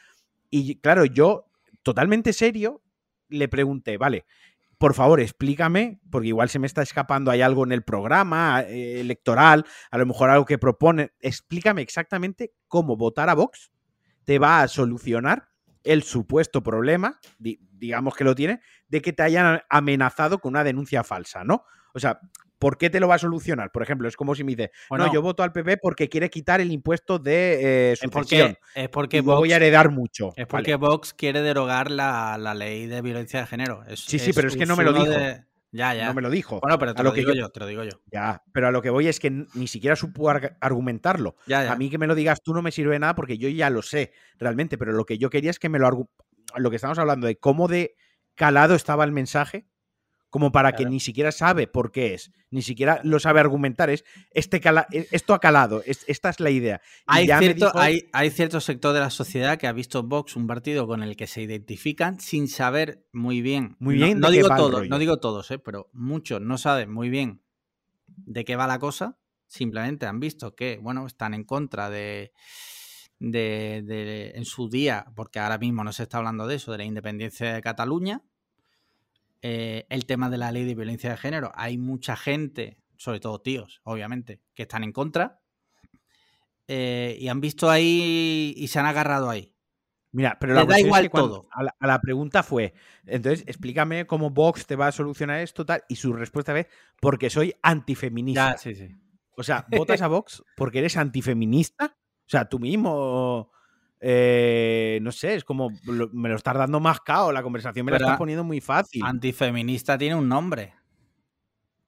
Y 0.51 0.77
claro, 0.77 1.05
yo, 1.05 1.47
totalmente 1.83 2.33
serio, 2.33 2.83
le 3.29 3.49
pregunté, 3.49 3.97
vale, 3.97 4.25
por 4.81 4.95
favor, 4.95 5.21
explícame, 5.21 6.01
porque 6.11 6.29
igual 6.29 6.49
se 6.49 6.59
me 6.59 6.67
está 6.67 6.81
escapando, 6.81 7.31
hay 7.31 7.43
algo 7.43 7.65
en 7.65 7.73
el 7.73 7.83
programa 7.83 8.63
eh, 8.63 8.99
electoral, 8.99 9.67
a 9.91 9.99
lo 9.99 10.07
mejor 10.07 10.31
algo 10.31 10.47
que 10.47 10.57
propone, 10.57 11.13
explícame 11.21 11.83
exactamente 11.83 12.55
cómo 12.67 12.97
votar 12.97 13.29
a 13.29 13.35
Vox 13.35 13.71
te 14.25 14.39
va 14.39 14.63
a 14.63 14.69
solucionar 14.69 15.51
el 15.85 16.03
supuesto 16.03 16.63
problema, 16.63 17.21
digamos 17.39 18.15
que 18.15 18.25
lo 18.25 18.35
tiene, 18.35 18.63
de 18.89 19.03
que 19.03 19.13
te 19.13 19.23
hayan 19.23 19.61
amenazado 19.69 20.39
con 20.39 20.55
una 20.55 20.65
denuncia 20.65 21.05
falsa, 21.05 21.45
¿no? 21.45 21.65
O 21.93 21.99
sea, 21.99 22.19
¿por 22.61 22.79
qué 22.79 22.91
te 22.91 23.01
lo 23.01 23.09
va 23.09 23.17
a 23.17 23.19
solucionar? 23.19 23.73
Por 23.73 23.83
ejemplo, 23.83 24.07
es 24.07 24.17
como 24.17 24.37
si 24.37 24.45
me 24.45 24.55
dice, 24.55 24.71
no, 24.91 25.13
yo 25.13 25.23
voto 25.23 25.43
al 25.43 25.51
PP 25.51 25.79
porque 25.79 26.09
quiere 26.09 26.31
quitar 26.31 26.61
el 26.61 26.71
impuesto 26.71 27.19
de 27.19 27.93
eh, 27.93 27.97
sucesión. 27.97 28.57
Es 28.75 28.89
porque, 28.89 29.19
es 29.19 29.25
Vox, 29.25 29.39
voy 29.41 29.53
a 29.53 29.57
heredar 29.57 29.91
mucho. 29.91 30.33
Es 30.37 30.47
porque 30.47 30.77
Vox 30.77 31.13
quiere 31.13 31.43
derogar 31.43 31.91
la, 31.91 32.37
ley 32.55 32.87
de 32.87 33.03
violencia 33.03 33.41
de 33.41 33.47
género. 33.47 33.83
sí, 33.97 34.21
sí, 34.21 34.33
pero 34.33 34.47
es 34.47 34.57
que 34.57 34.67
no 34.67 34.77
me 34.77 34.85
lo 34.85 34.93
dijo. 34.93 35.13
Ya, 35.73 35.95
ya. 35.95 36.07
No 36.07 36.15
me 36.15 36.23
lo 36.23 36.31
dijo. 36.31 36.59
Bueno, 36.61 36.79
pero 36.79 36.95
te 36.95 37.03
lo, 37.05 37.13
digo 37.13 37.33
yo, 37.33 37.49
te 37.49 37.61
lo 37.61 37.67
digo 37.67 37.85
yo. 37.85 38.01
Ya, 38.11 38.43
pero 38.53 38.67
a 38.67 38.71
lo 38.73 38.83
que 38.83 38.91
voy 38.91 39.07
es 39.07 39.21
que 39.21 39.31
ni 39.31 39.69
siquiera 39.69 39.97
supo 39.97 40.29
argumentarlo. 40.29 41.37
A 41.53 41.75
mí 41.77 41.91
que 41.91 41.99
me 41.99 42.07
lo 42.07 42.15
digas 42.15 42.43
tú 42.43 42.53
no 42.53 42.63
me 42.63 42.73
sirve 42.73 42.95
de 42.95 42.99
nada 42.99 43.15
porque 43.15 43.39
yo 43.39 43.49
ya 43.49 43.71
lo 43.71 43.83
sé 43.83 44.13
realmente, 44.39 44.79
pero 44.79 44.93
lo 44.93 45.05
que 45.05 45.19
yo 45.19 45.31
quería 45.31 45.51
es 45.51 45.59
que 45.59 45.69
me 45.69 45.79
lo 45.79 46.11
lo 46.57 46.71
que 46.71 46.77
estamos 46.77 46.99
hablando 46.99 47.29
de 47.29 47.37
cómo 47.37 47.69
de 47.69 47.95
calado 48.35 48.75
estaba 48.75 49.05
el 49.05 49.13
mensaje 49.13 49.70
como 50.31 50.53
para 50.53 50.73
que 50.73 50.87
ni 50.87 51.01
siquiera 51.01 51.33
sabe 51.33 51.67
por 51.67 51.91
qué 51.91 52.15
es, 52.15 52.31
ni 52.51 52.63
siquiera 52.63 53.01
lo 53.03 53.19
sabe 53.19 53.41
argumentar. 53.41 53.91
Es 53.91 54.05
este 54.31 54.61
e, 54.93 55.09
esto 55.11 55.35
ha 55.35 55.41
calado, 55.41 55.83
esta 55.85 56.31
es 56.31 56.41
la 56.41 56.51
idea. 56.51 56.81
Hay 57.07 57.27
cierto, 57.27 57.73
hay, 57.75 58.09
hay, 58.13 58.31
cierto 58.31 58.61
sector 58.61 58.95
de 58.95 59.01
la 59.01 59.11
sociedad 59.11 59.59
que 59.59 59.67
ha 59.67 59.73
visto 59.73 60.05
Vox 60.05 60.37
un 60.37 60.47
partido 60.47 60.87
con 60.87 61.03
el 61.03 61.17
que 61.17 61.27
se 61.27 61.43
identifican 61.43 62.21
sin 62.21 62.49
saber 62.49 63.05
muy 63.13 63.43
bien. 63.43 63.77
Muy 63.81 63.97
bien. 63.97 64.21
No, 64.21 64.31
digo 64.31 64.49
todos, 64.49 64.89
no 64.89 64.99
digo 64.99 65.19
todos, 65.19 65.51
¿eh? 65.51 65.59
pero 65.59 65.91
muchos 65.93 66.41
no 66.41 66.57
saben 66.57 66.91
muy 66.93 67.11
bien 67.11 67.43
de 68.07 68.45
qué 68.45 68.57
va 68.57 68.67
la 68.67 68.79
cosa. 68.79 69.19
Simplemente 69.47 70.07
han 70.07 70.21
visto 70.21 70.55
que, 70.55 70.79
bueno, 70.81 71.07
están 71.07 71.35
en 71.35 71.43
contra 71.43 71.91
de, 71.91 72.33
de, 73.19 73.83
de, 73.85 74.31
en 74.37 74.45
su 74.45 74.69
día, 74.69 75.07
porque 75.17 75.41
ahora 75.41 75.59
mismo 75.59 75.83
no 75.83 75.93
se 75.93 76.05
está 76.05 76.19
hablando 76.19 76.47
de 76.47 76.55
eso, 76.55 76.71
de 76.71 76.79
la 76.79 76.85
independencia 76.85 77.53
de 77.53 77.61
Cataluña, 77.61 78.23
eh, 79.43 79.87
el 79.89 80.07
tema 80.07 80.29
de 80.29 80.39
la 80.39 80.53
ley 80.53 80.65
de 80.65 80.75
violencia 80.75 81.11
de 81.11 81.17
género. 81.17 81.53
Hay 81.55 81.79
mucha 81.79 82.17
gente, 82.17 82.79
sobre 82.97 83.21
todo 83.21 83.41
tíos, 83.41 83.81
obviamente, 83.85 84.43
que 84.55 84.63
están 84.63 84.85
en 84.85 84.93
contra 84.93 85.41
eh, 86.69 87.17
y 87.19 87.29
han 87.29 87.41
visto 87.41 87.71
ahí 87.71 88.55
y 88.57 88.69
se 88.69 88.79
han 88.79 88.87
agarrado 88.87 89.31
ahí. 89.31 89.55
Mira, 90.13 90.39
pero 90.41 90.55
la 90.55 90.65
da 90.65 90.81
igual 90.81 91.09
todo. 91.11 91.49
A 91.53 91.87
la, 91.87 92.01
pregunta 92.01 92.43
fue, 92.43 92.75
entonces 93.07 93.45
explícame 93.47 94.07
cómo 94.07 94.31
Vox 94.31 94.67
te 94.67 94.75
va 94.75 94.89
a 94.89 94.93
solucionar 94.93 95.41
esto 95.41 95.65
tal 95.65 95.85
y 95.89 95.97
su 95.97 96.13
respuesta 96.13 96.59
es 96.59 96.67
porque 97.01 97.31
soy 97.31 97.55
antifeminista. 97.63 98.59
sí, 98.59 98.75
sí. 98.75 98.97
O 99.37 99.43
sea, 99.43 99.67
votas 99.71 100.03
a 100.03 100.09
Vox 100.09 100.43
porque 100.57 100.81
eres 100.81 100.97
antifeminista. 100.97 101.97
O 101.97 102.31
sea, 102.31 102.49
tú 102.49 102.59
mismo 102.59 103.51
eh, 104.01 104.99
no 105.03 105.13
sé, 105.13 105.35
es 105.35 105.45
como 105.45 105.71
me 106.13 106.29
lo 106.29 106.37
estás 106.37 106.55
dando 106.55 106.81
más 106.81 107.01
cao, 107.01 107.33
la 107.33 107.43
conversación 107.43 107.85
me 107.85 107.93
la 107.93 107.99
estás 107.99 108.17
poniendo 108.17 108.45
muy 108.45 108.61
fácil. 108.61 109.03
Antifeminista 109.05 109.99
tiene 109.99 110.15
un 110.15 110.29
nombre. 110.29 110.75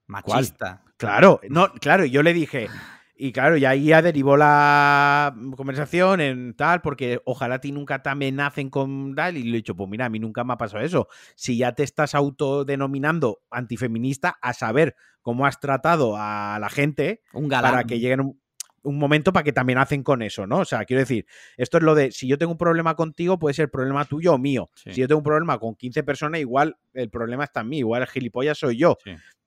Machista. 0.06 0.82
Claro, 0.98 1.40
no, 1.48 1.72
claro, 1.72 2.04
yo 2.04 2.22
le 2.22 2.34
dije, 2.34 2.68
y 3.16 3.32
claro, 3.32 3.56
y 3.56 3.64
ahí 3.64 3.86
ya 3.86 4.02
derivó 4.02 4.36
la 4.36 5.34
conversación 5.56 6.20
en 6.20 6.54
tal, 6.54 6.80
porque 6.80 7.20
ojalá 7.24 7.56
a 7.56 7.60
ti 7.60 7.72
nunca 7.72 8.02
te 8.02 8.10
amenacen 8.10 8.68
con 8.68 9.14
tal, 9.14 9.36
y 9.36 9.44
le 9.44 9.50
he 9.50 9.56
dicho, 9.56 9.74
pues 9.74 9.88
mira, 9.88 10.06
a 10.06 10.08
mí 10.08 10.18
nunca 10.18 10.44
me 10.44 10.52
ha 10.52 10.56
pasado 10.56 10.84
eso. 10.84 11.08
Si 11.34 11.56
ya 11.56 11.72
te 11.72 11.82
estás 11.82 12.14
autodenominando 12.14 13.40
antifeminista, 13.50 14.38
a 14.42 14.52
saber 14.52 14.96
cómo 15.22 15.46
has 15.46 15.60
tratado 15.60 16.14
a 16.16 16.58
la 16.60 16.68
gente 16.68 17.22
un 17.32 17.48
galán. 17.48 17.72
para 17.72 17.84
que 17.84 17.98
lleguen 17.98 18.20
un 18.20 18.42
un 18.82 18.98
momento 18.98 19.32
para 19.32 19.44
que 19.44 19.52
también 19.52 19.78
hacen 19.78 20.02
con 20.02 20.22
eso, 20.22 20.46
¿no? 20.46 20.58
O 20.58 20.64
sea, 20.64 20.84
quiero 20.84 21.00
decir, 21.00 21.26
esto 21.56 21.78
es 21.78 21.82
lo 21.84 21.94
de, 21.94 22.10
si 22.12 22.26
yo 22.26 22.38
tengo 22.38 22.52
un 22.52 22.58
problema 22.58 22.94
contigo, 22.94 23.38
puede 23.38 23.54
ser 23.54 23.70
problema 23.70 24.04
tuyo 24.04 24.34
o 24.34 24.38
mío. 24.38 24.70
Si 24.74 25.00
yo 25.00 25.08
tengo 25.08 25.18
un 25.18 25.24
problema 25.24 25.58
con 25.58 25.74
15 25.74 26.02
personas, 26.02 26.40
igual 26.40 26.76
el 26.92 27.10
problema 27.10 27.44
está 27.44 27.60
en 27.60 27.68
mí, 27.68 27.78
igual 27.78 28.02
el 28.02 28.08
gilipollas 28.08 28.58
soy 28.58 28.76
yo. 28.78 28.96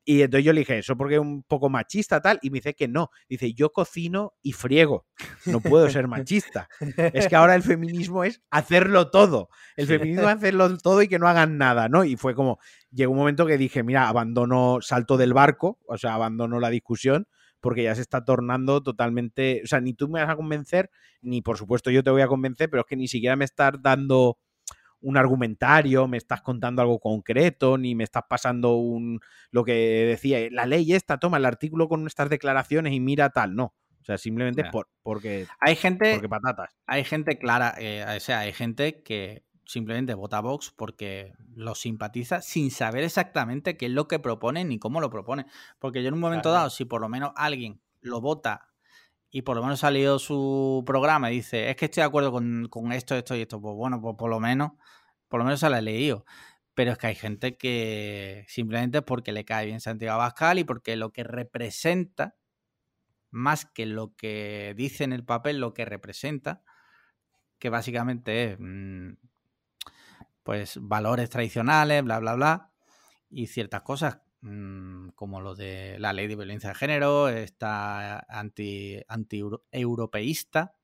Y 0.07 0.21
entonces 0.21 0.45
yo 0.45 0.53
le 0.53 0.59
dije, 0.59 0.77
eso 0.77 0.95
porque 0.95 1.15
es 1.15 1.21
un 1.21 1.41
poco 1.41 1.67
machista 1.67 2.21
tal, 2.21 2.37
y 2.43 2.51
me 2.51 2.59
dice 2.59 2.75
que 2.75 2.87
no. 2.87 3.09
Dice, 3.27 3.53
yo 3.53 3.71
cocino 3.71 4.33
y 4.43 4.51
friego, 4.51 5.07
no 5.47 5.61
puedo 5.61 5.89
ser 5.89 6.07
machista. 6.07 6.69
es 7.13 7.27
que 7.27 7.35
ahora 7.35 7.55
el 7.55 7.63
feminismo 7.63 8.23
es 8.23 8.41
hacerlo 8.51 9.09
todo. 9.09 9.49
El 9.75 9.87
feminismo 9.87 10.29
es 10.29 10.35
hacerlo 10.35 10.77
todo 10.77 11.01
y 11.01 11.07
que 11.07 11.17
no 11.17 11.27
hagan 11.27 11.57
nada, 11.57 11.89
¿no? 11.89 12.03
Y 12.05 12.17
fue 12.17 12.35
como, 12.35 12.59
llegó 12.91 13.13
un 13.13 13.17
momento 13.17 13.47
que 13.47 13.57
dije, 13.57 13.81
mira, 13.81 14.07
abandono, 14.07 14.77
salto 14.81 15.17
del 15.17 15.33
barco, 15.33 15.79
o 15.87 15.97
sea, 15.97 16.13
abandono 16.13 16.59
la 16.59 16.69
discusión, 16.69 17.27
porque 17.65 17.81
ya 17.81 17.95
se 17.95 18.01
está 18.01 18.23
tornando 18.23 18.83
totalmente, 18.83 19.61
o 19.63 19.65
sea, 19.65 19.81
ni 19.81 19.95
tú 19.95 20.07
me 20.07 20.21
vas 20.21 20.29
a 20.29 20.35
convencer, 20.35 20.91
ni 21.23 21.41
por 21.41 21.57
supuesto 21.57 21.89
yo 21.89 22.03
te 22.03 22.11
voy 22.11 22.21
a 22.21 22.27
convencer, 22.27 22.69
pero 22.69 22.81
es 22.81 22.85
que 22.85 22.95
ni 22.95 23.07
siquiera 23.07 23.35
me 23.35 23.43
estás 23.43 23.81
dando 23.81 24.37
un 25.01 25.17
argumentario, 25.17 26.07
me 26.07 26.17
estás 26.17 26.43
contando 26.43 26.83
algo 26.83 26.99
concreto, 26.99 27.79
ni 27.79 27.95
me 27.95 28.03
estás 28.03 28.21
pasando 28.29 28.75
un 28.75 29.19
lo 29.49 29.63
que 29.63 29.73
decía, 29.73 30.47
la 30.51 30.67
ley 30.67 30.93
esta, 30.93 31.17
toma 31.17 31.37
el 31.37 31.45
artículo 31.45 31.89
con 31.89 32.05
estas 32.05 32.29
declaraciones 32.29 32.93
y 32.93 32.99
mira 32.99 33.31
tal, 33.31 33.55
no. 33.55 33.73
O 33.99 34.05
sea, 34.05 34.19
simplemente 34.19 34.63
por, 34.65 34.87
porque 35.01 35.47
hay 35.59 35.75
gente 35.75 36.13
porque 36.13 36.29
patatas. 36.29 36.69
Hay 36.85 37.03
gente 37.03 37.39
clara, 37.39 37.73
eh, 37.79 38.05
o 38.15 38.19
sea, 38.19 38.41
hay 38.41 38.53
gente 38.53 39.01
que 39.01 39.43
simplemente 39.65 40.13
vota 40.13 40.39
Vox 40.41 40.71
porque 40.75 41.33
lo 41.55 41.75
simpatiza 41.75 42.41
sin 42.41 42.71
saber 42.71 43.03
exactamente 43.03 43.77
qué 43.77 43.87
es 43.87 43.91
lo 43.91 44.07
que 44.07 44.19
propone 44.19 44.63
ni 44.63 44.79
cómo 44.79 45.01
lo 45.01 45.09
propone. 45.09 45.45
Porque 45.79 46.01
yo 46.01 46.09
en 46.09 46.13
un 46.15 46.19
momento 46.19 46.51
dado, 46.51 46.69
si 46.69 46.85
por 46.85 47.01
lo 47.01 47.09
menos 47.09 47.31
alguien 47.35 47.81
lo 48.01 48.21
vota 48.21 48.69
y 49.29 49.41
por 49.41 49.57
lo 49.57 49.63
menos 49.63 49.79
ha 49.79 49.87
salido 49.87 50.19
su 50.19 50.83
programa 50.85 51.31
y 51.31 51.37
dice, 51.37 51.69
es 51.69 51.75
que 51.75 51.85
estoy 51.85 52.01
de 52.01 52.07
acuerdo 52.07 52.31
con, 52.31 52.91
esto, 52.93 53.15
esto 53.15 53.35
y 53.35 53.41
esto, 53.41 53.59
pues 53.59 53.75
bueno, 53.75 53.99
pues 53.99 54.15
por 54.17 54.29
lo 54.29 54.39
menos, 54.39 54.71
por 55.27 55.39
lo 55.39 55.45
menos 55.45 55.59
se 55.59 55.69
la 55.69 55.79
he 55.79 55.81
leído. 55.81 56.25
Pero 56.73 56.91
es 56.91 56.97
que 56.97 57.07
hay 57.07 57.15
gente 57.15 57.57
que 57.57 58.45
simplemente 58.47 59.01
porque 59.01 59.31
le 59.31 59.45
cae 59.45 59.65
bien 59.65 59.81
Santiago 59.81 60.15
Abascal 60.15 60.59
y 60.59 60.63
porque 60.63 60.95
lo 60.95 61.11
que 61.11 61.23
representa, 61.23 62.35
más 63.31 63.65
que 63.65 63.85
lo 63.85 64.15
que 64.15 64.73
dice 64.77 65.03
en 65.03 65.13
el 65.13 65.25
papel, 65.25 65.59
lo 65.59 65.73
que 65.73 65.85
representa, 65.85 66.63
que 67.59 67.69
básicamente 67.69 68.51
es 68.51 68.57
mm, 68.59 69.13
pues 70.45 70.77
valores 70.79 71.27
tradicionales, 71.31 72.03
bla, 72.03 72.19
bla, 72.19 72.35
bla, 72.35 72.71
y 73.31 73.47
ciertas 73.47 73.81
cosas 73.81 74.19
mm, 74.41 75.09
como 75.15 75.41
lo 75.41 75.55
de 75.55 75.97
la 75.97 76.13
ley 76.13 76.27
de 76.27 76.35
violencia 76.35 76.69
de 76.69 76.75
género, 76.75 77.29
está 77.29 78.19
anti, 78.29 79.01
anti-europeísta 79.07 80.75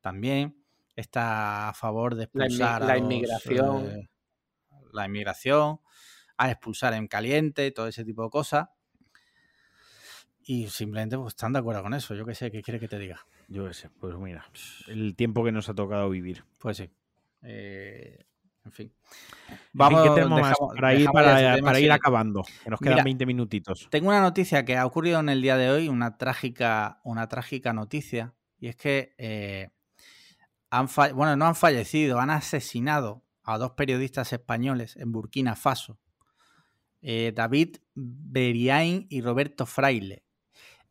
también, 0.00 0.64
está 0.94 1.70
a 1.70 1.74
favor 1.74 2.14
de 2.14 2.24
expulsar 2.24 2.82
la, 2.82 2.98
inmigración. 2.98 3.90
Eh, 3.90 4.10
la 4.92 5.06
inmigración, 5.06 5.80
a 6.36 6.52
expulsar 6.52 6.94
en 6.94 7.08
caliente, 7.08 7.72
todo 7.72 7.88
ese 7.88 8.04
tipo 8.04 8.22
de 8.22 8.30
cosas. 8.30 8.68
Y 10.44 10.68
simplemente 10.68 11.18
pues, 11.18 11.32
están 11.32 11.52
de 11.52 11.58
acuerdo 11.58 11.82
con 11.82 11.94
eso. 11.94 12.14
Yo 12.14 12.24
qué 12.24 12.36
sé, 12.36 12.52
¿qué 12.52 12.62
quiere 12.62 12.78
que 12.78 12.86
te 12.86 12.98
diga? 12.98 13.26
Yo 13.48 13.66
qué 13.66 13.74
sé, 13.74 13.90
pues 13.90 14.16
mira, 14.16 14.48
el 14.86 15.16
tiempo 15.16 15.44
que 15.44 15.50
nos 15.50 15.68
ha 15.68 15.74
tocado 15.74 16.08
vivir. 16.10 16.44
Pues 16.58 16.76
sí. 16.76 16.88
Eh, 17.42 18.29
en 18.64 18.72
fin. 18.72 18.92
Vamos, 19.72 20.02
¿qué 20.02 20.10
tenemos 20.10 20.40
para, 20.76 20.94
ir, 20.94 21.08
para, 21.10 21.80
ir 21.80 21.92
acabando? 21.92 22.42
Que 22.62 22.70
nos 22.70 22.80
quedan 22.80 23.04
20 23.04 23.26
minutitos. 23.26 23.88
Tengo 23.90 24.08
una 24.08 24.20
noticia 24.20 24.64
que 24.64 24.76
ha 24.76 24.86
ocurrido 24.86 25.20
en 25.20 25.28
el 25.28 25.42
día 25.42 25.56
de 25.56 25.70
hoy, 25.70 25.88
una 25.88 26.18
trágica, 26.18 27.00
una 27.04 27.28
trágica 27.28 27.72
noticia, 27.72 28.34
y 28.58 28.68
es 28.68 28.76
que 28.76 29.14
eh, 29.18 29.70
han 30.70 30.88
bueno, 31.14 31.36
no 31.36 31.46
han 31.46 31.54
fallecido, 31.54 32.20
han 32.20 32.30
asesinado 32.30 33.24
a 33.42 33.58
dos 33.58 33.72
periodistas 33.72 34.32
españoles 34.32 34.96
en 34.96 35.12
Burkina 35.12 35.56
Faso, 35.56 35.98
eh, 37.02 37.32
David 37.34 37.78
Beriain 37.94 39.06
y 39.08 39.22
Roberto 39.22 39.66
Fraile. 39.66 40.24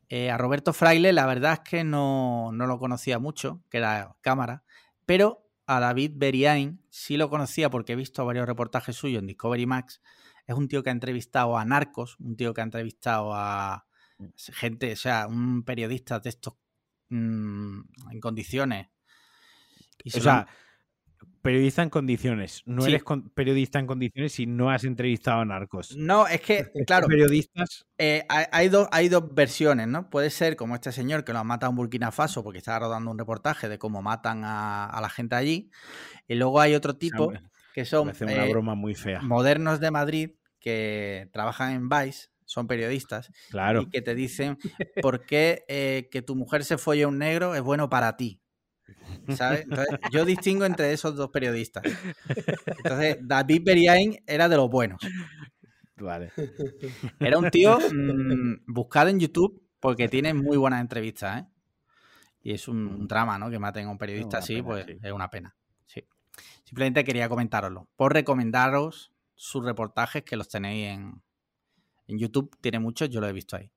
Eh, 0.10 0.32
a 0.32 0.38
Roberto 0.40 0.74
Fraile 0.74 1.14
la 1.14 1.28
verdad 1.28 1.54
es 1.54 1.60
que 1.60 1.84
no, 1.84 2.52
no 2.52 2.66
lo 2.66 2.80
conocía 2.80 3.20
mucho, 3.20 3.62
que 3.70 3.78
era 3.78 4.16
cámara, 4.22 4.64
pero 5.06 5.49
a 5.70 5.80
David 5.80 6.14
Beriain 6.16 6.82
sí 6.90 7.16
lo 7.16 7.30
conocía 7.30 7.70
porque 7.70 7.94
he 7.94 7.96
visto 7.96 8.26
varios 8.26 8.48
reportajes 8.48 8.96
suyos 8.96 9.22
en 9.22 9.28
Discovery 9.28 9.68
Max. 9.68 10.02
Es 10.48 10.56
un 10.56 10.68
tío 10.68 10.82
que 10.82 10.90
ha 10.90 10.94
entrevistado 10.94 11.60
a 11.60 11.64
narcos, 11.64 12.18
un 12.20 12.36
tío 12.36 12.56
que 12.56 12.62
ha 12.62 12.64
entrevistado 12.64 13.36
a 13.36 13.86
gente, 14.36 14.94
o 14.94 14.96
sea, 14.96 15.28
un 15.28 15.64
periodista 15.64 16.20
de 16.20 16.30
estos 16.30 16.56
mm, 17.10 17.82
en 18.10 18.20
condiciones. 18.20 18.88
Y 20.04 20.18
o 20.18 20.22
sea, 20.22 20.48
periodista 21.42 21.84
en 21.84 21.90
condiciones. 21.90 22.64
No 22.66 22.86
eres 22.86 23.04
periodista 23.34 23.80
en 23.80 23.88
condiciones 23.88 24.34
si 24.34 24.46
no 24.46 24.70
has 24.70 24.84
entrevistado 24.84 25.42
a 25.42 25.46
narcos. 25.46 25.96
No, 25.96 26.28
es 26.28 26.42
que, 26.42 26.72
claro. 26.86 27.08
Periodistas. 27.08 27.86
Eh, 27.98 28.26
hay, 28.30 28.70
dos, 28.70 28.88
hay 28.92 29.10
dos 29.10 29.34
versiones, 29.34 29.88
¿no? 29.88 30.10
Puede 30.10 30.30
ser 30.30 30.56
como 30.56 30.76
este 30.76 30.92
señor 30.92 31.24
que 31.24 31.34
lo 31.34 31.40
ha 31.40 31.44
matado 31.44 31.72
en 31.72 31.78
Burkina 31.78 32.12
Faso 32.12 32.44
porque 32.44 32.60
estaba 32.60 32.80
rodando 32.80 33.12
un 33.12 33.18
reportaje 33.18 33.70
de 33.70 33.78
cómo 33.78 34.02
matan 34.02 34.44
a, 34.44 34.98
la 35.02 35.10
gente 35.10 35.36
allí. 35.36 35.72
Y 36.28 36.36
luego 36.36 36.60
hay 36.60 36.76
otro 36.76 36.96
tipo 36.96 37.32
que 37.74 37.86
son. 37.86 38.12
una 38.22 38.46
eh, 38.46 38.50
broma 38.50 38.76
muy 38.76 38.96
fea. 38.96 39.22
Modernos 39.22 39.80
de 39.80 39.92
Madrid 39.92 40.32
que 40.60 41.30
trabajan 41.32 41.74
en 41.74 41.90
Vice. 41.90 42.30
Son 42.46 42.66
periodistas 42.66 43.32
claro. 43.52 43.84
y 43.84 43.90
que 43.92 44.02
te 44.02 44.16
dicen 44.16 44.58
por 45.04 45.24
qué 45.28 45.66
eh, 45.68 46.10
que 46.12 46.24
tu 46.24 46.36
mujer 46.36 46.64
se 46.64 46.80
folle 46.80 47.04
a 47.04 47.08
un 47.08 47.20
negro 47.20 47.54
es 47.54 47.62
bueno 47.62 47.92
para 47.92 48.18
ti 48.18 48.42
yo 50.12 50.26
distingo 50.26 50.66
entre 50.66 50.94
esos 50.94 51.16
dos 51.16 51.30
periodistas. 51.30 51.84
Entonces, 52.78 53.18
David 53.22 53.62
Beriain 53.64 54.24
era 54.26 54.50
de 54.50 54.58
los 54.58 54.70
buenos. 54.70 55.00
Vale. 55.98 56.32
Era 57.20 57.38
un 57.38 57.50
tío 57.50 57.78
mm, 57.94 58.64
buscado 58.68 59.10
en 59.10 59.20
YouTube 59.20 59.62
porque 59.80 60.08
tiene 60.08 60.34
muy 60.34 60.58
buenas 60.58 60.82
entrevistas, 60.82 61.42
¿eh? 61.42 61.48
Y 62.42 62.54
es 62.54 62.68
un, 62.68 63.08
drama, 63.08 63.38
¿no? 63.38 63.50
Que 63.50 63.60
maten 63.60 63.88
a 63.88 63.92
un 63.92 63.98
periodista 63.98 64.38
así, 64.38 64.62
pues 64.62 64.86
es 64.88 65.12
una 65.12 65.30
pena. 65.30 65.56
Sí. 65.86 66.06
Simplemente 66.64 67.04
quería 67.04 67.28
comentároslo. 67.28 67.90
Por 67.98 68.14
recomendaros 68.14 69.12
sus 69.36 69.66
reportajes 69.66 70.24
que 70.24 70.38
los 70.38 70.48
tenéis 70.48 70.88
en, 70.88 71.22
en 72.08 72.18
YouTube. 72.18 72.56
Tiene 72.62 72.80
muchos, 72.80 73.10
yo 73.10 73.20
lo 73.20 73.28
he 73.28 73.34
visto 73.34 73.58
ahí. 73.58 73.72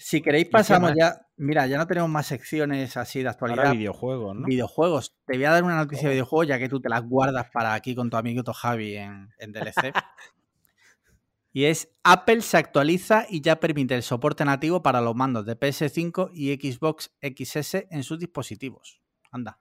Si 0.00 0.22
queréis 0.22 0.48
pasamos 0.48 0.92
ya, 0.96 1.26
mira, 1.36 1.66
ya 1.66 1.76
no 1.76 1.86
tenemos 1.88 2.08
más 2.08 2.26
secciones 2.26 2.96
así 2.96 3.20
de 3.20 3.30
actualidad. 3.30 3.66
Ahora 3.66 3.72
videojuegos, 3.76 4.36
¿no? 4.36 4.46
Videojuegos. 4.46 5.16
Te 5.26 5.36
voy 5.36 5.44
a 5.44 5.50
dar 5.50 5.64
una 5.64 5.74
noticia 5.74 6.08
de 6.08 6.14
videojuegos 6.14 6.46
ya 6.46 6.58
que 6.60 6.68
tú 6.68 6.80
te 6.80 6.88
las 6.88 7.02
guardas 7.02 7.50
para 7.52 7.74
aquí 7.74 7.96
con 7.96 8.08
tu 8.08 8.16
amiguito 8.16 8.52
Javi 8.52 8.96
en, 8.96 9.34
en 9.38 9.52
DLC. 9.52 9.92
y 11.52 11.64
es 11.64 11.90
Apple 12.04 12.42
se 12.42 12.58
actualiza 12.58 13.26
y 13.28 13.40
ya 13.40 13.58
permite 13.58 13.96
el 13.96 14.04
soporte 14.04 14.44
nativo 14.44 14.82
para 14.84 15.00
los 15.00 15.16
mandos 15.16 15.44
de 15.44 15.58
PS5 15.58 16.30
y 16.32 16.54
Xbox 16.54 17.12
XS 17.20 17.86
en 17.90 18.04
sus 18.04 18.20
dispositivos. 18.20 19.02
Anda. 19.32 19.58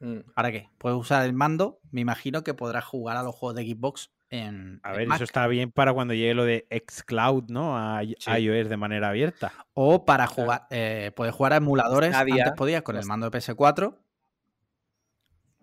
Mm. 0.00 0.32
¿Para 0.34 0.52
qué? 0.52 0.68
Puedes 0.76 0.98
usar 0.98 1.24
el 1.24 1.32
mando, 1.32 1.80
me 1.90 2.02
imagino 2.02 2.44
que 2.44 2.52
podrás 2.52 2.84
jugar 2.84 3.16
a 3.16 3.22
los 3.22 3.34
juegos 3.34 3.56
de 3.56 3.64
Xbox 3.64 4.10
a 4.30 4.92
ver, 4.92 5.08
eso 5.12 5.24
está 5.24 5.46
bien 5.46 5.70
para 5.70 5.92
cuando 5.92 6.12
llegue 6.12 6.34
lo 6.34 6.44
de 6.44 6.66
xCloud, 6.70 7.44
¿no? 7.48 7.76
A 7.76 8.02
iOS 8.02 8.68
de 8.68 8.76
manera 8.76 9.10
abierta. 9.10 9.52
O 9.74 10.04
para 10.04 10.26
jugar, 10.26 10.66
eh, 10.70 11.12
puedes 11.14 11.34
jugar 11.34 11.52
a 11.52 11.56
emuladores. 11.56 12.14
Antes 12.14 12.52
podías 12.56 12.82
con 12.82 12.96
el 12.96 13.06
mando 13.06 13.30
de 13.30 13.38
PS4. 13.38 13.96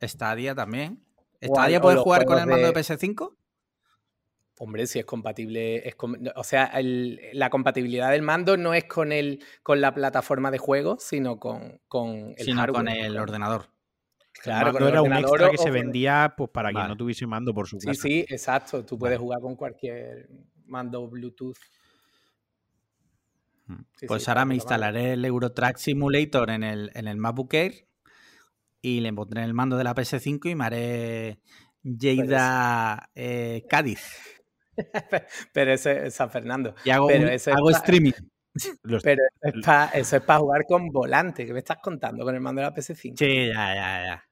Stadia 0.02 0.56
también. 0.56 1.04
¿Stadia 1.42 1.82
puedes 1.82 2.00
jugar 2.00 2.26
con 2.26 2.40
el 2.40 2.48
mando 2.48 2.68
de, 2.68 2.74
PS5? 2.74 3.36
Hombre, 4.60 4.88
si 4.88 5.00
es 5.00 5.06
compatible. 5.06 5.94
o 6.36 6.44
sea, 6.44 6.72
la 6.82 7.50
compatibilidad 7.50 8.12
del 8.12 8.22
mando 8.22 8.56
no 8.56 8.74
es 8.74 8.86
con 8.86 9.12
el 9.12 9.44
con 9.62 9.82
la 9.82 9.94
plataforma 9.94 10.52
de 10.52 10.58
juego, 10.58 10.98
sino 11.00 11.40
con, 11.40 11.82
con 11.88 12.34
el 12.38 12.46
sino 12.46 12.66
con 12.68 12.88
el 12.88 13.18
ordenador. 13.18 13.73
Claro, 14.42 14.88
era 14.88 15.02
un 15.02 15.14
extra 15.14 15.50
que 15.50 15.58
se 15.58 15.72
vendía 15.72 16.34
pues, 16.36 16.50
para 16.50 16.72
quien 16.72 16.88
no 16.88 16.98
tuviese 16.98 17.26
mando 17.28 17.54
por 17.54 17.68
su 17.68 17.78
casa. 17.78 17.94
Sí, 17.94 18.26
sí, 18.26 18.26
exacto. 18.30 18.84
Tú 18.84 18.98
puedes 18.98 19.20
jugar 19.20 19.40
con 19.42 19.56
cualquier 19.56 20.30
mando 20.66 21.08
Bluetooth. 21.08 21.58
Mm. 23.66 24.08
pues 24.08 24.28
ahora 24.28 24.44
me 24.44 24.56
instalaré 24.56 25.14
el 25.14 25.24
Eurotrack 25.24 25.78
Simulator 25.78 26.50
en 26.50 26.64
el, 26.66 26.92
en 26.96 27.08
el 27.08 27.16
MacBook 27.16 27.54
Air 27.54 27.88
y 28.82 29.00
le 29.00 29.14
pondré 29.14 29.46
el 29.46 29.54
mando 29.54 29.78
de 29.78 29.86
la 29.86 29.96
PS5 29.96 30.52
y 30.52 30.56
me 30.56 30.66
haré 30.66 31.40
Lleida 31.82 33.10
eh, 33.16 33.66
Cádiz. 33.70 34.02
Pero 35.54 35.74
ese 35.74 36.08
es 36.08 36.16
San 36.16 36.30
Fernando. 36.30 36.76
Y 36.84 36.90
hago, 36.90 37.08
Pero 37.08 37.30
hago 37.30 37.70
streaming. 37.70 38.12
Pero 39.04 39.24
eso 39.94 40.18
es 40.18 40.24
para 40.24 40.40
jugar 40.40 40.66
con 40.68 40.90
volante. 40.90 41.46
¿Qué 41.46 41.54
me 41.54 41.60
estás 41.60 41.78
contando 41.82 42.24
con 42.24 42.36
el 42.36 42.42
mando 42.42 42.62
de 42.62 42.68
la 42.68 42.76
PS5? 42.76 43.18
Sí, 43.18 43.48
ya, 43.48 43.74
ya, 43.74 44.06
ya. 44.06 44.24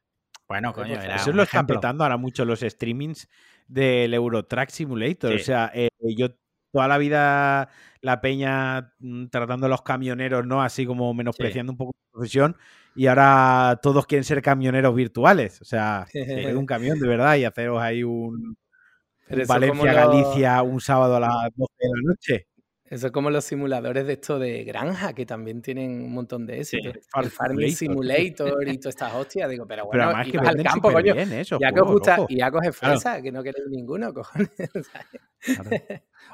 Bueno, 0.47 0.73
coño, 0.73 1.01
era 1.01 1.15
Eso 1.15 1.31
lo 1.31 1.43
están 1.43 1.65
petando 1.65 2.03
ahora 2.03 2.17
mucho 2.17 2.43
los 2.43 2.59
streamings 2.59 3.27
del 3.67 4.13
Eurotrack 4.13 4.69
Simulator. 4.69 5.33
O 5.33 5.39
sea, 5.39 5.71
eh, 5.73 5.89
yo 6.15 6.29
toda 6.71 6.87
la 6.87 6.97
vida 6.97 7.69
la 8.01 8.19
peña 8.19 8.93
mm, 8.99 9.27
tratando 9.27 9.67
a 9.67 9.69
los 9.69 9.81
camioneros, 9.81 10.45
¿no? 10.45 10.61
Así 10.61 10.85
como 10.85 11.13
menospreciando 11.13 11.71
un 11.71 11.77
poco 11.77 11.93
la 11.95 12.11
profesión. 12.11 12.57
Y 12.95 13.07
ahora 13.07 13.79
todos 13.81 14.05
quieren 14.05 14.25
ser 14.25 14.41
camioneros 14.41 14.93
virtuales. 14.93 15.61
O 15.61 15.65
sea, 15.65 16.05
coger 16.13 16.57
un 16.57 16.65
camión 16.65 16.99
de 16.99 17.07
verdad 17.07 17.35
y 17.37 17.45
haceros 17.45 17.81
ahí 17.81 18.03
un, 18.03 18.57
Valencia-Galicia 19.47 20.61
un 20.61 20.81
sábado 20.81 21.15
a 21.15 21.19
las 21.19 21.49
12 21.55 21.73
de 21.79 21.87
la 21.87 22.09
noche. 22.09 22.47
Eso 22.91 23.07
es 23.07 23.13
como 23.13 23.29
los 23.29 23.45
simuladores 23.45 24.05
de 24.05 24.13
esto 24.13 24.37
de 24.37 24.65
granja, 24.65 25.13
que 25.13 25.25
también 25.25 25.61
tienen 25.61 26.03
un 26.03 26.11
montón 26.11 26.45
de 26.45 26.59
éxito. 26.59 26.89
el 26.89 27.31
Farming 27.31 27.73
Simulator 27.73 28.67
y 28.67 28.77
todas 28.79 28.95
estas 28.95 29.13
hostias. 29.13 29.49
Digo, 29.49 29.65
pero 29.65 29.85
bueno, 29.85 30.11
pero 30.13 30.29
que 30.29 30.49
al 30.49 30.61
campo, 30.61 30.91
coño. 30.91 31.15
ya 31.15 31.71
que 31.71 31.79
os 31.79 31.87
gusta, 31.89 32.25
y 32.27 32.39
ya 32.39 32.51
coge 32.51 32.73
fresa, 32.73 33.21
que 33.21 33.31
no 33.31 33.41
queréis 33.43 33.69
ninguno, 33.69 34.13
cojones. 34.13 34.51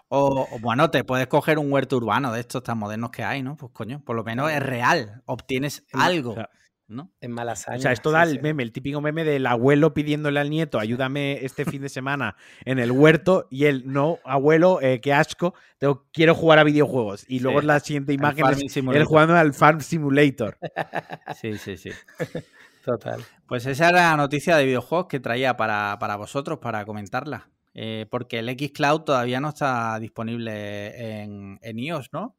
o, 0.08 0.48
bueno, 0.60 0.90
te 0.90 1.04
puedes 1.04 1.28
coger 1.28 1.60
un 1.60 1.72
huerto 1.72 1.98
urbano 1.98 2.34
de 2.34 2.40
estos 2.40 2.64
tan 2.64 2.80
modernos 2.80 3.12
que 3.12 3.24
hay, 3.24 3.44
¿no? 3.44 3.56
Pues 3.56 3.72
coño, 3.72 4.04
por 4.04 4.16
lo 4.16 4.24
menos 4.24 4.52
es 4.52 4.64
real. 4.64 5.22
Obtienes 5.28 5.86
algo. 5.94 6.36
¿No? 6.88 7.12
En 7.22 7.32
malas 7.32 7.66
O 7.68 7.80
sea, 7.80 7.92
esto 7.92 8.12
da 8.12 8.24
el 8.24 8.42
meme, 8.42 8.64
el 8.64 8.72
típico 8.72 9.02
meme 9.02 9.24
del 9.24 9.46
abuelo 9.46 9.94
pidiéndole 9.94 10.40
al 10.40 10.50
nieto, 10.50 10.80
ayúdame 10.80 11.44
este 11.46 11.66
fin 11.66 11.82
de 11.82 11.90
semana 11.90 12.36
en 12.66 12.80
el 12.80 12.92
huerto, 12.92 13.48
y 13.50 13.66
él, 13.66 13.84
no, 13.86 14.20
abuelo, 14.24 14.82
eh, 14.82 15.02
qué 15.02 15.14
asco, 15.14 15.54
tengo, 15.78 16.06
quiero 16.14 16.34
jugar 16.34 16.60
a 16.60 16.64
videojuegos. 16.64 17.26
Y 17.28 17.40
luego 17.40 17.62
la 17.62 17.80
siguiente 17.80 18.14
imagen 18.14 18.46
es 18.48 18.78
él 18.78 19.04
jugando 19.06 19.36
al 19.36 19.54
Farm 19.54 19.82
Simulator. 19.82 20.58
sí, 21.40 21.58
sí, 21.58 21.78
sí. 21.78 21.92
Total. 22.86 23.22
Pues 23.48 23.66
esa 23.66 23.90
era 23.90 24.12
la 24.12 24.18
noticia 24.18 24.56
de 24.56 24.64
videojuegos 24.64 25.08
que 25.08 25.20
traía 25.20 25.58
para, 25.58 26.16
vosotros, 26.18 26.60
para 26.60 26.86
comentarla. 26.86 27.50
Eh, 27.74 28.06
porque 28.10 28.40
el 28.40 28.50
Xcloud 28.50 29.02
todavía 29.02 29.42
no 29.42 29.50
está 29.50 30.00
disponible 30.00 31.22
en, 31.22 31.60
en 31.62 31.80
iOS, 31.80 32.14
¿no? 32.14 32.38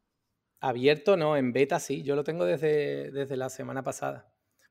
Abierto 0.60 1.16
no, 1.16 1.36
en 1.36 1.52
beta 1.52 1.78
sí, 1.78 2.02
yo 2.02 2.16
lo 2.16 2.24
tengo 2.24 2.44
desde, 2.44 3.12
desde 3.12 3.36
la 3.36 3.48
semana 3.48 3.84
pasada. 3.84 4.26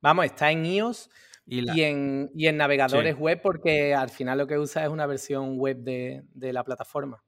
Vamos, 0.07 0.23
está 0.23 0.49
en 0.51 0.65
iOS 0.65 1.09
y, 1.45 1.81
en, 1.81 2.31
navegadores 2.55 3.17
web 3.17 3.41
porque 3.41 3.93
al 3.93 4.09
final 4.09 4.37
lo 4.37 4.47
que 4.47 4.57
usa 4.57 4.85
es 4.85 4.89
una 4.89 5.05
versión 5.05 5.57
web 5.57 5.79
de, 5.79 6.23
la 6.53 6.63
plataforma. 6.63 7.21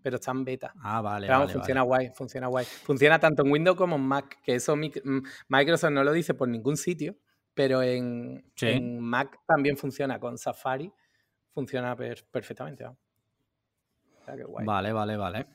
Pero 0.00 0.16
está 0.16 0.30
en 0.30 0.42
beta. 0.42 0.72
Ah, 0.82 1.02
vale. 1.02 1.28
vamos, 1.28 1.52
funciona 1.52 1.82
guay, 1.82 2.12
funciona 2.14 2.46
guay. 2.46 2.64
Funciona 2.64 3.18
tanto 3.18 3.42
en 3.42 3.52
Windows 3.52 3.76
como 3.76 3.96
en 3.96 4.06
Mac, 4.06 4.38
que 4.42 4.54
eso 4.54 4.74
Microsoft 5.48 5.90
no 5.90 6.02
lo 6.02 6.12
dice 6.12 6.32
por 6.32 6.48
ningún 6.48 6.78
sitio, 6.78 7.14
pero 7.52 7.82
en, 7.82 8.42
Mac 9.00 9.40
también 9.46 9.76
funciona 9.76 10.18
con 10.18 10.38
Safari. 10.38 10.90
Funciona 11.52 11.94
perfectamente. 11.94 12.86
Vale, 14.64 14.92
vale, 14.94 15.16
vale. 15.18 15.46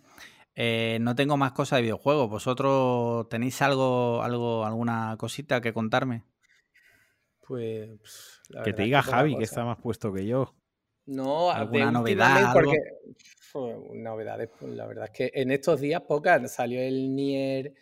Eh, 0.54 1.00
no 1.02 1.16
tengo 1.16 1.36
más 1.36 1.54
cosas 1.54 1.78
de 1.78 1.84
videojuegos. 1.84 2.30
¿Vosotros 2.30 3.28
tenéis 3.28 3.60
algo, 3.64 4.22
algo, 4.22 4.68
alguna 4.68 5.16
cosita 5.18 5.62
que 5.62 5.74
contarme? 5.74 6.29
Pues. 7.50 7.90
que 8.64 8.74
te 8.74 8.84
diga 8.84 9.02
Javi, 9.02 9.36
que 9.36 9.44
está 9.44 9.66
más 9.66 9.80
puesto 9.80 10.14
que 10.14 10.24
yo. 10.24 10.54
No, 11.08 11.50
alguna 11.50 11.92
novedad. 11.92 12.54
Porque, 12.54 12.78
novedades, 13.96 14.50
pues, 14.60 14.72
la 14.74 14.86
verdad 14.86 15.06
es 15.06 15.12
que 15.12 15.32
en 15.34 15.50
estos 15.50 15.82
días 15.82 16.02
pocas. 16.02 16.54
Salió 16.54 16.80
el 16.80 17.16
Nier, 17.16 17.74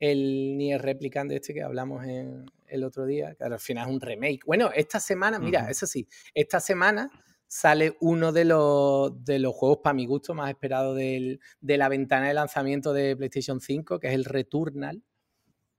el 0.00 0.56
Nier 0.58 0.82
Replicant 0.82 1.30
este 1.30 1.54
que 1.54 1.62
hablamos 1.62 2.04
el 2.04 2.82
otro 2.82 3.06
día, 3.06 3.36
que 3.36 3.44
al 3.44 3.60
final 3.60 3.86
es 3.86 3.94
un 3.94 4.00
remake. 4.00 4.40
Bueno, 4.44 4.70
esta 4.74 4.98
semana, 4.98 5.38
mira, 5.38 5.70
eso 5.70 5.86
sí, 5.86 6.08
esta 6.34 6.58
semana 6.58 7.08
sale 7.46 7.96
uno 8.00 8.32
de 8.32 8.46
los, 8.46 9.24
de 9.24 9.38
los 9.38 9.54
juegos, 9.54 9.78
para 9.80 9.94
mi 9.94 10.06
gusto, 10.06 10.34
más 10.34 10.50
esperados 10.50 10.96
de 10.96 11.38
la 11.60 11.88
ventana 11.88 12.26
de 12.26 12.34
lanzamiento 12.34 12.92
de 12.92 13.14
PlayStation 13.14 13.60
5, 13.60 14.00
que 14.00 14.08
es 14.08 14.14
el 14.14 14.24
Returnal, 14.24 15.04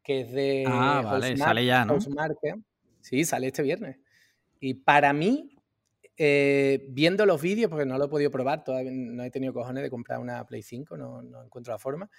que 0.01 0.21
es 0.21 0.31
de 0.31 0.63
ah, 0.67 1.01
vale, 1.03 1.35
sale 1.35 1.65
ya, 1.65 1.83
¿no? 1.83 1.97
Sí, 3.05 3.23
sale 3.23 3.45
este 3.45 3.61
viernes. 3.61 3.99
Y 4.59 4.73
para 4.73 5.13
mí, 5.13 5.55
eh, 6.17 6.87
viendo 6.89 7.27
los 7.27 7.39
vídeos, 7.39 7.69
porque 7.69 7.85
no 7.85 7.99
lo 7.99 8.05
he 8.05 8.09
podido 8.09 8.31
probar, 8.31 8.63
todavía 8.63 8.89
no 8.91 9.23
he 9.23 9.29
tenido 9.29 9.53
cojones 9.53 9.83
de 9.83 9.91
comprar 9.91 10.17
una 10.17 10.43
Play 10.47 10.63
5, 10.63 10.97
no, 10.97 11.43
encuentro 11.43 11.71
la 11.71 11.77
forma, 11.77 12.09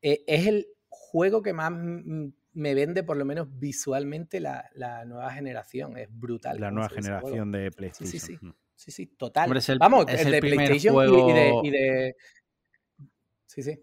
eh, 0.00 0.24
es 0.26 0.46
el 0.46 0.66
juego 0.88 1.42
que 1.42 1.52
más 1.52 1.70
me 1.72 2.74
vende, 2.74 3.02
por 3.02 3.18
lo 3.18 3.26
menos 3.26 3.48
visualmente, 3.58 4.40
la, 4.40 4.64
nueva 5.04 5.30
generación. 5.30 5.98
Es 5.98 6.08
brutal. 6.10 6.58
La 6.58 6.70
nueva 6.70 6.88
generación 6.88 7.52
de 7.52 7.70
PlayStation. 7.70 8.10
Sí, 8.10 8.18
sí, 8.18 8.38
sí. 8.38 8.54
Sí, 8.76 8.92
sí, 8.92 9.06
total. 9.08 9.52
Vamos, 9.78 10.06
el, 10.08 10.30
de 10.30 10.40
PlayStation 10.40 11.64
y, 11.66 11.70
de, 11.70 12.16
Sí, 13.44 13.62
sí. 13.62 13.78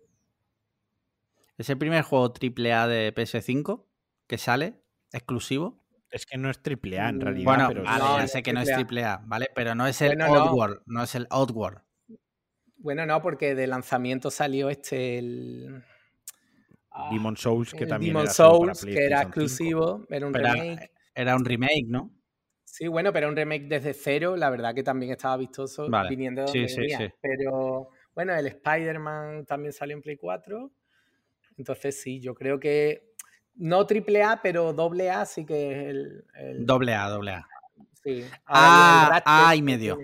Es 1.55 1.69
el 1.69 1.77
primer 1.77 2.01
juego 2.01 2.33
AAA 2.33 2.87
de 2.87 3.13
PS5 3.13 3.85
que 4.25 4.39
sale 4.39 4.81
exclusivo. 5.11 5.83
Es 6.09 6.25
que 6.25 6.37
no 6.37 6.49
es 6.49 6.61
triple 6.61 6.99
A 6.99 7.09
en 7.09 7.19
realidad. 7.19 7.45
Bueno, 7.45 7.67
pero 7.67 7.83
ya 7.83 8.27
sé 8.27 8.41
que 8.41 8.53
no 8.53 8.61
es 8.61 8.71
triple 8.73 9.03
A, 9.03 9.21
¿vale? 9.25 9.49
Pero 9.53 9.75
no 9.75 9.87
es 9.87 10.01
el 10.01 10.21
Outward, 10.21 10.81
no. 10.85 11.03
es 11.03 11.15
el 11.15 11.27
Outward. 11.29 11.81
Bueno, 12.77 13.05
no, 13.05 13.21
porque 13.21 13.55
de 13.55 13.67
lanzamiento 13.67 14.31
salió 14.31 14.69
este 14.69 15.17
el. 15.17 15.83
Ah, 16.91 17.09
Demon 17.11 17.35
Souls, 17.35 17.73
que 17.73 17.85
también 17.85 18.13
Demon 18.13 18.27
Souls, 18.27 18.85
que 18.85 19.05
era 19.05 19.23
exclusivo, 19.23 20.05
era 20.09 20.25
un 20.25 20.33
remake. 20.33 20.91
Era 21.13 21.35
un 21.35 21.45
remake, 21.45 21.87
¿no? 21.87 22.11
Sí, 22.63 22.87
bueno, 22.87 23.11
pero 23.11 23.27
un 23.27 23.35
remake 23.35 23.67
desde 23.67 23.93
cero, 23.93 24.35
la 24.35 24.49
verdad 24.49 24.75
que 24.75 24.83
también 24.83 25.11
estaba 25.11 25.35
vistoso 25.37 25.87
viniendo 26.09 26.41
de 26.41 26.45
donde 26.45 26.69
sí, 26.69 26.89
sí, 26.89 27.07
Pero 27.21 27.89
bueno, 28.13 28.35
el 28.35 28.45
Spider-Man 28.47 29.45
también 29.45 29.73
salió 29.73 29.95
en 29.95 30.01
Play 30.01 30.17
4. 30.17 30.71
Entonces 31.57 31.99
sí, 31.99 32.19
yo 32.19 32.35
creo 32.35 32.59
que 32.59 33.06
no 33.57 33.85
triple 33.85 34.23
A, 34.23 34.39
pero 34.41 34.73
doble 34.73 35.09
A 35.09 35.25
sí 35.25 35.45
que 35.45 35.71
es 35.71 35.95
el, 36.35 36.65
Doble 36.65 36.93
A, 36.93 37.09
doble 37.09 37.31
A. 37.31 37.47
Sí. 38.03 38.23
Ah, 38.45 39.21
A 39.25 39.55
y 39.55 39.61
medio. 39.61 39.97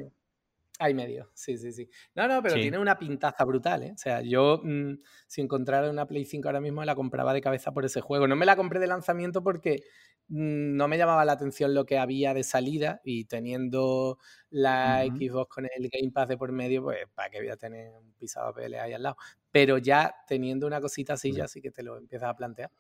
Hay 0.80 0.94
medio, 0.96 1.30
sí, 1.34 1.58
sí, 1.58 1.72
sí. 1.72 1.88
No, 2.16 2.28
no, 2.28 2.42
pero 2.42 2.56
tiene 2.56 2.80
una 2.80 2.98
pintaza 2.98 3.46
brutal, 3.46 3.84
¿eh? 3.84 3.92
O 3.94 3.98
sea, 3.98 4.22
yo 4.22 4.60
mm, 4.64 4.96
si 5.28 5.40
encontrara 5.40 5.90
una 5.90 6.08
Play 6.08 6.26
5 6.26 6.48
ahora 6.48 6.60
mismo 6.60 6.84
la 6.84 6.96
compraba 6.96 7.34
de 7.34 7.42
cabeza 7.42 7.72
por 7.72 7.86
ese 7.86 8.02
juego. 8.02 8.28
No 8.28 8.36
me 8.36 8.46
la 8.46 8.56
compré 8.56 8.80
de 8.80 8.88
lanzamiento 8.88 9.44
porque 9.44 9.84
mm, 10.30 10.76
no 10.76 10.88
me 10.88 10.98
llamaba 10.98 11.24
la 11.26 11.34
atención 11.34 11.76
lo 11.76 11.86
que 11.86 12.00
había 12.00 12.34
de 12.34 12.44
salida 12.44 13.02
y 13.04 13.26
teniendo 13.26 14.18
la 14.50 15.06
Xbox 15.06 15.56
con 15.56 15.66
el 15.66 15.90
Game 15.90 16.12
Pass 16.12 16.28
de 16.28 16.38
por 16.38 16.52
medio, 16.52 16.84
pues 16.84 17.08
para 17.14 17.30
qué 17.30 17.38
voy 17.38 17.50
a 17.50 17.56
tener 17.56 17.94
un 17.94 18.12
pisado 18.14 18.52
PL 18.54 18.78
ahí 18.80 18.94
al 18.94 19.04
lado. 19.04 19.16
Pero 19.52 19.78
ya 19.78 20.14
teniendo 20.28 20.66
una 20.66 20.82
cosita 20.82 21.14
así, 21.14 21.32
ya 21.32 21.48
sí 21.48 21.62
que 21.62 21.72
te 21.72 21.84
lo 21.84 21.98
empiezas 21.98 22.30
a 22.30 22.36
plantear. 22.36 22.72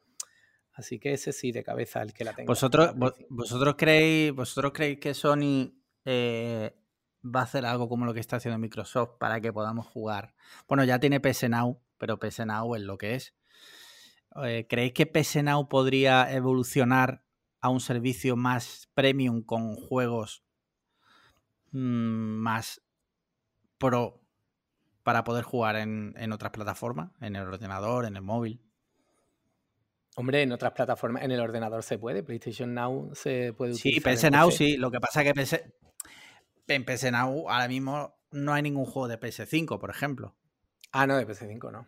Así 0.73 0.99
que 0.99 1.13
ese 1.13 1.33
sí, 1.33 1.51
de 1.51 1.63
cabeza, 1.63 2.01
el 2.01 2.13
que 2.13 2.23
la 2.23 2.33
tengo. 2.33 2.47
¿Vosotros, 2.47 2.95
vosotros, 3.29 3.75
creéis, 3.77 4.33
vosotros 4.33 4.71
creéis 4.73 4.99
que 4.99 5.13
Sony 5.13 5.71
eh, 6.03 6.75
va 7.23 7.41
a 7.41 7.43
hacer 7.43 7.65
algo 7.65 7.87
como 7.87 8.05
lo 8.05 8.13
que 8.13 8.19
está 8.19 8.37
haciendo 8.37 8.57
Microsoft 8.57 9.17
para 9.19 9.39
que 9.39 9.53
podamos 9.53 9.85
jugar? 9.85 10.33
Bueno, 10.67 10.83
ya 10.83 10.99
tiene 10.99 11.19
PS 11.19 11.49
Now, 11.49 11.79
pero 11.99 12.17
PS 12.17 12.45
Now 12.47 12.75
es 12.75 12.81
lo 12.81 12.97
que 12.97 13.15
es. 13.15 13.35
Eh, 14.43 14.65
¿Creéis 14.67 14.93
que 14.93 15.05
PS 15.05 15.43
Now 15.43 15.69
podría 15.69 16.33
evolucionar 16.33 17.23
a 17.61 17.69
un 17.69 17.79
servicio 17.79 18.35
más 18.35 18.89
premium 18.95 19.43
con 19.43 19.75
juegos 19.75 20.43
mm, 21.71 21.77
más 21.77 22.81
pro 23.77 24.23
para 25.03 25.23
poder 25.23 25.43
jugar 25.43 25.75
en, 25.75 26.15
en 26.17 26.31
otras 26.31 26.51
plataformas, 26.51 27.11
en 27.21 27.35
el 27.35 27.47
ordenador, 27.47 28.05
en 28.05 28.15
el 28.15 28.23
móvil? 28.23 28.72
Hombre, 30.15 30.43
en 30.43 30.51
otras 30.51 30.73
plataformas, 30.73 31.23
en 31.23 31.31
el 31.31 31.39
ordenador 31.39 31.81
se 31.83 31.97
puede, 31.97 32.21
PlayStation 32.21 32.73
Now 32.73 33.11
se 33.15 33.53
puede 33.53 33.73
utilizar. 33.73 34.13
Sí, 34.13 34.17
PS 34.17 34.31
Now 34.31 34.51
sí, 34.51 34.77
lo 34.77 34.91
que 34.91 34.99
pasa 34.99 35.23
es 35.23 35.33
que 35.33 35.73
en 36.67 36.85
PS 36.85 37.11
Now 37.11 37.49
ahora 37.49 37.67
mismo 37.67 38.15
no 38.31 38.53
hay 38.53 38.61
ningún 38.61 38.85
juego 38.85 39.07
de 39.07 39.19
PS5, 39.19 39.79
por 39.79 39.89
ejemplo. 39.89 40.35
Ah, 40.91 41.07
no, 41.07 41.17
de 41.17 41.27
PS5 41.27 41.71
no. 41.71 41.87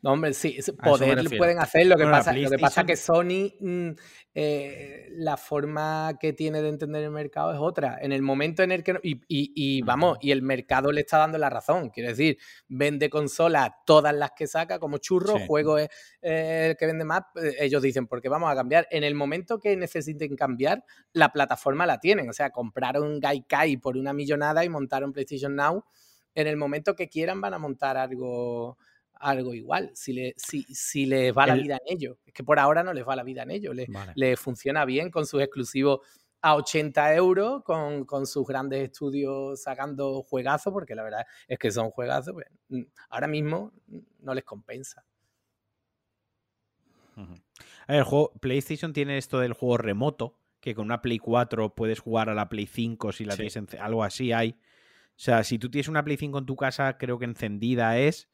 No, 0.00 0.12
hombre, 0.12 0.32
sí, 0.32 0.56
poder 0.84 1.24
pueden 1.36 1.58
hacer. 1.58 1.86
Lo 1.86 1.96
que, 1.96 2.04
pasa, 2.04 2.32
lo 2.32 2.48
que 2.48 2.58
pasa 2.58 2.84
que 2.84 2.96
Sony, 2.96 3.52
mm, 3.58 3.90
eh, 4.32 5.08
la 5.16 5.36
forma 5.36 6.16
que 6.20 6.32
tiene 6.32 6.62
de 6.62 6.68
entender 6.68 7.02
el 7.02 7.10
mercado 7.10 7.52
es 7.52 7.58
otra. 7.58 7.98
En 8.00 8.12
el 8.12 8.22
momento 8.22 8.62
en 8.62 8.70
el 8.70 8.84
que. 8.84 8.96
Y, 9.02 9.82
vamos, 9.82 10.18
y 10.20 10.30
el 10.30 10.42
mercado 10.42 10.92
le 10.92 11.00
está 11.00 11.18
dando 11.18 11.36
la 11.36 11.50
razón. 11.50 11.90
Quiero 11.90 12.10
decir, 12.10 12.38
vende 12.68 13.10
consolas 13.10 13.70
todas 13.84 14.14
las 14.14 14.30
que 14.36 14.46
saca 14.46 14.78
como 14.78 14.98
churro, 14.98 15.36
juego 15.46 15.78
es 15.78 15.88
el 16.20 16.76
que 16.76 16.86
vende 16.86 17.04
más. 17.04 17.22
Eh, 17.42 17.56
ellos 17.58 17.82
dicen, 17.82 18.06
porque 18.06 18.28
vamos 18.28 18.52
a 18.52 18.54
cambiar. 18.54 18.86
En 18.92 19.02
el 19.02 19.16
momento 19.16 19.58
que 19.58 19.76
necesiten 19.76 20.36
cambiar, 20.36 20.84
la 21.12 21.32
plataforma 21.32 21.86
la 21.86 21.98
tienen. 21.98 22.30
O 22.30 22.32
sea, 22.32 22.50
compraron 22.50 23.18
Gaikai 23.18 23.78
por 23.78 23.96
una 23.96 24.12
millonada 24.12 24.64
y 24.64 24.68
montaron 24.68 25.12
PlayStation 25.12 25.56
Now. 25.56 25.84
En 26.36 26.46
el 26.46 26.56
momento 26.56 26.94
que 26.94 27.08
quieran, 27.08 27.40
van 27.40 27.54
a 27.54 27.58
montar 27.58 27.96
algo 27.96 28.78
algo 29.20 29.54
igual, 29.54 29.90
si, 29.94 30.12
le, 30.12 30.34
si, 30.36 30.62
si 30.64 31.06
les 31.06 31.36
va 31.36 31.46
la 31.46 31.54
vida 31.54 31.78
en 31.84 31.96
ello. 31.96 32.18
Es 32.24 32.32
que 32.32 32.44
por 32.44 32.58
ahora 32.58 32.82
no 32.82 32.92
les 32.92 33.06
va 33.06 33.16
la 33.16 33.22
vida 33.22 33.42
en 33.42 33.50
ello, 33.50 33.72
le, 33.72 34.36
funciona 34.36 34.84
bien 34.84 35.10
con 35.10 35.26
sus 35.26 35.42
exclusivos 35.42 36.00
a 36.40 36.54
80 36.54 37.14
euros 37.16 37.64
con, 37.64 38.04
con, 38.04 38.24
sus 38.26 38.46
grandes 38.46 38.84
estudios 38.84 39.60
sacando 39.60 40.22
juegazos, 40.22 40.72
porque 40.72 40.94
la 40.94 41.02
verdad 41.02 41.26
es 41.48 41.58
que 41.58 41.70
son 41.70 41.90
juegazos, 41.90 42.32
pues, 42.34 42.46
mm, 42.68 42.82
ahora 43.10 43.26
mismo 43.26 43.72
no 44.20 44.34
les 44.34 44.44
compensa. 44.44 45.04
El 47.88 48.04
juego, 48.04 48.32
PlayStation 48.40 48.92
tiene 48.92 49.18
esto 49.18 49.40
del 49.40 49.52
juego 49.52 49.78
remoto, 49.78 50.38
que 50.60 50.74
con 50.74 50.86
una 50.86 51.02
Play 51.02 51.18
4 51.18 51.74
puedes 51.74 52.00
jugar 52.00 52.28
a 52.28 52.34
la 52.34 52.48
Play 52.48 52.66
5 52.66 53.12
si 53.12 53.24
la 53.24 53.34
tienes 53.34 53.56
en, 53.56 53.66
algo 53.80 54.04
así 54.04 54.32
hay. 54.32 54.50
O 54.50 55.20
sea, 55.20 55.42
si 55.42 55.58
tú 55.58 55.70
tienes 55.70 55.88
una 55.88 56.04
Play 56.04 56.16
5 56.16 56.38
en 56.38 56.46
tu 56.46 56.56
casa, 56.56 56.96
creo 56.98 57.18
que 57.18 57.24
encendida 57.24 57.98
es, 57.98 58.28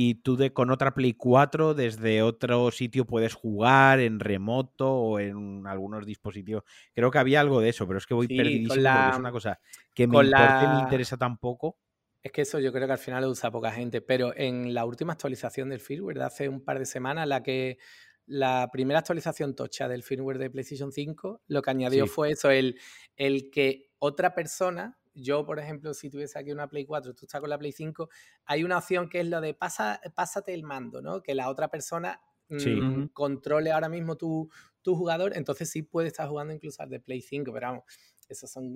y 0.00 0.14
tú 0.14 0.36
de, 0.36 0.52
con 0.52 0.70
otra 0.70 0.94
Play 0.94 1.14
4 1.14 1.74
desde 1.74 2.22
otro 2.22 2.70
sitio 2.70 3.04
puedes 3.04 3.34
jugar 3.34 3.98
en 3.98 4.20
remoto 4.20 4.94
o 4.94 5.18
en 5.18 5.66
algunos 5.66 6.06
dispositivos. 6.06 6.62
Creo 6.94 7.10
que 7.10 7.18
había 7.18 7.40
algo 7.40 7.60
de 7.60 7.70
eso, 7.70 7.84
pero 7.84 7.98
es 7.98 8.06
que 8.06 8.14
voy 8.14 8.28
perdidísimo 8.28 8.76
la, 8.76 9.10
es 9.10 9.18
una 9.18 9.32
cosa 9.32 9.58
que 9.92 10.06
me, 10.06 10.22
me 10.22 10.80
interesa 10.82 11.16
tampoco. 11.16 11.80
Es 12.22 12.30
que 12.30 12.42
eso 12.42 12.60
yo 12.60 12.72
creo 12.72 12.86
que 12.86 12.92
al 12.92 13.00
final 13.00 13.24
lo 13.24 13.30
usa 13.30 13.50
poca 13.50 13.72
gente, 13.72 14.00
pero 14.00 14.32
en 14.36 14.72
la 14.72 14.84
última 14.84 15.14
actualización 15.14 15.70
del 15.70 15.80
firmware 15.80 16.18
de 16.18 16.24
hace 16.24 16.48
un 16.48 16.64
par 16.64 16.78
de 16.78 16.86
semanas, 16.86 17.26
la 17.26 17.42
que 17.42 17.78
la 18.24 18.68
primera 18.70 19.00
actualización 19.00 19.56
tocha 19.56 19.88
del 19.88 20.04
firmware 20.04 20.38
de 20.38 20.50
PlayStation 20.50 20.92
5, 20.92 21.42
lo 21.48 21.60
que 21.60 21.70
añadió 21.70 22.06
fue 22.06 22.30
eso, 22.30 22.52
el, 22.52 22.78
el 23.16 23.50
que 23.50 23.90
otra 23.98 24.32
persona 24.32 24.96
yo, 25.20 25.44
por 25.44 25.58
ejemplo, 25.58 25.94
si 25.94 26.10
tuviese 26.10 26.38
aquí 26.38 26.52
una 26.52 26.68
Play 26.68 26.84
4, 26.84 27.14
tú 27.14 27.26
estás 27.26 27.40
con 27.40 27.50
la 27.50 27.58
Play 27.58 27.72
5, 27.72 28.08
hay 28.44 28.64
una 28.64 28.78
opción 28.78 29.08
que 29.08 29.20
es 29.20 29.26
lo 29.26 29.40
de 29.40 29.54
pasa, 29.54 30.00
pásate 30.14 30.54
el 30.54 30.62
mando, 30.62 31.02
¿no? 31.02 31.22
Que 31.22 31.34
la 31.34 31.48
otra 31.48 31.68
persona 31.68 32.20
mm, 32.48 33.06
controle 33.12 33.72
ahora 33.72 33.88
mismo 33.88 34.16
tu, 34.16 34.50
jugador, 34.84 35.36
entonces 35.36 35.68
sí 35.68 35.82
puede 35.82 36.08
estar 36.08 36.26
jugando 36.28 36.54
incluso 36.54 36.82
al 36.82 36.88
de 36.88 36.98
Play 36.98 37.20
5, 37.20 37.52
pero 37.52 37.66
vamos, 37.66 37.84
esos 38.26 38.50
son 38.50 38.74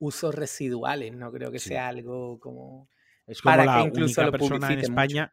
usos 0.00 0.34
residuales, 0.34 1.14
no 1.14 1.30
creo 1.30 1.52
que 1.52 1.60
sea 1.60 1.88
algo 1.88 2.40
como... 2.40 2.88
Es 3.26 3.42
como 3.42 3.52
para 3.52 3.64
la 3.64 3.82
que 3.82 3.88
incluso 3.88 4.22
única 4.22 4.38
persona 4.38 4.72
en 4.72 4.78
España 4.80 5.32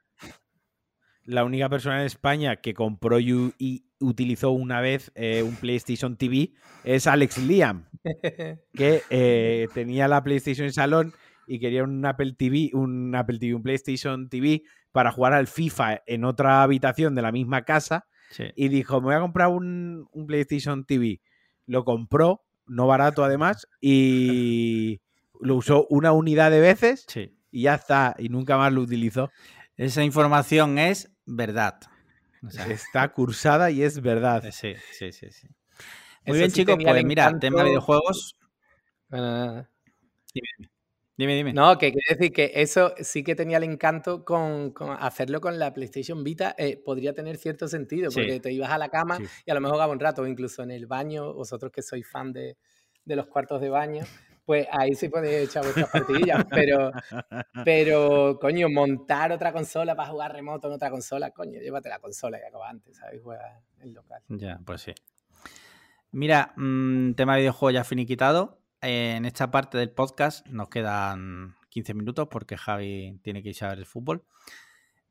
la 1.25 1.43
única 1.43 1.69
persona 1.69 1.99
en 1.99 2.05
España 2.05 2.57
que 2.57 2.73
compró 2.73 3.19
y, 3.19 3.83
utilizó 3.99 4.51
una 4.51 4.81
vez 4.81 5.11
eh, 5.15 5.41
un 5.41 5.55
PlayStation 5.55 6.17
TV 6.17 6.51
es 6.83 7.07
Alex 7.07 7.37
Liam, 7.39 7.85
que 8.73 9.01
eh, 9.09 9.67
tenía 9.73 10.07
la 10.07 10.23
PlayStation 10.23 10.67
en 10.67 10.73
salón 10.73 11.13
y 11.47 11.59
quería 11.59 11.83
un 11.83 12.05
Apple 12.05 12.33
TV, 12.37 12.71
un 12.73 13.15
Apple 13.15 13.39
TV, 13.39 13.55
un 13.55 13.63
PlayStation 13.63 14.29
TV 14.29 14.63
para 14.91 15.11
jugar 15.11 15.33
al 15.33 15.47
FIFA 15.47 16.03
en 16.05 16.25
otra 16.25 16.61
habitación 16.61 17.15
de 17.15 17.21
la 17.21 17.31
misma 17.31 17.63
casa. 17.63 18.05
Y 18.55 18.67
dijo, 18.67 18.99
me 18.99 19.05
voy 19.05 19.15
a 19.15 19.19
comprar 19.21 19.49
un, 19.49 20.09
PlayStation 20.27 20.83
TV. 20.83 21.21
Lo 21.67 21.85
compró, 21.85 22.43
no 22.65 22.85
barato 22.85 23.23
además, 23.23 23.67
y 23.79 24.99
lo 25.39 25.55
usó 25.55 25.87
una 25.89 26.11
unidad 26.11 26.51
de 26.51 26.59
veces 26.59 27.05
y 27.51 27.61
ya 27.61 27.75
está, 27.75 28.15
y 28.19 28.29
nunca 28.29 28.57
más 28.57 28.73
lo 28.73 28.81
utilizó. 28.81 29.31
Esa 29.77 30.03
información 30.03 30.77
es 30.77 31.11
verdad. 31.25 31.79
está 32.69 33.11
cursada 33.11 33.71
y 33.71 33.83
es 33.83 34.01
verdad. 34.01 34.43
Sí, 34.51 34.73
sí, 34.91 35.11
sí. 35.11 35.31
sí. 35.31 35.47
Muy 36.25 36.39
bien, 36.39 36.51
chicos, 36.51 36.77
pues 36.81 37.05
mira, 37.05 37.37
tema 37.39 37.63
de 37.63 37.69
videojuegos. 37.69 38.35
Dime, 41.17 41.35
dime. 41.35 41.53
No, 41.53 41.77
que 41.77 41.93
quiere 41.93 42.15
decir 42.17 42.33
que 42.33 42.51
eso 42.55 42.93
sí 42.99 43.23
que 43.23 43.35
tenía 43.35 43.57
el 43.57 43.63
encanto 43.63 44.25
con, 44.25 44.73
hacerlo 44.99 45.39
con 45.39 45.57
la 45.57 45.73
PlayStation 45.73 46.23
Vita. 46.23 46.55
Eh, 46.57 46.81
podría 46.83 47.13
tener 47.13 47.37
cierto 47.37 47.67
sentido, 47.67 48.11
porque 48.11 48.39
te 48.39 48.51
ibas 48.51 48.69
a 48.71 48.77
la 48.77 48.89
cama 48.89 49.19
y 49.45 49.51
a 49.51 49.53
lo 49.53 49.61
mejor 49.61 49.75
jugaba 49.75 49.93
un 49.93 49.99
rato, 49.99 50.27
incluso 50.27 50.63
en 50.63 50.71
el 50.71 50.87
baño, 50.87 51.33
vosotros 51.33 51.71
que 51.71 51.81
sois 51.81 52.05
fan 52.09 52.33
de, 52.33 52.57
de 53.05 53.15
los 53.15 53.27
cuartos 53.27 53.61
de 53.61 53.69
baño, 53.69 54.03
pues 54.45 54.67
ahí 54.71 54.93
sí 54.93 55.09
podéis 55.09 55.49
echar 55.49 55.63
vuestras 55.63 55.89
partidillas, 55.89 56.45
pero, 56.49 56.91
pero, 57.65 58.37
coño, 58.39 58.69
montar 58.69 59.31
otra 59.31 59.51
consola 59.51 59.95
para 59.95 60.09
jugar 60.09 60.33
remoto 60.33 60.67
en 60.67 60.73
otra 60.73 60.89
consola, 60.89 61.31
coño, 61.31 61.59
llévate 61.59 61.89
la 61.89 61.99
consola 61.99 62.39
y 62.39 62.43
acaba 62.47 62.69
antes, 62.69 62.97
¿sabes? 62.97 63.21
Juega 63.23 63.61
en 63.79 63.93
local. 63.93 64.21
Ya, 64.29 64.59
pues 64.65 64.81
sí. 64.81 64.93
Mira, 66.11 66.53
mm, 66.55 67.13
tema 67.13 67.35
de 67.35 67.41
videojuego 67.41 67.71
ya 67.71 67.83
finiquitado. 67.83 68.61
en 68.81 69.25
esta 69.25 69.49
parte 69.49 69.79
del 69.79 69.89
podcast 69.89 70.45
nos 70.47 70.69
quedan 70.69 71.55
15 71.69 71.95
minutos 71.95 72.27
porque 72.29 72.55
Javi 72.55 73.19
tiene 73.23 73.41
que 73.41 73.49
ir 73.49 73.55
a 73.61 73.69
ver 73.69 73.79
el 73.79 73.85
fútbol. 73.85 74.23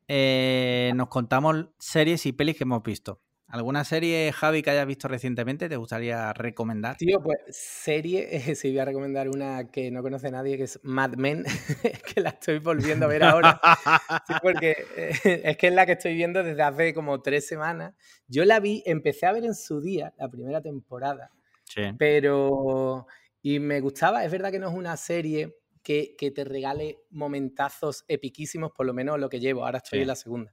Eh, 0.07 0.93
nos 0.95 1.09
contamos 1.09 1.67
series 1.79 2.25
y 2.27 2.33
pelis 2.33 2.57
que 2.57 2.65
hemos 2.65 2.83
visto. 2.83 3.21
¿Alguna 3.55 3.85
serie, 3.85 4.33
Javi, 4.33 4.63
que 4.63 4.71
hayas 4.71 4.85
visto 4.85 5.07
recientemente 5.07 5.69
te 5.69 5.77
gustaría 5.77 6.33
recomendar? 6.33 6.97
Tío, 6.97 7.23
pues 7.23 7.39
serie, 7.51 8.37
eh, 8.37 8.41
sí 8.57 8.71
voy 8.71 8.81
a 8.81 8.85
recomendar 8.85 9.29
una 9.29 9.71
que 9.71 9.93
no 9.93 10.03
conoce 10.03 10.29
nadie, 10.33 10.57
que 10.57 10.65
es 10.65 10.81
Mad 10.83 11.13
Men, 11.13 11.45
que 12.13 12.21
la 12.21 12.31
estoy 12.31 12.59
volviendo 12.59 13.07
a 13.07 13.09
ver 13.09 13.23
ahora. 13.23 13.61
porque 14.43 14.85
eh, 14.97 15.43
es 15.45 15.57
que 15.57 15.69
es 15.69 15.73
la 15.73 15.87
que 15.87 15.93
estoy 15.93 16.17
viendo 16.17 16.43
desde 16.43 16.63
hace 16.63 16.93
como 16.93 17.23
tres 17.23 17.47
semanas. 17.47 17.95
Yo 18.27 18.45
la 18.45 18.59
vi, 18.59 18.83
empecé 18.87 19.27
a 19.27 19.33
ver 19.33 19.45
en 19.45 19.55
su 19.55 19.81
día, 19.81 20.13
la 20.19 20.29
primera 20.29 20.61
temporada. 20.61 21.31
Sí. 21.63 21.83
Pero... 21.97 23.07
Y 23.41 23.61
me 23.61 23.79
gustaba, 23.81 24.25
es 24.25 24.33
verdad 24.33 24.51
que 24.51 24.59
no 24.59 24.69
es 24.69 24.75
una 24.75 24.97
serie 24.97 25.59
que, 25.81 26.17
que 26.19 26.33
te 26.33 26.43
regale 26.43 27.03
momentazos 27.11 28.05
epiquísimos, 28.09 28.73
por 28.73 28.85
lo 28.85 28.95
menos 28.95 29.21
lo 29.21 29.29
que 29.29 29.39
llevo, 29.39 29.65
ahora 29.65 29.79
estoy 29.79 30.01
en 30.01 30.09
la 30.09 30.17
segunda. 30.17 30.53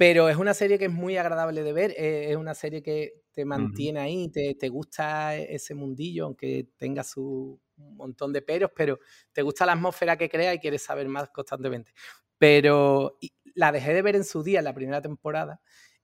Pero 0.00 0.30
es 0.30 0.38
una 0.38 0.54
serie 0.54 0.78
que 0.78 0.86
es 0.86 0.90
muy 0.90 1.18
agradable 1.18 1.62
de 1.62 1.74
ver, 1.74 1.90
eh, 1.90 2.30
es 2.30 2.36
una 2.38 2.54
serie 2.54 2.82
que 2.82 3.20
te 3.32 3.44
mantiene 3.44 4.00
ahí, 4.00 4.30
te, 4.30 4.54
te, 4.54 4.70
gusta 4.70 5.36
ese 5.36 5.74
mundillo, 5.74 6.24
aunque 6.24 6.68
tenga 6.78 7.04
su 7.04 7.60
montón 7.76 8.32
de 8.32 8.40
peros, 8.40 8.70
pero 8.74 8.98
te 9.30 9.42
gusta 9.42 9.66
la 9.66 9.72
atmósfera 9.72 10.16
que 10.16 10.30
crea 10.30 10.54
y 10.54 10.58
quieres 10.58 10.80
saber 10.84 11.06
más 11.06 11.28
constantemente. 11.28 11.92
Pero 12.38 13.18
la 13.54 13.72
dejé 13.72 13.92
de 13.92 14.00
ver 14.00 14.16
en 14.16 14.24
su 14.24 14.42
día, 14.42 14.60
en 14.60 14.64
la 14.64 14.72
primera 14.72 15.02
temporada, 15.02 15.60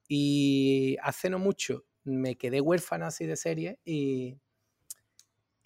y 0.07 0.95
hace 1.01 1.31
no 1.31 1.39
mucho 1.39 1.83
me 2.03 2.37
quedé 2.37 2.61
huérfano 2.61 3.07
así 3.07 3.25
de 3.25 3.35
serie 3.35 3.79
y, 3.83 4.37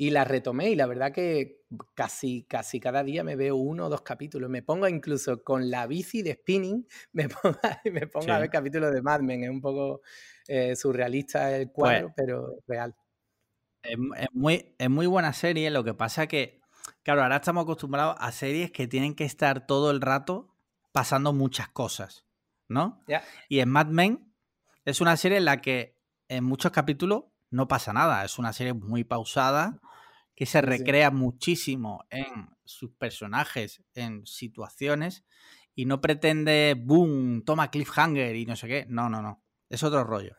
y 0.02 0.10
la 0.10 0.24
retomé 0.24 0.72
y 0.72 0.76
la 0.76 0.88
verdad 0.88 1.12
que 1.12 1.62
casi, 1.94 2.44
casi 2.46 2.80
cada 2.80 3.04
día 3.04 3.24
me 3.24 3.36
veo 3.36 3.56
uno 3.56 3.86
o 3.86 3.90
dos 3.90 4.02
capítulos. 4.02 4.50
Me 4.50 4.64
pongo 4.64 4.88
incluso 4.88 5.44
con 5.44 5.70
la 5.70 5.86
bici 5.86 6.24
de 6.24 6.34
spinning, 6.34 6.88
me 7.14 7.30
pongo, 7.30 7.56
me 7.86 8.08
pongo 8.08 8.34
a 8.34 8.40
ver 8.40 8.50
capítulos 8.50 8.92
de 8.92 9.04
Mad 9.04 9.20
Men. 9.20 9.44
Es 9.44 9.52
un 9.52 9.62
poco 9.62 10.02
eh, 10.48 10.76
surrealista 10.76 11.56
el 11.56 11.70
pues 11.70 11.74
cuadro, 11.74 12.14
pero 12.18 12.56
real. 12.68 12.96
Es, 13.84 13.96
muy, 14.32 14.74
es 14.80 14.90
muy 14.90 15.06
buena 15.06 15.34
serie, 15.34 15.70
lo 15.70 15.84
que 15.84 15.94
pasa 15.94 16.26
que, 16.26 16.62
claro, 17.04 17.22
ahora 17.22 17.36
estamos 17.36 17.62
acostumbrados 17.62 18.16
a 18.18 18.32
series 18.32 18.72
que 18.72 18.88
tienen 18.88 19.14
que 19.14 19.26
estar 19.26 19.68
todo 19.68 19.92
el 19.92 20.02
rato 20.02 20.56
pasando 20.92 21.32
muchas 21.32 21.70
cosas, 21.70 22.26
¿no? 22.68 23.04
Y 23.50 23.60
en 23.60 23.70
Mad 23.70 23.86
Men 23.86 24.34
es 24.84 25.00
una 25.00 25.16
serie 25.16 25.38
en 25.38 25.46
la 25.46 25.62
que 25.62 25.96
en 26.28 26.44
muchos 26.44 26.72
capítulos 26.72 27.26
no 27.52 27.68
pasa 27.68 27.94
nada, 27.94 28.26
es 28.26 28.40
una 28.40 28.52
serie 28.52 28.74
muy 28.74 29.04
pausada 29.04 29.80
que 30.42 30.48
se 30.48 30.60
recrea 30.60 31.12
muchísimo 31.12 32.04
en 32.10 32.50
sus 32.66 32.90
personajes, 32.96 33.84
en 33.94 34.26
situaciones, 34.26 35.24
y 35.76 35.86
no 35.86 36.02
pretende, 36.02 36.76
boom, 36.76 37.44
toma 37.46 37.70
cliffhanger 37.70 38.36
y 38.36 38.48
no 38.48 38.56
sé 38.56 38.68
qué. 38.68 38.88
No, 38.90 39.08
no, 39.08 39.22
no. 39.22 39.44
Es 39.70 39.84
otro 39.84 40.04
rollo. 40.04 40.36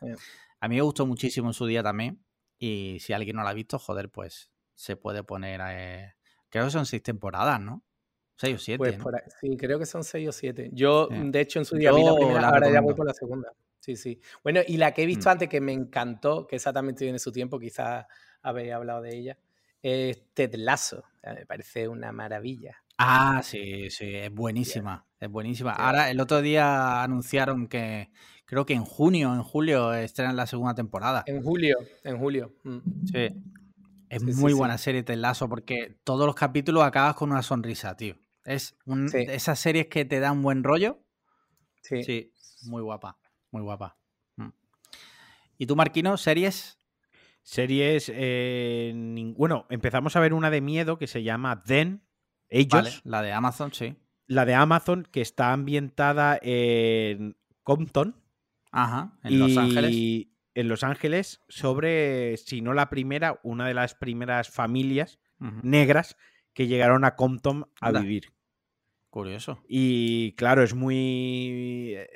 A 0.58 0.66
mí 0.66 0.74
me 0.74 0.82
gustó 0.82 1.06
muchísimo 1.06 1.50
en 1.50 1.52
su 1.52 1.66
día 1.66 1.84
también. 1.84 2.20
Y 2.58 2.98
si 2.98 3.12
alguien 3.12 3.36
no 3.36 3.44
la 3.44 3.50
ha 3.50 3.54
visto, 3.54 3.78
joder, 3.78 4.10
pues 4.10 4.50
se 4.74 4.96
puede 4.96 5.22
poner. 5.22 5.60
Eh, 5.68 6.14
creo 6.48 6.64
que 6.64 6.72
son 6.72 6.84
seis 6.84 7.04
temporadas, 7.04 7.60
¿no? 7.60 7.84
Seis 8.34 8.56
o 8.56 8.58
siete. 8.58 8.78
Pues 8.78 9.22
sí, 9.40 9.56
creo 9.56 9.78
que 9.78 9.86
son 9.86 10.02
seis 10.02 10.28
o 10.28 10.32
siete. 10.32 10.68
Yo, 10.72 11.06
de 11.10 11.40
hecho, 11.40 11.60
en 11.60 11.64
su 11.64 11.76
día 11.76 11.92
vi 11.92 12.02
la 12.02 12.16
primera, 12.16 12.48
ahora 12.48 12.72
ya 12.72 12.80
voy 12.80 12.94
por 12.94 13.06
la 13.06 13.14
segunda. 13.14 13.52
Sí, 13.78 13.94
sí. 13.94 14.20
Bueno, 14.42 14.62
y 14.66 14.78
la 14.78 14.92
que 14.94 15.04
he 15.04 15.06
visto 15.06 15.28
mm. 15.28 15.32
antes 15.32 15.48
que 15.48 15.60
me 15.60 15.72
encantó, 15.72 16.48
que 16.48 16.56
esa 16.56 16.72
también 16.72 16.96
tiene 16.96 17.20
su 17.20 17.30
tiempo, 17.30 17.60
quizás 17.60 18.04
habéis 18.42 18.72
hablado 18.72 19.02
de 19.02 19.16
ella, 19.16 19.38
es 19.82 20.22
Ted 20.34 20.54
Lasso. 20.54 21.04
Me 21.24 21.46
parece 21.46 21.88
una 21.88 22.12
maravilla. 22.12 22.76
Ah, 22.98 23.40
sí, 23.42 23.90
sí, 23.90 24.14
es 24.14 24.32
buenísima, 24.32 25.06
es 25.18 25.28
buenísima. 25.28 25.72
Ahora, 25.72 26.10
el 26.10 26.20
otro 26.20 26.40
día 26.42 27.02
anunciaron 27.02 27.66
que 27.66 28.10
creo 28.44 28.66
que 28.66 28.74
en 28.74 28.84
junio, 28.84 29.34
en 29.34 29.42
julio 29.42 29.92
estrenan 29.94 30.36
la 30.36 30.46
segunda 30.46 30.74
temporada. 30.74 31.24
En 31.26 31.42
julio, 31.42 31.78
en 32.04 32.18
julio. 32.18 32.54
Mm. 32.64 32.78
Sí. 33.06 33.28
Es 34.08 34.22
muy 34.22 34.52
buena 34.52 34.76
serie 34.76 35.02
Ted 35.02 35.16
Lasso 35.16 35.48
porque 35.48 35.98
todos 36.04 36.26
los 36.26 36.34
capítulos 36.34 36.84
acabas 36.84 37.14
con 37.14 37.30
una 37.30 37.42
sonrisa, 37.42 37.96
tío. 37.96 38.16
Es 38.44 38.76
un, 38.84 39.08
esas 39.14 39.58
series 39.58 39.86
que 39.86 40.04
te 40.04 40.20
dan 40.20 40.42
buen 40.42 40.62
rollo. 40.62 41.02
Sí. 41.82 42.02
Sí, 42.02 42.32
muy 42.64 42.82
guapa, 42.82 43.18
muy 43.50 43.62
guapa. 43.62 43.96
Mm. 44.36 44.50
¿Y 45.56 45.66
tú, 45.66 45.76
Marquino, 45.76 46.16
series? 46.18 46.78
Series. 47.42 48.10
Eh, 48.14 48.92
bueno, 49.36 49.66
empezamos 49.70 50.16
a 50.16 50.20
ver 50.20 50.34
una 50.34 50.50
de 50.50 50.60
miedo 50.60 50.98
que 50.98 51.06
se 51.06 51.22
llama 51.22 51.62
Then. 51.64 52.02
Ellos. 52.48 53.00
la 53.04 53.22
de 53.22 53.32
Amazon, 53.32 53.72
sí. 53.72 53.96
La 54.26 54.44
de 54.44 54.54
Amazon, 54.54 55.06
que 55.10 55.20
está 55.20 55.52
ambientada 55.52 56.38
en 56.42 57.36
Compton. 57.62 58.16
Ajá, 58.70 59.18
en 59.22 59.38
Los 59.38 59.56
Ángeles. 59.56 60.26
en 60.54 60.68
Los 60.68 60.84
Ángeles 60.84 61.40
sobre, 61.48 62.36
si 62.38 62.60
no 62.62 62.72
la 62.72 62.88
primera, 62.88 63.40
una 63.42 63.66
de 63.66 63.74
las 63.74 63.94
primeras 63.94 64.48
familias 64.48 65.18
negras 65.62 66.16
que 66.54 66.66
llegaron 66.66 67.04
a 67.04 67.16
Compton 67.16 67.68
a 67.80 67.90
vivir. 67.92 68.32
Curioso. 69.10 69.62
Y 69.68 70.32
claro, 70.32 70.62
es 70.62 70.74
muy 70.74 71.94
eh, 71.96 72.08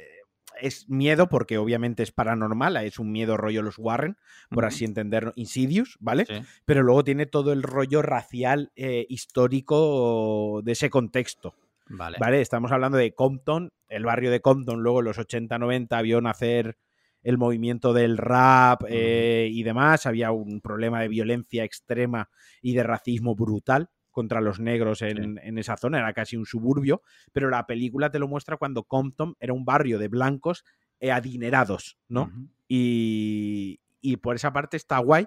es 0.60 0.88
miedo 0.88 1.28
porque 1.28 1.58
obviamente 1.58 2.02
es 2.02 2.12
paranormal, 2.12 2.76
es 2.78 2.98
un 2.98 3.12
miedo 3.12 3.36
rollo 3.36 3.62
los 3.62 3.78
Warren, 3.78 4.16
por 4.50 4.64
así 4.64 4.84
entender, 4.84 5.32
Insidious, 5.36 5.96
¿vale? 6.00 6.26
Pero 6.64 6.82
luego 6.82 7.04
tiene 7.04 7.26
todo 7.26 7.52
el 7.52 7.62
rollo 7.62 8.02
racial 8.02 8.72
eh, 8.76 9.06
histórico 9.08 10.60
de 10.64 10.72
ese 10.72 10.90
contexto. 10.90 11.54
Vale. 11.88 12.16
vale. 12.18 12.40
Estamos 12.40 12.72
hablando 12.72 12.98
de 12.98 13.14
Compton, 13.14 13.72
el 13.88 14.04
barrio 14.04 14.30
de 14.30 14.40
Compton, 14.40 14.82
luego 14.82 15.00
en 15.00 15.04
los 15.04 15.18
80-90 15.18 16.02
vio 16.02 16.20
nacer 16.20 16.76
el 17.22 17.38
movimiento 17.38 17.92
del 17.92 18.18
rap 18.18 18.82
eh, 18.88 19.48
y 19.50 19.64
demás, 19.64 20.06
había 20.06 20.30
un 20.30 20.60
problema 20.60 21.00
de 21.00 21.08
violencia 21.08 21.64
extrema 21.64 22.30
y 22.62 22.74
de 22.74 22.84
racismo 22.84 23.34
brutal 23.34 23.90
contra 24.16 24.40
los 24.40 24.60
negros 24.60 25.02
en, 25.02 25.58
esa 25.58 25.76
zona, 25.76 25.98
era 25.98 26.14
casi 26.14 26.38
un 26.38 26.46
suburbio, 26.46 27.02
pero 27.32 27.50
la 27.50 27.66
película 27.66 28.10
te 28.10 28.18
lo 28.18 28.26
muestra 28.26 28.56
cuando 28.56 28.84
Compton 28.84 29.36
era 29.40 29.52
un 29.52 29.66
barrio 29.66 29.98
de 29.98 30.08
blancos 30.08 30.64
eh, 31.00 31.12
adinerados, 31.12 31.98
¿no? 32.08 32.32
y, 32.66 33.78
por 34.22 34.36
esa 34.36 34.54
parte 34.54 34.78
está 34.78 34.96
guay. 35.00 35.26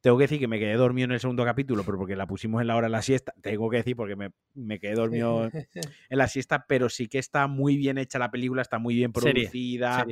Tengo 0.00 0.16
que 0.18 0.24
decir 0.24 0.38
que 0.38 0.46
me 0.46 0.60
quedé 0.60 0.74
dormido 0.74 1.06
en 1.06 1.10
el 1.10 1.18
segundo 1.18 1.44
capítulo, 1.44 1.82
pero 1.82 1.98
porque 1.98 2.14
la 2.14 2.28
pusimos 2.28 2.60
en 2.60 2.68
la 2.68 2.76
hora 2.76 2.86
de 2.86 2.92
la 2.92 3.02
siesta. 3.02 3.34
Tengo 3.42 3.68
que 3.70 3.78
decir 3.78 3.96
porque 3.96 4.14
me, 4.14 4.78
quedé 4.78 4.94
dormido 4.94 5.50
en 5.52 6.18
la 6.18 6.28
siesta, 6.28 6.64
pero 6.68 6.88
sí 6.88 7.08
que 7.08 7.18
está 7.18 7.48
muy 7.48 7.76
bien 7.76 7.98
hecha 7.98 8.20
la 8.20 8.30
película, 8.30 8.62
está 8.62 8.78
muy 8.78 8.94
bien 8.94 9.12
producida. 9.12 10.06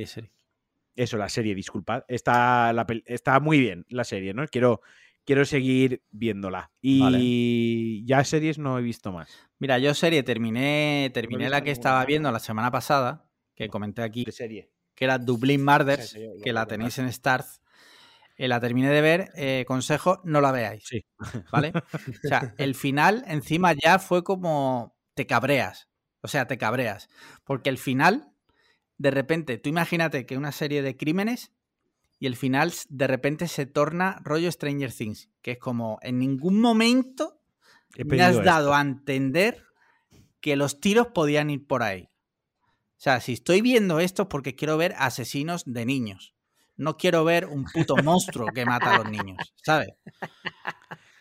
Eso, 0.97 1.15
la 1.15 1.29
serie, 1.29 1.55
disculpad. 1.55 2.03
Está, 2.09 2.75
está 3.05 3.39
muy 3.39 3.61
bien 3.61 3.85
la 3.87 4.03
serie, 4.03 4.33
¿no? 4.33 4.45
Quiero, 4.47 4.81
quiero 5.27 5.45
seguir 5.45 6.01
viéndola. 6.09 6.71
Y 6.81 8.05
ya 8.05 8.23
series 8.23 8.57
no 8.57 8.79
he 8.79 8.81
visto 8.81 9.11
más. 9.11 9.29
Mira, 9.59 9.77
yo 9.77 9.93
serie 9.93 10.23
terminé, 10.23 11.11
terminé 11.13 11.49
la 11.49 11.61
que 11.61 11.71
estaba 11.71 12.03
viendo 12.05 12.31
la 12.31 12.39
semana 12.39 12.71
pasada, 12.71 13.29
que 13.53 13.67
comenté 13.67 14.01
aquí. 14.01 14.25
serie? 14.31 14.71
Que 14.95 15.05
era 15.05 15.19
Dublin 15.19 15.63
Murders, 15.63 16.17
que 16.43 16.53
la 16.53 16.65
tenéis 16.65 16.97
en 16.97 17.11
Starz. 17.11 17.59
Eh, 18.37 18.47
la 18.47 18.59
terminé 18.59 18.89
de 18.89 19.01
ver, 19.01 19.29
eh, 19.35 19.65
consejo, 19.67 20.21
no 20.23 20.41
la 20.41 20.51
veáis. 20.51 20.87
Sí. 20.87 21.05
¿Vale? 21.51 21.73
O 22.23 22.27
sea, 22.27 22.53
el 22.57 22.75
final 22.75 23.23
encima 23.27 23.73
ya 23.73 23.99
fue 23.99 24.23
como 24.23 24.95
te 25.15 25.25
cabreas. 25.25 25.89
O 26.21 26.27
sea, 26.27 26.47
te 26.47 26.57
cabreas. 26.57 27.09
Porque 27.43 27.69
el 27.69 27.79
final, 27.79 28.31
de 28.97 29.11
repente, 29.11 29.57
tú 29.57 29.69
imagínate 29.69 30.25
que 30.25 30.37
una 30.37 30.51
serie 30.51 30.83
de 30.83 30.95
crímenes 30.95 31.51
y 32.19 32.27
el 32.27 32.35
final 32.35 32.73
de 32.89 33.07
repente 33.07 33.47
se 33.47 33.65
torna 33.65 34.19
rollo 34.23 34.51
Stranger 34.51 34.91
Things, 34.91 35.29
que 35.41 35.51
es 35.51 35.59
como 35.59 35.99
en 36.01 36.19
ningún 36.19 36.59
momento 36.59 37.39
me 38.05 38.21
has 38.21 38.43
dado 38.43 38.73
a 38.73 38.81
entender 38.81 39.63
que 40.41 40.55
los 40.55 40.79
tiros 40.79 41.07
podían 41.07 41.49
ir 41.49 41.65
por 41.65 41.83
ahí. 41.83 42.09
O 42.97 42.99
sea, 42.99 43.19
si 43.21 43.33
estoy 43.33 43.61
viendo 43.61 43.99
esto 43.99 44.23
es 44.23 44.27
porque 44.29 44.55
quiero 44.55 44.77
ver 44.77 44.95
asesinos 44.97 45.63
de 45.65 45.85
niños. 45.85 46.33
No 46.75 46.97
quiero 46.97 47.23
ver 47.23 47.45
un 47.45 47.65
puto 47.65 47.95
monstruo 48.03 48.47
que 48.53 48.65
mata 48.65 48.95
a 48.95 48.97
los 48.99 49.11
niños, 49.11 49.53
¿sabes? 49.63 49.89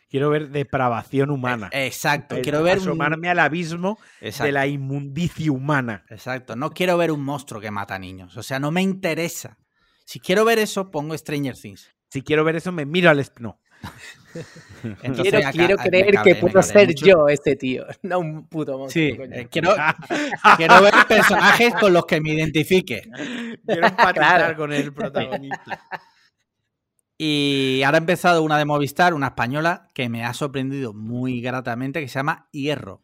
Quiero 0.08 0.30
ver 0.30 0.50
depravación 0.50 1.30
humana. 1.30 1.68
Exacto, 1.72 2.36
quiero 2.42 2.62
ver 2.62 2.78
asomarme 2.78 3.28
al 3.28 3.40
abismo 3.40 3.98
de 4.20 4.52
la 4.52 4.66
inmundicia 4.66 5.50
humana. 5.50 6.04
Exacto, 6.08 6.56
no 6.56 6.70
quiero 6.70 6.96
ver 6.96 7.10
un 7.10 7.22
monstruo 7.22 7.60
que 7.60 7.70
mata 7.70 7.96
a 7.96 7.98
niños. 7.98 8.36
O 8.36 8.42
sea, 8.42 8.58
no 8.58 8.70
me 8.70 8.82
interesa. 8.82 9.58
Si 10.06 10.20
quiero 10.20 10.44
ver 10.44 10.60
eso, 10.60 10.90
pongo 10.90 11.18
Stranger 11.18 11.56
Things. 11.56 11.90
Si 12.08 12.22
quiero 12.22 12.44
ver 12.44 12.56
eso, 12.56 12.70
me 12.70 12.86
miro 12.86 13.10
al... 13.10 13.26
No. 13.40 13.60
quiero, 15.52 15.76
creer 15.76 16.14
que 16.22 16.36
puedo 16.36 16.62
ser 16.62 16.94
yo 16.94 17.28
ese 17.28 17.56
tío, 17.56 17.84
no 18.02 18.20
un 18.20 18.46
puto 18.48 18.78
monstruo. 18.78 19.26
Sí, 19.26 19.32
eh, 19.32 19.48
quiero, 19.50 19.74
quiero, 20.56 20.80
ver 20.80 20.94
personajes 21.08 21.74
con 21.74 21.92
los 21.92 22.06
que 22.06 22.20
me 22.20 22.30
identifique. 22.30 23.02
Quiero 23.66 23.86
empatizar 23.86 24.56
con 24.56 24.72
el 24.72 24.92
protagonista. 24.92 25.82
Y 27.18 27.80
ahora 27.82 27.96
ha 27.96 28.00
empezado 28.00 28.42
una 28.42 28.58
de 28.58 28.66
Movistar, 28.66 29.14
una 29.14 29.28
española, 29.28 29.88
que 29.94 30.10
me 30.10 30.22
ha 30.22 30.34
sorprendido 30.34 30.92
muy 30.92 31.40
gratamente, 31.40 32.02
que 32.02 32.08
se 32.08 32.18
llama 32.18 32.50
Hierro, 32.52 33.02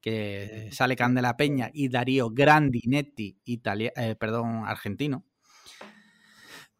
que 0.00 0.68
sale 0.70 0.94
Candela 0.94 1.36
Peña 1.36 1.68
y 1.74 1.88
Darío 1.88 2.30
Grandinetti, 2.30 3.40
eh, 3.44 4.14
perdón, 4.14 4.62
argentino 4.66 5.24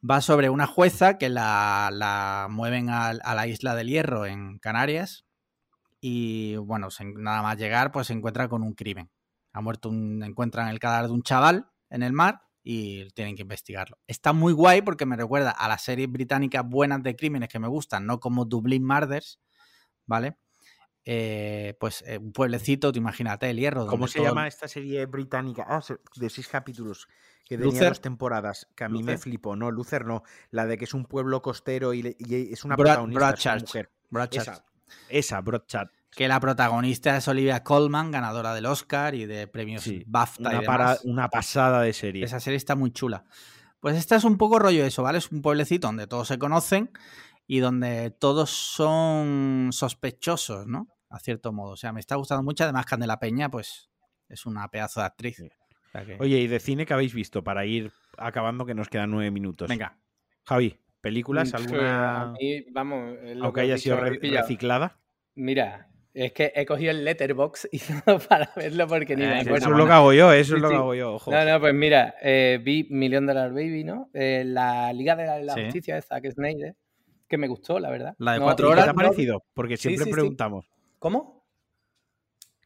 va 0.09 0.21
sobre 0.21 0.51
una 0.51 0.67
jueza 0.67 1.19
que 1.19 1.29
la, 1.29 2.47
mueven 2.51 2.91
a, 2.91 3.13
la 3.13 3.47
isla 3.47 3.75
del 3.75 3.89
Hierro 3.89 4.27
en 4.27 4.59
Canarias 4.59 5.27
y 6.01 6.57
bueno, 6.57 6.89
nada 7.17 7.43
más 7.43 7.59
llegar 7.59 7.93
pues 7.93 8.07
se 8.07 8.15
encuentra 8.15 8.49
con 8.49 8.63
un 8.63 8.75
crimen. 8.75 9.11
Ha 9.53 9.61
muerto 9.61 9.89
un, 9.89 10.23
encuentran 10.23 10.69
el 10.69 10.79
cadáver 10.79 11.09
de 11.09 11.15
un 11.15 11.23
chaval 11.23 11.71
en 11.91 12.03
el 12.03 12.13
mar 12.13 12.43
y 12.63 13.11
tienen 13.11 13.37
que 13.37 13.43
investigarlo. 13.43 13.99
Está 14.07 14.33
muy 14.33 14.53
guay 14.53 14.83
porque 14.83 15.07
me 15.07 15.17
recuerda 15.17 15.51
a 15.51 15.69
las 15.69 15.83
series 15.83 16.11
británicas 16.11 16.65
buenas 16.67 17.03
de 17.03 17.17
crímenes 17.17 17.49
que 17.49 17.59
me 17.59 17.69
gustan, 17.69 18.07
no 18.07 18.21
como 18.21 18.45
Dublin 18.45 18.85
Murders, 18.85 19.41
¿vale? 20.07 20.39
Eh, 21.05 21.75
pues 21.81 22.05
eh, 22.07 22.19
un 22.19 22.33
pueblecito, 22.33 22.93
te 22.93 22.99
imagínate, 22.99 23.51
el 23.51 23.59
hierro. 23.59 23.87
¿Cómo 23.87 24.07
se 24.07 24.23
llama 24.23 24.47
esta 24.47 24.69
serie 24.69 25.07
británica? 25.07 25.67
Ah, 25.69 25.83
de 26.17 26.31
seis 26.31 26.47
capítulos 26.49 27.09
que 27.51 27.59
tenía 27.59 27.89
dos 27.89 28.01
temporadas, 28.01 28.69
que 28.77 28.85
a 28.85 28.89
mí 28.89 29.03
me 29.03 29.19
flipó. 29.19 29.57
No, 29.57 29.73
Luther 29.73 30.07
no. 30.07 30.23
La 30.53 30.67
de 30.67 30.79
que 30.79 30.85
es 30.85 30.95
un 30.95 31.05
pueblo 31.05 31.43
costero 31.43 31.93
y, 31.93 32.17
es 32.21 32.65
una 32.65 32.77
protagonista, 32.77 33.57
mujer. 33.59 33.91
Esa, 34.31 34.65
esa 35.09 35.41
Broadchurch. 35.41 35.91
Que 36.13 36.29
la 36.29 36.39
protagonista 36.39 37.17
es 37.17 37.27
Olivia 37.27 37.65
Colman, 37.65 38.13
ganadora 38.13 38.55
del 38.55 38.67
Oscar 38.67 39.17
y 39.17 39.27
de 39.27 39.49
premios 39.49 39.85
BAFTA 40.07 40.49
una, 40.49 40.63
y 40.63 40.65
Para, 40.65 40.99
una 41.03 41.29
pasada 41.29 41.83
de 41.83 41.93
serie. 41.93 42.25
Esa 42.25 42.39
serie 42.39 42.57
está 42.57 42.77
muy 42.77 42.93
chula. 42.93 43.25
Pues 43.81 43.97
esta 43.97 44.15
es 44.15 44.23
un 44.23 44.39
poco 44.39 44.61
rollo 44.61 44.85
eso, 44.85 45.03
¿vale? 45.03 45.19
Es 45.19 45.33
un 45.33 45.43
pueblecito 45.43 45.89
donde 45.89 46.07
todos 46.07 46.29
se 46.29 46.39
conocen 46.39 46.93
y 47.49 47.59
donde 47.59 48.13
todos 48.13 48.51
son 48.51 49.71
sospechosos, 49.73 50.69
¿no? 50.69 50.87
A 51.09 51.19
cierto 51.19 51.53
modo. 51.53 51.73
O 51.73 51.77
sea, 51.77 51.93
me 51.93 51.99
está 51.99 52.15
gustando 52.15 52.45
mucho. 52.45 52.63
Además, 52.63 52.87
Candela 52.87 53.19
Peña, 53.19 53.51
pues, 53.51 53.91
es 54.29 54.47
una 54.47 54.69
pedazo 54.69 55.01
de 55.01 55.07
actriz. 55.07 55.43
Oye, 56.19 56.39
¿y 56.39 56.47
de 56.47 56.61
cine 56.61 56.87
que 56.87 56.95
habéis 56.95 57.15
visto 57.15 57.43
para 57.43 57.67
ir 57.67 57.91
acabando 58.17 58.67
que 58.67 58.75
nos 58.75 58.89
quedan 58.89 59.11
nueve 59.11 59.31
minutos? 59.31 59.69
Venga. 59.69 59.99
Javi, 60.45 60.79
¿películas? 61.01 61.53
Mm, 61.53 61.57
¿Alguna? 61.57 62.35
vamos, 62.73 63.17
aunque 63.43 63.61
haya 63.63 63.79
sido 63.79 64.01
reciclada. 64.01 64.99
Mira, 65.35 65.91
es 66.13 66.33
que 66.33 66.53
he 66.55 66.67
cogido 66.67 66.91
el 66.91 67.05
letterbox 67.05 67.69
y 67.73 67.79
todo 67.79 68.19
para 68.19 68.51
verlo 68.57 68.87
porque 68.87 69.17
ni 69.17 69.25
eh, 69.25 69.41
Eso 69.41 69.55
es 69.55 69.67
lo 69.67 69.87
que 69.87 69.93
hago 69.93 70.13
yo, 70.13 70.33
eso 70.33 70.57
es 70.57 70.63
lo 70.63 70.69
que 70.69 70.75
hago 70.75 70.95
yo. 70.95 71.15
Ojo. 71.15 71.31
No, 71.31 71.45
no, 71.45 71.61
pues 71.61 71.75
mira, 71.75 72.15
eh, 72.21 72.61
vi 72.63 72.87
Million 72.91 73.27
Dollar 73.27 73.51
Baby, 73.51 73.85
¿no? 73.85 74.11
Eh, 74.13 74.45
la 74.47 74.93
Liga 74.93 75.17
de 75.17 75.45
la, 75.45 75.55
Justicia 75.55 75.95
de 75.95 76.03
Zack 76.03 76.31
Snyder 76.31 76.77
que 77.29 77.39
me 77.39 77.47
gustó, 77.47 77.79
la 77.79 77.91
verdad. 77.91 78.15
La 78.19 78.35
de 78.35 78.41
cuatro 78.41 78.69
horas. 78.69 78.85
¿Qué 78.85 78.87
te 78.87 78.91
ha 78.91 78.95
parecido? 78.95 79.45
Porque 79.55 79.77
siempre 79.77 80.11
preguntamos. 80.11 80.69
¿Cómo? 80.99 81.40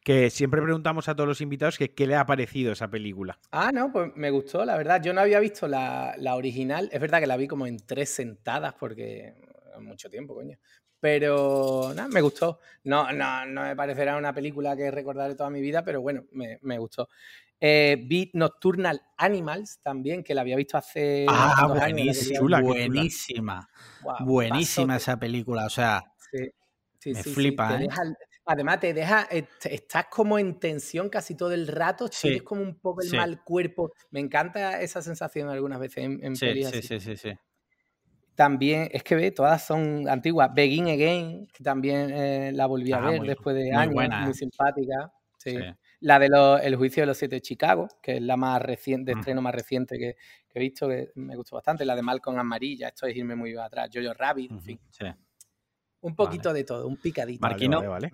Que 0.05 0.29
siempre 0.29 0.61
preguntamos 0.61 1.09
a 1.09 1.15
todos 1.15 1.27
los 1.27 1.41
invitados 1.41 1.79
que 1.79 1.95
qué 1.95 2.05
le 2.05 2.15
ha 2.15 2.27
parecido 2.27 2.71
esa 2.71 2.87
película. 2.87 3.39
Ah, 3.49 3.71
no, 3.73 3.91
pues 3.91 4.15
me 4.15 4.29
gustó, 4.29 4.63
la 4.63 4.77
verdad. 4.77 5.01
Yo 5.01 5.13
no 5.13 5.21
había 5.21 5.39
visto 5.39 5.67
la, 5.67 6.15
original. 6.35 6.87
Es 6.91 7.01
verdad 7.01 7.19
que 7.19 7.25
la 7.25 7.35
vi 7.37 7.47
como 7.47 7.65
en 7.65 7.77
tres 7.77 8.11
sentadas 8.11 8.75
porque 8.75 9.33
mucho 9.81 10.07
tiempo, 10.07 10.35
coño. 10.35 10.59
Pero 10.99 11.91
nada, 11.95 12.07
me 12.07 12.21
gustó. 12.21 12.59
No, 12.83 13.11
no, 13.11 13.47
no 13.47 13.63
me 13.63 13.75
parecerá 13.75 14.15
una 14.15 14.31
película 14.31 14.77
que 14.77 14.91
recordaré 14.91 15.33
toda 15.33 15.49
mi 15.49 15.59
vida, 15.59 15.83
pero 15.83 16.01
bueno, 16.01 16.25
me, 16.33 16.77
gustó. 16.77 17.09
Eh, 17.59 17.97
vi 18.05 18.29
Nocturnal 18.35 19.01
Animals 19.17 19.79
también, 19.81 20.23
que 20.23 20.35
la 20.35 20.41
había 20.41 20.55
visto 20.55 20.77
hace 20.77 21.25
ah, 21.27 21.65
buenísima, 21.67 22.61
buenísima. 22.61 23.69
buenísima 24.19 24.97
esa 24.97 25.17
película, 25.17 25.65
o 25.65 25.69
sea, 25.71 26.03
me 27.05 27.23
flipa. 27.23 27.81
¿eh? 27.81 27.87
Además, 28.45 28.79
te 28.79 28.93
deja, 28.93 29.27
eh, 29.31 29.47
estás 29.63 30.05
como 30.09 30.37
en 30.39 30.59
tensión 30.59 31.09
casi 31.09 31.35
todo 31.35 31.51
el 31.51 31.67
rato, 31.67 32.07
tienes 32.09 32.43
como 32.43 32.61
un 32.61 32.79
poco 32.79 33.01
el 33.01 33.11
mal 33.11 33.43
cuerpo. 33.43 33.91
Me 34.11 34.19
encanta 34.19 34.81
esa 34.81 35.01
sensación 35.01 35.49
algunas 35.49 35.79
veces 35.79 36.05
en, 36.05 36.23
en 36.23 36.35
sí, 36.35 36.63
sí, 36.63 36.81
sí, 36.81 36.99
sí, 36.99 37.15
sí. 37.17 37.31
También, 38.35 38.89
es 38.91 39.01
que 39.03 39.15
ve, 39.15 39.31
todas 39.31 39.65
son 39.65 40.09
antiguas. 40.09 40.53
Begin 40.53 40.89
Again, 40.89 41.47
que 41.47 41.63
también 41.63 42.55
la 42.55 42.65
volví 42.65 42.91
a 42.91 42.97
ah, 42.97 43.09
ver 43.11 43.21
después 43.21 43.55
de 43.55 43.73
años, 43.73 44.09
muy 44.23 44.33
simpática. 44.33 45.11
sí. 45.37 45.57
La 46.01 46.19
de 46.19 46.27
El 46.61 46.75
juicio 46.75 47.01
de 47.01 47.07
los 47.07 47.17
siete 47.17 47.35
de 47.35 47.41
Chicago, 47.41 47.87
que 47.99 48.17
es 48.17 48.21
la 48.21 48.37
más 48.37 48.61
reciente, 48.61 49.11
de 49.11 49.15
mm. 49.15 49.19
estreno 49.19 49.41
más 49.41 49.55
reciente 49.55 49.97
que, 49.97 50.15
he 50.53 50.59
visto, 50.59 50.87
que 50.87 51.11
me 51.15 51.35
gustó 51.35 51.55
bastante. 51.55 51.83
La 51.83 51.95
de 51.95 52.01
Malcolm 52.03 52.37
Amarilla, 52.37 52.89
esto 52.89 53.07
es 53.07 53.15
irme 53.15 53.35
muy 53.35 53.57
atrás. 53.57 53.89
Jojo 53.91 54.13
Rabbit, 54.13 54.51
en 54.51 54.61
fin. 54.61 54.79
Un 56.01 56.15
poquito 56.15 56.53
de 56.53 56.63
todo, 56.63 56.87
un 56.87 56.97
picadito. 56.97 57.41
Marquino. 57.41 57.81
Vale, 57.89 58.11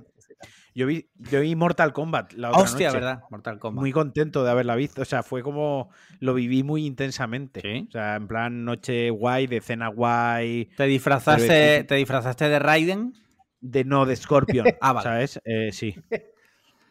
yo 0.73 0.87
vi, 0.87 1.09
yo 1.15 1.41
vi 1.41 1.55
Mortal 1.55 1.93
Kombat 1.93 2.33
la 2.33 2.49
otra 2.49 2.61
Hostia, 2.61 2.91
¿verdad? 2.91 3.23
Mortal 3.29 3.59
Kombat. 3.59 3.81
Muy 3.81 3.91
contento 3.91 4.43
de 4.43 4.51
haberla 4.51 4.75
visto. 4.75 5.01
O 5.01 5.05
sea, 5.05 5.23
fue 5.23 5.43
como. 5.43 5.89
Lo 6.19 6.33
viví 6.33 6.63
muy 6.63 6.85
intensamente. 6.85 7.85
O 7.87 7.91
sea, 7.91 8.15
en 8.15 8.27
plan, 8.27 8.65
noche 8.65 9.09
guay, 9.09 9.47
de 9.47 9.61
cena 9.61 9.87
guay. 9.87 10.69
¿Te 10.77 10.85
disfrazaste, 10.85 11.83
¿te 11.83 11.95
disfrazaste 11.95 12.49
de 12.49 12.59
Raiden? 12.59 13.13
De 13.59 13.83
no, 13.83 14.05
de 14.05 14.15
Scorpion. 14.15 14.65
ah, 14.81 14.93
vale. 14.93 15.03
¿Sabes? 15.03 15.41
Eh, 15.45 15.71
sí. 15.71 15.95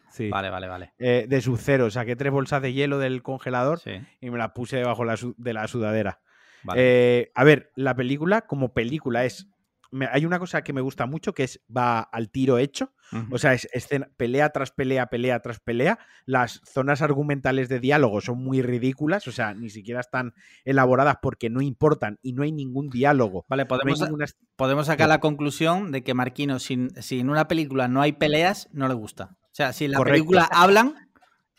Sí. 0.09 0.29
Vale, 0.29 0.49
vale, 0.49 0.67
vale. 0.67 0.93
Eh, 0.99 1.25
de 1.27 1.41
su 1.41 1.57
cero. 1.57 1.89
Saqué 1.89 2.15
tres 2.15 2.31
bolsas 2.31 2.61
de 2.61 2.73
hielo 2.73 2.99
del 2.99 3.23
congelador 3.23 3.79
y 4.19 4.29
me 4.29 4.37
las 4.37 4.51
puse 4.51 4.77
debajo 4.77 5.03
de 5.05 5.53
la 5.53 5.67
sudadera. 5.67 6.19
Eh, 6.75 7.31
a 7.33 7.43
ver, 7.43 7.71
la 7.75 7.95
película 7.95 8.41
como 8.41 8.73
película 8.73 9.25
es 9.25 9.47
hay 10.11 10.25
una 10.25 10.39
cosa 10.39 10.63
que 10.63 10.73
me 10.73 10.81
gusta 10.81 11.05
mucho 11.05 11.33
que 11.33 11.43
es 11.43 11.61
va 11.75 11.99
al 11.99 12.29
tiro 12.29 12.57
hecho. 12.57 12.93
O 13.29 13.37
sea, 13.37 13.53
es 13.53 13.67
escena, 13.73 14.09
pelea 14.15 14.51
tras 14.51 14.71
pelea, 14.71 15.07
pelea 15.07 15.41
tras 15.41 15.59
pelea. 15.59 15.99
Las 16.25 16.61
zonas 16.63 17.01
argumentales 17.01 17.67
de 17.67 17.81
diálogo 17.81 18.21
son 18.21 18.41
muy 18.41 18.61
ridículas, 18.61 19.27
o 19.27 19.33
sea, 19.33 19.53
ni 19.53 19.69
siquiera 19.69 19.99
están 19.99 20.33
elaboradas 20.63 21.17
porque 21.21 21.49
no 21.49 21.61
importan 21.61 22.19
y 22.21 22.31
no 22.31 22.43
hay 22.43 22.53
ningún 22.53 22.89
diálogo. 22.89 23.45
Vale, 23.49 23.65
podemos, 23.65 23.99
podemos 24.55 24.85
sacar 24.85 25.09
la 25.09 25.19
conclusión 25.19 25.91
de 25.91 26.03
que 26.03 26.13
Marquino, 26.13 26.59
si, 26.59 26.87
en 27.11 27.29
una 27.29 27.49
película 27.49 27.89
no 27.89 28.01
hay 28.01 28.13
peleas, 28.13 28.69
no 28.71 28.87
le 28.87 28.93
gusta. 28.93 29.35
O 29.41 29.53
sea, 29.53 29.73
si 29.73 29.85
en 29.85 29.91
la 29.91 29.99
película 29.99 30.47
hablan, 30.49 30.95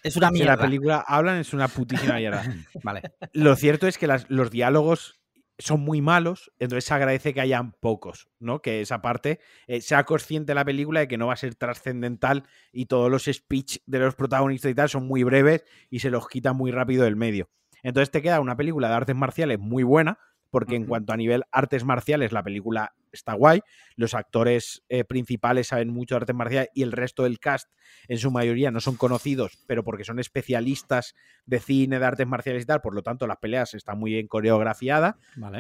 es 0.02 0.16
una 0.16 0.30
mierda. 0.30 0.54
Si 0.54 0.56
la 0.56 0.62
película 0.64 1.04
hablan, 1.06 1.36
es 1.36 1.52
una 1.52 1.68
putísima 1.68 2.14
mierda. 2.14 2.42
vale. 2.82 3.02
Lo 3.34 3.54
cierto 3.56 3.86
es 3.86 3.98
que 3.98 4.08
los 4.28 4.50
diálogos 4.50 5.21
son 5.58 5.80
muy 5.80 6.00
malos, 6.00 6.52
entonces 6.58 6.84
se 6.84 6.94
agradece 6.94 7.34
que 7.34 7.40
hayan 7.40 7.72
pocos, 7.72 8.28
¿no? 8.38 8.62
Que 8.62 8.80
esa 8.80 9.02
parte 9.02 9.40
eh, 9.66 9.80
sea 9.80 10.04
consciente 10.04 10.54
la 10.54 10.64
película 10.64 11.00
de 11.00 11.08
que 11.08 11.18
no 11.18 11.28
va 11.28 11.34
a 11.34 11.36
ser 11.36 11.54
trascendental 11.54 12.44
y 12.72 12.86
todos 12.86 13.10
los 13.10 13.24
speech 13.24 13.78
de 13.86 13.98
los 13.98 14.14
protagonistas 14.14 14.70
y 14.70 14.74
tal 14.74 14.88
son 14.88 15.06
muy 15.06 15.22
breves 15.22 15.64
y 15.90 16.00
se 16.00 16.10
los 16.10 16.28
quita 16.28 16.52
muy 16.52 16.70
rápido 16.70 17.04
del 17.04 17.16
medio. 17.16 17.48
Entonces 17.82 18.10
te 18.10 18.22
queda 18.22 18.40
una 18.40 18.56
película 18.56 18.88
de 18.88 18.94
artes 18.94 19.16
marciales 19.16 19.58
muy 19.58 19.82
buena, 19.82 20.18
porque 20.52 20.76
en 20.76 20.84
cuanto 20.84 21.14
a 21.14 21.16
nivel 21.16 21.44
artes 21.50 21.82
marciales, 21.82 22.30
la 22.30 22.42
película 22.42 22.94
está 23.10 23.32
guay. 23.32 23.62
Los 23.96 24.12
actores 24.12 24.84
eh, 24.90 25.02
principales 25.02 25.68
saben 25.68 25.88
mucho 25.88 26.14
de 26.14 26.18
artes 26.18 26.36
marciales 26.36 26.68
y 26.74 26.82
el 26.82 26.92
resto 26.92 27.22
del 27.22 27.38
cast, 27.38 27.70
en 28.06 28.18
su 28.18 28.30
mayoría, 28.30 28.70
no 28.70 28.80
son 28.80 28.96
conocidos, 28.96 29.58
pero 29.66 29.82
porque 29.82 30.04
son 30.04 30.18
especialistas 30.18 31.14
de 31.46 31.58
cine, 31.58 31.98
de 31.98 32.04
artes 32.04 32.26
marciales 32.26 32.64
y 32.64 32.66
tal. 32.66 32.82
Por 32.82 32.94
lo 32.94 33.02
tanto, 33.02 33.26
las 33.26 33.38
peleas 33.38 33.72
están 33.72 33.98
muy 33.98 34.10
bien 34.10 34.28
coreografiadas. 34.28 35.14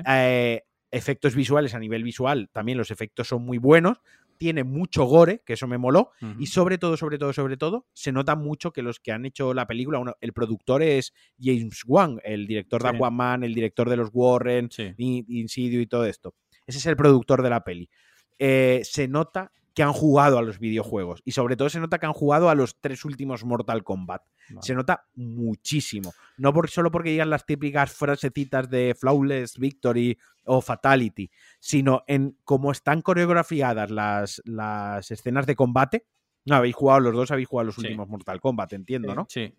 Eh, 0.06 0.62
efectos 0.90 1.34
visuales 1.34 1.74
a 1.74 1.78
nivel 1.78 2.04
visual, 2.04 2.50
también 2.52 2.76
los 2.76 2.90
efectos 2.90 3.28
son 3.28 3.46
muy 3.46 3.56
buenos 3.56 4.02
tiene 4.42 4.64
mucho 4.64 5.04
gore, 5.04 5.40
que 5.46 5.52
eso 5.52 5.68
me 5.68 5.78
moló, 5.78 6.10
y 6.36 6.46
sobre 6.46 6.76
todo, 6.76 6.96
sobre 6.96 7.16
todo, 7.16 7.32
sobre 7.32 7.56
todo, 7.56 7.86
se 7.92 8.10
nota 8.10 8.34
mucho 8.34 8.72
que 8.72 8.82
los 8.82 8.98
que 8.98 9.12
han 9.12 9.24
hecho 9.24 9.54
la 9.54 9.68
película, 9.68 10.02
el 10.20 10.32
productor 10.32 10.82
es 10.82 11.14
James 11.40 11.84
Wan, 11.86 12.18
el 12.24 12.48
director 12.48 12.82
de 12.82 12.88
Aquaman, 12.88 13.44
el 13.44 13.54
director 13.54 13.88
de 13.88 13.96
los 13.98 14.10
Warren, 14.12 14.68
Insidio 14.96 15.80
y 15.80 15.86
todo 15.86 16.06
esto. 16.06 16.34
Ese 16.66 16.78
es 16.78 16.86
el 16.86 16.96
productor 16.96 17.40
de 17.40 17.50
la 17.50 17.62
peli. 17.62 17.88
Eh, 18.36 18.80
se 18.82 19.06
nota 19.06 19.52
que 19.74 19.82
han 19.82 19.92
jugado 19.92 20.38
a 20.38 20.42
los 20.42 20.58
videojuegos. 20.58 21.22
Y 21.24 21.32
sobre 21.32 21.56
todo 21.56 21.68
se 21.68 21.80
nota 21.80 21.98
que 21.98 22.06
han 22.06 22.12
jugado 22.12 22.48
a 22.48 22.54
los 22.54 22.80
tres 22.80 23.04
últimos 23.04 23.44
Mortal 23.44 23.84
Kombat. 23.84 24.22
Se 24.60 24.74
nota 24.74 25.06
muchísimo. 25.14 26.12
No 26.36 26.52
por, 26.52 26.68
solo 26.68 26.90
porque 26.90 27.10
digan 27.10 27.30
las 27.30 27.46
típicas 27.46 27.92
frasecitas 27.92 28.68
de 28.68 28.94
Flawless 28.98 29.58
Victory 29.58 30.18
o 30.44 30.60
Fatality, 30.60 31.30
sino 31.58 32.02
en 32.06 32.36
cómo 32.44 32.72
están 32.72 33.02
coreografiadas 33.02 33.90
las, 33.90 34.42
las 34.44 35.10
escenas 35.10 35.46
de 35.46 35.56
combate. 35.56 36.06
No, 36.44 36.56
habéis 36.56 36.74
jugado 36.74 37.00
los 37.00 37.14
dos, 37.14 37.30
habéis 37.30 37.48
jugado 37.48 37.66
los 37.66 37.78
últimos 37.78 38.08
Mortal 38.08 38.40
Kombat, 38.40 38.72
entiendo, 38.72 39.14
¿no? 39.14 39.26
Sí. 39.28 39.54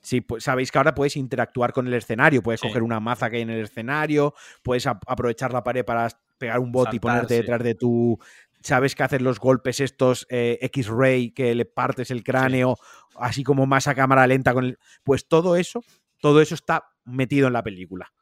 Sí, 0.00 0.20
pues 0.20 0.44
sabéis 0.44 0.70
que 0.70 0.78
ahora 0.78 0.94
puedes 0.94 1.16
interactuar 1.16 1.72
con 1.72 1.88
el 1.88 1.94
escenario, 1.94 2.42
puedes 2.42 2.60
coger 2.60 2.84
una 2.84 3.00
maza 3.00 3.28
que 3.28 3.36
hay 3.36 3.42
en 3.42 3.50
el 3.50 3.64
escenario, 3.64 4.32
puedes 4.62 4.86
aprovechar 4.86 5.52
la 5.52 5.64
pared 5.64 5.84
para 5.84 6.08
pegar 6.38 6.60
un 6.60 6.70
bot 6.70 6.94
y 6.94 7.00
ponerte 7.00 7.34
detrás 7.34 7.62
de 7.64 7.74
tu, 7.74 8.18
sabes 8.62 8.94
que 8.94 9.02
hacer 9.02 9.22
los 9.22 9.38
golpes 9.38 9.80
estos 9.80 10.26
eh, 10.30 10.58
X-Ray, 10.62 11.30
que 11.32 11.54
le 11.54 11.64
partes 11.64 12.10
el 12.10 12.22
cráneo, 12.22 12.76
así 13.16 13.44
como 13.44 13.66
más 13.66 13.86
a 13.88 13.94
cámara 13.94 14.26
lenta 14.26 14.54
con 14.54 14.64
el... 14.64 14.78
Pues 15.04 15.26
todo 15.26 15.56
eso, 15.56 15.82
todo 16.20 16.40
eso 16.40 16.54
está 16.54 16.84
metido 17.04 17.46
en 17.46 17.52
la 17.52 17.62
película. 17.62 18.12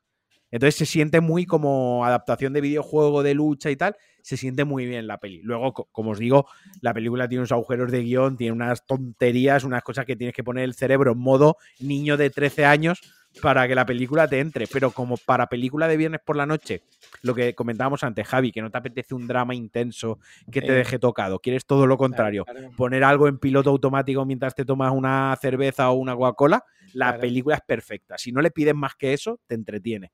Entonces 0.50 0.76
se 0.76 0.86
siente 0.86 1.20
muy 1.20 1.44
como 1.44 2.04
adaptación 2.04 2.52
de 2.52 2.60
videojuego, 2.60 3.22
de 3.22 3.34
lucha 3.34 3.70
y 3.70 3.76
tal, 3.76 3.96
se 4.22 4.36
siente 4.36 4.64
muy 4.64 4.86
bien 4.86 5.06
la 5.06 5.18
peli. 5.18 5.40
Luego, 5.42 5.72
como 5.72 6.12
os 6.12 6.18
digo, 6.18 6.46
la 6.80 6.94
película 6.94 7.28
tiene 7.28 7.40
unos 7.40 7.52
agujeros 7.52 7.90
de 7.90 8.02
guion, 8.02 8.36
tiene 8.36 8.52
unas 8.52 8.86
tonterías, 8.86 9.64
unas 9.64 9.82
cosas 9.82 10.06
que 10.06 10.16
tienes 10.16 10.34
que 10.34 10.44
poner 10.44 10.64
el 10.64 10.74
cerebro 10.74 11.12
en 11.12 11.18
modo 11.18 11.56
niño 11.80 12.16
de 12.16 12.30
13 12.30 12.64
años 12.64 13.00
para 13.42 13.66
que 13.68 13.74
la 13.74 13.86
película 13.86 14.26
te 14.28 14.40
entre. 14.40 14.66
Pero 14.66 14.90
como 14.90 15.16
para 15.16 15.46
película 15.48 15.88
de 15.88 15.96
viernes 15.96 16.20
por 16.24 16.36
la 16.36 16.46
noche, 16.46 16.82
lo 17.22 17.34
que 17.34 17.54
comentábamos 17.54 18.02
antes, 18.04 18.26
Javi, 18.26 18.52
que 18.52 18.62
no 18.62 18.70
te 18.70 18.78
apetece 18.78 19.14
un 19.14 19.26
drama 19.26 19.54
intenso 19.54 20.18
que 20.50 20.62
te 20.62 20.72
deje 20.72 20.98
tocado, 20.98 21.38
quieres 21.38 21.66
todo 21.66 21.86
lo 21.86 21.96
contrario, 21.96 22.44
poner 22.76 23.04
algo 23.04 23.28
en 23.28 23.38
piloto 23.38 23.70
automático 23.70 24.24
mientras 24.24 24.54
te 24.54 24.64
tomas 24.64 24.92
una 24.92 25.36
cerveza 25.40 25.90
o 25.90 25.94
una 25.94 26.14
Coca-Cola, 26.14 26.64
la 26.92 27.18
película 27.18 27.56
es 27.56 27.62
perfecta. 27.62 28.18
Si 28.18 28.32
no 28.32 28.40
le 28.40 28.50
pides 28.50 28.74
más 28.74 28.94
que 28.94 29.12
eso, 29.12 29.40
te 29.46 29.54
entretiene. 29.54 30.12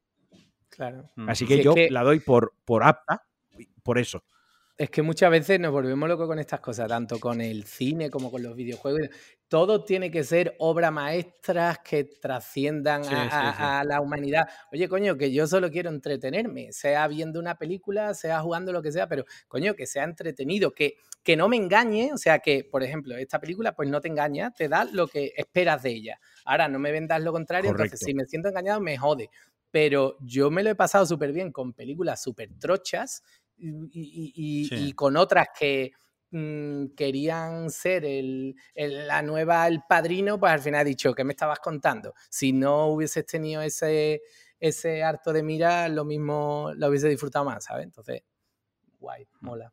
Claro. 0.68 1.10
Así 1.28 1.46
que 1.46 1.62
yo 1.62 1.74
la 1.90 2.02
doy 2.02 2.20
por, 2.20 2.54
por 2.64 2.82
apta, 2.82 3.24
por 3.82 3.98
eso. 3.98 4.24
Es 4.78 4.90
que 4.90 5.02
muchas 5.02 5.30
veces 5.30 5.60
nos 5.60 5.70
volvemos 5.70 6.08
locos 6.08 6.26
con 6.26 6.38
estas 6.38 6.60
cosas, 6.60 6.88
tanto 6.88 7.20
con 7.20 7.40
el 7.40 7.64
cine 7.64 8.10
como 8.10 8.30
con 8.30 8.42
los 8.42 8.56
videojuegos. 8.56 9.10
Todo 9.52 9.84
tiene 9.84 10.10
que 10.10 10.24
ser 10.24 10.56
obras 10.60 10.90
maestras 10.90 11.80
que 11.80 12.04
trasciendan 12.04 13.02
a, 13.04 13.84
la 13.84 14.00
humanidad. 14.00 14.48
Oye, 14.72 14.88
coño, 14.88 15.18
que 15.18 15.30
yo 15.30 15.46
solo 15.46 15.70
quiero 15.70 15.90
entretenerme, 15.90 16.72
sea 16.72 17.06
viendo 17.06 17.38
una 17.38 17.56
película, 17.56 18.14
sea 18.14 18.40
jugando 18.40 18.72
lo 18.72 18.80
que 18.80 18.90
sea, 18.92 19.10
pero 19.10 19.26
coño, 19.48 19.74
que 19.74 19.86
sea 19.86 20.04
entretenido, 20.04 20.72
que, 20.72 20.94
que 21.22 21.36
no 21.36 21.50
me 21.50 21.58
engañe, 21.58 22.14
o 22.14 22.16
sea, 22.16 22.38
que, 22.38 22.64
por 22.64 22.82
ejemplo, 22.82 23.14
esta 23.18 23.38
película 23.38 23.76
pues 23.76 23.90
no 23.90 24.00
te 24.00 24.08
engaña, 24.08 24.52
te 24.52 24.70
da 24.70 24.86
lo 24.86 25.06
que 25.06 25.34
esperas 25.36 25.82
de 25.82 25.90
ella. 25.90 26.18
Ahora, 26.46 26.68
no 26.68 26.78
me 26.78 26.90
vendas 26.90 27.20
lo 27.20 27.30
contrario, 27.30 27.72
entonces 27.72 28.00
si 28.00 28.14
me 28.14 28.24
siento 28.24 28.48
engañado, 28.48 28.80
me 28.80 28.96
jode 28.96 29.28
pero 29.70 30.18
yo 30.20 30.50
me 30.50 30.62
lo 30.62 30.68
he 30.68 30.74
pasado 30.74 31.06
súper 31.06 31.32
bien 31.32 31.50
con 31.50 31.72
películas 31.72 32.22
súper 32.22 32.50
trochas 32.58 33.22
y, 33.56 34.92
con 34.92 35.16
otras 35.16 35.48
que 35.58 35.92
mm, 36.32 36.94
querían 36.96 37.70
ser 37.70 38.04
el, 38.04 38.56
la 38.74 39.22
nueva 39.22 39.68
El 39.68 39.82
Padrino, 39.88 40.40
pues 40.40 40.52
al 40.52 40.60
final 40.60 40.82
he 40.82 40.90
dicho, 40.90 41.14
¿qué 41.14 41.22
me 41.22 41.32
estabas 41.32 41.60
contando? 41.60 42.14
Si 42.28 42.52
no 42.52 42.88
hubieses 42.88 43.24
tenido 43.24 43.62
ese, 43.62 44.22
ese 44.58 45.04
harto 45.04 45.32
de 45.32 45.44
mira, 45.44 45.88
lo 45.88 46.04
mismo 46.04 46.72
lo 46.76 46.88
hubiese 46.88 47.08
disfrutado 47.08 47.44
más, 47.44 47.64
¿sabes? 47.64 47.84
Entonces, 47.84 48.22
guay, 48.98 49.26
mola. 49.40 49.72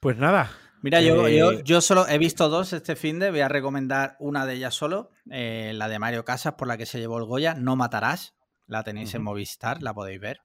Pues 0.00 0.16
nada. 0.16 0.50
Mira, 0.82 1.02
yo, 1.02 1.26
eh, 1.26 1.62
yo, 1.62 1.80
solo 1.82 2.08
he 2.08 2.16
visto 2.16 2.48
dos 2.48 2.72
este 2.72 2.96
fin 2.96 3.18
de, 3.18 3.30
voy 3.30 3.40
a 3.40 3.48
recomendar 3.48 4.16
una 4.18 4.46
de 4.46 4.54
ellas 4.54 4.74
solo, 4.74 5.10
eh, 5.30 5.72
la 5.74 5.88
de 5.88 5.98
Mario 5.98 6.24
Casas, 6.24 6.54
por 6.54 6.68
la 6.68 6.78
que 6.78 6.86
se 6.86 6.98
llevó 6.98 7.18
el 7.18 7.24
Goya, 7.24 7.54
No 7.54 7.76
Matarás, 7.76 8.34
la 8.66 8.82
tenéis 8.82 9.14
en 9.14 9.22
Movistar, 9.22 9.82
la 9.82 9.92
podéis 9.92 10.20
ver. 10.20 10.40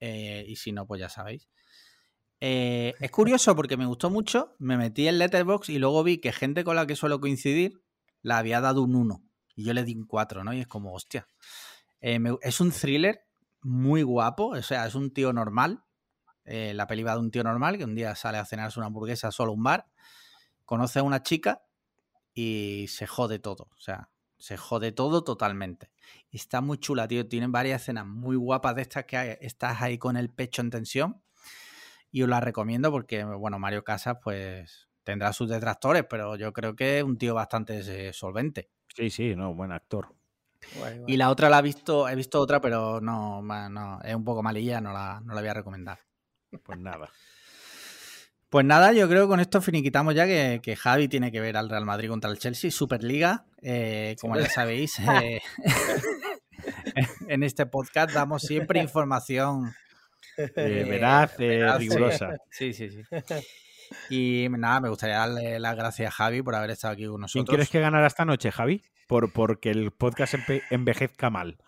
Eh, 0.00 0.44
y 0.46 0.56
si 0.56 0.72
no, 0.72 0.86
pues 0.86 1.00
ya 1.00 1.08
sabéis. 1.08 1.48
Eh, 2.40 2.94
es 3.00 3.10
curioso 3.10 3.54
porque 3.56 3.76
me 3.76 3.86
gustó 3.86 4.10
mucho, 4.10 4.54
me 4.58 4.76
metí 4.76 5.08
en 5.08 5.18
Letterboxd 5.18 5.70
y 5.70 5.78
luego 5.78 6.02
vi 6.02 6.18
que 6.18 6.32
gente 6.32 6.64
con 6.64 6.76
la 6.76 6.86
que 6.86 6.96
suelo 6.96 7.20
coincidir 7.20 7.82
la 8.22 8.38
había 8.38 8.60
dado 8.60 8.82
un 8.82 8.94
1 8.96 9.22
y 9.56 9.64
yo 9.64 9.72
le 9.72 9.84
di 9.84 9.94
un 9.94 10.06
4, 10.06 10.44
¿no? 10.44 10.52
Y 10.52 10.60
es 10.60 10.66
como, 10.66 10.92
hostia. 10.92 11.28
Eh, 12.00 12.18
es 12.42 12.60
un 12.60 12.70
thriller 12.70 13.24
muy 13.62 14.02
guapo, 14.02 14.48
o 14.48 14.62
sea, 14.62 14.86
es 14.86 14.94
un 14.94 15.12
tío 15.12 15.32
normal. 15.32 15.84
la 16.44 16.86
peli 16.86 17.02
va 17.02 17.14
de 17.14 17.20
un 17.20 17.30
tío 17.30 17.42
normal 17.42 17.78
que 17.78 17.84
un 17.84 17.94
día 17.94 18.14
sale 18.14 18.38
a 18.38 18.44
cenarse 18.44 18.78
una 18.78 18.88
hamburguesa 18.88 19.30
solo 19.30 19.52
a 19.52 19.54
un 19.54 19.62
bar, 19.62 19.86
conoce 20.64 20.98
a 20.98 21.02
una 21.02 21.22
chica 21.22 21.62
y 22.34 22.86
se 22.88 23.06
jode 23.06 23.38
todo. 23.38 23.68
O 23.74 23.80
sea, 23.80 24.10
se 24.38 24.56
jode 24.58 24.92
todo 24.92 25.24
totalmente. 25.24 25.90
Está 26.30 26.60
muy 26.60 26.78
chula, 26.78 27.08
tío. 27.08 27.26
Tienen 27.28 27.52
varias 27.52 27.82
escenas 27.82 28.06
muy 28.06 28.36
guapas 28.36 28.76
de 28.76 28.82
estas 28.82 29.06
que 29.06 29.38
estás 29.40 29.80
ahí 29.80 29.96
con 29.96 30.16
el 30.16 30.28
pecho 30.28 30.60
en 30.60 30.70
tensión. 30.70 31.22
Y 32.14 32.22
os 32.22 32.28
la 32.28 32.38
recomiendo 32.38 32.92
porque, 32.92 33.24
bueno, 33.24 33.58
Mario 33.58 33.82
Casas, 33.82 34.18
pues 34.22 34.86
tendrá 35.02 35.32
sus 35.32 35.48
detractores, 35.48 36.04
pero 36.08 36.36
yo 36.36 36.52
creo 36.52 36.76
que 36.76 36.98
es 36.98 37.04
un 37.04 37.18
tío 37.18 37.34
bastante 37.34 37.80
eh, 37.80 38.12
solvente. 38.12 38.68
Sí, 38.94 39.10
sí, 39.10 39.34
no, 39.34 39.52
buen 39.52 39.72
actor. 39.72 40.14
Y 41.08 41.16
la 41.16 41.28
otra 41.28 41.50
la 41.50 41.58
he 41.58 41.62
visto, 41.62 42.08
he 42.08 42.14
visto 42.14 42.40
otra, 42.40 42.60
pero 42.60 43.00
no, 43.00 43.42
no 43.42 44.00
es 44.00 44.14
un 44.14 44.22
poco 44.22 44.44
malilla, 44.44 44.80
no 44.80 44.92
la, 44.92 45.20
no 45.24 45.34
la 45.34 45.40
voy 45.40 45.50
a 45.50 45.54
recomendar. 45.54 45.98
Pues 46.62 46.78
nada. 46.78 47.10
Pues 48.48 48.64
nada, 48.64 48.92
yo 48.92 49.08
creo 49.08 49.22
que 49.22 49.30
con 49.30 49.40
esto 49.40 49.60
finiquitamos 49.60 50.14
ya 50.14 50.26
que, 50.26 50.76
Javi 50.76 51.08
tiene 51.08 51.32
que 51.32 51.40
ver 51.40 51.56
al 51.56 51.68
Real 51.68 51.84
Madrid 51.84 52.08
contra 52.08 52.30
el 52.30 52.38
Chelsea, 52.38 52.70
Superliga. 52.70 53.46
Eh, 53.60 54.14
como 54.20 54.38
ya 54.38 54.48
sabéis, 54.48 54.96
eh, 55.24 55.40
en 57.28 57.42
este 57.42 57.66
podcast 57.66 58.12
damos 58.12 58.42
siempre 58.42 58.80
información 58.80 59.74
Eh, 60.36 60.84
veraz, 60.88 61.36
rigurosa. 61.36 62.36
Sí, 62.50 62.72
sí, 62.72 62.90
sí. 62.90 63.02
Y 64.10 64.48
nada, 64.50 64.80
me 64.80 64.88
gustaría 64.88 65.16
darle 65.16 65.58
las 65.60 65.76
gracias 65.76 66.08
a 66.08 66.10
Javi 66.10 66.42
por 66.42 66.54
haber 66.54 66.70
estado 66.70 66.94
aquí 66.94 67.06
con 67.06 67.20
nosotros. 67.20 67.32
¿Quién 67.32 67.44
quieres 67.46 67.70
que 67.70 67.80
ganara 67.80 68.06
esta 68.06 68.24
noche, 68.24 68.50
Javi? 68.50 68.82
Por, 69.06 69.32
porque 69.32 69.70
el 69.70 69.90
podcast 69.90 70.34
envejezca 70.70 71.30
mal. 71.30 71.58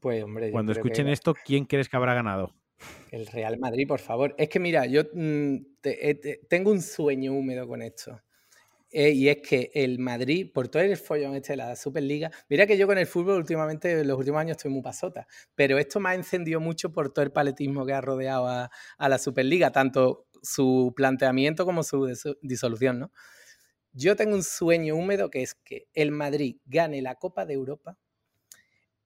Pues 0.00 0.22
hombre. 0.24 0.50
Cuando 0.50 0.72
escuchen 0.72 1.08
esto, 1.08 1.34
¿quién 1.44 1.64
crees 1.64 1.88
que 1.88 1.96
habrá 1.96 2.14
ganado? 2.14 2.54
El 3.10 3.26
Real 3.26 3.58
Madrid, 3.58 3.86
por 3.86 4.00
favor. 4.00 4.34
Es 4.38 4.48
que 4.48 4.58
mira, 4.58 4.86
yo 4.86 5.02
mm, 5.12 5.56
eh, 5.84 6.40
tengo 6.48 6.70
un 6.70 6.80
sueño 6.80 7.32
húmedo 7.32 7.66
con 7.66 7.82
esto. 7.82 8.20
Eh, 8.92 9.10
y 9.10 9.28
es 9.28 9.38
que 9.38 9.70
el 9.72 10.00
Madrid, 10.00 10.50
por 10.52 10.68
todo 10.68 10.82
el 10.82 10.96
follón 10.96 11.36
este 11.36 11.52
de 11.52 11.58
la 11.58 11.76
Superliga, 11.76 12.30
mira 12.48 12.66
que 12.66 12.76
yo 12.76 12.88
con 12.88 12.98
el 12.98 13.06
fútbol 13.06 13.36
últimamente, 13.36 14.00
en 14.00 14.08
los 14.08 14.18
últimos 14.18 14.40
años 14.40 14.56
estoy 14.56 14.72
muy 14.72 14.82
pasota, 14.82 15.28
pero 15.54 15.78
esto 15.78 16.00
me 16.00 16.10
ha 16.10 16.14
encendido 16.14 16.60
mucho 16.60 16.92
por 16.92 17.12
todo 17.12 17.24
el 17.24 17.30
paletismo 17.30 17.86
que 17.86 17.92
ha 17.92 18.00
rodeado 18.00 18.48
a, 18.48 18.70
a 18.98 19.08
la 19.08 19.18
Superliga, 19.18 19.70
tanto 19.70 20.26
su 20.42 20.92
planteamiento 20.96 21.64
como 21.64 21.82
su 21.84 22.12
disolución, 22.42 22.98
¿no? 22.98 23.12
Yo 23.92 24.16
tengo 24.16 24.34
un 24.34 24.42
sueño 24.44 24.94
húmedo 24.94 25.30
que 25.30 25.42
es 25.42 25.54
que 25.54 25.88
el 25.94 26.12
Madrid 26.12 26.56
gane 26.64 27.02
la 27.02 27.16
Copa 27.16 27.44
de 27.44 27.54
Europa 27.54 27.98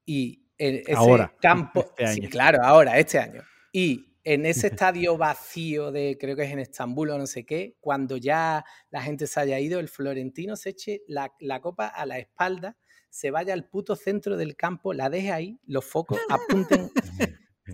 y 0.04 0.44
ese 0.56 0.94
ahora, 0.94 1.34
campo, 1.40 1.80
este 1.80 2.06
sí, 2.08 2.28
claro, 2.28 2.58
ahora, 2.62 2.98
este 2.98 3.18
año. 3.18 3.42
Y 3.72 4.13
en 4.24 4.46
ese 4.46 4.68
estadio 4.68 5.16
vacío 5.18 5.92
de, 5.92 6.16
creo 6.18 6.34
que 6.34 6.44
es 6.44 6.50
en 6.50 6.58
Estambul 6.58 7.10
o 7.10 7.18
no 7.18 7.26
sé 7.26 7.44
qué, 7.44 7.76
cuando 7.80 8.16
ya 8.16 8.64
la 8.90 9.02
gente 9.02 9.26
se 9.26 9.38
haya 9.38 9.60
ido, 9.60 9.78
el 9.78 9.88
florentino 9.88 10.56
se 10.56 10.70
eche 10.70 11.02
la, 11.06 11.32
la 11.40 11.60
copa 11.60 11.86
a 11.86 12.06
la 12.06 12.18
espalda, 12.18 12.76
se 13.10 13.30
vaya 13.30 13.52
al 13.52 13.68
puto 13.68 13.94
centro 13.94 14.36
del 14.36 14.56
campo, 14.56 14.92
la 14.94 15.10
deje 15.10 15.30
ahí, 15.30 15.60
los 15.66 15.84
focos 15.84 16.18
apunten 16.30 16.90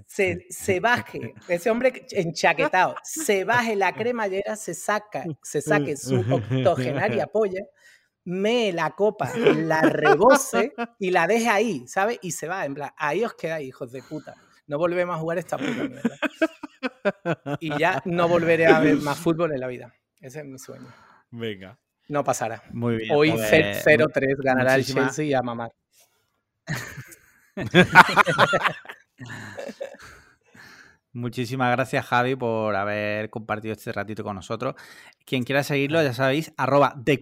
se, 0.07 0.47
se, 0.51 0.81
baje, 0.81 1.35
ese 1.49 1.71
hombre 1.71 2.07
enchaquetado, 2.11 2.97
se 3.03 3.45
baje 3.45 3.77
la 3.77 3.93
cremallera, 3.93 4.57
se 4.57 4.75
saca, 4.75 5.25
se 5.43 5.61
saque 5.61 5.97
su 5.97 6.21
octogenaria 6.31 7.27
polla, 7.33 7.65
me 8.25 8.73
la 8.73 8.91
copa, 8.91 9.33
la 9.37 9.83
rebose 9.83 10.73
y 10.99 11.11
la 11.11 11.27
deje 11.27 11.49
ahí, 11.49 11.89
¿sabes? 11.89 12.19
Y 12.23 12.33
se 12.33 12.47
va, 12.47 12.65
en 12.65 12.75
plan, 12.75 12.91
ahí 12.97 13.25
os 13.25 13.35
quedáis, 13.35 13.69
hijos 13.69 13.91
de 13.93 14.03
puta. 14.03 14.37
No 14.71 14.79
volvemos 14.79 15.17
a 15.17 15.19
jugar 15.19 15.37
esta 15.37 15.59
puta 15.59 15.83
mierda. 15.83 16.17
Y 17.59 17.77
ya 17.77 18.01
no 18.05 18.29
volveré 18.29 18.67
a 18.67 18.79
ver 18.79 18.99
más 18.99 19.19
fútbol 19.19 19.53
en 19.53 19.59
la 19.59 19.67
vida. 19.67 19.93
Ese 20.21 20.39
es 20.39 20.47
mi 20.47 20.61
sueño. 20.61 20.87
Venga. 21.33 21.77
No 22.07 22.23
pasará. 22.23 22.63
Muy 22.73 22.99
bien. 22.99 23.11
Hoy 23.13 23.33
0-3 23.33 24.13
pues, 24.13 24.37
ganará 24.45 24.77
el 24.77 24.85
Chelsea 24.85 25.25
y 25.25 25.35
a 25.35 25.43
mamar. 25.43 25.73
Muchísimas 31.13 31.73
gracias, 31.73 32.07
Javi, 32.07 32.37
por 32.37 32.77
haber 32.77 33.29
compartido 33.29 33.73
este 33.73 33.91
ratito 33.91 34.23
con 34.23 34.37
nosotros. 34.37 34.77
Quien 35.27 35.43
quiera 35.43 35.65
seguirlo, 35.65 36.01
ya 36.01 36.15
sabéis, 36.15 36.53
arroba 36.57 36.95
de 36.97 37.21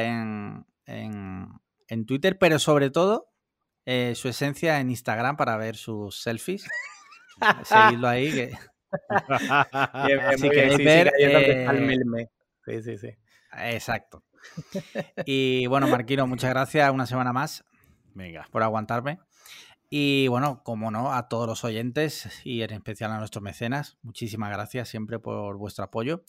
en, 0.00 0.66
en, 1.86 2.06
Twitter, 2.06 2.38
pero 2.40 2.58
sobre 2.58 2.90
todo 2.90 3.31
eh, 3.84 4.14
su 4.14 4.28
esencia 4.28 4.80
en 4.80 4.90
Instagram 4.90 5.36
para 5.36 5.56
ver 5.56 5.76
sus 5.76 6.22
selfies. 6.22 6.68
Seguidlo 7.64 8.08
ahí. 8.08 8.30
Que... 8.30 8.52
si 10.38 10.50
queréis 10.50 10.78
ver. 10.78 11.12
Eh, 11.18 11.66
sí, 12.64 12.82
sí, 12.82 12.98
sí. 12.98 13.08
Exacto. 13.58 14.24
Y 15.26 15.66
bueno, 15.66 15.88
Marquino, 15.88 16.26
muchas 16.26 16.50
gracias 16.50 16.90
una 16.90 17.06
semana 17.06 17.32
más. 17.32 17.64
Venga. 18.14 18.46
Por 18.50 18.62
aguantarme. 18.62 19.18
Y 19.90 20.28
bueno, 20.28 20.62
como 20.64 20.90
no, 20.90 21.12
a 21.12 21.28
todos 21.28 21.46
los 21.46 21.64
oyentes 21.64 22.28
y 22.44 22.62
en 22.62 22.70
especial 22.70 23.10
a 23.12 23.18
nuestros 23.18 23.42
mecenas, 23.42 23.98
muchísimas 24.00 24.50
gracias 24.50 24.88
siempre 24.88 25.18
por 25.18 25.58
vuestro 25.58 25.84
apoyo. 25.84 26.24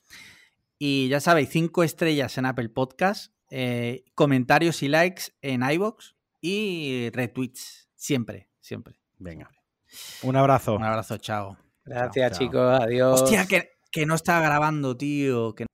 Y 0.78 1.08
ya 1.08 1.22
sabéis, 1.22 1.50
cinco 1.50 1.84
estrellas 1.84 2.38
en 2.38 2.46
Apple 2.46 2.68
Podcast, 2.68 3.34
eh, 3.50 4.04
comentarios 4.16 4.84
y 4.84 4.90
likes 4.90 5.32
en 5.42 5.64
iBox 5.64 6.16
y 6.44 7.10
retweets, 7.14 7.90
siempre, 7.96 8.50
siempre. 8.60 9.00
Venga. 9.18 9.50
Un 10.24 10.36
abrazo. 10.36 10.76
Un 10.76 10.84
abrazo, 10.84 11.18
chao. 11.18 11.58
Gracias, 11.86 12.38
chicos. 12.38 12.82
Adiós. 12.82 13.22
Hostia, 13.22 13.46
que, 13.46 13.70
que 13.90 14.06
no 14.06 14.16
está 14.16 14.42
grabando, 14.42 14.98
tío. 14.98 15.56
Que... 15.56 15.66